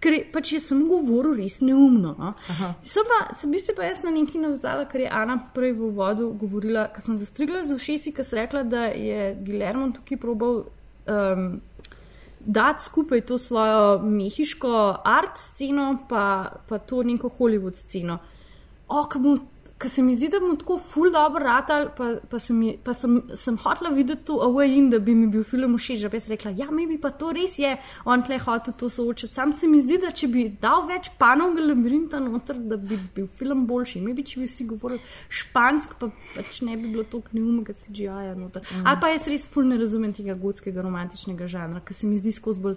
Ker 0.00 0.14
pač 0.32 0.54
je 0.54 0.62
sem 0.62 0.86
govoril 0.86 1.34
res 1.42 1.58
neumno. 1.60 2.14
No? 2.14 2.34
Se 2.80 3.02
pa, 3.10 3.24
se 3.34 3.50
bi 3.50 3.58
se 3.58 3.74
pa 3.74 3.90
jaz 3.90 4.04
na 4.06 4.14
neki 4.14 4.38
navzala, 4.38 4.86
ker 4.88 5.02
je 5.02 5.10
Ana 5.10 5.40
prej 5.50 5.74
v 5.74 5.90
vodu 5.98 6.30
govorila, 6.30 6.86
ker 6.94 7.02
sem 7.04 7.18
zastrigla 7.18 7.66
z 7.66 7.74
ušesi, 7.74 8.14
ker 8.14 8.24
sem 8.24 8.38
rekla, 8.38 8.62
da 8.62 8.86
je 8.94 9.34
Gilermo 9.42 9.90
tukaj 9.98 10.22
probal 10.22 10.62
um, 11.10 11.60
dati 12.40 12.82
skupaj 12.82 13.20
to 13.20 13.38
svojo 13.38 13.98
mehiško 14.02 14.96
art 15.04 15.36
sceno, 15.36 15.98
pa, 16.08 16.52
pa 16.68 16.78
to 16.78 17.02
neko 17.02 17.28
Hollywood 17.28 17.74
sceno. 17.74 18.18
O, 18.88 19.06
ker 19.80 19.88
se 19.90 20.02
mi 20.02 20.14
zdi, 20.14 20.28
da 20.28 20.40
bomo 20.40 20.56
tako 20.60 20.76
ful 20.78 21.10
dobro 21.12 21.44
ratal, 21.44 21.88
pa, 21.96 22.10
pa, 22.28 22.38
sem, 22.38 22.60
pa 22.84 22.92
sem, 22.92 23.16
sem 23.34 23.56
hotela 23.62 23.90
videti 23.96 24.26
to 24.28 24.36
away 24.44 24.76
in 24.76 24.90
da 24.92 24.98
bi 25.00 25.14
mi 25.16 25.26
bil 25.32 25.44
film 25.44 25.78
všeč, 25.78 26.02
da 26.04 26.10
bi 26.12 26.20
rekla, 26.28 26.52
ja, 26.58 26.66
mi 26.70 26.84
bi 26.86 26.98
pa 27.00 27.10
to 27.16 27.30
res 27.32 27.56
je, 27.58 27.70
on 28.04 28.20
tle 28.26 28.36
hotel 28.44 28.76
to 28.76 28.90
soočiti. 28.92 29.34
Sam 29.34 29.54
se 29.56 29.68
mi 29.68 29.80
zdi, 29.80 29.96
da 30.02 30.10
če 30.12 30.28
bi 30.28 30.44
dal 30.60 30.84
več 30.88 31.08
panovega 31.20 31.64
labirinta 31.70 32.20
noter, 32.20 32.60
da 32.60 32.76
bi 32.76 32.98
bil 33.16 33.30
film 33.38 33.64
boljši. 33.70 34.02
Mi 34.04 34.12
bi, 34.16 34.24
če 34.26 34.42
bi 34.42 34.48
vsi 34.50 34.66
govorili 34.68 35.00
špansk, 35.40 35.96
pa 36.00 36.10
pač 36.34 36.60
ne 36.66 36.76
bi 36.76 36.92
bilo 36.92 37.06
toliko 37.08 37.32
neumega 37.38 37.72
CGI-ja 37.72 38.36
noter. 38.36 38.66
Mm. 38.66 38.84
Ali 38.84 39.00
pa 39.00 39.12
jaz 39.14 39.26
res 39.32 39.48
ful 39.48 39.68
ne 39.70 39.80
razumem 39.80 40.12
tega 40.16 40.36
gotskega 40.36 40.84
romantičnega 40.84 41.48
žanra, 41.48 41.80
ker 41.80 41.96
se 41.96 42.10
mi 42.10 42.20
zdi 42.20 42.34
skozi 42.36 42.60
bolj 42.66 42.76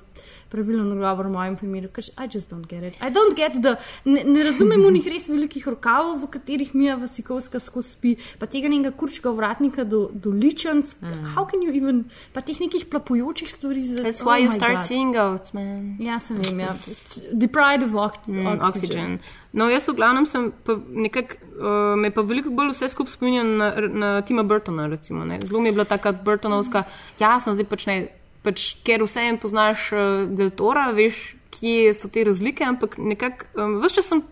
pravilno 0.54 0.88
nagovor 0.88 1.28
v 1.28 1.36
mojem 1.36 1.60
primeru, 1.60 1.92
ker 1.92 2.08
I 2.16 2.30
just 2.32 2.52
don't 2.52 2.68
get 2.70 2.88
it. 2.88 2.96
I 3.02 3.12
don't 3.12 3.36
get 3.36 3.60
the, 3.60 3.76
ne, 4.08 4.24
ne 4.24 4.48
razumem 4.48 4.86
unih 4.92 5.12
res 5.12 5.28
velikih 5.28 5.68
rokavov, 5.68 6.22
v 6.24 6.32
katerih 6.38 6.74
mi 6.78 6.93
je 6.94 7.02
Vasikovska 7.02 7.60
skozi 7.60 7.96
spi, 7.98 8.16
pa 8.40 8.48
tega 8.50 8.72
nekega 8.72 8.94
kurčka 8.98 9.34
vratnika 9.34 9.84
do, 9.84 10.08
do 10.14 10.32
ličenc. 10.32 10.96
Mm. 11.02 11.30
Even, 11.74 12.04
pa 12.34 12.42
teh 12.42 12.60
nekih 12.60 12.86
plapujočih 12.90 13.50
stvari. 13.52 13.84
That's 13.84 14.24
why 14.24 14.40
oh 14.40 14.44
you 14.46 14.52
start 14.52 14.78
God. 14.78 14.88
seeing 14.88 15.14
goats, 15.14 15.54
man. 15.54 15.96
Ja, 16.00 16.20
sem 16.20 16.42
vem, 16.42 16.60
ja. 16.60 16.76
Deprived 17.44 17.88
of 17.88 17.96
ox 17.96 18.28
mm, 18.28 18.48
oxygen. 18.48 18.70
oxygen. 18.70 19.18
No, 19.54 19.70
jaz 19.70 19.86
v 19.90 19.98
glavnem 20.00 20.26
sem 20.26 20.50
pa 20.66 20.76
nekak, 20.78 21.38
uh, 21.62 21.94
me 22.00 22.10
pa 22.10 22.26
veliko 22.26 22.50
bolj 22.50 22.74
vse 22.74 22.90
skupaj 22.90 23.14
spominjam 23.14 23.54
na, 23.60 23.70
na 23.86 24.10
Tima 24.26 24.44
Burtona, 24.44 24.88
recimo. 24.90 25.26
Ne. 25.30 25.38
Zelo 25.46 25.62
mi 25.62 25.70
je 25.70 25.78
bila 25.78 25.86
taka 25.86 26.12
Burtonovska, 26.12 26.86
mm. 26.88 27.22
jasno, 27.22 27.54
zdaj 27.54 27.70
pač 27.70 27.86
ne, 27.86 27.98
pač, 28.42 28.66
ker 28.86 29.06
vse 29.06 29.28
en 29.30 29.38
poznaš 29.38 29.92
uh, 29.94 30.26
Deltora, 30.30 30.90
veš, 30.98 31.22
kje 31.54 31.94
so 31.94 32.10
te 32.10 32.26
razlike, 32.26 32.66
ampak 32.66 32.98
nekako, 32.98 33.46
um, 33.54 33.78
vse 33.84 34.02
čas 34.02 34.10
sem 34.10 34.26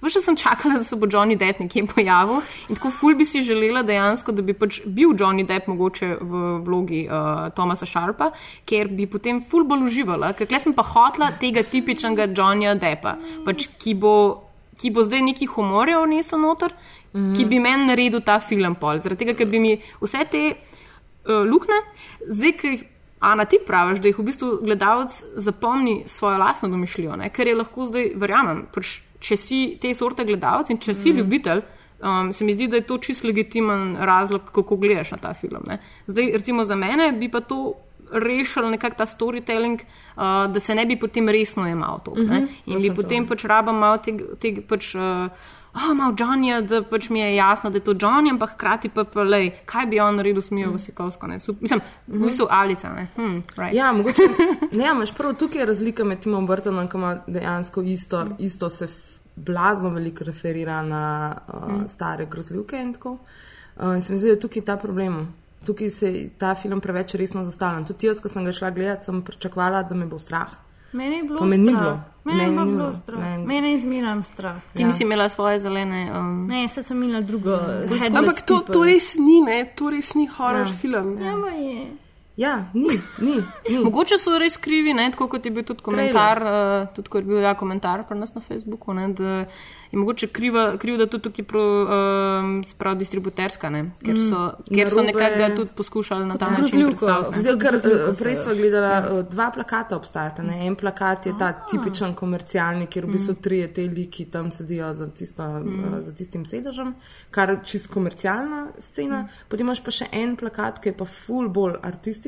Veš, 0.00 0.20
sem 0.22 0.36
čakala, 0.36 0.78
da 0.78 0.84
se 0.84 0.96
bo 0.96 1.06
Johnny 1.06 1.36
Depp 1.38 1.60
nekje 1.60 1.86
pojavil 1.90 2.42
in 2.68 2.76
tako 2.78 2.90
ful 2.94 3.16
bi 3.18 3.24
si 3.26 3.42
želela 3.42 3.82
dejansko, 3.82 4.32
da 4.32 4.42
bi 4.42 4.54
pač 4.54 4.80
bil 4.86 5.14
Johnny 5.18 5.46
Depp 5.46 5.66
mogoče 5.66 6.10
v 6.20 6.42
vlogi 6.66 7.00
uh, 7.06 7.48
Thomasa 7.54 7.86
Sharpa, 7.86 8.30
ker 8.68 8.92
bi 8.94 9.08
potem 9.10 9.40
ful 9.42 9.66
bolj 9.66 9.88
uživala, 9.88 10.32
ker 10.38 10.46
tle 10.46 10.60
sem 10.62 10.74
pa 10.76 10.84
hotla 10.86 11.32
tega 11.40 11.64
tipičnega 11.66 12.28
Johnnyja 12.30 12.76
Deppa, 12.78 13.16
pač, 13.46 13.66
ki, 13.82 13.96
bo, 13.98 14.14
ki 14.78 14.92
bo 14.94 15.02
zdaj 15.02 15.24
neki 15.32 15.50
humorjev 15.56 16.06
niso 16.06 16.38
noter, 16.38 16.74
mm 17.12 17.18
-hmm. 17.18 17.34
ki 17.36 17.44
bi 17.44 17.58
meni 17.58 17.90
naredil 17.90 18.22
ta 18.22 18.38
film 18.40 18.74
pol. 18.74 19.02
Zaradi 19.02 19.24
tega, 19.24 19.34
ker 19.34 19.46
bi 19.46 19.58
mi 19.58 19.80
vse 20.00 20.24
te 20.30 20.44
uh, 20.54 21.42
lukne, 21.42 21.82
zdaj, 22.28 22.52
ki 22.52 22.68
jih. 22.68 22.86
Ana, 23.20 23.44
ti 23.44 23.58
praviš, 23.66 23.98
da 23.98 24.08
jih 24.08 24.18
v 24.18 24.24
bistvu 24.24 24.48
gledalec 24.62 25.24
zapomni 25.36 26.04
svojo 26.06 26.38
lastno 26.38 26.68
domišljijo, 26.68 27.16
ne? 27.16 27.30
ker 27.30 27.48
je 27.48 27.54
lahko 27.54 27.86
zdaj, 27.86 28.12
verjamem, 28.14 28.66
pač 28.74 29.00
če 29.20 29.36
si 29.36 29.60
te 29.80 29.94
sorte 29.94 30.24
gledalec 30.24 30.70
in 30.70 30.78
če 30.78 30.94
si 30.94 31.12
mm. 31.12 31.18
ljubitelj, 31.18 31.62
um, 32.02 32.32
se 32.32 32.44
mi 32.44 32.54
zdi, 32.54 32.68
da 32.68 32.76
je 32.76 32.86
to 32.86 32.98
čist 33.02 33.24
legitimen 33.24 33.96
razlog, 33.96 34.50
kako 34.54 34.76
gledaš 34.76 35.12
na 35.16 35.18
ta 35.18 35.34
film. 35.34 35.64
Ne. 35.68 35.80
Zdaj, 36.06 36.32
recimo 36.38 36.64
za 36.64 36.76
mene, 36.78 37.12
bi 37.12 37.30
pa 37.30 37.40
to 37.40 37.74
rešil 38.12 38.70
nekako 38.70 38.96
ta 38.96 39.06
storytelling, 39.06 39.82
uh, 40.16 40.46
da 40.52 40.60
se 40.60 40.74
ne 40.74 40.86
bi 40.86 40.96
potem 40.96 41.28
resno 41.28 41.68
imel 41.68 42.00
to. 42.04 42.14
Mm 42.16 42.28
-hmm, 42.28 42.48
in 42.66 42.82
bi 42.82 42.94
potem 42.94 43.24
to. 43.24 43.34
pač 43.34 43.44
rabam 43.44 43.78
malo 43.78 43.98
tega, 43.98 44.24
teg, 44.40 44.66
pač, 44.68 44.94
uh, 44.94 45.28
oh, 45.80 45.94
malo 45.94 46.12
Johnnyja, 46.12 46.60
da 46.62 46.82
pač 46.82 47.08
mi 47.08 47.20
je 47.20 47.34
jasno, 47.34 47.70
da 47.70 47.76
je 47.76 47.84
to 47.84 47.94
Johnny, 47.94 48.30
ampak 48.30 48.50
hkrati 48.50 48.88
pa, 48.88 49.04
pa 49.04 49.22
lej, 49.22 49.50
kaj 49.64 49.86
bi 49.86 50.00
on 50.00 50.16
naredil 50.16 50.42
s 50.42 50.50
Mijo 50.50 50.72
Vasikovsko. 50.72 51.26
ne. 51.26 51.38
Sup- 51.38 51.60
Mislim, 51.60 51.80
v 52.06 52.20
bistvu 52.20 52.46
Alica. 52.50 52.88
Ne? 52.90 53.08
Hm, 53.16 53.36
right. 53.56 53.74
Ja, 53.74 53.92
mogoče. 53.92 54.22
Ne, 54.72 54.84
ja, 54.84 54.92
imaš 54.92 55.14
prav 55.14 55.34
tukaj 55.34 55.62
je 55.62 55.66
razlika 55.66 56.04
med 56.04 56.20
Timom 56.20 56.46
Burtonom, 56.46 56.88
ki 56.88 56.96
ima 56.96 57.14
dejansko 57.26 57.82
isto, 57.82 58.26
isto 58.38 58.70
se 58.70 58.88
blazno 59.36 59.90
veliko 59.90 60.24
referira 60.24 60.82
na 60.82 61.02
uh, 61.48 61.68
Mm. 61.70 61.88
stare 61.88 62.26
grozljivke 62.26 62.76
in 62.76 62.92
tako. 62.92 63.18
Uh, 63.76 63.94
in 63.94 64.02
se 64.02 64.12
mi 64.12 64.18
zdi, 64.18 64.26
da 64.26 64.32
je 64.32 64.40
tukaj 64.40 64.62
ta 64.62 64.76
problem. 64.76 65.28
Tukaj 65.64 65.90
se 65.90 66.08
je 66.08 66.28
ta 66.30 66.54
film 66.54 66.80
preveč 66.80 67.14
resno 67.14 67.44
zastavljen. 67.44 67.84
Tudi 67.84 68.06
jaz, 68.06 68.20
ko 68.20 68.28
sem 68.28 68.44
ga 68.44 68.52
šla 68.52 68.70
gledati, 68.70 69.04
sem 69.04 69.22
pričakovala, 69.22 69.82
da 69.82 69.94
me 69.94 70.06
bo 70.06 70.18
strah. 70.18 70.50
Meni 70.92 71.16
je 71.16 71.22
bilo 71.22 71.38
Pa 71.38 71.44
me 71.44 71.58
ni 71.58 71.66
strah. 71.66 71.80
bilo. 71.80 72.00
Meni 72.24 72.38
je 72.38 72.44
Meni 72.44 72.56
pa 72.56 72.64
ni 72.64 72.70
bilo 72.70 72.84
bilo. 72.84 72.98
strah. 72.98 73.20
Meni- 73.20 73.46
Mene 73.46 73.70
je 73.70 73.78
zmeram 73.78 74.22
strah. 74.24 74.56
Ti 74.74 74.84
nisi 74.84 75.02
imela 75.02 75.28
svoje 75.28 75.58
zelene. 75.58 76.12
Um... 76.12 76.46
Ne, 76.46 76.68
se 76.68 76.82
sem 76.82 77.02
imela 77.02 77.20
drugo. 77.20 77.58
Ampak 78.08 78.40
to, 78.42 78.60
to 78.62 78.84
res 78.84 79.14
ni, 79.16 79.40
ne? 79.40 79.72
to 79.74 79.90
res 79.90 80.14
ni 80.14 80.26
horor 80.28 80.66
Ja. 80.66 80.72
film. 80.74 81.18
Ja, 81.18 81.36
ma 81.36 81.48
je. 81.48 81.86
Ja, 82.38 82.70
ni, 82.72 82.86
ni. 83.18 83.34
ni. 83.68 83.78
Mogoče 83.84 84.14
so 84.16 84.36
res 84.38 84.56
krivi, 84.56 84.92
ne, 84.94 85.08
tako 85.10 85.26
kot 85.28 85.44
je 85.44 85.50
bil 85.50 85.64
tudi 85.64 85.82
komentar, 85.82 86.38
uh, 86.40 86.50
tudi 86.94 87.08
kot 87.08 87.20
je 87.20 87.26
bil 87.26 87.40
ja, 87.40 87.54
komentar 87.54 88.04
pri 88.06 88.14
nas 88.16 88.30
na 88.30 88.40
Facebooku, 88.40 88.94
ne, 88.94 89.08
da 89.10 89.32
je 89.88 89.96
mogoče 89.96 90.28
kriva, 90.28 90.76
kriv, 90.76 90.98
da 90.98 91.06
tudi 91.06 91.24
tukaj 91.24 91.44
pro, 91.44 91.62
um, 91.82 92.64
sprav 92.64 92.94
distributerska, 92.94 93.70
ne, 93.70 93.80
ker 93.98 94.20
so, 94.20 94.38
Mm. 94.60 94.70
ker 94.70 94.90
so 94.90 95.02
nekako 95.02 95.56
tudi 95.56 95.70
poskušali 95.74 96.26
na 96.26 96.36
ta 96.36 96.46
način 96.46 96.58
grozljivko. 96.60 96.90
predstaviti. 97.00 97.38
Zdaj, 97.38 97.52
ker, 97.54 97.70
grozljivko 97.70 97.98
eh, 98.02 98.12
so- 98.12 98.22
prej 98.22 98.36
smo 98.36 98.54
gledali, 98.54 98.86
ja. 98.86 99.22
dva 99.24 99.50
plakata 99.50 99.96
obstajata. 99.96 100.42
Ne? 100.44 100.66
En 100.66 100.76
plakat 100.76 101.26
je 101.26 101.34
ta 101.34 101.52
tipičen 101.64 102.14
komercialni, 102.14 102.86
kjer 102.86 103.04
v 103.04 103.10
bistvu 103.10 103.34
trije 103.36 103.66
te 103.70 103.82
liki 103.82 104.24
tam 104.26 104.52
sedijo 104.52 104.94
za, 104.94 105.08
tisto, 105.08 105.42
Mm. 105.44 105.84
eh, 105.90 106.02
za 106.02 106.12
tistim 106.12 106.44
sedežem, 106.44 106.94
kar 107.30 107.50
je 107.50 107.60
čist 107.64 107.88
komercialna 107.88 108.66
scena. 108.78 109.22
Mm. 109.22 109.28
Potem 109.48 109.66
imaš 109.66 109.80
pa 109.80 109.90
še 109.90 110.06
en 110.12 110.36
plakat, 110.36 110.78
ki 110.78 110.88
je 110.88 110.94
pa 110.94 111.04
ful 111.06 111.48
bolj 111.50 111.74
artističen. 111.82 112.27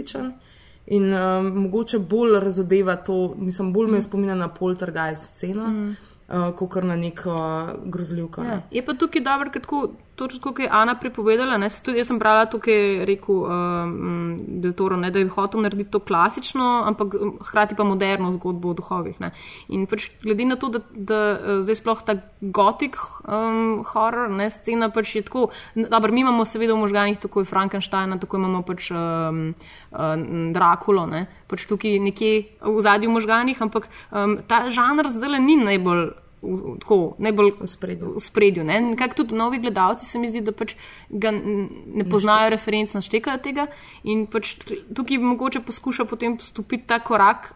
In 0.86 1.12
um, 1.14 1.46
mogoče 1.46 1.98
bolj 1.98 2.40
razodeva 2.40 2.96
to, 2.96 3.34
mislim, 3.38 3.72
bolj 3.72 3.90
me 3.90 4.02
spominja 4.02 4.34
na 4.34 4.48
poltergeist 4.48 5.34
sceno, 5.34 5.68
mm. 5.68 5.96
uh, 6.28 6.54
kot 6.56 6.74
na 6.82 6.96
neko 6.96 7.36
grozljivko. 7.84 8.42
Ja. 8.42 8.56
Ne? 8.56 8.62
Je 8.70 8.84
pa 8.84 8.94
tukaj 8.94 9.22
dobro, 9.22 9.50
ker 9.50 9.62
tako, 9.62 9.82
točno 10.20 10.40
kot 10.44 10.58
je 10.60 10.68
Ana 10.70 10.94
prepovedala. 11.00 11.56
Ne, 11.58 11.70
se 11.72 11.82
tudi, 11.82 11.98
jaz 12.00 12.10
sem 12.10 12.18
brala 12.20 12.44
tukaj, 12.50 13.04
rekel 13.08 13.40
um, 13.40 14.36
Del 14.60 14.74
Toro, 14.76 14.98
ne, 15.00 15.10
da 15.10 15.22
je 15.22 15.30
hotel 15.32 15.64
narediti 15.64 15.90
to 15.94 16.02
klasično, 16.04 16.68
ampak 16.90 17.16
um, 17.16 17.32
hkrati 17.48 17.78
pa 17.78 17.86
moderno 17.88 18.32
zgodbo 18.36 18.74
o 18.74 18.76
duhovih. 18.76 19.16
Ne. 19.24 19.32
In 19.72 19.88
pač 19.90 20.10
glede 20.22 20.46
na 20.48 20.58
to, 20.60 20.68
da, 20.76 20.82
da 20.92 21.20
uh, 21.32 21.58
zdaj 21.64 21.80
sploh 21.80 22.04
ta 22.06 22.18
gotik 22.40 23.00
um, 23.24 23.80
horror, 23.92 24.28
ne, 24.36 24.50
scena 24.52 24.90
pač 24.92 25.16
je 25.16 25.24
tako. 25.26 25.48
Dobro, 25.74 26.12
mi 26.12 26.24
imamo 26.24 26.44
seveda 26.44 26.76
v 26.76 26.84
možganjih 26.84 27.20
tako 27.24 27.44
je 27.44 27.50
Frankensteina, 27.50 28.20
tako 28.20 28.42
imamo 28.42 28.62
pač 28.66 28.90
um, 28.92 29.44
um, 29.90 30.52
Drakulo, 30.52 31.06
ne, 31.10 31.26
pač 31.48 31.64
tukaj 31.70 32.00
nekje 32.02 32.32
v 32.60 32.80
zadnjih 32.84 33.16
možganjih, 33.16 33.62
ampak 33.62 33.88
um, 34.12 34.36
ta 34.46 34.66
žanr 34.68 35.08
zdaj 35.08 35.40
ni 35.40 35.56
najbolj 35.64 36.10
v, 36.42 36.76
tako, 36.80 36.98
najbolj 37.18 37.52
v 37.60 37.68
spredju. 37.68 38.14
V 38.16 38.22
spredju 38.22 38.64
ne? 38.64 38.80
Nekako 38.80 39.22
tudi 39.22 39.34
novi 39.34 39.58
gledalci 39.58 40.06
se 40.06 40.18
mi 40.18 40.28
zdi, 40.28 40.40
da 40.40 40.52
pač 40.56 40.74
ga 41.08 41.32
ne 41.34 42.06
poznajo 42.10 42.50
referenc, 42.56 42.94
naštekajo 42.96 43.42
tega 43.44 43.68
in 44.04 44.26
pač 44.30 44.56
tukaj 44.96 45.20
mogoče 45.20 45.64
poskuša 45.66 46.08
potem 46.08 46.38
stopiti 46.40 46.88
ta 46.88 46.98
korak 47.04 47.52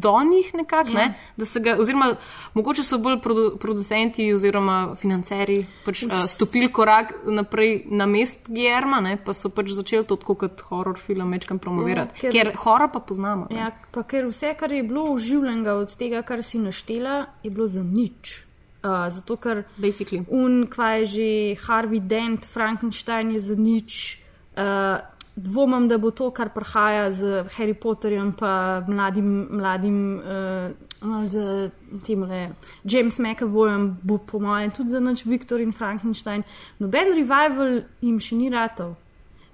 do 0.00 0.12
njih 0.24 0.54
nekako, 0.54 0.88
Ja. 0.88 0.94
ne? 0.96 1.14
da 1.36 1.44
se 1.44 1.60
ga, 1.60 1.76
oziroma 1.78 2.16
mogoče 2.54 2.82
so 2.82 2.98
bolj 2.98 3.20
produ, 3.20 3.56
producenti 3.58 4.32
oziroma 4.32 4.94
financeri 4.96 5.66
pač, 5.84 6.02
uh, 6.02 6.12
stopili 6.26 6.66
korak 6.68 7.12
naprej 7.24 7.84
na 7.86 8.06
mest 8.06 8.40
Germa, 8.48 9.00
ne? 9.00 9.16
pa 9.16 9.32
so 9.32 9.48
pač 9.48 9.70
začeli 9.70 10.04
to 10.04 10.16
tako 10.16 10.34
kot 10.36 10.60
horror 10.62 10.98
film 10.98 11.30
večkrat 11.30 11.60
promovirati, 11.60 12.14
Ja, 12.16 12.22
ker- 12.22 12.32
ker, 12.44 12.56
horror 12.56 12.90
pa 12.90 12.98
poznamo. 13.00 13.46
ne. 13.50 13.56
Ja, 13.56 13.70
pa 13.92 14.02
ker 14.02 14.26
vse, 14.26 14.54
kar 14.54 14.72
je 14.72 14.82
bilo 14.82 15.04
uživljenega 15.06 15.74
od 15.74 15.96
tega, 15.96 16.22
kar 16.22 16.42
si 16.42 16.58
naštela, 16.58 17.26
je 17.42 17.50
bilo 17.50 17.66
za 17.68 17.82
nič. 17.82 18.42
Uh, 18.82 18.90
zato, 19.10 19.36
ker 19.36 19.64
Basically. 19.78 20.24
un, 20.28 20.66
kva 20.66 20.90
je 20.92 21.06
že 21.06 21.28
Harvey 21.60 22.00
Dent, 22.00 22.44
Frankenstein 22.44 23.30
je 23.30 23.40
za 23.40 23.54
nič. 23.54 24.18
Uh, 24.56 24.98
dvomim, 25.36 25.88
da 25.88 25.98
bo 25.98 26.10
to, 26.10 26.30
kar 26.30 26.48
prihaja 26.54 27.10
z 27.12 27.44
Harry 27.56 27.74
Potterjem, 27.74 28.32
pa 28.32 28.82
mladim, 28.88 29.48
mladim 29.50 29.98
uh, 30.18 31.26
z 31.26 31.70
tem 32.04 32.22
le 32.22 32.48
James 32.84 33.18
McAvoyem, 33.18 33.96
bo 34.02 34.18
po 34.18 34.40
mojem 34.40 34.70
tudi 34.70 34.90
za 34.90 35.00
nič 35.00 35.24
Viktor 35.24 35.60
in 35.60 35.72
Frankenstein. 35.72 36.44
Noben 36.80 37.12
revival 37.12 37.82
jim 38.00 38.18
še 38.20 38.36
ni 38.36 38.50
ratov. 38.50 38.96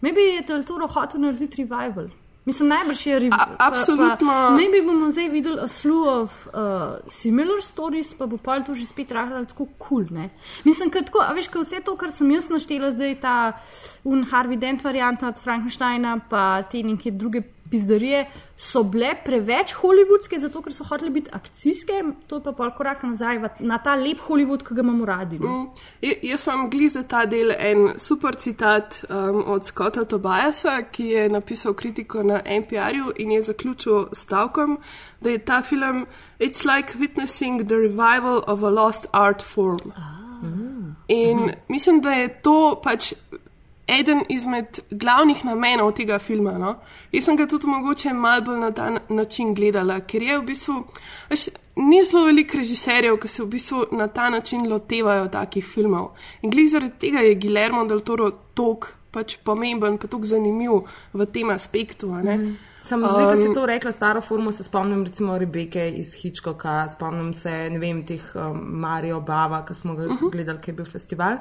Maybe 0.03 0.21
je 0.21 0.43
Del 0.47 0.65
Toro 0.65 0.87
hotel 0.87 1.21
narediti 1.21 1.63
revival. 1.63 2.11
Mislim, 2.45 2.69
najbrž 2.69 3.07
je 3.07 3.19
revival. 3.19 3.57
absolutno. 3.59 4.33
Maybe 4.51 4.83
bomo 4.87 5.11
zdaj 5.11 5.29
videli 5.29 5.61
a 5.61 5.69
slew 5.69 6.23
of 6.23 6.47
uh, 6.47 6.53
similar 7.07 7.63
stories, 7.63 8.15
pa 8.15 8.27
bo 8.27 8.37
pa 8.37 8.61
to 8.61 8.75
že 8.75 8.87
spet 8.87 9.13
rahlo 9.13 9.45
tako 9.45 9.67
kul. 9.79 10.07
Cool, 10.07 10.29
Mislim, 10.65 10.91
da 10.91 11.03
tako, 11.03 11.23
a 11.23 11.33
veš, 11.33 11.49
ko 11.49 11.61
vse 11.63 11.81
to, 11.85 11.97
kar 11.97 12.11
sem 12.11 12.31
jaz 12.31 12.49
naštela, 12.51 12.91
zdaj 12.91 13.21
ta 13.21 13.53
un 14.05 14.27
Harvey 14.27 14.59
Dent 14.59 14.85
varianta 14.85 15.29
od 15.29 15.39
Frankensteina, 15.39 16.19
pa 16.29 16.63
te 16.63 16.83
neke 16.83 17.11
druge 17.11 17.43
pizdarije, 17.73 18.27
so 18.57 18.83
bile 18.87 19.15
preveč 19.25 19.73
hollywoodske, 19.81 20.39
zato 20.39 20.61
ker 20.63 20.75
so 20.75 20.85
hotele 20.87 21.11
biti 21.11 21.33
akcijske, 21.33 22.03
to 22.29 22.39
je 22.39 22.45
pa 22.45 22.53
pol 22.57 22.71
korak 22.77 23.03
nazaj 23.03 23.41
na 23.59 23.79
ta 23.83 23.97
lep 23.99 24.21
Hollywood, 24.29 24.63
ki 24.67 24.77
ga 24.77 24.85
imamo 24.85 25.09
radi. 25.09 25.41
Mm. 25.41 25.67
Jaz 26.29 26.47
vam 26.47 26.69
gli 26.71 26.89
za 26.93 27.03
ta 27.09 27.25
del 27.27 27.55
en 27.57 27.99
super 27.99 28.37
citat 28.37 29.01
um, 29.09 29.43
od 29.57 29.67
Scotta 29.67 30.05
Tobiasa, 30.05 30.83
ki 30.93 31.09
je 31.15 31.29
napisal 31.33 31.75
kritiko 31.75 32.23
na 32.23 32.43
NPR-ju 32.45 33.13
in 33.17 33.33
je 33.33 33.43
zaključil 33.51 34.07
stavkom, 34.13 34.79
da 35.21 35.31
je 35.31 35.39
ta 35.39 35.63
film 35.63 36.07
It's 36.39 36.65
like 36.67 36.99
witnessing 36.99 37.67
the 37.67 37.77
revival 37.77 38.43
of 38.47 38.63
a 38.63 38.71
lost 38.71 39.07
art 39.13 39.43
form. 39.43 39.93
In 41.09 41.51
mislim, 41.69 42.01
da 42.01 42.11
je 42.11 42.29
to 42.43 42.81
pač 42.85 43.13
eden 43.87 44.23
izmed 44.29 44.81
glavnih 44.91 45.45
namenov 45.45 45.93
tega 45.93 46.19
filma. 46.19 46.53
No? 46.59 46.75
Jaz 47.13 47.25
sem 47.25 47.37
ga 47.37 47.47
tudi 47.47 47.67
mogoče 47.67 48.13
malo 48.13 48.43
bolj 48.43 48.59
na 48.59 48.71
ta 48.71 48.91
na- 48.91 49.01
način 49.09 49.55
gledala, 49.55 50.01
ker 50.01 50.23
je 50.23 50.39
v 50.39 50.43
bistvu, 50.43 50.85
veš, 51.31 51.49
ni 51.77 52.05
zelo 52.05 52.25
veliko 52.25 52.57
režiserjev, 52.59 53.19
ki 53.21 53.29
se 53.29 53.43
v 53.43 53.47
bistvu 53.47 53.85
na 53.93 54.07
ta 54.09 54.31
način 54.31 54.69
lotevajo 54.69 55.29
takih 55.29 55.65
filmov. 55.65 56.11
In 56.43 56.51
glede 56.51 56.69
zaradi 56.69 56.99
tega 56.99 57.19
je 57.19 57.35
Guillermo 57.35 57.85
del 57.87 58.01
Toro 58.01 58.31
tok 58.55 58.95
pač 59.11 59.37
pomemben, 59.45 59.99
pa 59.99 60.07
tako 60.07 60.25
zanimiv 60.25 60.71
v 61.13 61.27
tem 61.27 61.51
aspektu. 61.51 62.13
a 62.13 62.23
Samo 62.83 63.09
zdaj, 63.09 63.25
ko 63.25 63.37
si 63.37 63.49
Um, 63.49 63.55
to 63.55 63.67
rekla, 63.67 63.93
staro 63.93 64.21
formo, 64.21 64.53
se 64.53 64.65
spomnim 64.65 65.05
recimo 65.05 65.39
Rebeke 65.39 65.91
iz 65.91 66.15
Hitchcocka, 66.15 66.89
spomnim 66.89 67.33
se, 67.33 67.71
ne 67.71 67.79
vem, 67.79 68.03
teh 68.03 68.21
um, 68.35 68.59
Mario 68.75 69.21
Bava, 69.21 69.65
ki 69.65 69.75
smo 69.75 69.95
ga 69.95 70.03
uh 70.03 70.09
Mhm. 70.09 70.19
-huh. 70.19 70.31
gledali, 70.33 70.59
ki 70.59 70.71
je 70.71 70.75
bil 70.75 70.85
festival. 70.85 71.37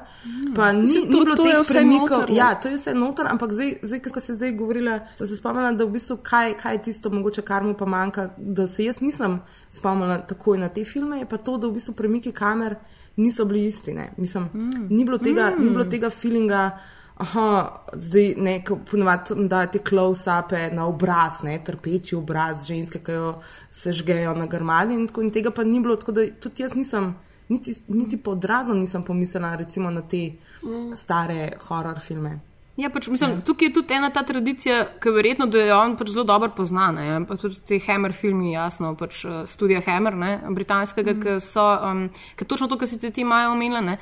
Pa 0.56 0.72
ni, 0.72 0.80
Mislim, 0.82 1.02
to- 1.02 1.10
ni 1.10 1.24
bilo 1.24 1.36
to 1.36 1.42
teh 1.44 1.62
premikov. 1.68 2.08
noter, 2.10 2.30
ne? 2.30 2.36
Ja, 2.36 2.54
to 2.54 2.68
je 2.68 2.76
vse 2.76 2.94
noter, 2.94 3.26
ampak 3.26 3.52
zdaj, 3.52 3.74
zdaj 3.82 4.00
ko 4.00 4.20
si 4.20 4.34
zdaj 4.34 4.52
govorila, 4.52 5.00
sem 5.14 5.26
se 5.26 5.36
spomnila, 5.36 5.72
da 5.72 5.84
v 5.84 5.90
bistvu 5.90 6.16
kaj, 6.16 6.54
kaj 6.54 6.74
je 6.74 6.82
tisto, 6.82 7.10
mogoče 7.10 7.42
kar 7.42 7.62
mu 7.62 7.74
pa 7.74 7.84
manjka, 7.86 8.30
da 8.38 8.66
se 8.66 8.84
jaz 8.84 9.00
nisem 9.00 9.40
spomnila 9.70 10.18
takoj 10.18 10.58
na 10.58 10.68
te 10.68 10.84
filme, 10.84 11.18
je 11.18 11.26
pa 11.26 11.36
to, 11.36 11.58
da 11.58 11.66
v 11.66 11.72
bistvu 11.72 11.92
premiki 11.92 12.32
kamer 12.32 12.76
niso 13.16 13.44
bili 13.44 13.66
isti. 13.66 13.92
Ne? 13.92 14.12
Mislim, 14.16 14.48
mm. 14.54 14.86
ni, 14.90 15.04
bilo 15.04 15.18
tega, 15.18 15.50
mm. 15.50 15.64
ni 15.64 15.70
bilo 15.70 15.84
tega 15.84 16.10
feelinga. 16.10 16.70
Aha, 17.16 17.48
zdaj 17.92 18.34
neko 18.36 18.78
ponovadi 18.90 19.48
dajete 19.48 19.82
close-upe 19.88 20.70
na 20.72 20.86
obraz, 20.86 21.42
ne, 21.42 21.58
trpeči 21.64 22.16
obraz 22.16 22.66
ženske, 22.66 23.02
ki 23.04 23.12
jo 23.12 23.34
sežgejo 23.70 24.32
na 24.34 24.46
grmadi 24.46 24.94
in, 24.94 25.06
tako, 25.10 25.22
in 25.22 25.30
tega 25.30 25.50
pa 25.50 25.64
ni 25.64 25.80
bilo, 25.80 25.96
tako 25.96 26.16
da 26.16 26.24
tudi 26.40 26.64
jaz 26.64 26.74
nisem, 26.74 27.12
niti, 27.48 27.74
niti 27.88 28.16
podrazno 28.16 28.74
nisem 28.74 29.04
pomislila 29.04 29.54
recimo 29.56 29.90
na 29.90 30.02
te 30.02 30.30
Mm. 30.62 30.96
stare 30.96 31.52
horror 31.68 32.00
filme. 32.00 32.40
Ja, 32.76 32.88
pač, 32.88 33.08
mislim, 33.12 33.42
tukaj 33.44 33.68
je 33.68 33.72
tudi 33.76 33.94
ena 33.94 34.08
ta 34.10 34.22
tradicija, 34.24 34.78
ki 35.02 35.10
verjetno, 35.12 35.44
da 35.52 35.60
jo 35.60 35.76
on 35.76 35.96
pač 35.98 36.14
zelo 36.14 36.24
dobro 36.24 36.48
pozna. 36.56 36.86
Ne? 36.96 37.18
Pa 37.28 37.36
tudi 37.36 37.58
te 37.68 37.76
Hammer 37.84 38.14
filmi, 38.16 38.54
jasno, 38.54 38.94
pač 38.96 39.26
uh, 39.28 39.42
studija 39.46 39.82
Hammer, 39.84 40.16
ne? 40.16 40.30
britanskega, 40.56 41.12
mm. 41.12 41.20
ki 41.20 41.34
so, 41.44 41.66
um, 41.84 42.06
ki 42.38 42.48
točno 42.48 42.70
to, 42.72 42.78
kar 42.80 42.88
si 42.88 42.96
ti 43.02 43.12
imajo 43.20 43.52
omenila. 43.52 43.82
Ne? 43.84 43.98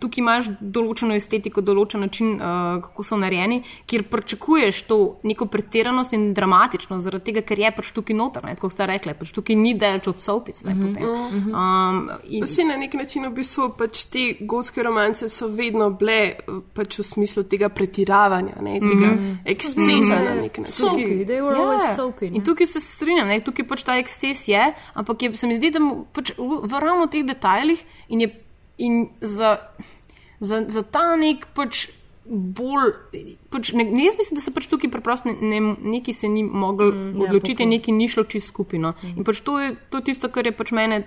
Tukaj 0.00 0.20
imaš 0.22 0.48
določeno 0.60 1.14
estetiko, 1.14 1.60
določen 1.60 2.00
način, 2.00 2.34
uh, 2.36 2.80
kako 2.84 3.02
so 3.02 3.16
narejeni, 3.20 3.62
kjer 3.86 4.04
pričakuješ 4.10 4.82
to 4.88 4.98
neko 5.22 5.46
pretiranost 5.46 6.12
in 6.12 6.32
dramatičnost, 6.34 7.04
zaradi 7.04 7.24
tega, 7.30 7.42
ker 7.46 7.58
je 7.58 7.70
pač 7.76 7.92
tukaj 7.92 8.16
noter, 8.16 8.44
ne? 8.44 8.54
tako 8.54 8.70
ste 8.70 8.86
rekli, 8.86 9.14
pač 9.18 9.32
tukaj 9.34 9.56
ni 9.56 9.74
delč 9.78 10.08
od 10.08 10.18
sopic. 10.22 10.62
Ne, 10.64 10.74
potem. 10.78 11.02
Mhm. 11.06 11.54
um, 11.54 12.10
in, 12.24 12.40
Pa 12.42 12.46
si 12.46 12.64
na 12.64 12.76
nek 12.76 12.94
način 12.94 13.26
v 13.28 13.32
bistvu 13.36 13.68
pač 13.78 14.04
te 14.12 14.24
gotske 14.40 14.82
romance 14.82 15.28
so 15.28 15.48
vedno 15.48 15.90
bile 15.90 16.36
pač 16.74 16.98
v 16.98 17.06
smislu 17.06 17.44
tega 17.50 17.68
pretiravanja, 17.68 18.60
ne, 18.60 18.78
tega 18.80 19.06
mm 19.06 19.12
Mhm. 19.12 19.24
-hmm. 19.24 19.36
ekscesa 19.44 20.16
na 20.24 20.34
nek 20.42 20.58
način. 20.58 20.74
Soapy, 20.86 21.24
they 21.26 21.40
were 21.42 21.56
always 21.56 21.96
soapy, 21.96 22.30
ne. 22.30 22.36
In 22.36 22.44
tukaj 22.44 22.66
se 22.66 22.80
strinjam, 22.80 23.28
ne? 23.28 23.40
tukaj 23.40 23.66
pač 23.66 23.82
ta 23.82 23.96
eksces 23.98 24.48
je, 24.48 24.72
ampak 24.94 25.22
je, 25.22 25.36
se 25.36 25.46
mi 25.46 25.54
zdi, 25.56 25.70
da 25.70 25.78
pač 26.12 26.32
v, 26.38 26.60
v 26.66 26.80
ravno 26.80 27.06
teh 27.06 27.24
detajlih 27.24 27.84
in 28.08 28.20
je. 28.20 28.41
In 28.82 28.94
za, 29.20 29.56
za, 30.40 30.64
za 30.66 30.82
ta 30.82 31.14
nek 31.16 31.46
pač 31.54 31.86
bolj. 32.26 32.92
Pač 33.50 33.72
ne, 33.74 33.84
ne, 33.84 34.04
jaz 34.04 34.14
mislim, 34.16 34.38
da 34.38 34.44
se 34.44 34.52
pač 34.54 34.68
tukaj 34.70 34.90
preprosto 34.90 35.30
ne, 35.30 35.38
ne, 35.42 35.60
neki 35.96 36.12
se 36.14 36.28
ni 36.28 36.42
mogel 36.44 36.92
mm, 36.92 37.16
ja, 37.16 37.26
odločiti, 37.26 37.62
pokoj. 37.62 37.70
neki 37.70 37.92
ni 37.92 38.06
šlo 38.08 38.24
čist 38.24 38.50
skupino. 38.50 38.94
Mm. 39.02 39.16
In 39.18 39.26
pač 39.26 39.40
to 39.42 39.58
je 39.58 39.72
to 39.90 39.98
je 39.98 40.06
tisto, 40.10 40.30
kar 40.30 40.46
je 40.46 40.54
pač 40.54 40.70
mene 40.72 41.02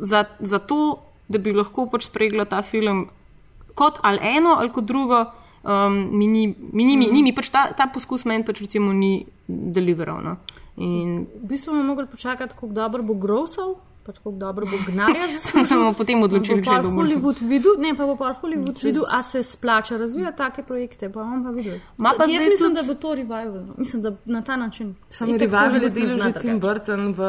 za, 0.00 0.24
za 0.40 0.58
to, 0.58 0.98
da 1.28 1.38
bi 1.38 1.52
lahko 1.52 1.84
pač 1.86 2.08
spregla 2.08 2.48
ta 2.48 2.62
film 2.62 3.06
kot 3.76 4.00
ali 4.02 4.18
eno 4.36 4.56
ali 4.58 4.72
kot 4.72 4.84
drugo. 4.84 5.26
Um, 5.68 6.16
mi 6.16 6.26
ni, 6.26 6.46
mi, 6.72 6.84
ni, 6.86 6.96
Mhm. 6.96 7.12
ni, 7.12 7.22
mi 7.22 7.32
pač 7.34 7.50
ta, 7.52 7.66
ta 7.76 7.88
poskus 7.92 8.24
meni 8.24 8.44
pač 8.46 8.62
recimo 8.62 8.92
ni 8.94 9.26
deliveral. 9.48 10.22
No. 10.22 10.36
In 10.78 11.26
V 11.42 11.48
bistvu 11.50 11.74
bomo 11.74 11.82
mogli 11.84 12.06
počakati, 12.06 12.54
kako 12.54 12.72
dobro 12.72 13.02
bo 13.02 13.14
grosal, 13.14 13.74
pač 14.08 14.18
kako 14.18 14.32
dobro 14.32 14.66
bo 14.66 14.78
gnarja 14.86 15.26
Se 15.62 15.74
bomo 15.74 15.92
potem 15.92 16.22
odločili, 16.22 16.62
če 16.62 16.70
bo 16.72 16.82
bomo- 16.82 16.98
Hollywood 16.98 17.38
videl, 17.44 17.76
ne 17.78 17.92
pa 17.92 18.06
bo 18.06 18.16
pa 18.16 18.32
Hollywood 18.34 18.72
Čez- 18.74 18.84
videl, 18.86 19.04
a 19.10 19.20
se 19.22 19.42
splača 19.44 19.96
razvijati 19.96 20.38
take 20.38 20.62
projekte, 20.64 21.08
pa 21.08 21.20
bomo 21.20 21.44
pa 21.44 21.50
videli. 21.52 21.80
Ma 21.98 22.12
pa 22.12 22.24
Jaz 22.26 22.46
mislim, 22.46 22.70
tudi- 22.70 22.74
da 22.78 22.82
bo 22.84 22.94
to 22.96 23.14
revival. 23.14 23.60
No. 23.62 23.74
Mislim, 23.76 24.02
da 24.02 24.12
na 24.26 24.42
ta 24.42 24.56
način. 24.56 24.94
Sam 25.10 25.28
revival 25.30 25.76
je 25.76 25.90
delal 25.90 26.18
že 26.18 26.32
Tim. 26.40 26.58
Burton 26.58 27.12
v 27.12 27.20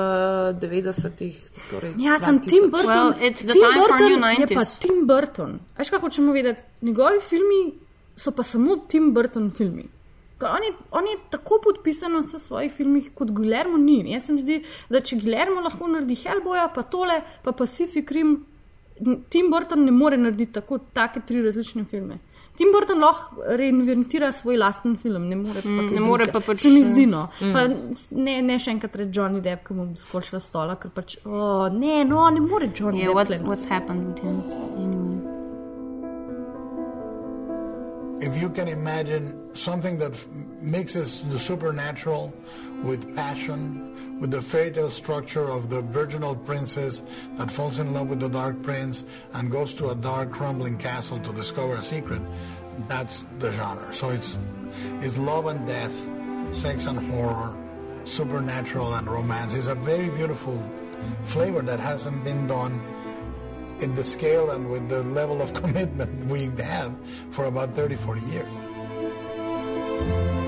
90-ih. 0.55 1.35
Torej 1.69 1.93
Ja, 1.99 2.17
sem 2.17 2.37
2000. 2.37 2.49
Tim 2.49 2.71
Burton. 2.71 2.87
Well, 2.87 3.13
it's 3.21 3.41
the 3.41 3.53
Tim 3.53 3.61
time 3.61 3.75
for 3.75 3.89
Burton 3.89 4.11
new 4.11 4.29
je 4.31 4.47
pa 4.47 4.61
90s. 4.61 4.79
Tim 4.79 4.97
Burton. 5.05 5.51
Veš, 5.77 5.89
kaj 5.89 5.99
hočemo 5.99 6.31
vedeti? 6.31 6.63
Njegovi 6.81 7.19
filmi 7.21 7.61
so 8.15 8.31
pa 8.31 8.43
samo 8.43 8.75
Tim 8.87 9.13
Burton 9.13 9.51
filmi. 9.51 9.85
Ker 10.39 10.47
On 10.49 10.63
je, 10.63 10.69
on 10.91 11.03
je 11.05 11.17
tako 11.29 11.57
podpisan 11.61 12.13
v 12.15 12.21
vseh 12.21 12.39
svojih 12.39 12.71
filmih, 12.71 13.09
kot 13.13 13.31
Guillermo 13.31 13.77
ni. 13.77 13.97
Jaz 14.07 14.23
se 14.23 14.33
mi 14.33 14.39
zdi, 14.39 14.61
da 14.89 15.01
če 15.01 15.17
Guillermo 15.17 15.59
lahko 15.61 15.87
naredi 15.87 16.15
Hellboya, 16.15 16.69
pa 16.69 16.83
tole, 16.83 17.17
pa 17.43 17.51
Pacific 17.53 18.11
Rim, 18.11 18.37
Tim 19.29 19.49
Burton 19.49 19.85
ne 19.85 19.91
more 19.91 20.17
narediti 20.17 20.53
tako 20.53 20.79
take 20.93 21.21
tri 21.21 21.41
različne 21.41 21.83
filme. 21.85 22.17
Tim 22.55 22.71
Burton 22.71 22.99
lahko 22.99 23.25
reinventira 23.55 24.31
svoj 24.31 24.57
lasten 24.57 24.97
film, 24.97 25.27
ne 25.27 25.35
more 25.35 25.61
pa, 25.61 25.69
Mm, 25.69 25.93
ne 25.93 25.99
more 26.01 26.25
pa 26.27 26.39
pač, 26.41 26.57
Se 26.57 26.69
mi 26.69 26.83
zdi, 26.83 27.05
no. 27.05 27.29
mm. 27.39 27.53
Pa 27.53 27.67
ne, 28.17 28.41
ne 28.41 28.57
še 28.59 28.71
enkrat 28.71 28.95
reči 28.95 29.11
Johnny 29.11 29.39
Depp, 29.41 29.63
ki 29.63 29.73
bom 29.73 29.93
skočila 29.95 30.39
s 30.39 30.47
stola, 30.47 30.75
ker 30.75 30.91
pač, 30.91 31.15
oh, 31.25 31.69
ne, 31.69 32.03
no, 32.03 32.27
ne 32.29 32.39
more 32.41 32.67
Johnny 32.69 32.99
Yeah, 32.99 33.07
Depp. 33.07 33.15
what's, 33.15 33.29
tule, 33.31 33.43
no. 33.43 33.49
what's 33.49 33.63
happened 33.65 34.07
with 34.07 34.19
him? 34.19 34.41
Anyway. 34.75 35.38
If 38.21 38.35
you 38.41 38.49
can 38.49 38.67
imagine 38.67 39.55
something 39.55 39.97
that 39.99 40.13
mixes 40.61 41.25
the 41.27 41.39
supernatural 41.39 42.33
with 42.83 43.15
passion, 43.15 44.19
with 44.19 44.31
the 44.31 44.41
fairy 44.41 44.71
tale 44.71 44.91
structure 44.91 45.49
of 45.49 45.69
the 45.69 45.81
virginal 45.83 46.35
princess 46.35 47.01
that 47.37 47.49
falls 47.49 47.79
in 47.79 47.93
love 47.93 48.09
with 48.09 48.19
the 48.19 48.27
dark 48.27 48.61
prince 48.61 49.05
and 49.33 49.49
goes 49.49 49.73
to 49.75 49.89
a 49.89 49.95
dark, 49.95 50.31
crumbling 50.31 50.77
castle 50.77 51.17
to 51.19 51.31
discover 51.31 51.75
a 51.75 51.81
secret, 51.81 52.21
that's 52.89 53.25
the 53.39 53.53
genre. 53.53 53.93
So 53.93 54.09
it's, 54.09 54.37
it's 54.99 55.17
love 55.17 55.45
and 55.45 55.65
death, 55.65 55.95
sex 56.51 56.87
and 56.87 56.99
horror, 57.11 57.55
supernatural 58.03 58.95
and 58.95 59.07
romance. 59.07 59.53
It's 59.53 59.67
a 59.67 59.75
very 59.75 60.09
beautiful 60.09 60.61
flavor 61.23 61.61
that 61.61 61.79
hasn't 61.79 62.25
been 62.25 62.47
done 62.47 62.81
in 63.81 63.95
the 63.95 64.03
scale 64.03 64.51
and 64.51 64.69
with 64.69 64.89
the 64.89 65.03
level 65.03 65.41
of 65.41 65.53
commitment 65.61 66.25
we 66.25 66.49
have 66.59 66.93
for 67.31 67.45
about 67.45 67.75
30, 67.75 67.95
40 67.95 68.21
years. 68.21 70.38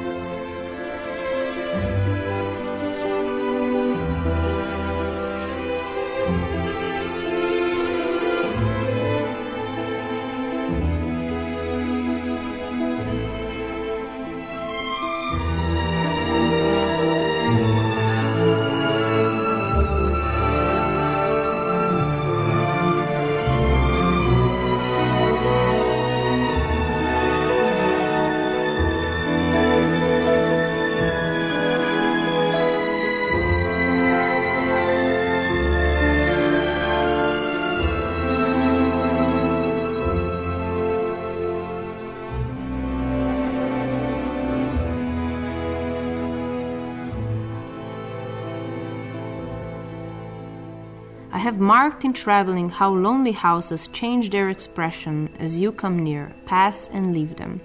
Marked 51.71 52.03
in 52.03 52.11
traveling 52.11 52.69
how 52.69 52.89
lonely 52.89 53.31
houses 53.31 53.87
change 53.87 54.29
their 54.29 54.49
expression 54.49 55.29
as 55.39 55.55
you 55.55 55.71
come 55.71 56.03
near, 56.03 56.33
pass, 56.45 56.89
and 56.91 57.13
leave 57.13 57.37
them. 57.37 57.61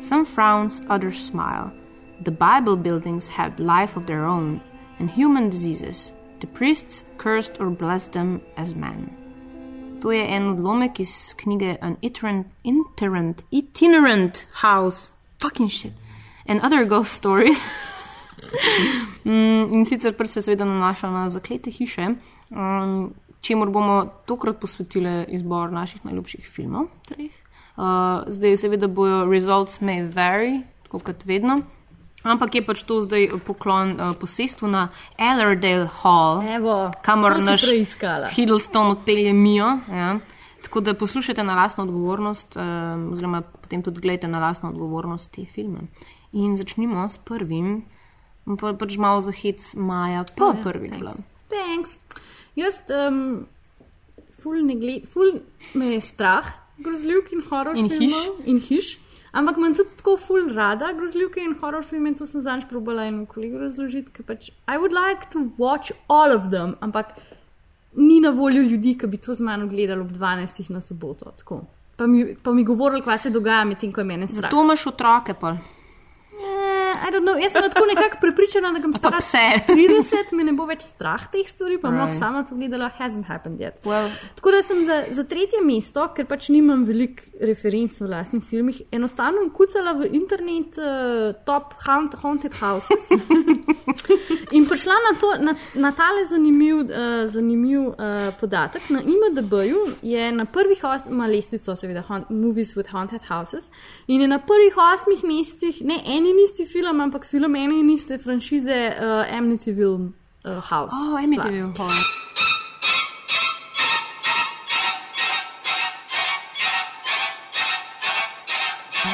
Some 0.00 0.24
frowns, 0.24 0.80
others 0.88 1.22
smile. 1.22 1.70
The 2.24 2.30
Bible 2.30 2.76
buildings 2.76 3.28
had 3.28 3.60
life 3.60 3.94
of 3.94 4.06
their 4.06 4.24
own, 4.24 4.62
and 4.98 5.10
human 5.10 5.50
diseases. 5.50 6.12
The 6.40 6.46
priests 6.46 7.04
cursed 7.18 7.60
or 7.60 7.68
blessed 7.68 8.14
them 8.14 8.40
as 8.56 8.74
men. 8.74 9.10
To 10.00 10.10
je 10.10 10.24
en 10.24 10.56
odlomek 10.56 11.00
iz 11.00 11.34
knjige 11.36 11.76
An 11.82 11.98
Iterant, 12.00 12.46
iterant, 12.64 13.42
Itinerant 13.52 14.46
House, 14.64 15.10
fucking 15.38 15.68
shit, 15.68 15.92
and 16.46 16.58
other 16.62 16.86
ghost 16.86 17.12
stories. 17.12 17.60
Mm, 19.24 19.72
in 19.72 19.84
sicer 19.84 20.12
prvi 20.12 20.28
se 20.28 20.42
seveda 20.42 20.64
nanaša 20.64 21.10
na 21.10 21.28
zaklete 21.28 21.70
hiše, 21.70 22.08
um, 22.50 23.14
čemur 23.42 23.70
bomo 23.70 24.06
tokrat 24.26 24.60
posvetili 24.60 25.24
izbor 25.34 25.72
naših 25.72 26.04
najljubših 26.06 26.46
filmov. 26.46 26.88
Treh. 27.08 27.34
Uh, 27.76 28.22
zdaj, 28.28 28.56
seveda, 28.56 28.88
bojo 28.88 29.24
results 29.26 29.80
may 29.80 30.04
vary, 30.06 30.62
tako 30.86 31.02
kot 31.10 31.24
vedno. 31.24 31.62
Ampak 32.22 32.54
je 32.54 32.62
pač 32.62 32.84
to 32.86 33.00
zdaj 33.02 33.32
poklon 33.42 33.96
uh, 33.96 34.12
posestvu 34.14 34.70
na 34.70 34.88
Allerdale 35.18 35.88
Hall, 36.02 36.44
Evo, 36.46 36.92
kamor 37.02 37.40
naš. 37.42 37.66
Hiddleston 38.36 38.94
odpelje 38.94 39.32
Mijo. 39.32 39.80
Ja. 39.90 40.18
Tako 40.62 40.80
da 40.80 40.94
poslušajte 40.94 41.42
na 41.44 41.56
lastno 41.58 41.84
odgovornost, 41.84 42.56
um, 42.56 43.08
oziroma 43.12 43.42
potem 43.42 43.82
tudi 43.82 44.00
gledajte 44.00 44.28
na 44.28 44.38
lastno 44.38 44.70
odgovornost 44.70 45.32
te 45.34 45.44
filme. 45.44 45.88
In 46.32 46.54
začnimo 46.56 47.08
s 47.10 47.18
prvim, 47.18 47.82
pa, 48.60 48.72
pač 48.72 48.96
malo 48.96 49.20
za 49.20 49.32
hec 49.32 49.74
Maja, 49.74 50.24
pa 50.36 50.54
Ja, 50.54 50.62
prvi 50.62 50.88
thanks. 50.88 51.18
Thanks. 51.50 51.98
Jaz, 52.56 52.82
um, 52.92 53.46
ful, 54.42 54.60
gled, 54.80 55.06
ful 55.08 55.40
me 55.74 55.94
je 55.94 56.00
strah 56.00 56.50
grozljivk 56.82 57.32
in 57.32 57.42
horor 57.48 57.76
In 57.78 57.88
filmov 57.88 58.42
in 58.44 58.60
hiš. 58.60 58.98
Ampak 59.32 59.56
imam 59.56 59.72
tudi 59.74 59.96
tako 59.96 60.16
ful 60.20 60.48
rada 60.52 60.90
grozljivke 60.92 61.40
in 61.40 61.54
horor 61.60 61.84
filme 61.84 62.12
to 62.14 62.26
sem 62.28 62.42
zanj 62.44 62.66
probala 62.68 63.06
in 63.08 63.22
kolegu 63.26 63.62
razložiti, 63.62 64.12
ker 64.12 64.26
pač 64.28 64.50
I 64.68 64.76
would 64.76 64.92
like 64.92 65.30
to 65.32 65.46
watch 65.58 65.92
all 66.08 66.34
of 66.34 66.50
them, 66.52 66.74
ampak 66.80 67.14
ni 67.96 68.20
na 68.20 68.30
voljo 68.30 68.62
ljudi, 68.62 68.96
ki 68.98 69.06
bi 69.06 69.16
to 69.16 69.34
z 69.34 69.44
mano 69.44 69.66
gledali 69.66 70.00
ob 70.00 70.12
12. 70.12 70.70
na 70.70 70.80
soboto. 70.80 71.32
Tako. 71.38 71.62
Pa 71.96 72.06
mi, 72.06 72.34
pa 72.42 72.52
mi 72.52 72.64
govorili, 72.64 73.02
kaj 73.02 73.18
se 73.18 73.30
dogaja 73.30 73.64
medtem, 73.64 73.92
ko 73.92 74.00
je 74.00 74.04
mene 74.04 74.28
strah. 74.28 74.50
Zato 74.50 74.64
imaš 74.64 74.86
otroke, 74.86 75.34
pa. 75.40 75.56
I 77.06 77.10
don't 77.10 77.24
know, 77.26 77.36
jaz 77.42 77.52
sem 77.52 77.62
tako 77.70 77.86
nekako 77.86 78.16
prepričana, 78.20 78.72
da 78.72 78.80
bom 78.80 78.92
stara 78.92 79.18
pse. 79.20 79.38
30, 79.68 80.32
me 80.32 80.44
ne 80.44 80.52
bo 80.52 80.66
več 80.66 80.82
strah 80.86 81.26
teh 81.32 81.46
stvari, 81.48 81.78
pa 81.80 81.88
Right. 81.88 82.00
lahko 82.00 82.18
sama 82.18 82.44
to 82.44 82.54
gledala, 82.54 82.90
hasn't 82.98 83.24
happened 83.26 83.60
yet. 83.60 83.80
Well, 83.84 84.10
Tako 84.36 84.50
da 84.50 84.62
sem 84.62 84.84
za, 84.84 85.04
za 85.10 85.24
tretje 85.24 85.60
mesto, 85.64 86.08
ker 86.16 86.26
pač 86.26 86.48
nimam 86.48 86.84
veliko 86.88 87.22
referenc 87.40 88.00
v 88.00 88.08
lastnih 88.10 88.44
filmih, 88.44 88.82
enostavno 88.92 89.44
kucala 89.54 89.92
v 89.92 90.08
internet 90.12 90.78
uh, 90.78 91.32
top 91.46 91.74
haunt, 91.86 92.14
haunted 92.22 92.54
houses 92.60 93.08
in 94.56 94.66
prišla 94.68 94.94
na, 95.06 95.12
to, 95.20 95.30
na, 95.40 95.54
na 95.74 95.92
tale 95.92 96.24
zanimiv, 96.24 96.76
uh, 96.86 97.24
zanimiv 97.30 97.80
uh, 97.92 98.30
podatek. 98.40 98.90
Na 98.90 99.00
IMDB-ju 99.02 99.86
je 100.02 100.32
na 100.32 100.44
prvih 100.44 100.84
osmih, 100.84 101.28
lestvico, 101.30 101.76
seveda, 101.76 102.02
haunt, 102.08 102.30
Movies 102.30 102.74
with 102.76 102.88
Haunted 102.92 103.22
Houses, 103.28 103.70
in 104.06 104.20
je 104.20 104.28
na 104.28 104.38
prvih 104.38 104.74
osmih 104.76 105.24
mestih 105.24 105.82
ne 105.84 106.00
en 106.06 106.26
in 106.26 106.38
isti 106.42 106.66
film, 106.66 106.81
ampak 106.88 107.24
film 107.24 107.54
ene 107.56 107.80
in 107.80 107.90
iste 107.90 108.18
franšize 108.18 108.96
uh, 108.98 109.36
Amityville 109.36 110.12
uh, 110.44 110.60
House. 110.70 110.92
oh. 110.94 111.16
Amityville 111.16 111.78
Hall. 111.78 111.90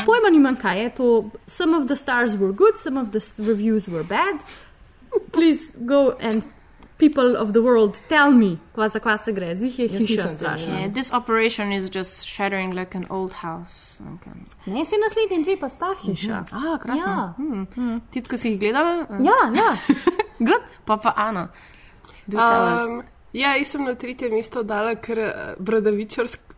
Pojma 0.07 0.31
nimam, 0.31 0.57
kaj 0.57 0.83
je 0.83 0.91
to. 0.91 1.31
Some 1.47 1.75
of 1.75 1.89
the 1.89 1.97
stars 1.97 2.37
were 2.37 2.53
good, 2.53 2.77
some 2.77 2.97
of 2.97 3.13
the 3.13 3.21
reviews 3.39 3.89
were 3.89 4.05
bad. 4.05 4.37
Please 5.33 5.73
go 5.87 6.17
and 6.21 6.43
people 6.99 7.37
of 7.37 7.53
the 7.53 7.61
world, 7.63 8.01
tell 8.09 8.31
me, 8.33 8.59
kva 8.75 8.89
za 8.91 8.99
kva 9.01 9.17
se 9.19 9.33
gre. 9.33 9.55
Zih 9.57 9.79
je 9.79 9.89
hiša 9.89 10.29
strašna. 10.29 10.79
Yeah, 10.81 10.93
this 10.93 11.13
operation 11.13 11.73
is 11.73 11.91
just 11.97 12.27
shattering 12.27 12.75
like 12.75 12.95
an 12.99 13.07
old 13.11 13.33
house. 13.33 14.01
Okay. 14.17 14.33
Ne, 14.67 14.85
si 14.85 14.97
naslednji 14.99 15.45
dve 15.45 15.57
pa 15.61 15.69
sta 15.69 15.95
hiša. 16.05 16.45
Ah, 16.53 16.79
krasno. 16.83 17.07
Ja. 17.07 17.35
Hmm. 17.37 18.01
Ti, 18.11 18.23
ki 18.23 18.39
si 18.39 18.51
jih 18.51 18.61
gledala? 18.61 19.07
Ja, 19.23 19.39
ja. 19.55 19.77
Good. 20.49 20.63
Pa 20.85 20.97
pa 20.97 21.13
Ana. 21.17 21.49
Do 22.27 22.37
tell 22.39 22.75
us. 22.77 22.83
Um, 22.91 23.03
ja, 23.33 23.55
jaz 23.57 23.69
sem 23.69 23.85
na 23.85 23.95
tretje 23.95 24.29
mesto 24.33 24.63
dala 24.63 24.95
kar 24.95 25.19
eh, 25.19 25.55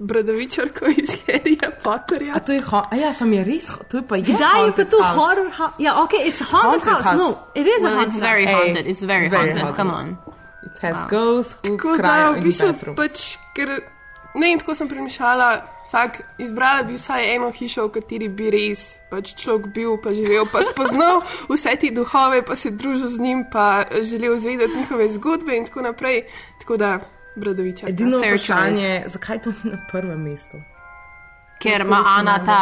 bradavičarko 0.01 0.86
iz 0.97 1.11
Harryja 1.26 1.70
Potterja. 1.82 2.34
A 2.36 2.38
to 2.41 2.53
je, 2.53 2.62
a 2.91 2.97
ja, 2.97 3.12
sem 3.12 3.32
je 3.32 3.45
res, 3.45 3.70
to 3.91 3.97
je 3.99 4.03
pa 4.07 4.16
je. 4.16 4.22
Kdaj 4.22 4.34
je 4.34 4.38
pa 4.38 4.59
haunted 4.59 4.91
to 4.91 5.01
house. 5.03 5.16
horror 5.18 5.51
house? 5.51 5.74
Ja, 5.78 6.03
ok, 6.03 6.12
it's 6.24 6.41
a 6.41 6.45
haunted, 6.45 6.82
Haunted 6.82 6.88
house. 6.88 7.05
house. 7.05 7.18
No, 7.18 7.38
it 7.55 7.66
is 7.66 7.82
a 7.82 7.84
Well, 7.86 7.95
haunted 7.97 8.12
it's 8.12 8.20
very 8.20 8.45
house. 8.47 8.55
haunted. 8.64 8.86
It's 8.86 9.03
very, 9.03 9.28
very 9.28 9.51
haunted. 9.51 9.62
haunted. 9.62 9.76
Come 9.76 9.91
on. 9.91 10.18
Has 10.81 11.11
ghosts 11.11 11.59
who 11.62 11.76
Tako 11.76 11.97
cry 11.99 12.20
da, 12.24 12.31
v 12.33 12.45
bistvu 12.45 12.95
pač, 12.97 13.37
ker, 13.57 13.76
ne, 14.35 14.53
in 14.55 14.62
tako 14.62 14.74
sem 14.74 14.89
premišljala, 14.89 15.51
fakt, 15.91 16.22
izbrala 16.39 16.87
bi 16.89 16.97
vsaj 16.97 17.35
eno 17.35 17.51
hišo, 17.53 17.85
v 17.89 17.95
kateri 17.99 18.31
bi 18.33 18.49
res 18.55 18.85
pač 19.11 19.35
človek 19.37 19.68
bil, 19.74 19.99
pa 20.01 20.14
živel, 20.16 20.49
pa 20.49 20.64
spoznal 20.64 21.20
vse 21.53 21.76
te 21.83 21.93
duhove, 21.95 22.43
pa 22.47 22.57
se 22.57 22.72
družil 22.72 23.12
z 23.12 23.18
njim, 23.20 23.45
pa 23.53 23.85
želel 23.93 24.39
zvedeti 24.39 24.81
njihove 24.81 25.11
zgodbe 25.18 25.57
in 25.57 25.66
tako 25.68 25.85
naprej. 25.91 26.24
Tako 26.62 26.76
da, 26.81 26.99
bradaviča. 27.37 27.89
Edino 27.89 28.18
vprašanje 28.18 28.85
je, 28.85 29.03
zakaj 29.09 29.43
to 29.43 29.51
ni 29.51 29.74
na 29.74 29.87
prvem 29.91 30.22
mestu? 30.22 30.62
Ker 31.61 31.80
ima 31.80 32.02
Ana 32.08 32.38
ta 32.38 32.61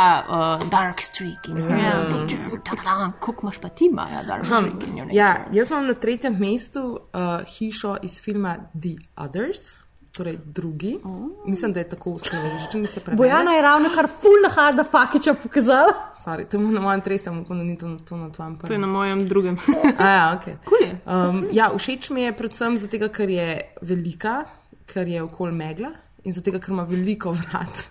uh, 0.61 0.68
dark 0.70 1.01
streak 1.01 1.49
in 1.49 1.57
her 1.59 1.78
Ja. 1.78 2.01
nature. 2.03 2.38
Koliko 3.20 3.42
imaš 3.42 3.59
pa 3.59 3.68
ti, 3.68 3.88
Maja, 3.88 4.22
dark 4.22 4.42
Aha, 4.42 4.57
streak 4.57 4.74
in 4.82 4.94
your 4.94 5.07
nature? 5.07 5.14
ja, 5.14 5.30
jaz 5.53 5.70
imam 5.70 5.86
na 5.86 5.94
tretjem 5.94 6.36
mestu 6.36 6.80
uh, 6.82 7.20
hišo 7.49 7.96
iz 8.03 8.22
filma 8.22 8.57
The 8.74 8.94
Others, 9.16 9.59
torej 10.12 10.38
drugi. 10.44 10.99
Mislim, 11.46 11.72
da 11.72 11.80
je 11.80 11.88
tako 11.88 12.12
v 12.12 12.18
slovenščini 12.18 12.86
se. 12.86 13.01
Bojana 13.12 13.53
je 13.53 13.62
ravno 13.62 13.88
kar 13.88 14.09
full 14.12 14.42
na 14.42 14.51
harda 14.51 14.84
fakiča 14.84 15.34
pokazala. 15.34 15.92
Sorry, 16.24 16.44
to 16.44 16.57
je 16.57 16.64
na 16.64 16.80
mojem 16.80 17.01
tretjem, 17.01 17.38
upam, 17.38 17.59
da 17.59 17.64
ni 17.64 17.78
to, 17.78 17.96
to 17.99 18.16
na 18.16 18.30
tvojem 18.30 18.57
To 18.59 18.72
je 18.72 18.78
na 18.78 18.86
mojem 18.86 19.28
drugem. 19.28 19.59
A, 19.99 20.05
ja, 20.07 20.24
okay. 20.34 20.57
Cool 20.64 20.82
je. 20.82 20.99
um, 21.07 21.46
ja, 21.53 21.70
všeč 21.70 22.11
mi 22.11 22.22
je 22.22 22.32
predvsem 22.32 22.78
zato, 22.78 23.09
ker 23.09 23.30
je 23.30 23.46
velika, 23.82 24.44
ker 24.86 25.07
je 25.09 25.22
okol 25.22 25.53
megla 25.53 25.92
in 26.24 26.34
zato, 26.34 26.51
ker 26.53 26.70
ima 26.70 26.82
veliko 26.82 27.30
vrat. 27.32 27.90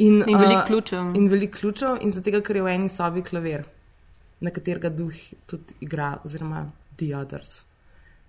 In, 0.00 0.22
In 0.24 0.38
veliko 0.38 0.62
ključev. 0.66 1.10
In 1.14 1.28
veliko 1.28 1.58
ključev, 1.58 1.98
in 2.00 2.12
zato, 2.12 2.40
ker 2.40 2.56
je 2.56 2.62
v 2.62 2.72
eni 2.72 2.88
sobi 2.88 3.22
klavir, 3.22 3.66
na 4.40 4.50
katerega 4.50 4.88
duh 4.90 5.12
tudi 5.46 5.76
igra, 5.80 6.14
oziroma 6.24 6.64
The 6.96 7.12
Others. 7.16 7.58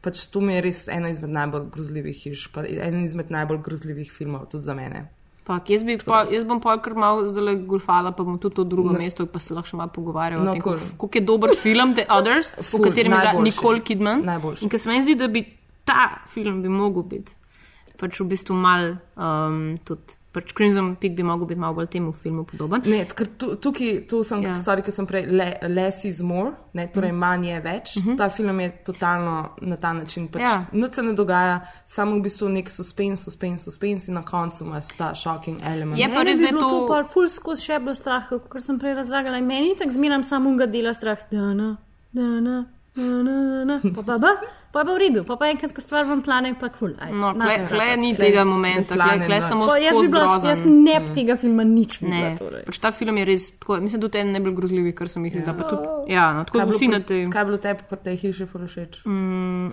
Pač 0.02 0.26
to 0.28 0.42
mi 0.42 0.54
je 0.54 0.62
res 0.62 0.88
ena 0.90 1.10
izmed 1.10 1.30
najbolj 1.30 1.70
grozljivih 1.72 2.18
hiš, 2.18 2.48
pa 2.50 2.64
en 2.66 3.04
izmed 3.04 3.30
najbolj 3.30 3.62
grozljivih 3.62 4.12
filmov 4.12 4.50
tudi 4.50 4.64
za 4.64 4.74
mene. 4.74 5.06
Fak, 5.42 5.70
jaz, 5.70 5.84
bi 5.84 5.96
pa, 5.98 6.24
jaz 6.30 6.44
bom 6.44 6.60
pa 6.62 6.76
kar 6.78 6.94
mal 6.94 7.24
zdaj 7.28 7.56
golfala, 7.66 8.12
pa 8.12 8.24
bom 8.24 8.38
tudi 8.38 8.56
to 8.56 8.64
drugo 8.64 8.92
No. 8.92 9.00
mesto, 9.00 9.26
pa 9.26 9.40
se 9.40 9.54
lahko 9.54 9.70
še 9.70 9.78
malo 9.78 9.90
pogovarjala. 9.90 10.44
No, 10.44 10.52
o 10.52 10.54
tem, 10.54 10.62
cool. 10.62 10.78
kako- 10.98 11.16
je 11.16 11.22
dober 11.22 11.50
film 11.58 11.94
The 11.96 12.06
Others, 12.18 12.54
v 12.58 12.64
Ful, 12.64 12.84
katerem 12.84 13.14
igra. 13.14 13.34
Nicole 13.40 13.82
Kidman. 13.82 14.22
Najboljši. 14.26 14.64
In 14.64 14.70
ker 14.70 14.80
se 14.80 14.90
meni 14.90 15.04
zdi, 15.04 15.16
da 15.16 15.28
bi 15.28 15.46
ta 15.86 16.02
film 16.28 16.62
bi 16.62 16.70
mogel 16.70 17.04
biti 17.06 17.32
pač 17.98 18.18
v 18.20 18.26
bistvu 18.26 18.56
mal 18.58 18.98
um, 19.16 19.78
tudi. 19.86 20.18
Pač 20.32 20.54
Crimson 20.56 20.96
Peak 20.96 21.12
bi 21.12 21.24
mogel 21.24 21.46
biti 21.46 21.60
malo 21.60 21.74
bolj 21.74 21.88
temu 21.88 22.14
filmu 22.14 22.46
podoben. 22.46 22.82
Ne, 22.86 23.06
ker 23.06 23.28
tu, 23.38 23.56
tukaj, 23.56 24.08
tu 24.08 24.24
sem, 24.24 24.42
Ja. 24.42 24.54
sorry, 24.58 24.82
ker 24.82 24.92
sem 24.92 25.06
prej, 25.06 25.26
le, 25.28 25.50
less 25.70 26.06
is 26.06 26.22
more, 26.22 26.54
ne, 26.74 26.88
torej 26.88 27.12
manj 27.12 27.48
je 27.48 27.60
več. 27.62 27.96
Mhm. 27.98 28.16
Ta 28.18 28.30
film 28.30 28.60
je 28.60 28.70
totalno 28.86 29.34
na 29.62 29.76
ta 29.76 29.94
način. 29.94 30.28
Pač 30.28 30.42
Ja. 30.42 30.66
Nič 30.72 30.94
se 30.94 31.04
ne 31.04 31.14
dogaja, 31.14 31.60
samo 31.86 32.16
v 32.16 32.22
bistvu 32.22 32.50
nek 32.50 32.70
suspens, 32.70 33.24
suspens, 33.24 33.64
suspens 33.64 34.08
in 34.08 34.14
na 34.14 34.22
koncu 34.24 34.64
imaš 34.64 34.88
ta 34.98 35.14
shocking 35.14 35.60
element. 35.64 35.98
Je 35.98 36.08
pa 36.08 36.24
res, 36.24 36.40
da 36.40 36.46
je 36.46 36.52
to- 36.54 36.70
to 36.70 36.88
pa 36.88 37.04
ful 37.04 37.28
skozi 37.28 37.62
še 37.64 37.80
bolj 37.80 37.96
strah, 37.96 38.24
kot 38.30 38.62
sem 38.62 38.80
prej 38.80 38.96
razlagala. 38.96 39.38
In 39.38 39.48
meni 39.48 39.76
tako 39.76 39.92
zmeram 39.92 40.24
samo 40.24 40.50
unga 40.50 40.66
dela 40.66 40.94
strah. 40.94 41.20
Dana, 41.30 41.76
dana, 42.14 42.66
dana, 42.96 43.36
dana. 43.66 43.82
Pa 43.96 44.02
pa 44.02 44.18
pa, 44.18 44.32
pa 44.72 44.80
je 44.80 44.86
pa 44.86 44.92
v 44.92 45.00
redu, 45.00 45.24
pa 45.24 45.36
pa 45.36 45.46
enkrat, 45.48 45.70
ko 45.70 45.82
stvar 45.82 46.06
vam 46.06 46.22
plane, 46.22 46.56
pa 46.56 46.70
kul. 46.70 46.94
Aj, 46.98 47.12
No, 47.12 47.34
kle, 47.34 47.68
kle 47.68 47.98
ni 47.98 48.12
Tle- 48.12 48.24
tega 48.24 48.44
momenta, 48.44 48.96
plane 48.96 49.20
kle, 49.20 49.28
kle 49.28 49.42
samo 49.42 49.66
Pa 49.66 49.76
jaz 49.78 49.96
bi 49.96 50.08
bila, 50.08 50.24
grozen. 50.26 50.50
jaz 50.50 50.62
ne 50.64 50.96
bi 50.98 51.10
tega 51.12 51.36
filma 51.36 51.64
nič 51.66 52.00
Ne, 52.00 52.08
videla. 52.08 52.38
Torej. 52.38 52.64
pač 52.66 52.78
ta 52.78 52.92
film 52.92 53.18
je 53.18 53.26
res, 53.26 53.52
tako, 53.54 53.78
mislim, 53.80 54.02
tudi 54.02 54.18
en 54.18 54.32
najbolj 54.32 54.56
grozljivih, 54.56 54.94
kar 54.94 55.08
sem 55.08 55.26
jih 55.26 55.34
videla. 55.36 55.54
pa 55.54 55.64
Tudi, 55.66 55.86
ja, 56.08 56.32
no, 56.32 56.44
tako 56.44 56.54
Kaj 56.54 56.62
je 56.62 56.66
bilo 56.66 56.78
vsi 56.78 56.88
na 56.88 56.98
pri- 56.98 57.06
tej. 57.06 57.20
Kaj 57.28 57.42
je 57.42 57.46
bilo 57.46 57.58
tebi 57.60 57.82
pri 57.86 57.98
tej 58.00 58.16
hiši 58.18 58.46
ful 58.46 58.62
všeč? 58.64 58.94
Mm, 59.06 59.68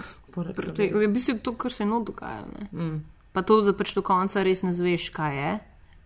v 0.93 1.09
bistvu 1.09 1.39
to, 1.39 1.53
kar 1.55 1.71
se 1.71 1.83
je 1.83 1.87
not 1.87 2.05
dogajalo. 2.05 2.47
ne. 2.51 2.67
Mm. 2.75 2.99
Pa 3.31 3.43
to, 3.43 3.61
da 3.61 3.73
pač 3.73 3.95
do 3.95 4.03
konca 4.03 4.43
res 4.43 4.63
ne 4.63 4.73
zveš, 4.73 5.11
kaj 5.11 5.35
je. 5.37 5.51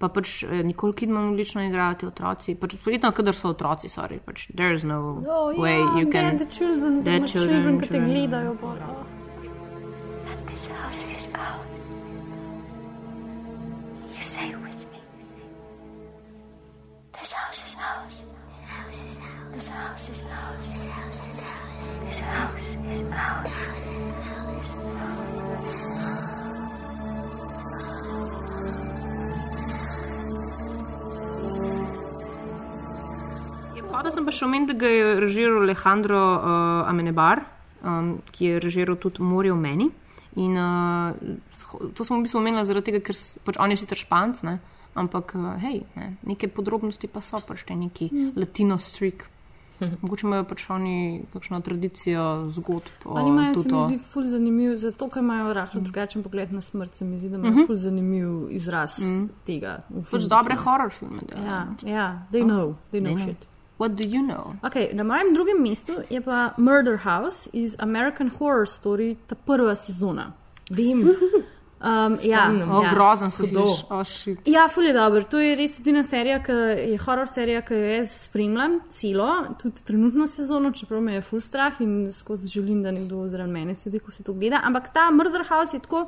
Pa 0.03 0.09
pač 0.11 0.43
eh, 0.43 0.63
nikoli 0.67 0.95
Kidman 0.95 1.29
odlično 1.31 1.63
igrajo 1.63 1.95
ti 1.95 2.07
otroci. 2.09 2.55
Pač 2.59 2.75
spletno, 2.75 3.13
kadar 3.15 3.35
so 3.35 3.53
otroci, 3.53 3.87
sorry. 3.89 4.19
Pač 4.19 4.49
there's 4.53 4.83
no 4.85 4.99
Oh, 5.29 5.55
way 5.57 5.79
ja, 5.79 5.99
you 6.01 6.11
can. 6.11 6.37
dead 6.37 6.51
children, 6.51 6.97
Dead 7.03 7.21
dead 7.21 7.31
children, 7.31 7.79
ki 7.81 7.89
te 7.89 7.93
children. 7.93 8.11
gledajo. 8.11 8.55
Pa. 8.59 8.73
And 10.27 10.41
this 10.49 10.67
house 10.67 11.05
is 11.17 11.29
ours. 11.35 11.69
You 14.17 14.23
say 14.25 14.49
it 14.51 14.59
with 14.59 14.83
me. 14.91 14.99
This 17.15 17.33
house 17.33 17.63
is 17.63 17.77
ours. 17.79 18.17
This 18.19 18.75
house 18.75 19.01
is 19.07 19.17
ours. 19.23 19.55
This 19.55 19.69
house 19.71 20.09
is 20.11 20.23
ours. 20.27 20.67
This 20.71 20.85
house 20.91 21.23
is 22.11 22.23
ours. 22.27 22.67
This 22.91 23.03
house 23.15 23.87
is 23.95 24.03
ours. 24.03 24.69
Hoda 24.83 25.32
sem 34.23 34.29
pa 34.29 34.33
še 34.33 34.47
omeniti, 34.47 34.73
da 34.73 34.79
ga 34.79 34.87
je 34.89 35.07
režiral 35.21 35.65
Alejandro 35.67 36.19
uh, 36.39 36.87
Amenebar, 36.87 37.43
um, 37.83 38.23
ki 38.31 38.45
je 38.47 38.61
režiral 38.63 38.95
tudi 38.97 39.19
Morje 39.23 39.51
v 39.53 39.59
meni. 39.59 39.89
In 40.39 40.55
uh, 40.57 41.11
to 41.93 42.07
sem 42.07 42.17
v 42.17 42.25
bistvu 42.25 42.39
omenila 42.39 42.63
zaradi 42.65 42.93
tega, 42.93 43.03
ker 43.03 43.19
pač 43.45 43.59
on 43.59 43.75
je 43.75 43.83
sicer 43.83 43.99
španc, 43.99 44.45
ne? 44.47 44.61
ampak 44.95 45.35
uh, 45.35 45.57
hej, 45.59 45.83
ne? 45.97 46.17
neke 46.23 46.47
podrobnosti 46.53 47.09
pa 47.09 47.21
so 47.25 47.41
pač 47.41 47.65
te 47.67 47.75
neki 47.75 48.11
mm. 48.13 48.33
latino 48.37 48.79
streak. 48.79 49.27
Mogoče 50.05 50.27
imajo 50.29 50.45
pač 50.47 50.69
oni 50.71 50.95
kakšno 51.33 51.59
tradicijo 51.61 52.47
zgodb. 52.55 52.87
Oni 53.05 53.29
imajo, 53.29 53.55
se 53.57 53.63
tudi 53.67 53.75
mi 53.75 53.87
zdi, 53.89 53.99
ful 53.99 54.27
zanimiv, 54.31 54.77
zato 54.79 55.09
ker 55.11 55.25
imajo 55.25 55.53
rahlo 55.53 55.81
drugačen 55.83 56.23
pogled 56.23 56.53
na 56.55 56.61
smrt, 56.63 56.95
se 56.95 57.05
mi 57.05 57.19
zdi, 57.19 57.29
da 57.29 57.37
imajo 57.37 57.53
Mhm. 57.53 57.67
ful 57.67 57.77
zanimiv 57.77 58.29
izraz 58.55 59.01
tega. 59.45 59.83
v 59.91 60.05
Pač 60.07 60.29
dobre 60.31 60.55
horror 60.57 60.93
filme. 60.93 61.25
delajo. 61.27 61.45
Ja, 61.45 61.61
ja, 61.83 62.07
they 62.31 62.45
know, 62.45 62.77
they 62.93 63.01
know 63.01 63.11
They 63.11 63.17
know. 63.17 63.25
shit. 63.27 63.49
What 63.79 63.97
do 63.97 64.09
you 64.09 64.23
know? 64.23 64.55
Okay, 64.63 64.95
na 64.95 65.05
mojem 65.05 65.35
drugem 65.35 65.63
mestu 65.63 65.93
je 66.11 66.21
pa 66.21 66.55
Murder 66.57 66.97
House 66.97 67.51
iz 67.53 67.77
American 67.79 68.31
Horror 68.39 68.67
Story, 68.67 69.17
ta 69.27 69.35
prva 69.35 69.75
sezona. 69.77 70.33
Vem. 70.71 71.05
Um, 71.83 72.17
ja, 72.23 72.39
Spomnim. 72.45 72.71
O, 72.71 72.83
ja. 72.83 72.91
grozen 72.95 73.31
se 73.31 73.43
Hudo. 73.43 73.67
zdiš. 73.67 73.85
O, 73.91 74.05
shit. 74.05 74.39
Ja, 74.47 74.69
ful 74.69 74.85
je 74.85 74.93
dobro. 74.93 75.23
To 75.23 75.41
je 75.41 75.57
res 75.59 75.81
edina 75.81 76.05
serija, 76.07 76.39
ki 76.45 76.53
je 76.93 76.99
horror 77.03 77.27
serija, 77.27 77.65
ki 77.67 77.75
jo 77.75 77.89
jaz 77.97 78.13
spremljam 78.29 78.77
celo, 78.91 79.31
tudi 79.59 79.83
trenutno 79.85 80.27
sezono, 80.31 80.71
čeprav 80.71 81.03
me 81.03 81.17
je 81.17 81.25
ful 81.27 81.41
strah 81.43 81.81
in 81.83 82.13
skozi 82.13 82.53
želim, 82.53 82.83
da 82.83 82.95
nekdo 82.95 83.27
zraven 83.27 83.51
mene 83.51 83.75
sedi, 83.75 83.99
ko 83.99 84.15
se 84.15 84.23
to 84.23 84.33
gleda. 84.33 84.61
Ampak 84.63 84.93
ta 84.95 85.11
Murder 85.11 85.43
House 85.49 85.77
je 85.77 85.81
tako 85.83 86.05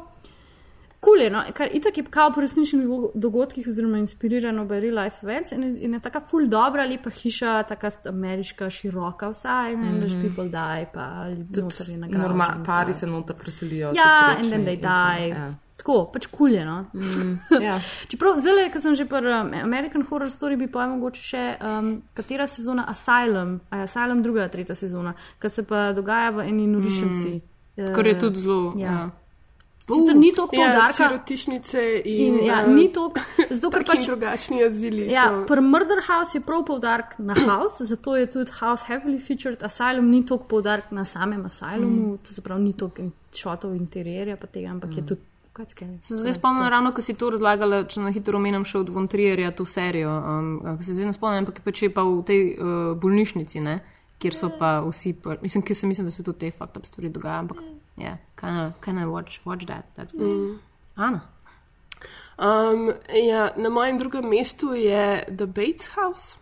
kul, 1.04 1.18
cool, 1.20 1.32
no? 1.32 1.42
kar 1.52 1.68
itak 1.72 1.96
je 1.98 2.04
kao 2.10 2.30
po 2.32 2.40
resničnih 2.40 2.82
dogo- 2.86 3.10
dogodkih 3.14 3.66
oziroma 3.68 3.98
inspirirano 3.98 4.64
by 4.64 4.80
real 4.80 4.96
life 4.96 5.18
events 5.22 5.52
in, 5.52 5.62
je- 5.62 5.80
in 5.80 5.94
je 5.94 6.00
taka 6.00 6.20
ful 6.20 6.46
dobra, 6.48 6.84
lepa 6.84 7.10
hiša, 7.10 7.62
taka 7.62 7.90
st- 7.90 8.08
ameriška, 8.08 8.70
široka 8.70 9.28
vsa, 9.28 9.68
in 9.72 9.78
mm 9.80 10.00
-hmm. 10.00 10.20
people 10.22 10.48
die, 10.48 10.86
pa 10.94 11.28
noter 11.56 11.88
je 11.88 11.96
nagrada. 11.96 12.28
Norma, 12.28 12.62
pari 12.66 12.94
se 12.94 13.06
noter 13.06 13.36
preselijo. 13.36 13.92
Ja, 13.94 14.36
and 14.36 14.48
then 14.48 14.64
they 14.64 14.74
in 14.74 14.80
die. 14.80 15.28
Ja. 15.28 15.54
Tako, 15.76 16.10
pač 16.12 16.26
kulje. 16.26 16.64
No? 16.64 16.84
ja. 17.66 17.80
Čeprav 18.08 18.38
zdaj, 18.38 18.70
ko 18.72 18.78
sem 18.80 18.94
že 18.94 19.04
pri 19.04 19.18
um, 19.18 19.50
American 19.64 20.02
Horror 20.02 20.30
Story, 20.30 20.56
bi 20.56 20.66
pa 20.66 20.86
mogoče 20.86 21.22
še, 21.22 21.56
um, 21.60 22.02
katera 22.14 22.46
sezona 22.46 22.84
Asylum, 22.88 23.60
a 23.70 23.76
je 23.76 23.82
Asylum 23.82 24.22
druga, 24.22 24.48
tretja 24.48 24.74
sezona, 24.74 25.14
ki 25.40 25.48
se 25.48 25.62
pa 25.62 25.92
dogaja 25.92 26.30
v 26.30 26.38
eni 26.48 26.66
norišnici. 26.66 27.40
Kar 27.94 28.06
je 28.06 28.18
tudi 28.20 28.38
zelo. 28.38 28.72
Ja. 28.76 28.90
Ja. 28.92 29.10
Sicer 29.84 30.16
ni 30.16 30.32
toliko 30.32 30.56
Ja, 30.56 30.70
poudarka. 30.72 30.92
sirotišnice 30.96 32.02
in, 32.04 32.34
In, 32.34 32.46
ja, 32.46 32.62
eh, 32.62 32.72
ni 32.72 32.92
toliko, 32.92 33.20
zato 33.50 33.70
ker 33.70 33.84
pač. 33.90 34.06
drugačni 34.06 34.64
azili. 34.64 35.10
Ja, 35.12 35.28
so. 35.28 35.46
pri 35.46 35.60
Murder 35.60 36.00
House 36.06 36.38
je 36.38 36.40
prav 36.40 36.64
poudarek 36.64 37.18
na 37.18 37.34
house, 37.34 37.84
zato 37.84 38.16
je 38.16 38.30
tudi 38.30 38.52
house 38.60 38.84
heavily 38.88 39.20
featured, 39.20 39.62
asylum 39.62 40.08
ni 40.10 40.26
toliko 40.26 40.48
poudarek 40.48 40.90
na 40.90 41.04
samem 41.04 41.44
asylumu, 41.44 42.12
mm. 42.12 42.18
to 42.18 42.34
se 42.34 42.42
pravi, 42.42 42.62
ni 42.62 42.72
toliko 42.72 43.02
in 43.02 43.12
šotov 43.34 43.74
interjerja, 43.74 44.36
pa 44.36 44.46
tega, 44.46 44.70
ampak 44.70 44.90
mm. 44.90 44.96
je 44.96 45.06
tudi. 45.06 45.20
Se 46.00 46.16
zdaj 46.16 46.32
spomnim, 46.32 46.66
ravno 46.68 46.90
ko 46.92 47.02
si 47.02 47.14
to 47.14 47.28
razlagala, 47.30 47.84
če 47.86 48.00
na 48.00 48.10
hitro 48.10 48.40
omenim 48.40 48.64
še 48.66 48.80
od 48.80 48.88
Von 48.90 49.06
Trierja 49.06 49.52
to 49.54 49.62
serijo. 49.64 50.10
Um, 50.10 50.48
uh, 50.64 50.80
se 50.82 50.96
zdaj 50.96 51.06
ne 51.06 51.12
spomnim, 51.14 51.44
ampak 51.44 51.60
je 51.60 51.62
pač 51.62 51.82
pa 51.94 52.02
v 52.02 52.24
tej 52.26 52.40
uh, 52.58 52.98
bolnišnici, 52.98 53.60
ne? 53.60 53.76
kjer 54.18 54.34
so 54.34 54.48
pa 54.58 54.80
vsi, 54.80 55.12
pa, 55.12 55.36
mislim, 55.42 55.62
ki 55.62 55.74
se 55.74 55.86
mislim, 55.86 56.06
da 56.06 56.10
se 56.10 56.22
tudi 56.22 56.38
te 56.38 56.50
fakt 56.50 56.76
up 56.76 56.86
stvari 56.86 57.08
dogajajo, 57.08 57.44
ampak 57.44 57.60
yeah, 57.96 58.16
kind 58.36 58.58
of, 58.58 58.80
kind 58.80 58.98
of 58.98 59.10
watch, 59.10 59.40
watch 59.44 59.66
that. 59.66 59.84
That's 59.94 60.12
good. 60.12 60.26
Mm. 60.26 60.58
Ana. 60.96 61.22
Um, 62.38 62.92
ja, 63.08 63.52
na 63.56 63.68
mojem 63.68 63.98
drugem 63.98 64.28
mestu 64.28 64.74
je 64.74 65.24
The 65.28 65.46
Bates 65.46 65.88
House. 65.94 66.38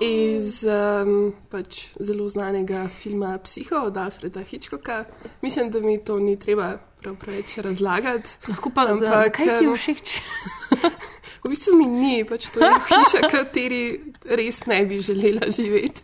Iz 0.00 0.60
um, 0.68 1.32
pač 1.48 1.86
zelo 2.00 2.28
znanega 2.28 2.84
filma 2.88 3.38
Psiho 3.38 3.86
od 3.88 3.96
Alfreda 3.96 4.42
Hitchcocka. 4.44 5.04
Mislim, 5.42 5.70
da 5.70 5.80
mi 5.80 6.04
to 6.04 6.18
ni 6.18 6.38
treba 6.38 6.76
prav 7.00 7.16
preveč 7.16 7.58
razlagati. 7.58 8.36
Lahko 8.48 8.70
pa, 8.70 8.84
da, 8.84 8.96
zakaj 8.96 9.58
ti 9.58 9.64
je 9.64 9.74
všeč? 9.74 10.20
v 11.44 11.48
bistvu 11.48 11.76
mi 11.78 11.86
ni, 11.86 12.24
pač 12.28 12.50
to 12.52 12.60
je 12.60 12.72
hiša, 12.90 13.28
kateri 13.30 13.82
res 14.24 14.60
ne 14.66 14.84
bi 14.84 15.00
želela 15.00 15.48
živeti. 15.48 16.02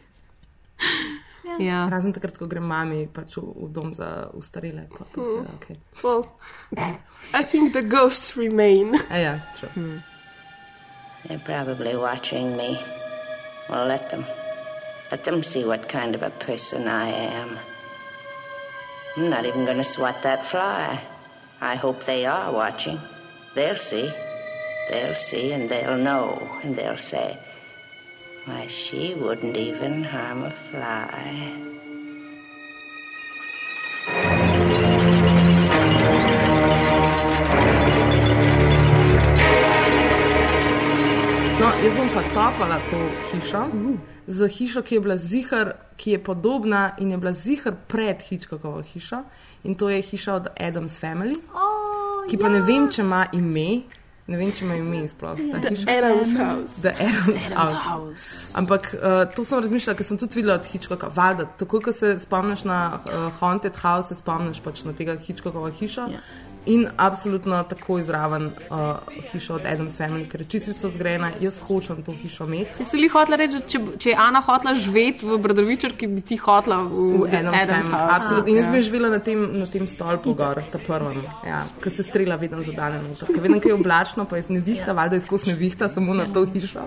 Ja. 1.59 1.89
Razen 1.91 2.13
takrat, 2.15 2.39
ko 2.39 2.47
grem 2.47 2.63
mami 2.65 3.07
pač 3.11 3.35
v, 3.37 3.43
v 3.43 3.69
dom 3.75 3.91
za 3.95 4.31
ustarele. 4.35 4.87
Pa, 4.91 5.05
pa 5.05 5.25
se, 5.27 5.35
Mm. 5.43 5.55
okay. 5.59 5.77
Well, 6.03 6.23
I 7.35 7.43
think 7.45 7.73
the 7.73 7.83
ghosts 7.83 8.37
remain. 8.37 8.95
A 9.11 9.17
ja, 9.19 9.35
true. 9.59 9.69
Hmm. 9.75 9.99
They're 11.27 11.43
probably 11.43 11.95
watching 11.97 12.57
me. 12.57 12.79
Well, 13.69 13.87
let 13.87 14.11
them. 14.11 14.25
Let 15.11 15.25
them 15.25 15.43
see 15.43 15.65
what 15.65 15.89
kind 15.89 16.15
of 16.15 16.23
a 16.23 16.31
person 16.31 16.87
I 16.89 17.11
am. 17.11 17.59
I'm 19.17 19.29
not 19.31 19.45
even 19.45 19.65
going 19.65 19.79
to 19.79 19.85
swat 19.85 20.23
that 20.23 20.47
fly. 20.47 20.99
I 21.61 21.75
hope 21.77 22.05
they 22.07 22.25
are 22.27 22.51
watching. 22.51 22.99
They'll 23.55 23.77
see. 23.77 24.11
They'll 24.91 25.15
see 25.15 25.53
and 25.53 25.69
they'll 25.69 25.99
know 25.99 26.41
and 26.65 26.75
they'll 26.75 26.97
say, 26.99 27.37
why, 28.47 28.67
she 28.67 29.15
wouldn't 29.15 29.57
even 29.57 30.05
harm 30.05 30.45
a 30.45 30.51
fly. 30.51 31.73
No, 41.61 41.71
jaz 41.79 41.95
bom 41.95 42.09
pa 42.11 42.23
topala 42.35 42.81
to 42.91 42.99
hišo 43.31 43.69
z 44.27 44.49
hišo, 44.49 44.83
ki 44.83 44.95
je 44.95 45.01
bila 45.01 45.17
zihar, 45.17 45.73
ki 45.97 46.11
je 46.11 46.25
podobna 46.25 46.95
in 46.99 47.11
je 47.11 47.19
bila 47.19 47.33
zihar 47.33 47.75
pred 47.89 48.23
Hitchcockovo 48.23 48.83
hišo. 48.83 49.23
In 49.65 49.75
to 49.75 49.89
je 49.89 50.03
hiša 50.03 50.35
od 50.35 50.47
Adams 50.61 50.99
Family, 50.99 51.35
oh, 51.55 52.27
ki 52.31 52.39
pa 52.39 52.47
ja. 52.47 52.53
ne 52.53 52.61
vem, 52.67 52.89
če 52.91 53.03
ima 53.03 53.27
ime. 53.33 53.83
Ne 54.31 54.39
vem, 54.39 54.53
če 54.55 54.63
ima 54.65 54.77
ime 54.79 55.01
sploh. 55.11 55.41
Adams 55.91 56.35
House. 56.39 56.77
The 56.83 56.93
Adams, 56.95 57.49
House. 57.51 57.75
House. 57.75 58.27
Ampak 58.55 58.93
uh, 58.95 59.25
to 59.35 59.43
sem 59.45 59.59
razmišljala, 59.65 59.99
ker 59.99 60.07
sem 60.07 60.21
tudi 60.21 60.39
videla 60.39 60.61
od 60.61 60.69
Hitchcocka. 60.71 61.11
Valjda, 61.17 61.49
takoj, 61.59 61.83
ko 61.89 61.95
se 61.97 62.13
spomniš 62.23 62.63
na 62.71 62.79
uh, 62.95 63.27
Haunted 63.41 63.81
House, 63.83 64.13
se 64.13 64.21
spomniš 64.23 64.63
pač 64.63 64.85
na 64.87 64.95
tega 64.95 65.17
Hitchcockova 65.19 65.73
hiša. 65.75 66.07
Ja. 66.15 66.23
In 66.67 66.87
absolutno 66.97 67.63
takoj 67.67 68.03
zraven 68.07 68.45
uh, 68.47 68.79
hišo 69.33 69.55
od 69.55 69.65
Adams 69.67 69.97
Family, 69.99 70.29
ker 70.31 70.41
je 70.41 70.47
čisto 70.47 70.89
zgrajena. 70.91 71.31
Jaz 71.41 71.61
hočem 71.67 72.03
to 72.07 72.13
hišo 72.13 72.45
imeti. 72.47 72.77
Ti 72.79 72.85
si 72.85 72.97
li 72.97 73.09
hotela 73.11 73.37
reči, 73.37 73.59
če, 73.67 73.81
če 73.99 74.11
je 74.13 74.17
Ana 74.17 74.39
hotela 74.47 74.75
živeti 74.79 75.27
v 75.27 75.39
Brdovičarki, 75.43 76.07
bi 76.07 76.21
ti 76.23 76.37
hotela 76.39 76.77
v, 76.87 77.09
V 77.19 77.27
Adam's 77.27 77.65
stanu. 77.65 77.91
House. 77.91 78.15
Absolutno. 78.15 78.49
In 78.49 78.57
jaz 78.57 78.67
Ja. 78.67 78.73
bi 78.73 78.83
živela 78.83 79.09
na 79.09 79.19
tem, 79.19 79.43
na 79.59 79.67
tem 79.67 79.89
stolpu 79.89 80.35
gor, 80.35 80.63
ta 80.73 80.79
prvem, 80.79 81.19
ja, 81.47 81.65
ki 81.83 81.91
se 81.91 82.03
strela 82.03 82.37
vedno 82.37 82.63
za 82.63 82.73
dan. 82.73 83.01
Ker 83.27 83.41
vedno, 83.43 83.59
ko 83.61 83.69
je 83.69 83.75
oblačno, 83.75 84.25
pa 84.25 84.37
je 84.39 84.45
nevihta, 84.49 84.93
valjda 84.93 85.17
je 85.19 85.21
skozi 85.27 85.51
nevihta, 85.51 85.89
samo 85.89 86.15
na 86.15 86.27
to 86.31 86.47
hišo. 86.47 86.87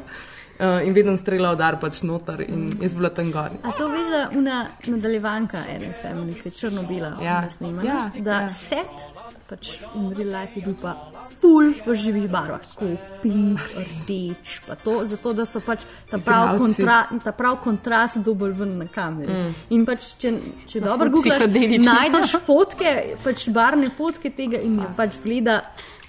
Uh, 0.55 0.87
in 0.87 0.93
vedno 0.95 1.17
strela 1.19 1.51
udar 1.51 1.75
pač 1.81 1.99
noter 2.07 2.45
in 2.47 2.69
jaz 2.79 2.93
bila 2.95 3.09
tam 3.11 3.27
gor. 3.31 3.51
A 3.63 3.73
to 3.75 3.89
veš, 3.91 4.07
da 4.07 4.29
una 4.39 4.69
nadaljevanka 4.87 5.57
Adams 5.67 5.99
Family, 5.99 6.33
ki 6.39 6.47
je 6.47 6.51
črno-bela, 6.55 7.11
Ja. 7.19 7.41
Ja, 7.83 8.09
da 8.23 8.31
ja. 8.47 8.49
set, 8.49 9.03
pač 9.49 9.75
in 9.95 10.09
real 10.11 10.31
life 10.31 10.55
je 10.55 10.61
bil 10.61 10.73
pa 10.81 10.95
full 11.41 11.73
v 11.85 11.95
živih 11.95 12.29
barvah, 12.31 12.61
tako 12.65 12.87
pink, 13.21 13.59
rdeč, 13.75 14.61
pa 14.67 14.75
to, 14.75 15.05
zato 15.05 15.33
da 15.33 15.45
so 15.45 15.59
pač 15.59 15.83
ta 16.09 16.17
prav, 16.17 16.57
kontra, 16.57 16.95
ta 17.23 17.31
prav 17.31 17.59
kontrast 17.61 18.17
dobil 18.17 18.53
ven 18.53 18.77
na 18.77 18.87
kameri. 18.87 19.33
Mm. 19.33 19.51
In 19.69 19.85
pač, 19.85 20.15
če, 20.17 20.31
če 20.65 20.79
Lahko 20.79 20.89
dobro 20.89 21.09
googlaš, 21.09 21.45
najdeš 21.81 22.35
fotke, 22.47 22.95
pač 23.23 23.49
barvne 23.49 23.89
fotke 23.91 24.31
tega 24.31 24.57
in 24.59 24.79
je 24.79 24.87
pač 24.95 25.19
zgleda 25.19 25.59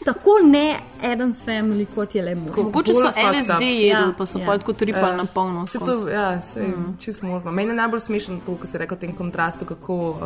tako 0.04 0.38
ne 0.44 0.76
Adams 1.02 1.40
Family, 1.42 1.86
kot 1.88 2.14
je 2.14 2.22
le 2.22 2.34
možno. 2.34 2.62
Mogoče 2.62 2.94
so 2.94 3.08
LSD 3.08 3.50
up. 3.50 3.60
jedli, 3.60 3.86
Ja, 3.86 4.12
pa 4.16 4.26
so 4.26 4.38
ja. 4.38 4.46
pa 4.46 4.58
tako 4.58 4.72
tripali 4.72 5.10
Ja. 5.10 5.16
na 5.16 5.26
polno. 5.26 5.66
Se 5.66 5.78
skozi. 5.78 6.04
to, 6.04 6.08
ja, 6.08 6.40
se 6.42 6.60
je 6.60 6.68
Mm. 6.68 6.96
čisto 6.98 7.26
možno. 7.26 7.52
Meni 7.52 7.70
je 7.70 7.74
najbolj 7.76 8.00
smešen 8.00 8.40
to, 8.40 8.54
ko 8.54 8.66
se 8.66 8.78
reka 8.78 8.94
v 8.94 8.98
tem 8.98 9.12
kontrastu, 9.12 9.64
kako 9.64 9.94
uh, 10.10 10.18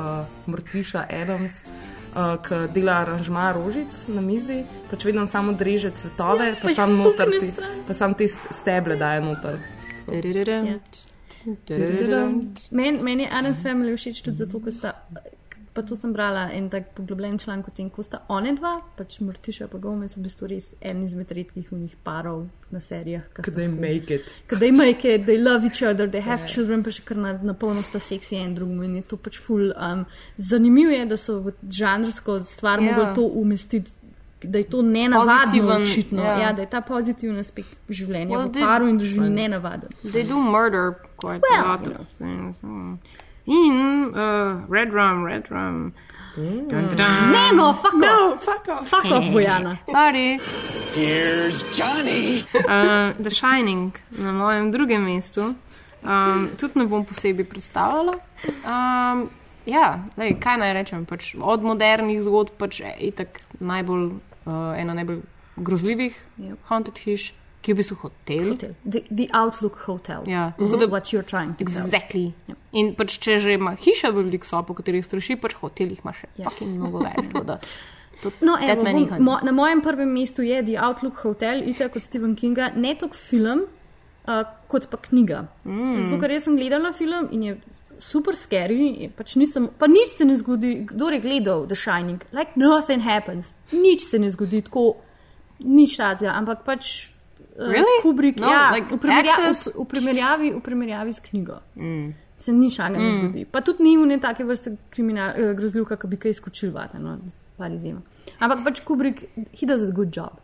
mrtiša 0.46 1.06
Adams. 1.12 1.62
Uh, 2.10 2.34
Ki 2.42 2.56
dela 2.74 2.92
aranžma 3.04 3.52
rožic 3.54 3.86
na 4.10 4.18
mizi, 4.20 4.64
pač 4.90 5.04
vedno 5.06 5.26
samo 5.30 5.52
dreže 5.52 5.92
cvetove, 5.94 6.46
Ja, 6.48 6.56
pa 6.58 6.68
pa 6.68 6.74
sam 6.74 6.96
noter, 6.98 7.30
ti, 7.40 7.52
pa 7.86 7.94
sam 7.94 8.14
te 8.18 8.26
st- 8.26 8.50
steble 8.50 8.96
daje 8.98 9.20
noter. 9.22 9.60
Ja. 10.66 10.78
Meni 12.70 12.98
men 13.02 13.20
je 13.20 13.28
Adams 13.30 13.62
Family 13.62 13.94
všeč 13.96 14.22
tudi 14.26 14.36
zato, 14.42 14.58
ker 14.60 14.72
sta, 14.74 14.92
pa 15.74 15.82
to 15.82 15.96
sem 15.96 16.12
brala 16.12 16.50
en 16.52 16.68
tak 16.70 16.94
poglobljen 16.94 17.38
članek 17.38 17.68
o 17.68 17.70
tem, 17.70 17.90
ko 17.90 18.02
sta 18.02 18.22
one 18.28 18.52
dva, 18.56 18.80
pač 18.96 19.20
Mortiša 19.20 19.68
pa 19.70 19.78
Gomez, 19.78 20.16
v 20.16 20.20
bistvu 20.22 20.48
res 20.48 20.74
en 20.80 21.02
izmed 21.04 21.30
redkih 21.30 21.72
unih 21.72 21.96
parov 22.04 22.48
na 22.70 22.80
serijah. 22.80 23.22
ki 23.34 23.42
sta 23.42 23.42
Kad 23.42 23.54
they 23.54 23.66
tako- 23.66 23.80
make 23.80 24.10
it. 24.14 24.34
They 24.48 24.72
make 24.72 25.04
it, 25.14 25.26
they 25.26 25.38
love 25.38 25.64
each 25.64 25.82
other, 25.82 26.08
they 26.10 26.20
have 26.22 26.46
children, 26.46 26.82
pa 26.82 26.90
še 26.90 27.02
kar 27.04 27.16
na, 27.16 27.32
na 27.42 27.52
polno 27.54 27.82
sta 27.82 27.98
seksi 27.98 28.36
en 28.36 28.54
drugemu 28.54 28.82
in 28.84 28.96
je 28.96 29.02
to 29.02 29.16
pač 29.16 29.38
ful. 29.38 29.72
Um, 29.76 30.04
zanimivo 30.36 30.90
je, 30.90 31.06
da 31.06 31.16
so 31.16 31.40
v 31.40 31.52
žanrsko 31.68 32.40
stvar 32.40 32.80
Ja. 32.80 32.84
yeah. 32.90 32.96
mogli 32.96 33.14
to 33.14 33.22
umestiti. 33.40 33.92
Da 34.42 34.58
je 34.58 34.64
to 34.64 34.80
nenavadno, 34.82 35.74
očitno. 35.82 36.22
ja. 36.22 36.38
Ja, 36.40 36.52
da 36.52 36.62
je 36.62 36.70
ta 36.70 36.80
pozitiven 36.80 37.36
aspekt 37.38 37.76
življenja 37.88 38.32
Well, 38.38 38.46
v 38.48 38.52
they- 38.54 38.64
paru 38.64 38.88
in 38.88 38.98
družini 38.98 39.28
nenavaden. 39.28 39.88
They 40.02 40.24
do 40.28 40.38
murder 40.40 40.94
quite 41.20 41.42
Well, 41.44 41.64
a 41.64 41.76
lot 41.76 41.86
you 41.86 41.92
of 41.92 42.06
things. 42.18 42.56
Mm. 42.62 42.98
In 43.50 44.14
uh, 44.14 44.62
Red 44.68 44.94
Rum, 44.94 45.24
Red 45.26 45.50
Rum. 45.50 45.92
Dun, 46.36 46.68
dun, 46.68 46.86
dun. 46.94 47.32
Ne, 47.34 47.50
no, 47.52 47.72
fuck 47.74 47.94
No, 47.98 48.34
off. 48.34 48.44
fuck 48.44 48.68
off. 48.68 48.88
Fuck 48.88 49.04
off, 49.06 49.24
Bojana. 49.34 49.78
Sorry. 49.90 50.38
Here's 50.94 51.64
Johnny. 51.74 52.44
Uh, 52.54 53.12
The 53.18 53.30
Shining 53.30 53.92
na 54.18 54.30
mojem 54.32 54.70
drugem 54.70 55.02
mestu. 55.04 55.54
Um, 56.02 56.48
tudi 56.56 56.78
ne 56.78 56.86
bom 56.86 57.02
posebej 57.04 57.44
predstavljala. 57.44 58.14
Um, 58.64 59.26
ja, 59.66 59.88
lej, 60.16 60.38
kaj 60.40 60.56
naj 60.62 60.72
rečem? 60.72 61.02
Pač 61.04 61.34
od 61.34 61.66
modernih 61.66 62.22
zgodb 62.22 62.54
pač 62.56 62.80
je 62.80 62.94
itak 63.10 63.42
najbolj, 63.60 64.06
uh, 64.46 64.78
ena 64.78 64.94
najbolj 64.94 65.20
grozljivih 65.56 66.14
Yep. 66.38 66.56
haunted 66.70 66.98
hiš, 66.98 67.34
ki 67.62 67.70
je 67.70 67.74
v 67.74 67.78
bistvu 67.78 67.96
hotel. 68.02 68.48
Hotel. 68.54 68.74
The, 68.84 69.00
the 69.10 69.26
Outlook 69.36 69.76
Hotel. 69.86 70.22
Ja. 70.26 70.52
Tako 70.58 70.76
da- 70.80 70.86
what 70.88 71.12
you're 71.12 71.26
trying 71.26 71.54
to. 71.58 71.64
Exactly. 71.64 72.32
In 72.72 72.94
pač, 72.94 73.18
če 73.18 73.38
že 73.38 73.52
ima 73.54 73.74
hiša 73.76 74.10
veliko 74.16 74.46
sob, 74.46 74.66
po 74.66 74.74
katerih 74.74 75.04
straši, 75.04 75.36
pač 75.40 75.54
hotel 75.60 75.88
jih 75.88 76.00
ima 76.04 76.12
še 76.12 76.28
Ja. 76.36 76.48
fucking 76.48 76.78
mnogo 76.78 76.98
več. 77.04 77.28
da 77.44 77.58
to- 78.22 78.32
No, 78.44 78.56
evo, 78.60 78.84
bom, 78.84 79.22
mo, 79.24 79.38
na 79.42 79.52
mojem 79.52 79.80
prvem 79.80 80.08
mestu 80.12 80.42
je 80.42 80.62
The 80.62 80.76
Outlook 80.78 81.16
Hotel, 81.22 81.62
itak 81.68 81.92
kot 81.92 82.02
Stephen 82.02 82.34
Kinga, 82.36 82.72
ne 82.76 82.94
toliko 82.94 83.16
film, 83.16 83.62
uh, 84.28 84.42
kot 84.68 84.88
pa 84.90 84.96
knjiga. 84.98 85.46
Mm. 85.64 86.02
Zato, 86.04 86.20
ker 86.20 86.30
jaz 86.30 86.44
sem 86.44 86.56
gledala 86.56 86.92
film 86.92 87.28
in 87.32 87.42
je 87.42 87.54
super 87.98 88.32
scary, 88.36 89.08
pač 89.16 89.36
nisem, 89.36 89.68
pa 89.78 89.86
nič 89.86 90.08
se 90.16 90.24
ne 90.24 90.36
zgodi. 90.36 90.86
Kdo 90.86 91.08
je 91.10 91.20
gledal 91.20 91.66
The 91.66 91.74
Shining? 91.76 92.20
Like 92.32 92.56
nothing 92.56 93.00
happens, 93.04 93.52
nič 93.72 94.00
se 94.08 94.18
ne 94.18 94.28
zgodi, 94.30 94.62
tako 94.64 94.96
nič 95.60 95.96
tazga, 95.96 96.32
ampak 96.36 96.64
pač. 96.64 97.12
Uh, 97.60 97.68
Really? 97.68 98.00
Kubrick, 98.02 98.40
No, 98.40 98.48
ja, 98.48 98.70
like 98.72 98.88
v, 98.88 98.98
primerja, 98.98 99.32
access? 99.32 99.68
v, 99.68 99.76
v, 99.76 99.86
primerjavi, 99.86 100.50
v 100.56 100.60
primerjavi 100.60 101.12
s 101.12 101.20
knjigo. 101.20 101.60
Mm. 101.76 102.14
Se 102.36 102.52
nič 102.52 102.78
aga 102.80 102.96
ne 102.96 103.10
Mm. 103.10 103.16
zgodi. 103.18 103.44
Pa 103.44 103.60
tudi 103.60 103.82
ni 103.82 103.96
v 103.96 104.06
ne 104.06 104.16
take 104.18 104.44
vrste 104.44 104.76
kriminal, 104.90 105.34
eh, 105.36 105.54
grozljivka, 105.54 105.96
ki 105.96 106.06
bi 106.06 106.16
kaj 106.16 106.30
izkočil 106.30 106.72
vate, 106.72 106.98
no, 106.98 107.18
z 107.26 107.44
par 107.56 107.70
izjema. 107.70 108.00
Ampak 108.40 108.64
pač 108.64 108.80
Kubrick, 108.80 109.24
he 109.52 109.66
does 109.66 109.82
a 109.82 109.92
good 109.92 110.08
job. 110.10 110.40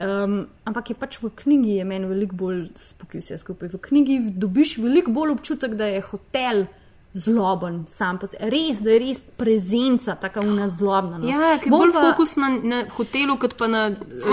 Um, 0.00 0.46
ampak 0.64 0.90
je 0.90 0.94
pač 0.94 1.18
v 1.20 1.28
knjigi 1.28 1.74
je 1.76 1.84
meni 1.84 2.06
veliko 2.06 2.32
bolj 2.34 2.70
spokoj 2.74 3.20
vse 3.20 3.36
skupaj. 3.36 3.68
V 3.68 3.78
knjigi 3.78 4.30
dobiš 4.32 4.78
veliko 4.78 5.10
bolj 5.10 5.30
občutek, 5.32 5.74
da 5.74 5.84
je 5.86 6.00
hotel 6.00 6.66
zloben 7.12 7.84
sam 7.88 8.18
po 8.18 8.26
sebi. 8.26 8.50
Res, 8.50 8.78
da 8.80 8.90
je 8.90 8.98
res 9.02 9.20
prezenca, 9.36 10.14
tako 10.14 10.44
una 10.46 10.68
zlobna. 10.68 11.18
No. 11.18 11.28
Ja, 11.28 11.56
ki 11.58 11.68
je 11.68 11.74
bolj 11.74 11.92
fokus 11.94 12.36
na, 12.38 12.50
na 12.62 12.82
hotelu, 12.96 13.36
kot 13.40 13.56
pa 13.58 13.66
na. 13.66 13.88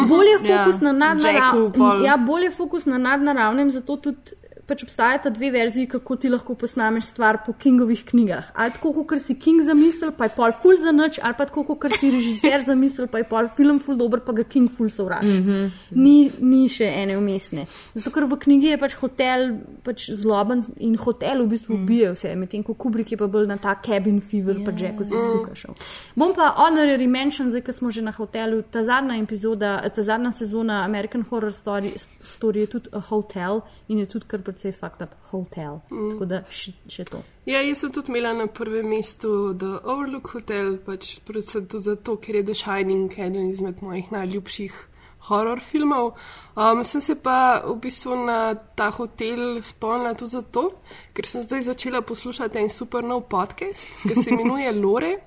Bolj 0.10 0.34
je 0.34 0.40
ja, 0.50 0.64
fokus 0.66 0.82
na 0.82 0.92
Jacku, 0.92 1.00
nadnaravnem. 1.00 2.06
Ja, 2.06 2.18
bolj 2.18 2.50
je 2.50 2.52
fokus 2.52 2.86
na 2.86 2.98
nadnaravnem, 3.02 3.72
zato 3.72 3.98
tudi 3.98 4.38
pač 4.68 4.84
obstajata 4.84 5.30
dve 5.30 5.52
verziji, 5.52 5.88
kako 5.88 6.16
ti 6.16 6.30
lahko 6.30 6.56
posnameš 6.56 7.14
stvar 7.14 7.40
po 7.46 7.54
Kingovih 7.54 8.04
knjigah. 8.06 8.52
Ali 8.54 8.74
tako, 8.76 9.06
kot 9.08 9.22
si 9.24 9.38
King 9.40 9.64
zamislil, 9.64 10.12
pa 10.18 10.28
je 10.28 10.34
pol 10.36 10.52
ful 10.62 10.76
za 10.78 10.92
noč, 10.92 11.20
ali 11.24 11.36
pa 11.38 11.46
tako, 11.48 11.64
kot 11.80 11.96
si 12.00 12.12
režiser 12.12 12.66
zamislil, 12.68 13.08
pa 13.08 13.22
je 13.24 13.28
pol 13.30 13.48
film 13.56 13.80
ful 13.80 13.96
dober, 13.96 14.20
pa 14.26 14.36
ga 14.36 14.44
King 14.44 14.72
ful 14.72 14.90
sovraži. 14.90 15.42
Mm 15.42 15.48
-hmm. 15.48 15.72
ni, 15.92 16.32
ni 16.40 16.68
še 16.70 16.86
ene 16.86 17.18
umestne. 17.18 17.66
Zato, 17.94 18.12
ker 18.12 18.26
v 18.26 18.40
knjigi 18.40 18.68
je 18.68 18.78
pač 18.78 18.96
hotel 18.96 19.48
pač 19.84 20.10
zloben 20.12 20.64
in 20.78 20.98
hotel 20.98 21.44
v 21.46 21.48
bistvu 21.48 21.76
ubije 21.76 22.12
vse, 22.12 22.36
medtem 22.36 22.64
ko 22.64 22.74
Kubrick 22.74 23.12
je 23.12 23.18
pa 23.18 23.28
bolj 23.28 23.48
na 23.48 23.58
ta 23.58 23.76
cabin 23.76 24.20
fever, 24.22 24.56
yeah. 24.56 24.66
pa 24.66 24.72
že 24.78 24.92
ko 24.98 25.04
si 25.04 25.16
izkukašal. 25.16 25.76
Bom 26.16 26.34
pa 26.36 26.52
honorary 26.58 27.08
mention, 27.08 27.50
zdaj, 27.50 27.62
ko 27.62 27.72
smo 27.72 27.92
že 27.92 28.02
na 28.02 28.12
hotelu, 28.12 28.62
ta 28.62 28.84
zadnja 28.84 29.16
epizoda, 29.16 29.90
ta 29.90 30.02
zadnja 30.02 30.32
sezona 30.32 30.84
American 30.84 31.24
Horror 31.30 31.52
Story, 31.52 31.94
story 32.20 32.58
je 32.66 32.68
tudi 32.68 32.90
a 32.92 33.00
hotel 33.00 33.62
in 33.88 34.00
je 34.00 34.06
tudi 34.06 34.26
kar 34.28 34.42
precej 34.58 34.72
fakt 34.72 35.02
up 35.02 35.14
hotel. 35.30 35.82
Mm. 35.92 36.12
Tako 36.12 36.26
da 36.26 36.42
še, 36.50 36.74
še 36.90 37.06
to. 37.06 37.22
Ja, 37.46 37.62
jaz 37.62 37.84
sem 37.84 37.94
tudi 37.94 38.10
imela 38.10 38.34
na 38.34 38.48
prvem 38.50 38.90
mestu 38.90 39.54
The 39.54 39.84
Overlook 39.86 40.34
Hotel, 40.34 40.78
pač 40.82 41.20
predvsem 41.26 41.68
tudi 41.70 41.86
zato, 41.86 42.18
ker 42.18 42.40
je 42.40 42.44
The 42.50 42.56
Shining 42.58 43.14
eden 43.14 43.52
izmed 43.52 43.84
mojih 43.86 44.10
najljubših 44.12 44.80
horror 45.28 45.62
filmov. 45.62 46.16
Um, 46.56 46.82
sem 46.88 47.04
se 47.04 47.16
pa 47.22 47.62
v 47.62 47.78
bistvu 47.84 48.18
na 48.26 48.56
ta 48.56 48.90
hotel 48.96 49.62
spomnila 49.62 50.16
tudi 50.18 50.34
zato, 50.40 50.70
ker 51.14 51.30
sem 51.30 51.46
zdaj 51.46 51.68
začela 51.70 52.02
poslušati 52.02 52.58
en 52.58 52.74
super 52.74 53.06
nov 53.06 53.28
podcast, 53.30 53.86
ki 54.08 54.16
se 54.18 54.32
imenuje 54.34 54.74
Lore. 54.82 55.18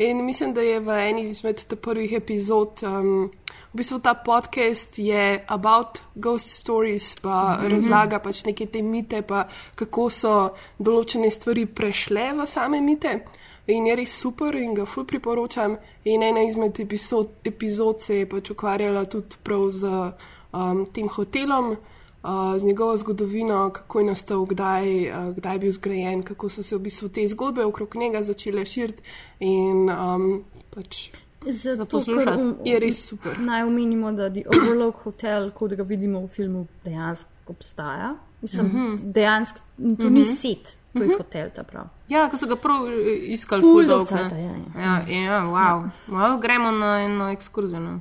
In 0.00 0.24
mislim, 0.24 0.54
da 0.54 0.60
je 0.60 0.80
v 0.80 0.88
eni 1.08 1.22
izmed 1.22 1.74
prvih 1.82 2.12
epizod, 2.12 2.80
um, 2.82 3.30
v 3.72 3.76
bistvu 3.76 3.98
ta 3.98 4.14
podcast 4.14 4.98
je 4.98 5.44
about 5.46 5.98
ghost 6.14 6.50
stories, 6.50 7.20
pa 7.20 7.28
mm 7.28 7.64
-hmm. 7.64 7.70
razlaga 7.70 8.18
pač 8.18 8.44
neke 8.44 8.66
te 8.66 8.82
mite, 8.82 9.22
pa 9.22 9.48
kako 9.74 10.10
so 10.10 10.48
določene 10.78 11.30
stvari 11.30 11.66
prešle 11.66 12.32
v 12.32 12.46
same 12.46 12.80
mite. 12.80 13.26
In 13.66 13.86
je 13.86 13.96
res 13.96 14.20
super 14.20 14.54
in 14.54 14.74
ga 14.74 14.84
ful 14.84 15.04
priporočam. 15.04 15.76
In 16.04 16.22
ena 16.22 16.42
izmed 16.42 16.80
epizod, 16.80 17.28
epizod 17.44 18.00
se 18.00 18.16
je 18.16 18.28
pač 18.28 18.50
ukvarjala 18.50 19.04
tudi 19.04 19.36
prav 19.42 19.70
z 19.70 19.86
um, 20.52 20.86
tem 20.92 21.08
hotelom 21.08 21.76
z 22.58 22.64
njegovo 22.64 22.96
zgodovino, 22.96 23.70
kako 23.70 24.00
je 24.00 24.06
nastal, 24.06 24.44
kdaj, 24.44 25.10
uh, 25.10 25.36
kdaj 25.36 25.54
je 25.54 25.58
bil 25.58 25.72
zgrajen, 25.72 26.22
kako 26.22 26.48
so 26.48 26.62
se 26.62 26.76
v 26.76 26.78
bistvu 26.78 27.08
te 27.08 27.26
zgodbe 27.26 27.64
okrog 27.64 27.96
njega 27.96 28.22
začele 28.22 28.66
širiti. 28.66 29.02
In 29.40 29.90
um, 29.90 30.44
pač. 30.70 31.10
Zato 31.46 31.96
um, 31.96 32.56
je 32.64 32.78
res 32.78 33.06
super. 33.08 33.38
Naj 33.40 33.62
omenimo, 33.62 34.12
da 34.12 34.24
je 34.24 34.44
Overlook 34.56 34.96
Hotel, 35.02 35.50
kot 35.50 35.72
ga 35.72 35.82
vidimo 35.82 36.20
v 36.20 36.26
filmu, 36.26 36.66
dejansko 36.84 37.30
obstaja. 37.46 38.14
Mislim, 38.42 38.66
mm 38.66 38.72
-hmm. 38.72 39.12
dejansko 39.12 39.58
to 39.58 39.84
mm 39.84 39.96
-hmm. 39.96 40.10
ni 40.10 40.24
set, 40.24 40.78
to 40.92 41.02
je 41.02 41.08
-hmm. 41.08 41.16
hotel. 41.16 41.50
Ja, 42.08 42.28
ko 42.30 42.36
so 42.36 42.46
ga 42.46 42.56
prav 42.56 42.86
eh, 42.86 43.32
iskali, 43.32 43.62
ful 43.62 43.86
dolgo. 43.86 44.16
Ja, 44.16 44.28
ja. 44.36 45.04
ja, 45.08 45.22
ja, 45.22 45.44
wow. 45.44 45.88
Well, 46.08 46.40
gremo 46.40 46.70
na 46.70 47.00
eno 47.00 47.28
ekskurzijo. 47.28 47.80
No. 47.80 48.00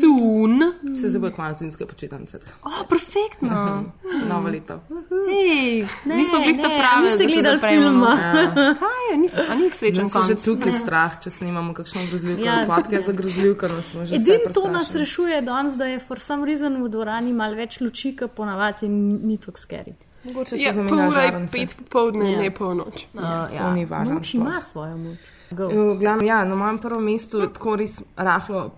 Soon. 0.00 0.60
Se 1.00 1.08
zdaj 1.08 1.20
bo 1.20 1.30
kmalo 1.30 1.54
zimske 1.54 1.86
počitnice. 1.86 2.38
Oh, 2.62 2.82
perfektno. 2.88 3.84
Novo 4.28 4.48
leto. 4.48 4.80
Hej, 5.28 5.86
nismo 6.04 6.38
bili 6.38 6.56
ta 6.56 6.68
pravi. 6.68 7.04
Niste 7.04 7.26
gledali 7.26 7.58
filma. 7.58 8.10
Ja. 8.20 8.52
Kaj 8.54 9.04
je, 9.10 9.16
ni, 9.18 9.30
a 9.48 9.54
ni 9.54 9.70
srečen 9.70 10.10
konc. 10.10 10.26
Že 10.26 10.36
tukaj 10.44 10.72
strah, 10.80 11.18
če 11.22 11.30
snimamo 11.30 11.74
kakšno 11.74 12.06
grozljivko. 12.10 12.44
Ja, 12.44 12.64
Podke 12.68 13.00
za 13.06 13.12
grozljivko 13.12 13.68
nas 13.68 13.90
smo 13.90 14.04
že. 14.04 14.14
Edin 14.16 14.52
to 14.54 14.68
nas 14.68 14.94
rešuje 14.94 15.42
danes, 15.42 15.76
da 15.76 15.84
je 15.84 15.98
for 15.98 16.20
some 16.20 16.46
reason 16.46 16.82
v 16.82 16.88
dvorani 16.88 17.32
mal 17.32 17.54
več 17.54 17.80
luči, 17.80 18.14
ki 18.16 18.30
ponavadi 18.34 18.88
ni 18.88 19.38
tako 19.38 19.58
skeri. 19.58 19.94
Mogoče 20.24 20.56
se 20.56 20.62
ja, 20.62 20.72
zamenja 20.72 21.10
že 21.10 21.46
pet 21.52 21.76
popoldne, 21.76 22.32
ja. 22.32 22.40
ne 22.40 22.50
polnoč. 22.54 23.06
Uh, 23.14 23.22
ja. 23.22 23.58
To 23.58 23.70
ni 23.72 23.84
važno. 23.88 24.14
Moč 24.14 24.34
ima 24.34 24.60
svojo 24.60 24.96
moč. 24.96 25.30
Glavno, 25.50 26.26
ja, 26.26 26.44
na 26.44 26.54
mojem 26.54 26.78
prvem 26.78 27.04
mestu 27.04 27.40
je 27.40 27.52
tako 27.52 27.76
res 27.80 28.02
rahlo 28.16 28.70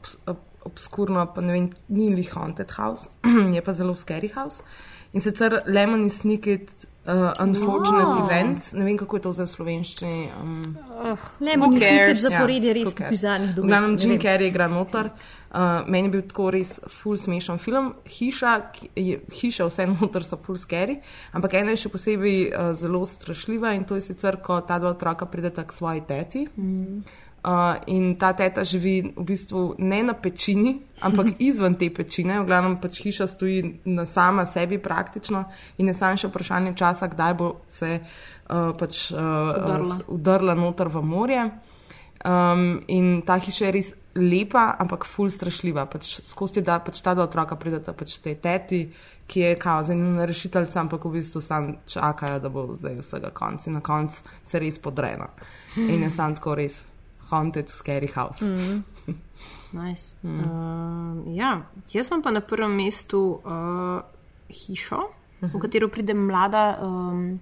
obskurno, 0.65 1.27
pa 1.35 1.41
ne 1.45 1.53
vem, 1.53 1.69
ni 1.89 2.09
li 2.15 2.25
Haunted 2.35 2.73
House, 2.79 3.11
je 3.57 3.63
pa 3.63 3.73
zelo 3.73 3.95
Scary 3.95 4.33
House. 4.35 4.63
In 5.13 5.21
sicer 5.21 5.63
Lemon 5.67 6.07
is 6.07 6.19
Sneaked 6.23 6.71
uh, 7.07 7.33
Unfortunate 7.41 8.07
wow. 8.07 8.25
Events, 8.25 8.73
ne 8.73 8.85
vem 8.85 8.97
kako 8.97 9.17
je 9.17 9.23
to 9.23 9.33
za 9.33 9.47
slovenščini. 9.47 10.29
Um, 10.41 10.77
uh, 10.89 11.19
Lemon 11.41 11.75
is 11.77 11.83
Sneaked 11.83 12.23
zaporedje 12.23 12.73
ja, 12.73 12.79
res 12.79 12.95
bizarnih 13.11 13.55
dogodkov. 13.55 13.69
Glavno, 13.69 13.99
Jim 14.01 14.19
Carrey 14.21 14.49
igra 14.49 14.69
notar. 14.73 15.13
Uh, 15.53 15.85
meni 15.85 16.09
je 16.09 16.13
bil 16.15 16.23
tako 16.31 16.47
res 16.55 16.79
full 16.89 17.19
smešen 17.21 17.59
film. 17.61 17.91
Hiša, 18.09 18.53
je, 18.97 19.19
hiša 19.37 19.67
vse 19.69 19.87
noter 19.93 20.25
so 20.25 20.39
full 20.41 20.57
scary, 20.57 20.97
ampak 21.37 21.59
ena 21.61 21.75
je 21.77 21.83
še 21.85 21.93
posebej 21.93 22.39
uh, 22.49 22.71
zelo 22.79 23.03
strašljiva 23.09 23.75
in 23.77 23.85
to 23.85 24.01
je 24.01 24.07
sicer, 24.09 24.41
ko 24.41 24.63
ta 24.65 24.81
dva 24.81 24.95
otroka 24.97 25.29
prideta 25.29 25.67
k 25.69 25.77
svoji 25.77 26.07
teti. 26.09 26.47
Mm. 26.57 27.21
Uh, 27.43 27.75
in 27.87 28.15
ta 28.15 28.33
teta 28.39 28.63
živi 28.63 29.15
v 29.17 29.25
bistvu 29.27 29.75
ne 29.83 30.03
na 30.07 30.13
pečini, 30.15 30.77
ampak 31.03 31.27
izven 31.49 31.75
te 31.75 31.89
pečine. 31.91 32.37
V 32.39 32.47
glavnem 32.47 32.77
pač 32.79 33.01
hiša 33.03 33.27
stoji 33.27 33.81
na 33.85 34.07
sama 34.07 34.45
sebi 34.47 34.79
praktično 34.79 35.41
in 35.83 35.91
je 35.91 35.95
samo 35.95 36.21
še 36.23 36.31
vprašanje 36.31 36.77
časa, 36.79 37.09
kdaj 37.11 37.35
bo 37.35 37.49
se 37.67 37.97
uh, 37.99 38.71
pač 38.79 39.09
uh, 39.11 39.99
udrla 40.07 40.55
noter 40.55 40.87
v 40.87 41.03
morje. 41.03 41.49
Um, 42.23 42.85
in 42.87 43.25
ta 43.27 43.41
hiša 43.43 43.67
je 43.67 43.73
res 43.75 43.91
lepa, 44.15 44.77
ampak 44.79 45.03
ful 45.11 45.27
strašljiva. 45.27 45.89
Pač 45.91 46.21
skozi 46.23 46.63
da 46.63 46.79
pač 46.79 47.03
ta 47.03 47.17
dva 47.19 47.27
otroka 47.27 47.59
prideta 47.59 47.91
pač 47.91 48.21
tej 48.23 48.39
teti, 48.39 48.85
ki 49.27 49.45
je 49.49 49.59
kao 49.59 49.83
za 49.83 49.99
njim 49.99 50.23
rešiteljca, 50.23 50.79
ampak 50.79 51.11
v 51.11 51.17
bistvu 51.19 51.43
sam 51.43 51.75
čakajo, 51.91 52.39
da 52.39 52.55
bo 52.55 52.69
zdaj 52.71 53.03
vsega 53.03 53.35
konc. 53.35 53.67
In 53.67 53.81
na 53.81 53.83
koncu 53.83 54.23
se 54.47 54.63
res 54.63 54.79
podrena. 54.79 55.27
In 55.75 56.07
je 56.07 56.15
sam 56.15 56.39
tako 56.39 56.55
res 56.63 56.79
haunted, 57.33 57.69
scary 57.69 58.09
house. 58.15 58.45
Mm. 58.45 58.85
nice. 59.73 60.17
mm. 60.23 60.41
uh, 60.41 61.37
ja, 61.37 61.63
jaz 61.93 62.11
imam 62.11 62.23
pa 62.23 62.31
na 62.31 62.41
prvem 62.41 62.77
mestu 62.77 63.41
uh, 63.45 64.01
hišo, 64.49 64.97
uh 64.97 65.03
-huh. 65.03 65.47
v 65.47 65.49
mhm. 65.49 65.61
katero 65.61 65.89
pride 65.89 66.15
mlada, 66.15 66.79
um, 66.83 67.41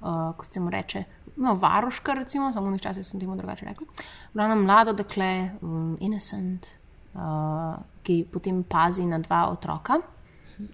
uh, 0.00 0.32
kot 0.36 0.52
se 0.52 0.60
mu 0.60 0.70
reče. 0.70 1.04
No, 1.36 1.54
varuška, 1.54 2.14
recimo, 2.14 2.52
samo 2.52 2.70
nekaj 2.70 2.82
časa 2.82 3.02
sem 3.02 3.20
temu 3.20 3.36
drugače 3.36 3.66
rekel. 3.66 3.86
Glavno 4.34 4.56
mlado 4.56 4.92
dekle, 4.92 5.50
um, 5.62 5.96
innocent, 6.00 6.66
uh, 7.14 7.74
ki 8.02 8.26
potem 8.32 8.62
pazi 8.62 9.06
na 9.06 9.18
dva 9.18 9.48
otroka. 9.50 9.98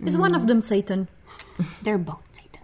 Is 0.06 0.16
one 0.18 0.36
of 0.36 0.46
them 0.46 0.62
Satan? 0.62 1.06
They're 1.82 1.98
both 1.98 2.24
Satan. 2.32 2.62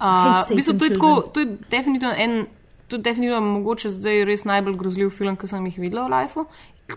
Uh, 0.00 0.48
v 0.50 0.56
bistvu, 0.56 0.78
to, 0.78 0.84
je 0.84 0.90
tako, 0.90 1.22
to 1.32 1.40
je 1.40 1.58
definitivno 1.70 2.14
en 2.16 2.46
to 2.90 2.98
je 2.98 3.02
definitivno 3.06 3.40
mogoče 3.40 3.92
zdaj 3.94 4.24
res 4.26 4.42
najbolj 4.44 4.76
grozljiv 4.76 5.12
film, 5.14 5.36
ki 5.38 5.46
sem 5.46 5.66
jih 5.70 5.78
videla 5.78 6.08
v 6.08 6.10
Lifeu, 6.10 6.46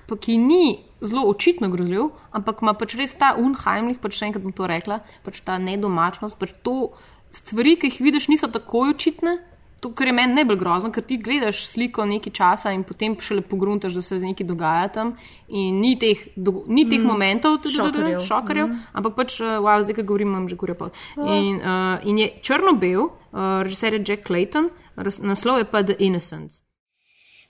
ki 0.09 0.37
ni 0.41 0.81
zelo 1.05 1.27
očitno 1.29 1.69
grozljiv, 1.69 2.09
ampak 2.33 2.63
ima 2.65 2.73
pač 2.73 2.95
res 2.97 3.13
ta 3.19 3.35
unheimlich, 3.37 4.01
pač 4.01 4.17
še 4.17 4.31
enkrat 4.31 4.43
bom 4.43 4.55
to 4.57 4.65
rekla, 4.69 5.03
pač 5.21 5.43
ta 5.45 5.59
nedomačnost, 5.61 6.39
pač 6.41 6.55
to 6.65 6.95
stvari, 7.29 7.75
ki 7.77 7.91
jih 7.91 8.01
vidiš, 8.09 8.31
niso 8.33 8.49
tako 8.49 8.87
očitne. 8.89 9.37
To, 9.83 9.89
kar 9.91 10.07
je 10.07 10.13
meni 10.15 10.37
najbolj 10.37 10.57
grozno, 10.61 10.89
ker 10.95 11.03
ti 11.03 11.17
gledaš 11.19 11.65
sliko 11.67 12.05
nekaj 12.07 12.31
časa 12.37 12.71
in 12.71 12.85
potem 12.87 13.17
šele 13.19 13.41
pogruntaš, 13.43 13.97
da 13.97 14.03
se 14.05 14.15
nekaj 14.21 14.47
dogaja 14.47 14.87
tam. 14.95 15.11
In 15.51 15.81
ni 15.83 15.97
teh, 15.99 16.21
do, 16.35 16.61
ni 16.71 16.85
teh 16.87 17.01
mm, 17.01 17.09
momentov, 17.09 17.57
tudi 17.65 17.75
šokarjev, 17.75 18.21
šokarjev 18.23 18.69
mm. 18.69 18.79
ampak 19.01 19.17
pač, 19.17 19.35
uh, 19.43 19.57
wow, 19.65 19.83
zdaj, 19.83 19.99
ki 19.99 20.07
govorim, 20.07 20.31
imam 20.31 20.47
že 20.47 20.55
gore 20.61 20.77
pol. 20.79 20.93
Oh. 21.17 21.27
In, 21.35 21.59
uh, 21.59 21.99
in 22.07 22.23
je 22.23 22.29
črno-bel, 22.47 23.09
uh, 23.09 23.59
režiser 23.67 23.99
je 23.99 24.05
Jack 24.07 24.23
Clayton, 24.29 24.71
Naslov 24.95 25.59
je 25.59 25.67
pa 25.67 25.83
The 25.83 25.99
Innocence. 25.99 26.61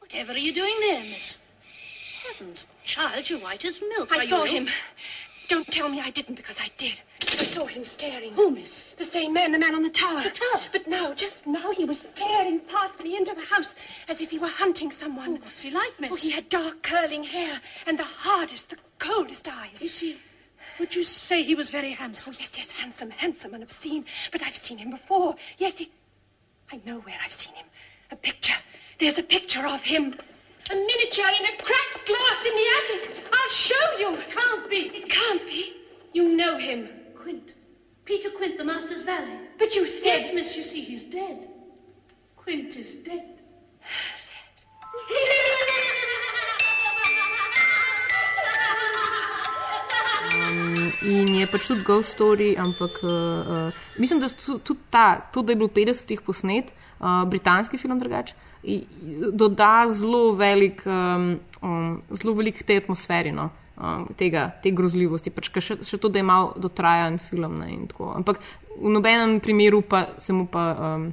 Whatever 0.02 0.34
are 0.34 0.40
you 0.40 0.54
doing 0.54 0.74
there, 0.82 1.04
miss? 1.04 1.38
Heavens, 2.24 2.66
child, 2.84 3.30
you're 3.30 3.44
white 3.44 3.66
as 3.66 3.82
milk. 3.82 4.10
I 4.12 4.26
saw 4.26 4.46
him. 4.46 4.68
Don't 5.48 5.68
tell 5.68 5.90
me 5.90 6.00
I 6.00 6.10
didn't, 6.10 6.36
because 6.36 6.60
I 6.60 6.70
did. 6.78 7.02
I 7.22 7.46
saw 7.46 7.66
him 7.66 7.84
staring. 7.84 8.34
Who, 8.34 8.52
miss? 8.52 8.84
The 8.98 9.06
same 9.06 9.34
man, 9.34 9.52
the 9.52 9.60
man 9.60 9.76
on 9.76 9.84
the 9.84 9.90
tower. 9.90 10.24
The 10.24 10.30
tower? 10.30 10.62
But 10.72 10.88
now, 10.88 11.14
just 11.14 11.46
now, 11.46 11.72
he 11.72 11.86
was 11.86 12.00
staring 12.00 12.60
past 12.62 13.00
me 13.04 13.18
into 13.18 13.34
the 13.34 13.42
house 13.42 13.76
as 14.08 14.22
if 14.22 14.30
he 14.30 14.40
were 14.40 14.48
hunting 14.48 14.92
someone. 14.92 15.38
Oh, 15.42 15.46
what's 15.46 15.62
he 15.62 15.72
like, 15.72 16.00
miss? 16.00 16.12
Oh, 16.12 16.16
he 16.16 16.32
had 16.32 16.50
dark, 16.50 16.84
curling 16.84 17.24
hair 17.24 17.60
and 17.86 17.98
the 17.98 18.04
hardest, 18.04 18.70
the 18.70 18.78
coldest 19.00 19.48
eyes. 19.48 19.82
Is 19.82 20.00
he... 20.00 20.18
Would 20.80 20.96
you 20.96 21.04
say 21.04 21.44
he 21.44 21.56
was 21.56 21.70
very 21.70 21.92
handsome? 21.92 22.34
Oh, 22.34 22.40
yes, 22.40 22.58
yes, 22.58 22.72
handsome, 22.72 23.10
handsome 23.10 23.54
and 23.54 23.64
obscene. 23.64 24.06
But 24.32 24.44
I've 24.44 24.56
seen 24.56 24.78
him 24.78 24.92
before. 24.92 25.36
Yes, 25.58 25.78
he... 25.78 25.92
I 26.72 26.80
know 26.86 27.00
where 27.00 27.18
I've 27.24 27.34
seen 27.34 27.54
him. 27.54 27.66
A 28.12 28.16
picture. 28.16 28.56
There's 29.00 29.18
a 29.18 29.24
picture 29.24 29.66
of 29.66 29.82
him. 29.82 30.16
A 30.72 30.76
miniature 30.76 31.34
in 31.40 31.46
a 31.46 31.58
cracked 31.62 32.08
glass 32.08 32.40
in 32.48 32.54
the 32.56 32.68
attic. 32.80 33.04
I'll 33.34 33.50
show 33.50 33.86
you. 34.00 34.16
It 34.16 34.30
can't 34.30 34.70
be. 34.70 34.78
It 35.00 35.10
can't 35.10 35.46
be. 35.46 35.74
You 36.14 36.36
know 36.36 36.58
him. 36.58 36.90
Quint. 37.22 37.54
Peter 38.06 38.30
Quint, 38.30 38.58
the 38.58 38.64
master's 38.64 39.04
valet. 39.04 39.40
But 39.60 39.76
you 39.76 39.86
said... 39.88 40.06
Yes, 40.06 40.32
miss, 40.34 40.56
you 40.56 40.64
see, 40.64 40.82
he's 40.82 41.04
dead. 41.04 41.50
Quint 42.38 42.76
is 42.78 42.94
dead. 42.96 43.40
Um, 50.34 50.94
in 51.02 51.36
je 51.36 51.48
pač 51.48 51.68
tudi 51.68 51.84
Ghost 51.84 52.16
Story, 52.16 52.54
ampak 52.60 53.00
uh, 53.04 53.12
uh, 53.12 53.84
mislim, 54.00 54.20
da 54.24 54.32
tudi 54.64 54.80
ta, 54.90 55.30
tudi 55.34 55.48
da 55.48 55.54
je 55.54 55.62
bil 55.64 55.72
v 55.72 55.76
50-ih 55.80 56.24
posnet, 56.24 56.72
uh, 57.00 57.24
britanski 57.28 57.80
film 57.80 58.00
drugače, 58.00 58.36
doda 59.32 59.88
zelo 59.90 60.32
velik, 60.36 60.84
um, 60.86 61.40
um, 61.62 62.02
zelo 62.12 62.34
velik 62.34 62.64
te 62.64 62.78
atmosferi. 62.78 63.32
No. 63.32 63.50
Um, 63.74 64.06
tega, 64.18 64.52
te 64.62 64.70
grozljivosti, 64.72 65.32
pač 65.34 65.50
še, 65.58 65.80
še 65.82 65.98
to, 65.98 66.12
da 66.14 66.22
je 66.22 66.28
malo 66.28 66.54
dotrajan 66.62 67.18
film. 67.18 67.58
Ne. 67.58 67.74
Ampak 68.14 68.38
v 68.78 68.92
nobenem 68.94 69.40
primeru 69.42 69.82
pa 69.82 70.14
se 70.22 70.34
mu 70.34 70.46
pa, 70.46 70.68
um, 70.78 71.08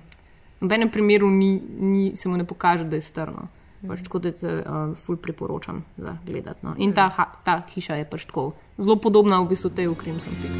v 0.60 0.68
nobenem 0.68 0.92
primeru 0.92 1.30
ni, 1.32 1.54
ni, 1.80 2.04
se 2.16 2.28
mu 2.28 2.36
ne 2.36 2.44
pokaže, 2.44 2.84
da 2.84 3.00
je 3.00 3.06
strno. 3.06 3.48
Pač 3.80 4.04
tako 4.04 4.20
da 4.20 4.34
te 4.36 4.58
um, 4.60 4.92
ful 4.92 5.16
priporočam 5.16 5.80
za 5.96 6.18
gledati. 6.26 6.60
No. 6.66 6.76
In 6.76 6.92
ta, 6.92 7.08
ha, 7.16 7.30
ta 7.44 7.62
hiša 7.72 7.96
je 8.02 8.04
pač 8.04 8.28
tako 8.28 8.52
zelo 8.76 9.00
podobna 9.00 9.40
v 9.40 9.56
bistvu 9.56 9.72
tej 9.72 9.88
v 9.88 9.96
Crimson 9.96 10.36
Peak. 10.44 10.52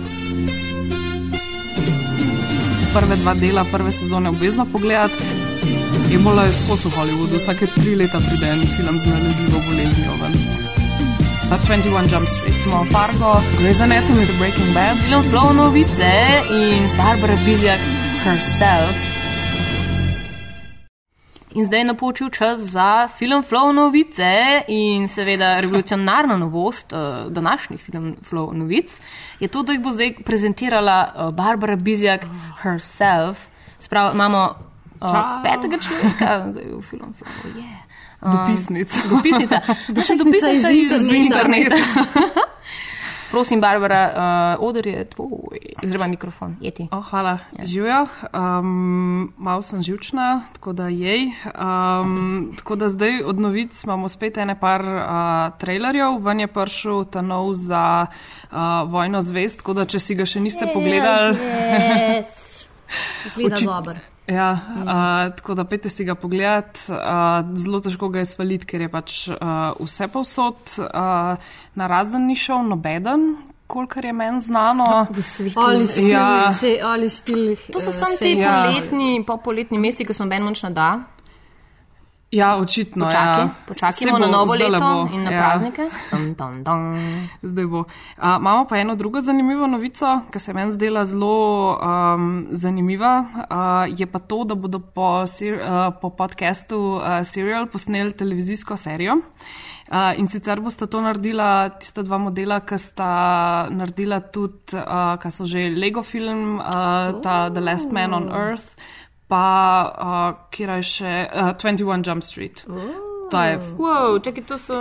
Prve 2.91 3.21
dva 3.21 3.37
dela 3.37 3.63
prve 3.69 3.93
sezone 3.93 4.33
obvezno 4.33 4.65
pogledati. 4.73 5.50
Ebola 6.11 6.43
je 6.43 6.53
skozi 6.53 6.89
v 6.89 6.97
Hollywoodu, 6.97 7.39
vsake 7.39 7.67
tri 7.67 7.95
leta 7.95 8.19
pride 8.19 8.47
en 8.51 8.61
film 8.75 8.97
z 8.99 9.07
nalezljivo 9.07 9.59
boleznijo 9.67 10.13
ven. 10.21 10.33
Na 11.51 11.57
21 11.59 12.13
Jump 12.13 12.29
Street 12.29 12.67
imamo 12.67 12.85
Fargo, 12.85 13.33
Grey's 13.59 13.81
Anatomy, 13.81 14.27
The 14.27 14.35
Breaking 14.39 14.75
Bad. 14.75 14.97
Film 15.07 15.23
Flow 15.23 15.53
novice 15.53 16.11
in 16.51 16.83
Barbara 16.97 17.37
Bizjak 17.47 17.79
herself. 18.25 18.95
In 21.55 21.65
zdaj 21.67 21.81
je 21.81 21.85
napočil 21.85 22.31
čas 22.31 22.61
za 22.61 23.09
film 23.19 23.43
Flow 23.43 23.73
novice 23.73 24.63
in 24.69 25.09
seveda 25.09 25.61
revolucionarna 25.61 26.37
novost 26.37 26.93
uh, 26.93 27.33
današnjih 27.33 27.81
film 27.81 28.17
Flow 28.31 28.53
novic 28.53 29.01
je 29.41 29.49
to, 29.49 29.63
da 29.63 29.73
jih 29.73 29.81
bo 29.81 29.93
zdaj 29.93 30.15
prezentirala 30.25 31.13
uh, 31.15 31.35
Barbara 31.35 31.77
Bizjak 31.77 32.27
herself. 32.63 33.39
Sprav, 33.79 34.15
imamo 34.15 34.70
Čau. 35.01 35.43
petega 35.43 35.77
človeka 35.81 36.29
zdaj 36.53 36.67
v 36.77 36.83
filmu 36.85 37.13
Flow. 37.17 37.57
Yeah. 37.57 37.81
Um, 38.21 38.33
Dopisnica. 38.33 38.99
Dopisnica. 39.09 39.57
Dopisnica 39.97 40.25
dopisnica 40.25 40.51
iz 40.51 40.65
iz 40.65 41.13
interneta. 41.13 41.17
interneta. 41.17 41.77
Prosim, 43.31 43.61
Barbara, 43.61 44.11
uh, 44.59 44.67
oder 44.67 44.87
je 44.87 45.05
tvoj, 45.05 45.59
oziroma 45.85 46.07
mikrofon, 46.07 46.57
jeti. 46.61 46.89
Oh, 46.91 47.05
hvala, 47.11 47.39
ja. 47.59 47.65
živijo. 47.65 48.07
Um, 48.35 49.33
malo 49.39 49.63
sem 49.63 49.83
živčna, 49.83 50.43
tako 50.53 50.73
da 50.73 50.89
jej. 50.89 51.31
Um, 51.47 52.53
tako 52.59 52.77
da 52.77 52.89
zdaj 52.89 53.23
od 53.23 53.39
novic 53.39 53.85
imamo 53.85 54.09
spet 54.09 54.39
ene 54.39 54.61
par 54.61 54.83
uh, 54.83 55.59
trailerjev, 55.59 56.19
ven 56.19 56.41
je 56.41 56.47
prišel 56.47 57.05
ta 57.05 57.23
nov 57.23 57.55
za 57.55 58.07
uh, 58.51 58.59
Vojno 58.91 59.23
zvest, 59.23 59.59
tako 59.63 59.73
da 59.73 59.85
če 59.85 59.99
si 59.99 60.15
ga 60.15 60.27
še 60.27 60.41
niste 60.41 60.67
pogledali. 60.75 61.39
Yes. 61.39 62.67
Zgleda 63.35 63.57
Očit- 63.57 63.67
dobro. 63.67 63.95
Ja, 64.31 64.53
uh, 64.53 64.87
tako 65.37 65.55
da 65.55 65.65
pete 65.65 65.91
si 65.91 66.05
ga 66.05 66.15
pogledat. 66.15 66.79
Uh, 66.89 66.97
zelo 67.57 67.81
težko 67.81 68.09
ga 68.09 68.19
je 68.19 68.25
spaliti, 68.25 68.67
ker 68.67 68.81
je 68.81 68.89
pač 68.89 69.29
uh, 69.29 69.37
vse 69.81 70.07
povsod, 70.09 70.55
uh, 70.79 71.35
na 71.75 71.87
razen 71.87 72.27
ni 72.27 72.37
šel 72.37 72.63
nobeden, 72.63 73.37
kolikor 73.67 74.05
je 74.05 74.13
meni 74.13 74.41
znano. 74.41 75.07
Svetu. 75.23 75.61
Ali 75.61 75.87
stil, 75.87 76.09
Ja. 76.11 76.51
se, 76.51 76.79
ali 76.83 77.09
stil, 77.09 77.57
To 77.73 77.81
so 77.81 77.91
eh, 77.91 77.93
samo 77.93 78.17
ti 78.19 78.37
Ja. 78.39 78.63
poletni, 78.63 79.25
pa 79.27 79.37
poletni 79.37 79.79
meseci, 79.79 80.05
ki 80.05 80.15
so 80.15 80.25
meni 80.27 80.45
noč 80.45 80.63
ne 80.63 80.71
da. 80.71 80.89
Ja, 82.31 82.57
očitno. 82.57 83.07
Počakaj, 83.07 83.43
ja. 83.43 83.49
počakajmo 83.67 84.19
na 84.19 84.27
novo 84.27 84.55
leto 84.55 84.79
bo, 84.79 85.09
in 85.15 85.25
na 85.25 85.31
ja. 85.31 85.41
praznike. 85.43 85.91
Dum, 86.11 86.35
dum, 86.35 86.63
dum. 86.63 86.83
Zdaj 87.43 87.67
bo. 87.67 87.85
A, 88.17 88.37
imamo 88.39 88.65
pa 88.71 88.79
eno 88.79 88.95
drugo 88.95 89.21
zanimivo 89.21 89.67
novico, 89.67 90.21
ki 90.31 90.39
se 90.39 90.55
meni 90.55 90.73
zdela 90.73 91.03
zelo 91.05 91.75
um, 91.75 92.47
zanimiva. 92.51 93.25
A, 93.51 93.87
je 93.91 94.07
pa 94.07 94.19
to, 94.19 94.45
da 94.45 94.55
bodo 94.55 94.79
po, 94.79 95.27
ser, 95.27 95.59
uh, 95.59 95.91
po 96.01 96.11
podkastu 96.15 96.79
uh, 96.79 97.27
Serial 97.27 97.67
posneli 97.67 98.15
televizijsko 98.15 98.77
serijo. 98.77 99.19
Uh, 99.91 100.15
in 100.15 100.29
sicer 100.31 100.61
bosta 100.63 100.87
to 100.87 101.01
naredila 101.03 101.69
tista 101.83 102.05
dva 102.07 102.21
modela, 102.23 102.61
ki 102.63 102.79
sta 102.79 103.67
naredila 103.75 104.21
tudi, 104.23 104.79
uh, 104.79 105.17
ki 105.19 105.33
so 105.35 105.49
že 105.51 105.67
Lego 105.75 106.07
film, 106.07 106.61
uh, 106.63 107.19
ta 107.25 107.51
The 107.51 107.59
Last 107.61 107.91
Man 107.91 108.15
on 108.15 108.31
Earth, 108.31 108.79
pa 109.31 109.47
uh, 109.87 110.47
kjer 110.51 110.75
je 110.81 110.87
še 110.91 111.13
uh, 111.31 111.53
21 111.55 112.07
Jump 112.07 112.27
Street. 112.27 112.65
Ta 113.31 113.45
je 113.47 113.61
Wow, 113.79 114.19
čakaj, 114.19 114.45
to 114.49 114.59
so. 114.59 114.79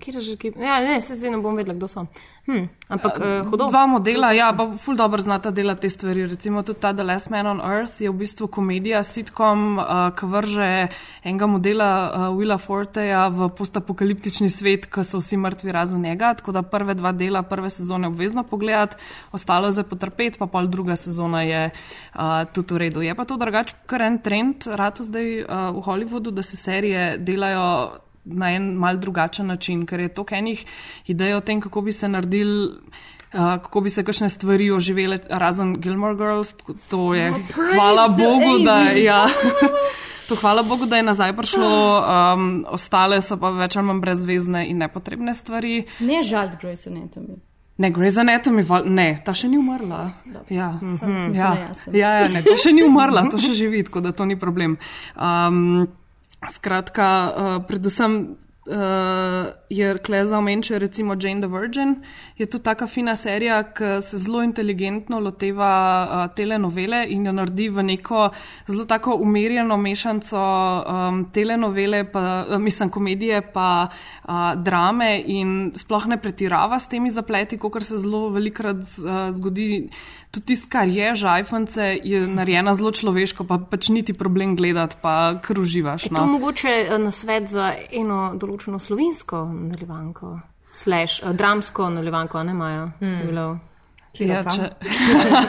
Kje 0.00 0.14
je 0.16 0.20
že 0.20 0.36
ki? 0.40 0.52
Ja, 0.60 0.80
ne, 0.84 1.00
se 1.00 1.16
zdaj 1.16 1.32
ne 1.36 1.40
bom 1.40 1.56
vedela, 1.56 1.76
kdo 1.76 1.88
so. 1.88 2.06
Hm, 2.50 2.66
ampak 2.90 3.14
uh, 3.22 3.46
hudo. 3.46 3.70
Dva 3.70 3.86
modela, 3.86 4.32
ja, 4.34 4.50
pa 4.50 4.66
ful 4.74 4.98
dobro 4.98 5.22
znata 5.22 5.52
delati 5.54 5.86
te 5.86 5.90
stvari. 5.90 6.26
Recimo 6.26 6.62
tudi 6.66 6.80
ta 6.82 6.90
The 6.90 7.06
Last 7.06 7.30
Man 7.30 7.46
on 7.46 7.60
Earth 7.62 8.02
je 8.02 8.10
v 8.10 8.16
bistvu 8.26 8.48
komedija, 8.50 9.04
sitcom, 9.06 9.78
uh, 9.78 10.10
ki 10.18 10.26
vrže 10.26 10.70
enega 11.22 11.46
modela 11.46 11.90
uh, 12.10 12.10
Willa 12.34 12.58
Forteja 12.58 13.28
v 13.30 13.52
postapokaliptični 13.54 14.50
svet, 14.50 14.90
ki 14.90 15.06
so 15.06 15.22
vsi 15.22 15.38
mrtvi 15.38 15.70
razen 15.70 16.02
njega. 16.02 16.34
Tako 16.42 16.56
da 16.58 16.66
prve 16.66 16.98
dva 16.98 17.14
dela, 17.14 17.46
prve 17.46 17.70
sezone 17.70 18.10
obvezno 18.10 18.42
pogledati, 18.42 18.98
ostalo 19.30 19.70
je 19.70 19.78
za 19.78 19.86
potrpeti, 19.86 20.42
pa 20.42 20.50
pol 20.50 20.66
druga 20.66 20.98
sezona 20.98 21.46
je 21.46 21.64
uh, 21.70 22.50
tudi 22.50 22.74
v 22.74 22.82
redu. 22.88 23.06
Je 23.06 23.14
pa 23.14 23.24
to 23.24 23.38
drugače 23.38 23.78
kar 23.86 24.02
en 24.02 24.18
trend, 24.18 24.66
rado 24.66 25.06
zdaj 25.06 25.44
uh, 25.46 25.70
v 25.78 25.86
Hollywoodu, 25.86 26.34
da 26.34 26.42
se 26.42 26.58
serije 26.58 27.14
delajo 27.22 28.09
na 28.24 28.52
en 28.52 28.72
mal 28.74 28.98
drugačen 29.00 29.46
način, 29.46 29.86
ker 29.86 30.00
je 30.00 30.08
toliko 30.08 30.34
enih 30.34 30.64
idej 31.06 31.34
o 31.34 31.40
tem, 31.40 31.60
kako 31.60 31.80
bi 31.80 31.92
se 31.92 32.08
naredili. 32.08 32.72
Uh, 33.32 33.38
kako 33.62 33.80
bi 33.80 33.90
se 33.90 34.02
kakšne 34.04 34.28
stvari 34.28 34.70
oživele, 34.74 35.18
razen 35.30 35.76
Gilmore 35.80 36.16
Girls, 36.16 36.54
to 36.90 37.14
je. 37.14 37.32
Hvala 37.74 38.08
Bogu, 38.08 38.64
da 38.64 38.80
ja. 38.90 39.28
To 40.28 40.36
hvala 40.36 40.62
Bogu, 40.62 40.86
da 40.86 40.96
je 40.96 41.02
nazaj 41.02 41.36
prišlo, 41.36 41.68
um, 41.98 42.64
ostale 42.68 43.20
so 43.22 43.34
pa 43.36 43.50
več 43.50 43.76
ali 43.76 43.86
manj 43.86 44.00
brezvezne 44.00 44.64
in 44.70 44.78
nepotrebne 44.78 45.34
stvari. 45.34 45.84
Ne 46.06 46.20
žal, 46.22 46.52
Grey's 46.62 46.86
Anatomy. 46.86 47.38
Ne, 47.80 47.90
Grey's 47.90 48.18
Anatomy, 48.20 48.62
ne, 48.86 49.08
ta 49.24 49.34
še 49.34 49.48
ni 49.48 49.58
umrla. 49.58 50.10
Ja, 50.52 50.74
Samo 50.78 50.96
sem 51.00 51.10
mhm, 51.10 51.32
se 51.32 51.38
ja. 51.40 51.50
ja, 51.92 52.10
ja, 52.20 52.28
ne, 52.28 52.42
ta 52.46 52.54
še 52.60 52.70
ni 52.76 52.84
umrla, 52.86 53.24
to 53.32 53.40
še 53.42 53.54
živi, 53.58 53.82
tako 53.86 54.04
da 54.04 54.12
to 54.14 54.26
ni 54.28 54.36
problem. 54.38 54.76
Um, 55.16 55.88
skratka, 56.48 57.08
uh, 57.36 57.66
predvsem 57.68 58.36
uh, 58.66 58.76
je 59.68 59.98
Kleza 59.98 60.38
omenča 60.38 60.78
recimo 60.78 61.16
Jane 61.20 61.40
the 61.40 61.48
Virgin, 61.48 62.02
je 62.38 62.46
to 62.46 62.58
taka 62.58 62.86
fina 62.86 63.16
serija, 63.16 63.62
ki 63.62 64.02
se 64.02 64.18
zelo 64.18 64.42
inteligentno 64.42 65.20
loteva 65.20 65.72
uh, 66.04 66.34
telenovele 66.34 67.04
in 67.08 67.26
jo 67.26 67.32
naredi 67.32 67.68
v 67.68 67.82
neko 67.82 68.30
zelo 68.66 68.84
tako 68.84 69.14
umirjeno 69.14 69.76
mešanco 69.76 70.38
um, 70.40 71.24
telenovele, 71.32 72.04
pa, 72.12 72.46
mislim 72.58 72.90
komedije 72.90 73.42
pa 73.52 73.88
uh, 73.88 74.30
drame 74.62 75.22
in 75.26 75.72
sploh 75.74 76.06
ne 76.06 76.20
pretirava 76.20 76.78
s 76.78 76.88
temi 76.88 77.10
zapleti, 77.10 77.58
kot 77.58 77.82
se 77.82 77.98
zelo 77.98 78.28
velikrat 78.28 78.76
uh, 78.76 79.28
zgodi. 79.30 79.88
Tudi 80.30 80.46
tisto, 80.46 80.68
kar 80.70 80.88
je 80.88 81.14
žajfance, 81.14 81.98
je 82.04 82.20
narejeno 82.26 82.74
zelo 82.74 82.92
človeško, 82.92 83.44
pa 83.44 83.58
pač 83.58 83.88
niti 83.88 84.14
problem 84.14 84.56
gledati, 84.56 84.96
pa 85.02 85.40
kar 85.42 85.58
uživaš. 85.58 86.04
Je 86.04 86.08
to 86.08 86.22
No. 86.22 86.26
mogoče 86.26 86.68
eh, 86.68 86.98
nasvet 86.98 87.48
za 87.50 87.72
eno 87.92 88.32
določeno 88.34 88.78
slovensko 88.78 89.44
nadaljevanko, 89.52 90.38
slash 90.72 91.22
uh, 91.24 91.32
dramsko 91.34 91.88
nadaljevanko, 91.90 92.42
ne 92.42 92.54
Maja? 92.54 92.84
Hmm. 93.00 93.60
Ja, 94.12 94.42
če- 94.44 94.74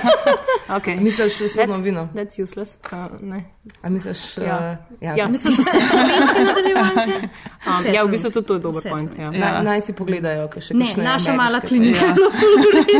okay. 0.78 0.96
Misliš 0.98 1.42
vse 1.42 1.62
That's- 1.62 1.68
novino? 1.68 2.10
That's 2.14 2.38
useless. 2.38 2.78
Uh, 2.86 3.10
ne. 3.22 3.44
A 3.82 3.90
misliš, 3.90 4.38
Ja. 4.38 4.78
uh, 4.80 4.96
ja. 5.02 5.16
Ja. 5.16 5.28
Misliš 5.28 5.58
vse 5.60 5.82
slovenske 5.90 6.40
nadaljevanke? 6.40 7.16
Um, 7.68 7.94
ja, 7.94 8.04
v 8.06 8.10
bistvu 8.10 8.32
tudi 8.32 8.48
to 8.48 8.54
je 8.54 8.60
dober 8.60 8.82
point. 8.84 9.12
Ja. 9.12 9.24
slovenske. 9.24 9.40
Naj, 9.42 9.64
naj 9.64 9.82
si 9.82 9.94
pogledajo, 9.94 10.48
kaj 10.48 10.62
še 10.62 10.74
Ne, 10.74 10.86
kakšne 10.86 11.04
naša 11.04 11.34
mala 11.34 11.60
klinika 11.60 12.06
Ja. 12.06 12.16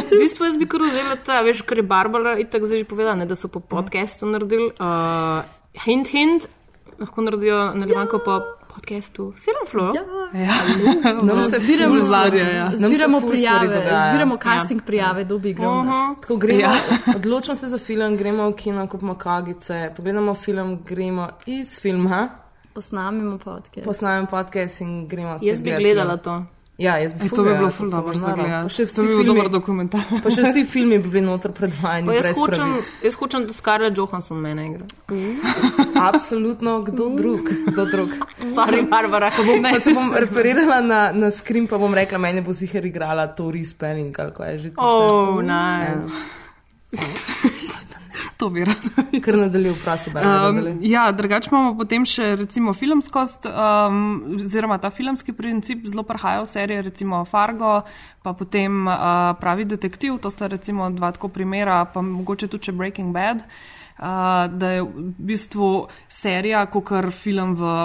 v 0.02 0.18
bistvu 0.18 0.46
jaz 0.46 0.58
bi 0.58 0.66
kar 0.66 0.82
vzela 0.82 1.16
ta, 1.16 1.42
veš, 1.42 1.62
kar 1.62 1.78
je 1.78 1.84
Barbara 1.84 2.36
itak 2.38 2.66
zdaj 2.66 2.80
že 2.80 2.86
povedala, 2.86 3.16
ne, 3.16 3.26
da 3.26 3.36
so 3.36 3.48
po 3.48 3.60
podkastu 3.60 4.26
naredili. 4.26 4.74
Uh, 4.82 5.46
hint, 5.86 6.08
hint, 6.10 6.50
lahko 7.00 7.22
naredijo 7.22 7.72
nadaljevanko 7.78 8.18
ja. 8.18 8.24
po 8.26 8.34
podkastu 8.72 9.34
Film 9.34 9.64
Flow. 9.68 9.96
Ja. 9.96 10.02
Ja. 10.36 10.54
Nam 11.24 11.44
se 11.44 11.60
Zbiramo, 11.60 11.94
ful 11.94 12.04
zadje, 12.04 12.56
ja. 12.56 12.72
Se 12.72 12.78
zbiramo 12.80 13.22
prijave, 13.22 13.68
zbiramo 14.10 14.38
casting 14.38 14.82
prijave, 14.82 15.24
kdo 15.24 15.40
bi. 15.40 15.56
Tako 16.16 16.36
gremo, 16.38 16.60
Ja. 16.60 16.68
ja. 16.68 16.74
odločimo 17.16 17.56
se 17.56 17.68
za 17.68 17.78
film, 17.78 18.18
gremo 18.18 18.50
v 18.50 18.56
kino, 18.56 18.88
kupimo 18.88 19.16
kagice, 19.16 19.92
pogledamo 19.98 20.34
film, 20.36 20.80
gremo 20.86 21.30
iz 21.46 21.80
filma, 21.80 22.30
Posnamemo 22.74 23.38
podcast. 23.38 23.86
posnamemo 23.86 24.28
podcast 24.28 24.82
in 24.82 25.08
gremo 25.08 25.40
spet 25.40 25.48
Jaz 25.48 25.62
bi 25.62 25.72
gledala 25.74 26.10
film. 26.14 26.20
to. 26.20 26.61
Ja, 26.82 26.96
jaz 26.98 27.14
bi 27.14 27.28
Ej, 27.28 27.30
to 27.30 27.44
bi 27.44 27.52
bilo 27.52 27.70
ful 27.70 27.90
to 27.90 27.96
dobro 27.96 28.12
bi 28.12 28.18
za 28.18 28.32
gledati. 28.32 28.86
To 28.88 29.02
bi 29.02 29.08
bil 29.08 29.18
filmi- 29.18 29.26
dober 29.28 29.50
dokumentar. 29.50 30.02
Pa 30.24 30.30
še 30.30 30.42
vsi 30.42 30.64
filmi 30.74 30.98
bi 30.98 31.10
bili 31.10 31.22
noter 31.22 31.52
predvajani. 31.52 32.08
Pa 32.08 32.14
jaz 32.14 32.32
hočem, 32.34 32.72
jaz 33.04 33.14
hočem, 33.14 33.46
da 33.46 33.54
Scarlett 33.54 33.98
Johansson 33.98 34.40
mene 34.40 34.66
igra. 34.66 34.86
Absolutno, 36.10 36.82
kdo 36.82 37.10
drug? 37.12 37.46
Kdo 37.68 37.86
drug? 37.86 38.10
Sorry, 38.50 38.82
Barbara. 38.88 39.30
Pa, 39.30 39.44
bom, 39.44 39.62
pa 39.64 39.78
se 39.80 39.94
bom 39.94 40.10
referirala 40.26 40.82
na, 40.82 41.12
na 41.14 41.30
skrim, 41.32 41.68
pa 41.68 41.78
bom 41.78 41.94
rekla, 41.94 42.18
meni 42.18 42.42
bo 42.42 42.54
sicer 42.54 42.86
igrala 42.86 43.28
Tori 43.30 43.62
Spelling, 43.64 44.16
ali 44.18 44.34
kaj 44.34 44.52
je 44.52 44.58
že. 44.60 44.70
tiste. 44.70 44.82
Oh, 44.82 45.38
nice. 45.38 46.10
To 48.40 48.50
bi 48.50 48.66
rada. 48.66 49.06
Ker 49.24 49.38
nadaljujem, 49.38 49.76
prosim. 49.84 50.18
Um, 50.18 50.80
ja, 50.82 51.12
drugače 51.12 51.50
imamo 51.52 51.76
potem 51.78 52.06
še 52.08 52.36
recimo 52.40 52.74
filmskost, 52.74 53.48
um, 53.50 54.02
oziroma 54.36 54.78
ta 54.82 54.92
filmski 54.94 55.34
princip 55.38 55.86
zelo 55.88 56.04
prihaja 56.08 56.42
v 56.42 56.50
serije, 56.50 56.86
recimo 56.90 57.24
Fargo, 57.26 57.82
pa 58.24 58.34
potem 58.38 58.88
uh, 58.88 59.34
Pravi 59.40 59.66
detektiv, 59.66 60.20
to 60.22 60.32
sta 60.34 60.50
recimo 60.52 60.90
dva 60.90 61.12
tako 61.16 61.32
primera, 61.34 61.84
pa 61.86 62.04
mogoče 62.06 62.52
tudi 62.52 62.72
še 62.72 62.78
Breaking 62.78 63.14
Bad, 63.16 63.44
uh, 63.46 64.48
da 64.52 64.76
je 64.78 64.86
v 64.86 65.10
bistvu 65.32 65.72
serija, 66.10 66.66
kot 66.72 66.90
kar 66.92 67.12
film 67.16 67.56
v 67.60 67.76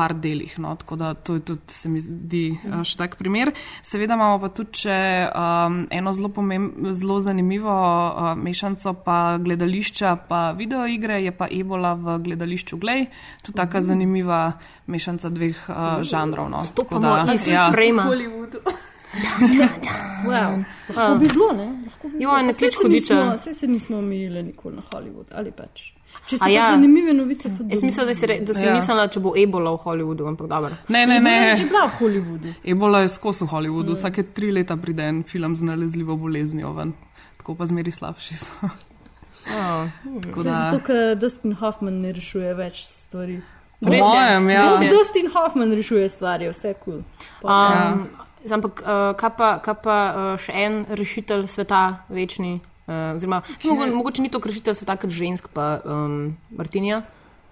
par 0.00 0.14
delih. 0.16 0.56
No, 0.58 0.72
tako 0.74 0.96
da 0.96 1.12
to 1.14 1.34
je 1.34 1.42
tudi, 1.42 1.68
se 1.68 1.88
mi 1.88 2.00
zdi, 2.00 2.42
uh, 2.62 2.80
še 2.82 2.96
tak 2.96 3.16
primer. 3.16 3.52
Seveda 3.82 4.16
imamo 4.16 4.38
pa 4.38 4.48
tudi 4.50 4.80
še 4.80 4.96
um, 5.28 5.76
eno 5.90 6.12
zelo, 6.12 6.30
pomemb, 6.30 6.72
zelo 6.92 7.18
zanimivo 7.20 7.68
uh, 7.68 8.32
mešanico 8.34 8.94
pa 9.02 9.18
gledališča, 9.38 10.14
pa 10.24 10.52
videoigre, 10.52 11.20
je 11.20 11.32
pa 11.32 11.50
Ebola 11.52 11.92
v 11.94 12.16
gledališču 12.20 12.78
Glej. 12.78 13.10
To 13.42 13.52
je 13.52 13.58
taka 13.58 13.80
zanimiva 13.82 14.40
mešanca 14.86 15.28
dveh 15.30 15.58
uh, 15.66 15.76
žanrov. 16.02 16.48
No. 16.48 16.64
Tako 16.64 16.96
Stopamo 16.96 17.34
iz 17.34 17.44
frejma. 17.70 18.08
Hollywoodu. 18.08 18.64
Wow. 20.22 20.62
Lahko 20.88 21.18
bi 21.18 21.28
bilo, 21.28 21.52
ne? 21.52 21.66
Lahko 21.82 22.08
bi 22.08 22.14
Jo, 22.16 22.30
bilo. 22.30 22.36
ne 22.38 22.46
Pa 22.46 22.52
saj 22.52 22.58
klič 22.60 22.72
se 22.72 22.84
nismo- 22.84 23.16
hudiča. 23.16 23.38
Saj 23.38 23.54
se 23.54 23.66
nismo 23.66 23.98
omejili 23.98 24.42
nikoli 24.44 24.76
na 24.76 24.82
Hollywood 24.84 25.32
ali 25.32 25.50
pač. 25.52 25.92
Če 26.26 26.36
pa 26.38 26.48
ja. 26.48 26.70
zanimive 26.70 27.12
novice, 27.12 27.48
tudi. 27.50 27.72
Jaz 27.72 27.82
mislim, 27.82 28.06
da 28.06 28.14
si, 28.14 28.26
re, 28.26 28.40
da 28.40 28.54
si 28.54 28.64
Ja. 28.64 28.74
mislila, 28.74 29.08
če 29.08 29.20
bo 29.20 29.32
ebola 29.36 29.72
v 29.72 29.78
Hollywoodu, 29.78 30.28
ampak 30.28 30.46
dobro. 30.46 30.76
Ne, 30.88 31.06
ne, 31.06 31.16
Ebola 31.16 31.30
je 31.30 31.40
ne. 31.40 31.56
že 31.56 31.64
bila 31.64 31.86
v 31.86 31.94
Hollywoodu. 31.98 32.52
Ebola 32.64 33.00
je 33.00 33.08
skozi 33.08 33.44
v 33.44 33.48
Hollywoodu, 33.48 33.92
vsake 33.92 34.22
tri 34.32 34.52
leta 34.52 34.76
pride 34.76 35.02
en 35.02 35.22
film 35.22 35.56
z 35.56 35.62
nalezljivo 35.62 36.16
boleznijo 36.16 36.72
ven. 36.72 36.92
Tako 37.36 37.54
pa 37.54 37.66
zmeri 37.66 37.92
slabši 37.92 38.36
so. 38.36 38.52
Oh. 39.48 39.88
Je 40.04 40.42
da- 40.44 40.52
zato, 40.52 40.78
ker 40.80 41.16
Dustin 41.16 41.52
Hoffman 41.54 42.02
ne 42.02 42.12
rešuje 42.12 42.54
več 42.54 42.84
stvari. 42.84 43.40
Po 43.80 43.88
mojem, 43.88 44.48
ja. 44.50 44.62
Dus- 44.62 44.78
Res 44.78 44.86
je. 44.86 44.90
Dustin 44.90 45.30
Hoffman 45.32 45.72
rešuje 45.72 46.08
stvari, 46.08 46.48
vse 46.48 46.74
kul. 46.74 47.00
Cool. 47.40 47.50
Um, 47.50 48.06
ja. 48.44 48.54
Ampak, 48.54 48.82
uh, 48.82 49.16
kaj 49.16 49.30
pa, 49.36 49.58
kaj 49.58 49.74
pa 49.82 49.96
uh, 50.12 50.38
še 50.38 50.52
en 50.54 50.84
rešitelj 50.90 51.48
sveta, 51.48 52.04
večni? 52.08 52.60
Uh, 52.82 53.16
oziroma, 53.16 53.42
mogo, 53.64 53.86
mogoče 53.88 54.22
ni 54.22 54.28
to 54.28 54.40
rešitelj 54.40 54.74
sveta, 54.74 54.96
kot 54.96 55.10
žensk, 55.10 55.48
pa 55.48 55.80
um, 55.84 56.36
Martinija. 56.50 57.02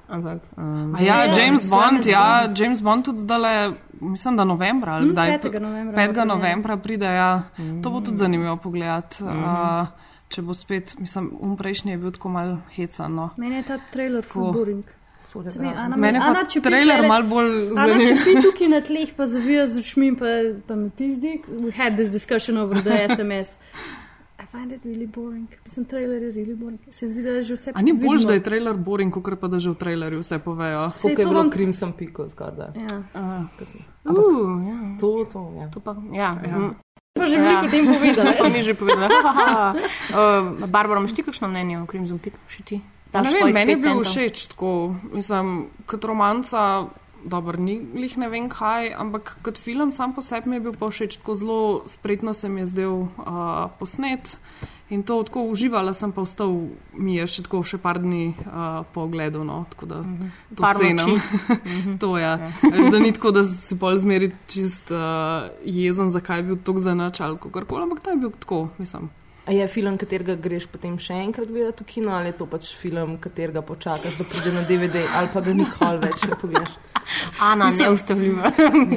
Ampak, 0.09 0.38
um, 0.56 0.94
A 0.94 1.02
ja, 1.02 1.06
Ja, 1.06 1.24
James 1.24 1.36
James 1.38 1.70
Bond, 1.70 2.06
ja, 2.06 2.42
Bond. 2.42 2.59
James 2.59 2.80
Bond 2.80 3.05
tudi 3.05 3.18
zdaj, 3.18 3.70
mislim, 4.00 4.36
da 4.36 4.44
novembra 4.44 4.92
ali 4.92 5.06
Hm, 5.06 5.12
kdaj. 5.12 5.30
5. 5.30 5.60
novembra 5.60 5.94
5. 5.94 6.06
bo 6.06 6.12
premiera. 6.12 6.24
novembra 6.26 6.76
pride, 6.76 7.06
ja. 7.06 7.42
To 7.82 7.90
bo 7.90 8.00
tudi 8.00 8.16
zanimivo 8.16 8.56
pogledati. 8.56 9.24
Mhm. 9.24 9.38
Uh, 9.38 9.86
če 10.28 10.42
bo 10.42 10.55
spet, 10.55 10.96
mislim, 10.98 11.30
um 11.40 11.56
prejšnji 11.56 11.90
je 11.90 11.98
bil 11.98 12.10
tako 12.10 12.28
mal 12.28 12.56
hecan. 12.70 13.14
No. 13.14 13.30
Meni 13.36 13.56
je 13.56 13.62
ta 13.62 13.78
trailer 13.92 14.22
Tako. 14.22 14.32
full 14.32 14.52
boring. 14.52 14.84
mi-. 15.34 15.68
Ana- 15.68 15.96
Mene 15.96 16.20
pa 16.20 16.44
Čepi 16.44 16.68
trailer 16.68 17.06
malo 17.09 17.24
bolj 17.24 17.68
Ana 17.68 17.86
zanimiv. 17.86 18.09
Čepi 18.09 18.34
tukaj 18.44 18.68
na 18.68 18.80
tleh, 18.80 19.12
pa 19.16 19.26
zavija 19.26 19.66
z 19.66 19.78
očmi, 19.78 20.16
pa, 20.16 20.24
pa 20.66 20.74
me 20.74 20.90
pizdi. 20.90 21.42
We 21.48 21.72
had 21.72 21.96
this 21.96 22.09
discussion 22.10 22.56
over 22.56 22.82
the 22.82 23.09
SMS. 23.09 23.56
Find 24.50 24.72
it 24.72 24.84
really 24.84 25.06
boring. 25.06 25.48
Mislim, 25.64 25.84
trailer 25.84 26.22
je 26.22 26.32
really 26.32 26.56
boring. 26.56 26.80
Se 26.90 27.08
zdi, 27.08 27.22
da 27.22 27.30
je 27.30 27.42
že 27.42 27.54
vse 27.54 27.72
A 27.74 27.82
ni 27.82 27.92
bolj, 27.92 28.16
vidno. 28.16 28.28
da 28.28 28.34
je 28.34 28.42
trailer 28.42 28.76
boring, 28.76 29.12
kot 29.12 29.40
pa 29.40 29.48
da 29.48 29.58
že 29.58 29.70
v 29.70 29.74
trailerju 29.74 30.20
vse 30.24 30.38
povejo. 30.38 30.90
Tukaj 30.96 31.24
je 31.24 31.28
bilo 31.28 31.50
Crimson 31.52 31.92
Pico 31.92 32.28
zgoraj. 32.28 32.72
Ja. 32.76 32.96
Uh, 33.14 33.44
ja. 34.68 34.78
To, 35.00 35.24
to, 35.32 35.52
ja. 35.60 35.68
To 35.68 35.80
pa, 35.80 35.96
ja. 36.12 36.40
Ja. 36.40 36.58
mm. 36.58 36.74
Pa 37.18 37.26
že 37.26 37.36
veliko 37.42 37.66
o 37.66 37.70
tem 37.70 37.84
povedala. 37.86 38.32
To 38.38 38.44
pa 38.44 38.48
mi 38.48 38.60
že 38.62 38.74
povedala. 38.74 39.08
uh, 40.16 40.68
Barbara, 40.74 41.00
imaš 41.00 41.12
ti 41.12 41.22
kakšno 41.22 41.48
mnenje 41.48 41.82
o 41.82 41.86
Crimson 41.86 42.18
Peak? 42.18 42.38
Še 42.48 42.62
ti? 42.64 42.76
Ja, 43.12 43.24
ne 43.24 43.32
vem, 43.32 43.52
meni 43.52 43.72
je 43.72 43.76
bil 43.80 44.04
centov? 44.04 44.12
všeč 44.12 44.36
tako, 44.52 44.70
mislim, 45.16 45.72
kot 45.88 46.04
romanca, 46.04 46.88
dobro, 47.28 47.59
ni 47.60 47.78
lih 47.94 48.16
ne 48.18 48.28
vem 48.28 48.48
kaj, 48.48 48.92
ampak 48.96 49.36
kot 49.42 49.59
film 49.59 49.92
sam 49.92 50.14
po 50.14 50.22
sebi 50.22 50.48
mi 50.50 50.56
je 50.56 50.60
bil 50.60 50.74
pa 50.74 50.88
všeč, 50.88 51.16
tako 51.20 51.34
zelo 51.34 51.60
spretno 51.86 52.34
se 52.34 52.48
mi 52.48 52.60
je 52.60 52.66
zdel 52.66 52.92
uh, 52.92 53.70
posnet. 53.78 54.38
In 54.90 55.02
to 55.05 55.18
tako 55.22 55.42
uživala 55.52 55.92
sem, 55.92 56.12
pa 56.16 56.22
vstal 56.24 56.48
mi 56.96 57.18
je 57.18 57.26
še 57.28 57.42
tako 57.44 57.60
še 57.60 57.76
par 57.76 57.98
dni 58.00 58.32
uh, 58.32 58.86
po 58.94 59.02
ogledu, 59.05 59.42
no, 59.44 59.66
tako 59.68 59.84
da 59.86 59.98
to 60.48 60.62
Par 60.62 60.80
cenim. 60.80 60.96
noči. 60.96 61.20
Mhm. 61.76 61.98
to 62.00 62.16
ja. 62.16 62.38
Veš, 62.64 62.88
da 62.90 62.98
ni 62.98 63.12
tako, 63.12 63.30
da 63.36 63.44
si 63.44 63.76
pol 63.76 63.96
zmeri 64.00 64.32
čist 64.48 64.88
uh, 64.88 65.52
jezen, 65.60 66.09
zakaj 66.09 66.40
je 66.40 66.46
bil 66.48 66.56
tako 66.64 66.80
za 66.80 66.94
nič 66.96 67.20
ali 67.20 67.36
kakorkoli, 67.36 67.84
ampak 67.84 68.00
ta 68.00 68.16
je 68.16 68.22
bil 68.24 68.32
tako, 68.40 68.68
mislim. 68.80 69.10
A 69.48 69.52
je 69.56 69.64
film, 69.68 69.96
katerega 69.96 70.34
greš 70.36 70.66
potem 70.68 70.98
še 71.00 71.14
enkrat 71.24 71.48
gledati 71.48 71.80
v 71.82 71.86
kino, 71.88 72.12
ali 72.12 72.28
je 72.28 72.36
to 72.36 72.46
pač 72.46 72.68
film, 72.76 73.16
katerega 73.16 73.62
počakaš, 73.64 74.18
da 74.20 74.24
pride 74.28 74.52
na 74.52 74.60
DVD, 74.68 75.06
ali 75.16 75.30
pa 75.32 75.40
ga 75.40 75.54
nikoli 75.56 76.02
več 76.02 76.26
ne 76.28 76.36
pogledaš? 76.36 76.74
Ana, 77.40 77.70
Mislim- 77.70 77.86
neustavljiva. 77.88 78.50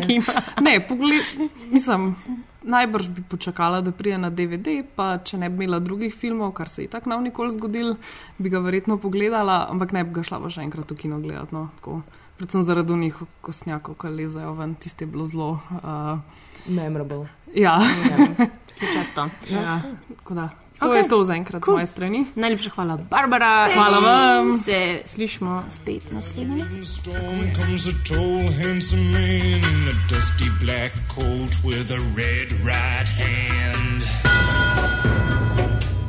Kima. 0.03 0.33
Ne, 0.61 0.73
pogled, 0.83 1.23
mislim, 1.71 2.15
najbrž 2.67 3.07
bi 3.15 3.23
počakala, 3.23 3.79
da 3.81 3.91
prije 3.95 4.17
na 4.17 4.29
DVD, 4.29 4.81
pa 4.95 5.17
če 5.23 5.39
ne 5.39 5.49
bi 5.49 5.63
imela 5.63 5.79
drugih 5.79 6.11
filmov, 6.13 6.51
kar 6.53 6.67
se 6.69 6.83
je 6.83 6.91
tako 6.91 7.13
nav 7.15 7.21
nikoli 7.23 7.55
zgodil, 7.55 7.95
bi 8.37 8.51
ga 8.51 8.59
verjetno 8.59 8.99
pogledala, 8.99 9.67
ampak 9.71 9.95
ne 9.95 10.03
bi 10.03 10.19
ga 10.19 10.23
šla 10.27 10.41
pa 10.43 10.51
še 10.51 10.67
enkrat 10.67 10.91
v 10.91 10.99
kino 11.05 11.21
gledati. 11.23 11.55
No, 11.55 11.69
tako. 11.79 12.01
Predvsem 12.41 12.63
zaradi 12.65 12.95
njih 12.97 13.17
kostnjakov, 13.45 13.95
ki 14.01 14.09
lezajo 14.17 14.55
ven, 14.57 14.75
tiste 14.75 15.05
je 15.05 15.11
bilo 15.13 15.27
zelo. 15.29 15.59
Uh, 15.79 16.17
Memorable. 16.67 17.27
Ja, 17.53 17.79
Často. 18.93 19.29
ja. 19.49 19.81
tako 20.17 20.33
da. 20.33 20.49
To 20.81 20.89
Okej. 20.89 20.99
okay. 20.99 21.03
je 21.03 21.09
to 21.09 21.23
zaenkrat 21.23 21.61
Cool. 21.61 21.65
cool. 21.65 21.73
z 21.73 21.77
moje 21.77 21.87
strani. 21.87 22.25
Najlepša 22.35 22.69
hvala, 22.69 22.97
Barbara. 22.97 23.69
Hvala 23.73 23.99
vam. 23.99 24.47
Se 24.65 25.01
slišmo 25.05 25.63
spet 25.69 26.11
naslednjič. 26.11 26.65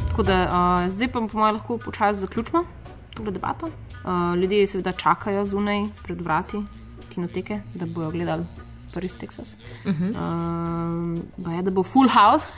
Tako 0.09 0.23
da 0.23 0.37
uh, 0.49 0.89
zdaj 0.89 1.09
pa 1.09 1.21
po 1.21 1.39
mojem 1.39 1.55
lahko 1.55 1.79
počasi 1.79 2.21
zaključimo 2.21 2.65
to 3.15 3.31
debato. 3.31 3.67
Uh, 3.67 4.37
ljudje 4.41 4.67
seveda 4.67 4.93
čakajo 4.93 5.45
zunaj 5.45 5.85
pred 6.03 6.21
vrati 6.21 6.63
kinoteke, 7.15 7.61
da 7.75 7.87
bojo 7.87 8.11
gledali 8.11 8.62
prvi 8.95 9.09
Texas. 9.21 9.55
Mhm. 9.85 10.13
Um, 10.17 11.23
pa 11.45 11.51
je, 11.53 11.63
da 11.63 11.71
bo 11.71 11.83
full 11.83 12.09
house. 12.09 12.47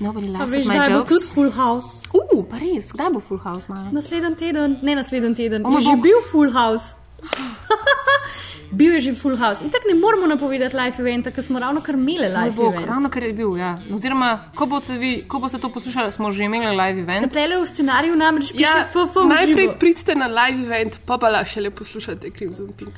Nobody 0.00 0.28
laughs 0.28 0.52
veš, 0.52 0.66
at 0.68 0.76
my 0.76 0.92
jokes. 0.92 1.08
tudi 1.08 1.34
full 1.34 1.50
house. 1.50 2.02
Uh, 2.12 2.44
pa 2.50 2.58
res, 2.60 2.90
kdaj 2.92 3.12
bo 3.14 3.20
full 3.20 3.40
house, 3.40 3.64
Maja? 3.68 3.90
Naslednji 3.92 4.36
teden, 4.36 4.78
ne 4.82 4.94
naslednji 4.94 5.34
teden, 5.34 5.66
O 5.66 5.72
je 5.78 5.80
že 5.80 5.96
bil 6.02 6.20
full 6.30 6.52
house. 6.52 6.94
bil 8.78 8.92
je 8.94 9.00
že 9.00 9.14
full 9.14 9.36
house. 9.36 9.64
In 9.64 9.70
tako 9.70 9.88
ne 9.88 9.94
moramo 9.94 10.26
napovedati 10.26 10.76
live 10.76 10.98
eventa, 10.98 11.30
ker 11.30 11.44
smo 11.44 11.58
ravno 11.58 11.80
kar 11.80 11.94
imeli 11.94 12.28
live 12.28 12.50
bog, 12.56 12.74
event. 12.74 12.88
ravno 12.88 13.08
kar 13.10 13.22
je 13.22 13.32
bil, 13.32 13.56
ja. 13.56 13.78
Oziroma, 13.94 14.50
ko 14.54 14.66
boste, 14.66 14.92
vi, 14.98 15.24
ko 15.28 15.38
boste 15.38 15.58
to 15.58 15.68
poslušali, 15.68 16.12
smo 16.12 16.30
že 16.30 16.44
imeli 16.44 16.76
live 16.76 17.00
event. 17.00 17.32
Tele 17.32 17.60
v 17.60 17.66
scenariju 17.66 18.16
namreč 18.16 18.52
piše 18.52 18.62
Ja, 18.62 18.86
FF 18.90 19.14
najprej 19.28 19.66
živo. 19.66 19.78
pridite 19.78 20.14
na 20.14 20.26
live 20.26 20.66
event, 20.66 21.00
pa 21.06 21.18
pa 21.18 21.30
lahko 21.30 21.50
šele 21.50 21.70
poslušate 21.70 22.30
Crimson 22.30 22.72
Pink. 22.76 22.94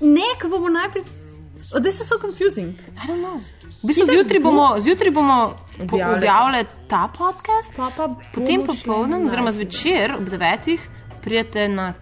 Ne, 0.00 0.28
ko 0.42 0.48
bomo 0.48 0.68
najprej. 0.68 1.04
Oh, 1.74 1.80
this 1.80 2.00
is 2.00 2.06
so 2.08 2.18
confusing. 2.18 2.78
I 2.94 3.06
don't 3.06 3.20
know. 3.20 3.40
V 3.82 3.86
bistvu 3.90 4.06
zjutraj 4.06 4.40
bomo, 4.40 4.80
zjutraj 4.80 5.10
bomo 5.10 5.56
Objavili. 5.82 6.64
ta 6.88 7.10
podcast, 7.18 7.74
pa 7.76 7.90
pa 7.96 8.08
potem 8.34 8.62
na 9.10 9.18
oziroma 9.18 9.52
zvečer 9.52 10.14
ob 10.14 10.30
devetih, 10.30 10.80
prijete 11.22 11.68
na 11.68 11.94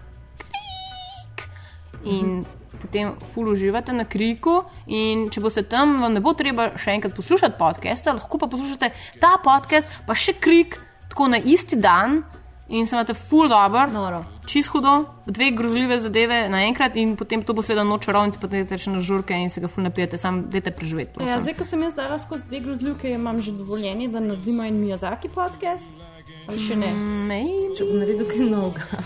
in 2.05 2.45
potem 2.81 3.15
ful 3.33 3.49
uživate 3.49 3.93
na 3.93 4.05
kriku. 4.05 4.63
In 4.87 5.27
če 5.33 5.41
boste 5.41 5.65
tam, 5.69 5.97
vam 6.01 6.13
ne 6.13 6.23
bo 6.23 6.35
treba 6.37 6.71
še 6.77 6.95
enkrat 6.97 7.15
poslušati 7.17 7.59
podcasta, 7.59 8.15
lahko 8.15 8.39
pa 8.41 8.49
poslušate 8.51 8.91
ta 9.21 9.35
podcast, 9.43 9.91
pa 10.07 10.15
še 10.17 10.37
krik, 10.39 10.79
tako 11.09 11.31
na 11.33 11.41
isti 11.41 11.79
dan. 11.79 12.23
In 12.65 12.87
se 12.89 12.95
imate 12.95 13.13
ful 13.13 13.45
dobro, 13.45 14.23
čist 14.49 14.71
hudo, 14.73 15.05
dve 15.29 15.51
grozljive 15.53 15.99
zadeve 16.01 16.39
naenkrat, 16.49 16.95
in 16.97 17.13
potem 17.13 17.43
to 17.45 17.53
bo 17.53 17.61
seveda 17.61 17.83
noč 17.85 18.07
čarovnic, 18.07 18.39
potem 18.41 18.63
idete 18.63 18.81
še 18.81 18.95
na 18.95 19.03
žurke 19.05 19.37
in 19.37 19.53
se 19.53 19.61
ga 19.61 19.69
ful 19.69 19.85
napijete, 19.85 20.17
sam 20.17 20.47
dajte 20.49 20.73
preživeti. 20.73 21.21
Ja, 21.29 21.37
zdaj, 21.37 21.59
ko 21.61 21.69
sem 21.69 21.85
jaz 21.85 21.93
dala 21.93 22.17
skozi 22.17 22.49
dve 22.49 22.63
grozljivke, 22.65 23.13
imam 23.13 23.37
že 23.37 23.53
dovoljenje, 23.53 24.09
da 24.09 24.23
naredimo 24.25 24.65
en 24.65 24.81
Miyazaki 24.81 25.29
podcast. 25.29 26.01
Ali 26.47 26.59
še 26.61 26.75
ne? 26.77 26.91
Maybe. 27.29 27.73
Če 27.75 27.85
bom 27.89 27.97
naredil 27.99 28.27
kaj 28.29 28.47
novega. 28.49 29.01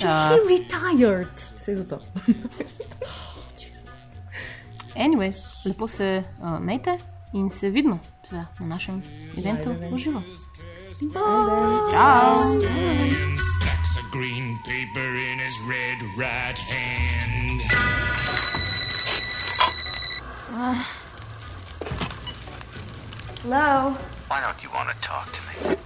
Če 0.00 0.08
he 0.08 0.38
retired. 0.48 1.46
Vse 1.58 1.76
za 1.76 1.84
to. 1.84 1.98
anyways, 4.96 5.38
lepo 5.64 5.88
se 5.88 6.24
uh, 6.24 6.58
mejte 6.60 6.96
in 7.32 7.50
se 7.50 7.70
vidimo 7.70 8.00
seveda, 8.28 8.46
na 8.60 8.66
našem 8.66 9.02
eventu 9.36 9.70
v 9.72 9.98
živo. 9.98 10.22
Ciao! 11.92 12.42
And 12.42 13.38
stacks 13.38 13.98
of 13.98 14.10
green 14.10 14.58
paper 14.64 15.14
in 15.16 15.38
his 15.38 15.54
red 15.68 15.98
right 16.18 16.58
hand. 16.58 17.62
Uh, 20.50 20.74
hello? 23.42 23.94
Why 24.28 24.40
don't 24.40 24.62
you 24.62 24.70
want 24.74 24.90
to 24.90 24.96
talk 25.00 25.30
to 25.32 25.42
me? 25.46 25.76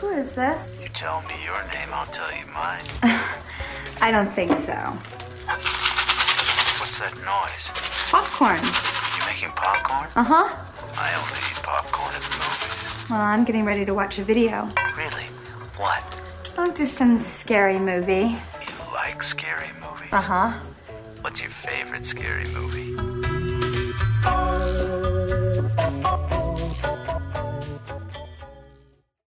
Who 0.00 0.08
is 0.12 0.32
this? 0.32 0.72
You 0.80 0.88
tell 0.88 1.20
me 1.22 1.34
your 1.44 1.62
name, 1.74 1.90
I'll 1.92 2.06
tell 2.06 2.30
you 2.32 2.46
mine. 2.46 2.84
I 4.00 4.10
don't 4.10 4.32
think 4.32 4.50
so. 4.64 4.72
What's 6.80 6.98
that 7.00 7.14
noise? 7.22 7.70
Popcorn. 8.10 8.56
You 8.56 9.26
making 9.26 9.50
popcorn? 9.50 10.08
Uh 10.16 10.24
huh. 10.24 10.56
I 10.96 11.14
only 11.20 11.38
eat 11.50 11.62
popcorn 11.62 12.14
at 12.14 12.22
the 12.22 12.30
movies. 12.38 13.10
Well, 13.10 13.20
I'm 13.20 13.44
getting 13.44 13.66
ready 13.66 13.84
to 13.84 13.92
watch 13.92 14.18
a 14.18 14.24
video. 14.24 14.70
Really? 14.96 15.24
What? 15.76 16.02
Oh, 16.56 16.72
just 16.72 16.94
some 16.94 17.20
scary 17.20 17.78
movie. 17.78 18.36
You 18.62 18.92
like 18.94 19.22
scary 19.22 19.68
movies? 19.82 20.12
Uh 20.12 20.22
huh. 20.22 20.58
What's 21.20 21.42
your 21.42 21.50
favorite 21.50 22.06
scary 22.06 22.46
movie? 22.46 22.96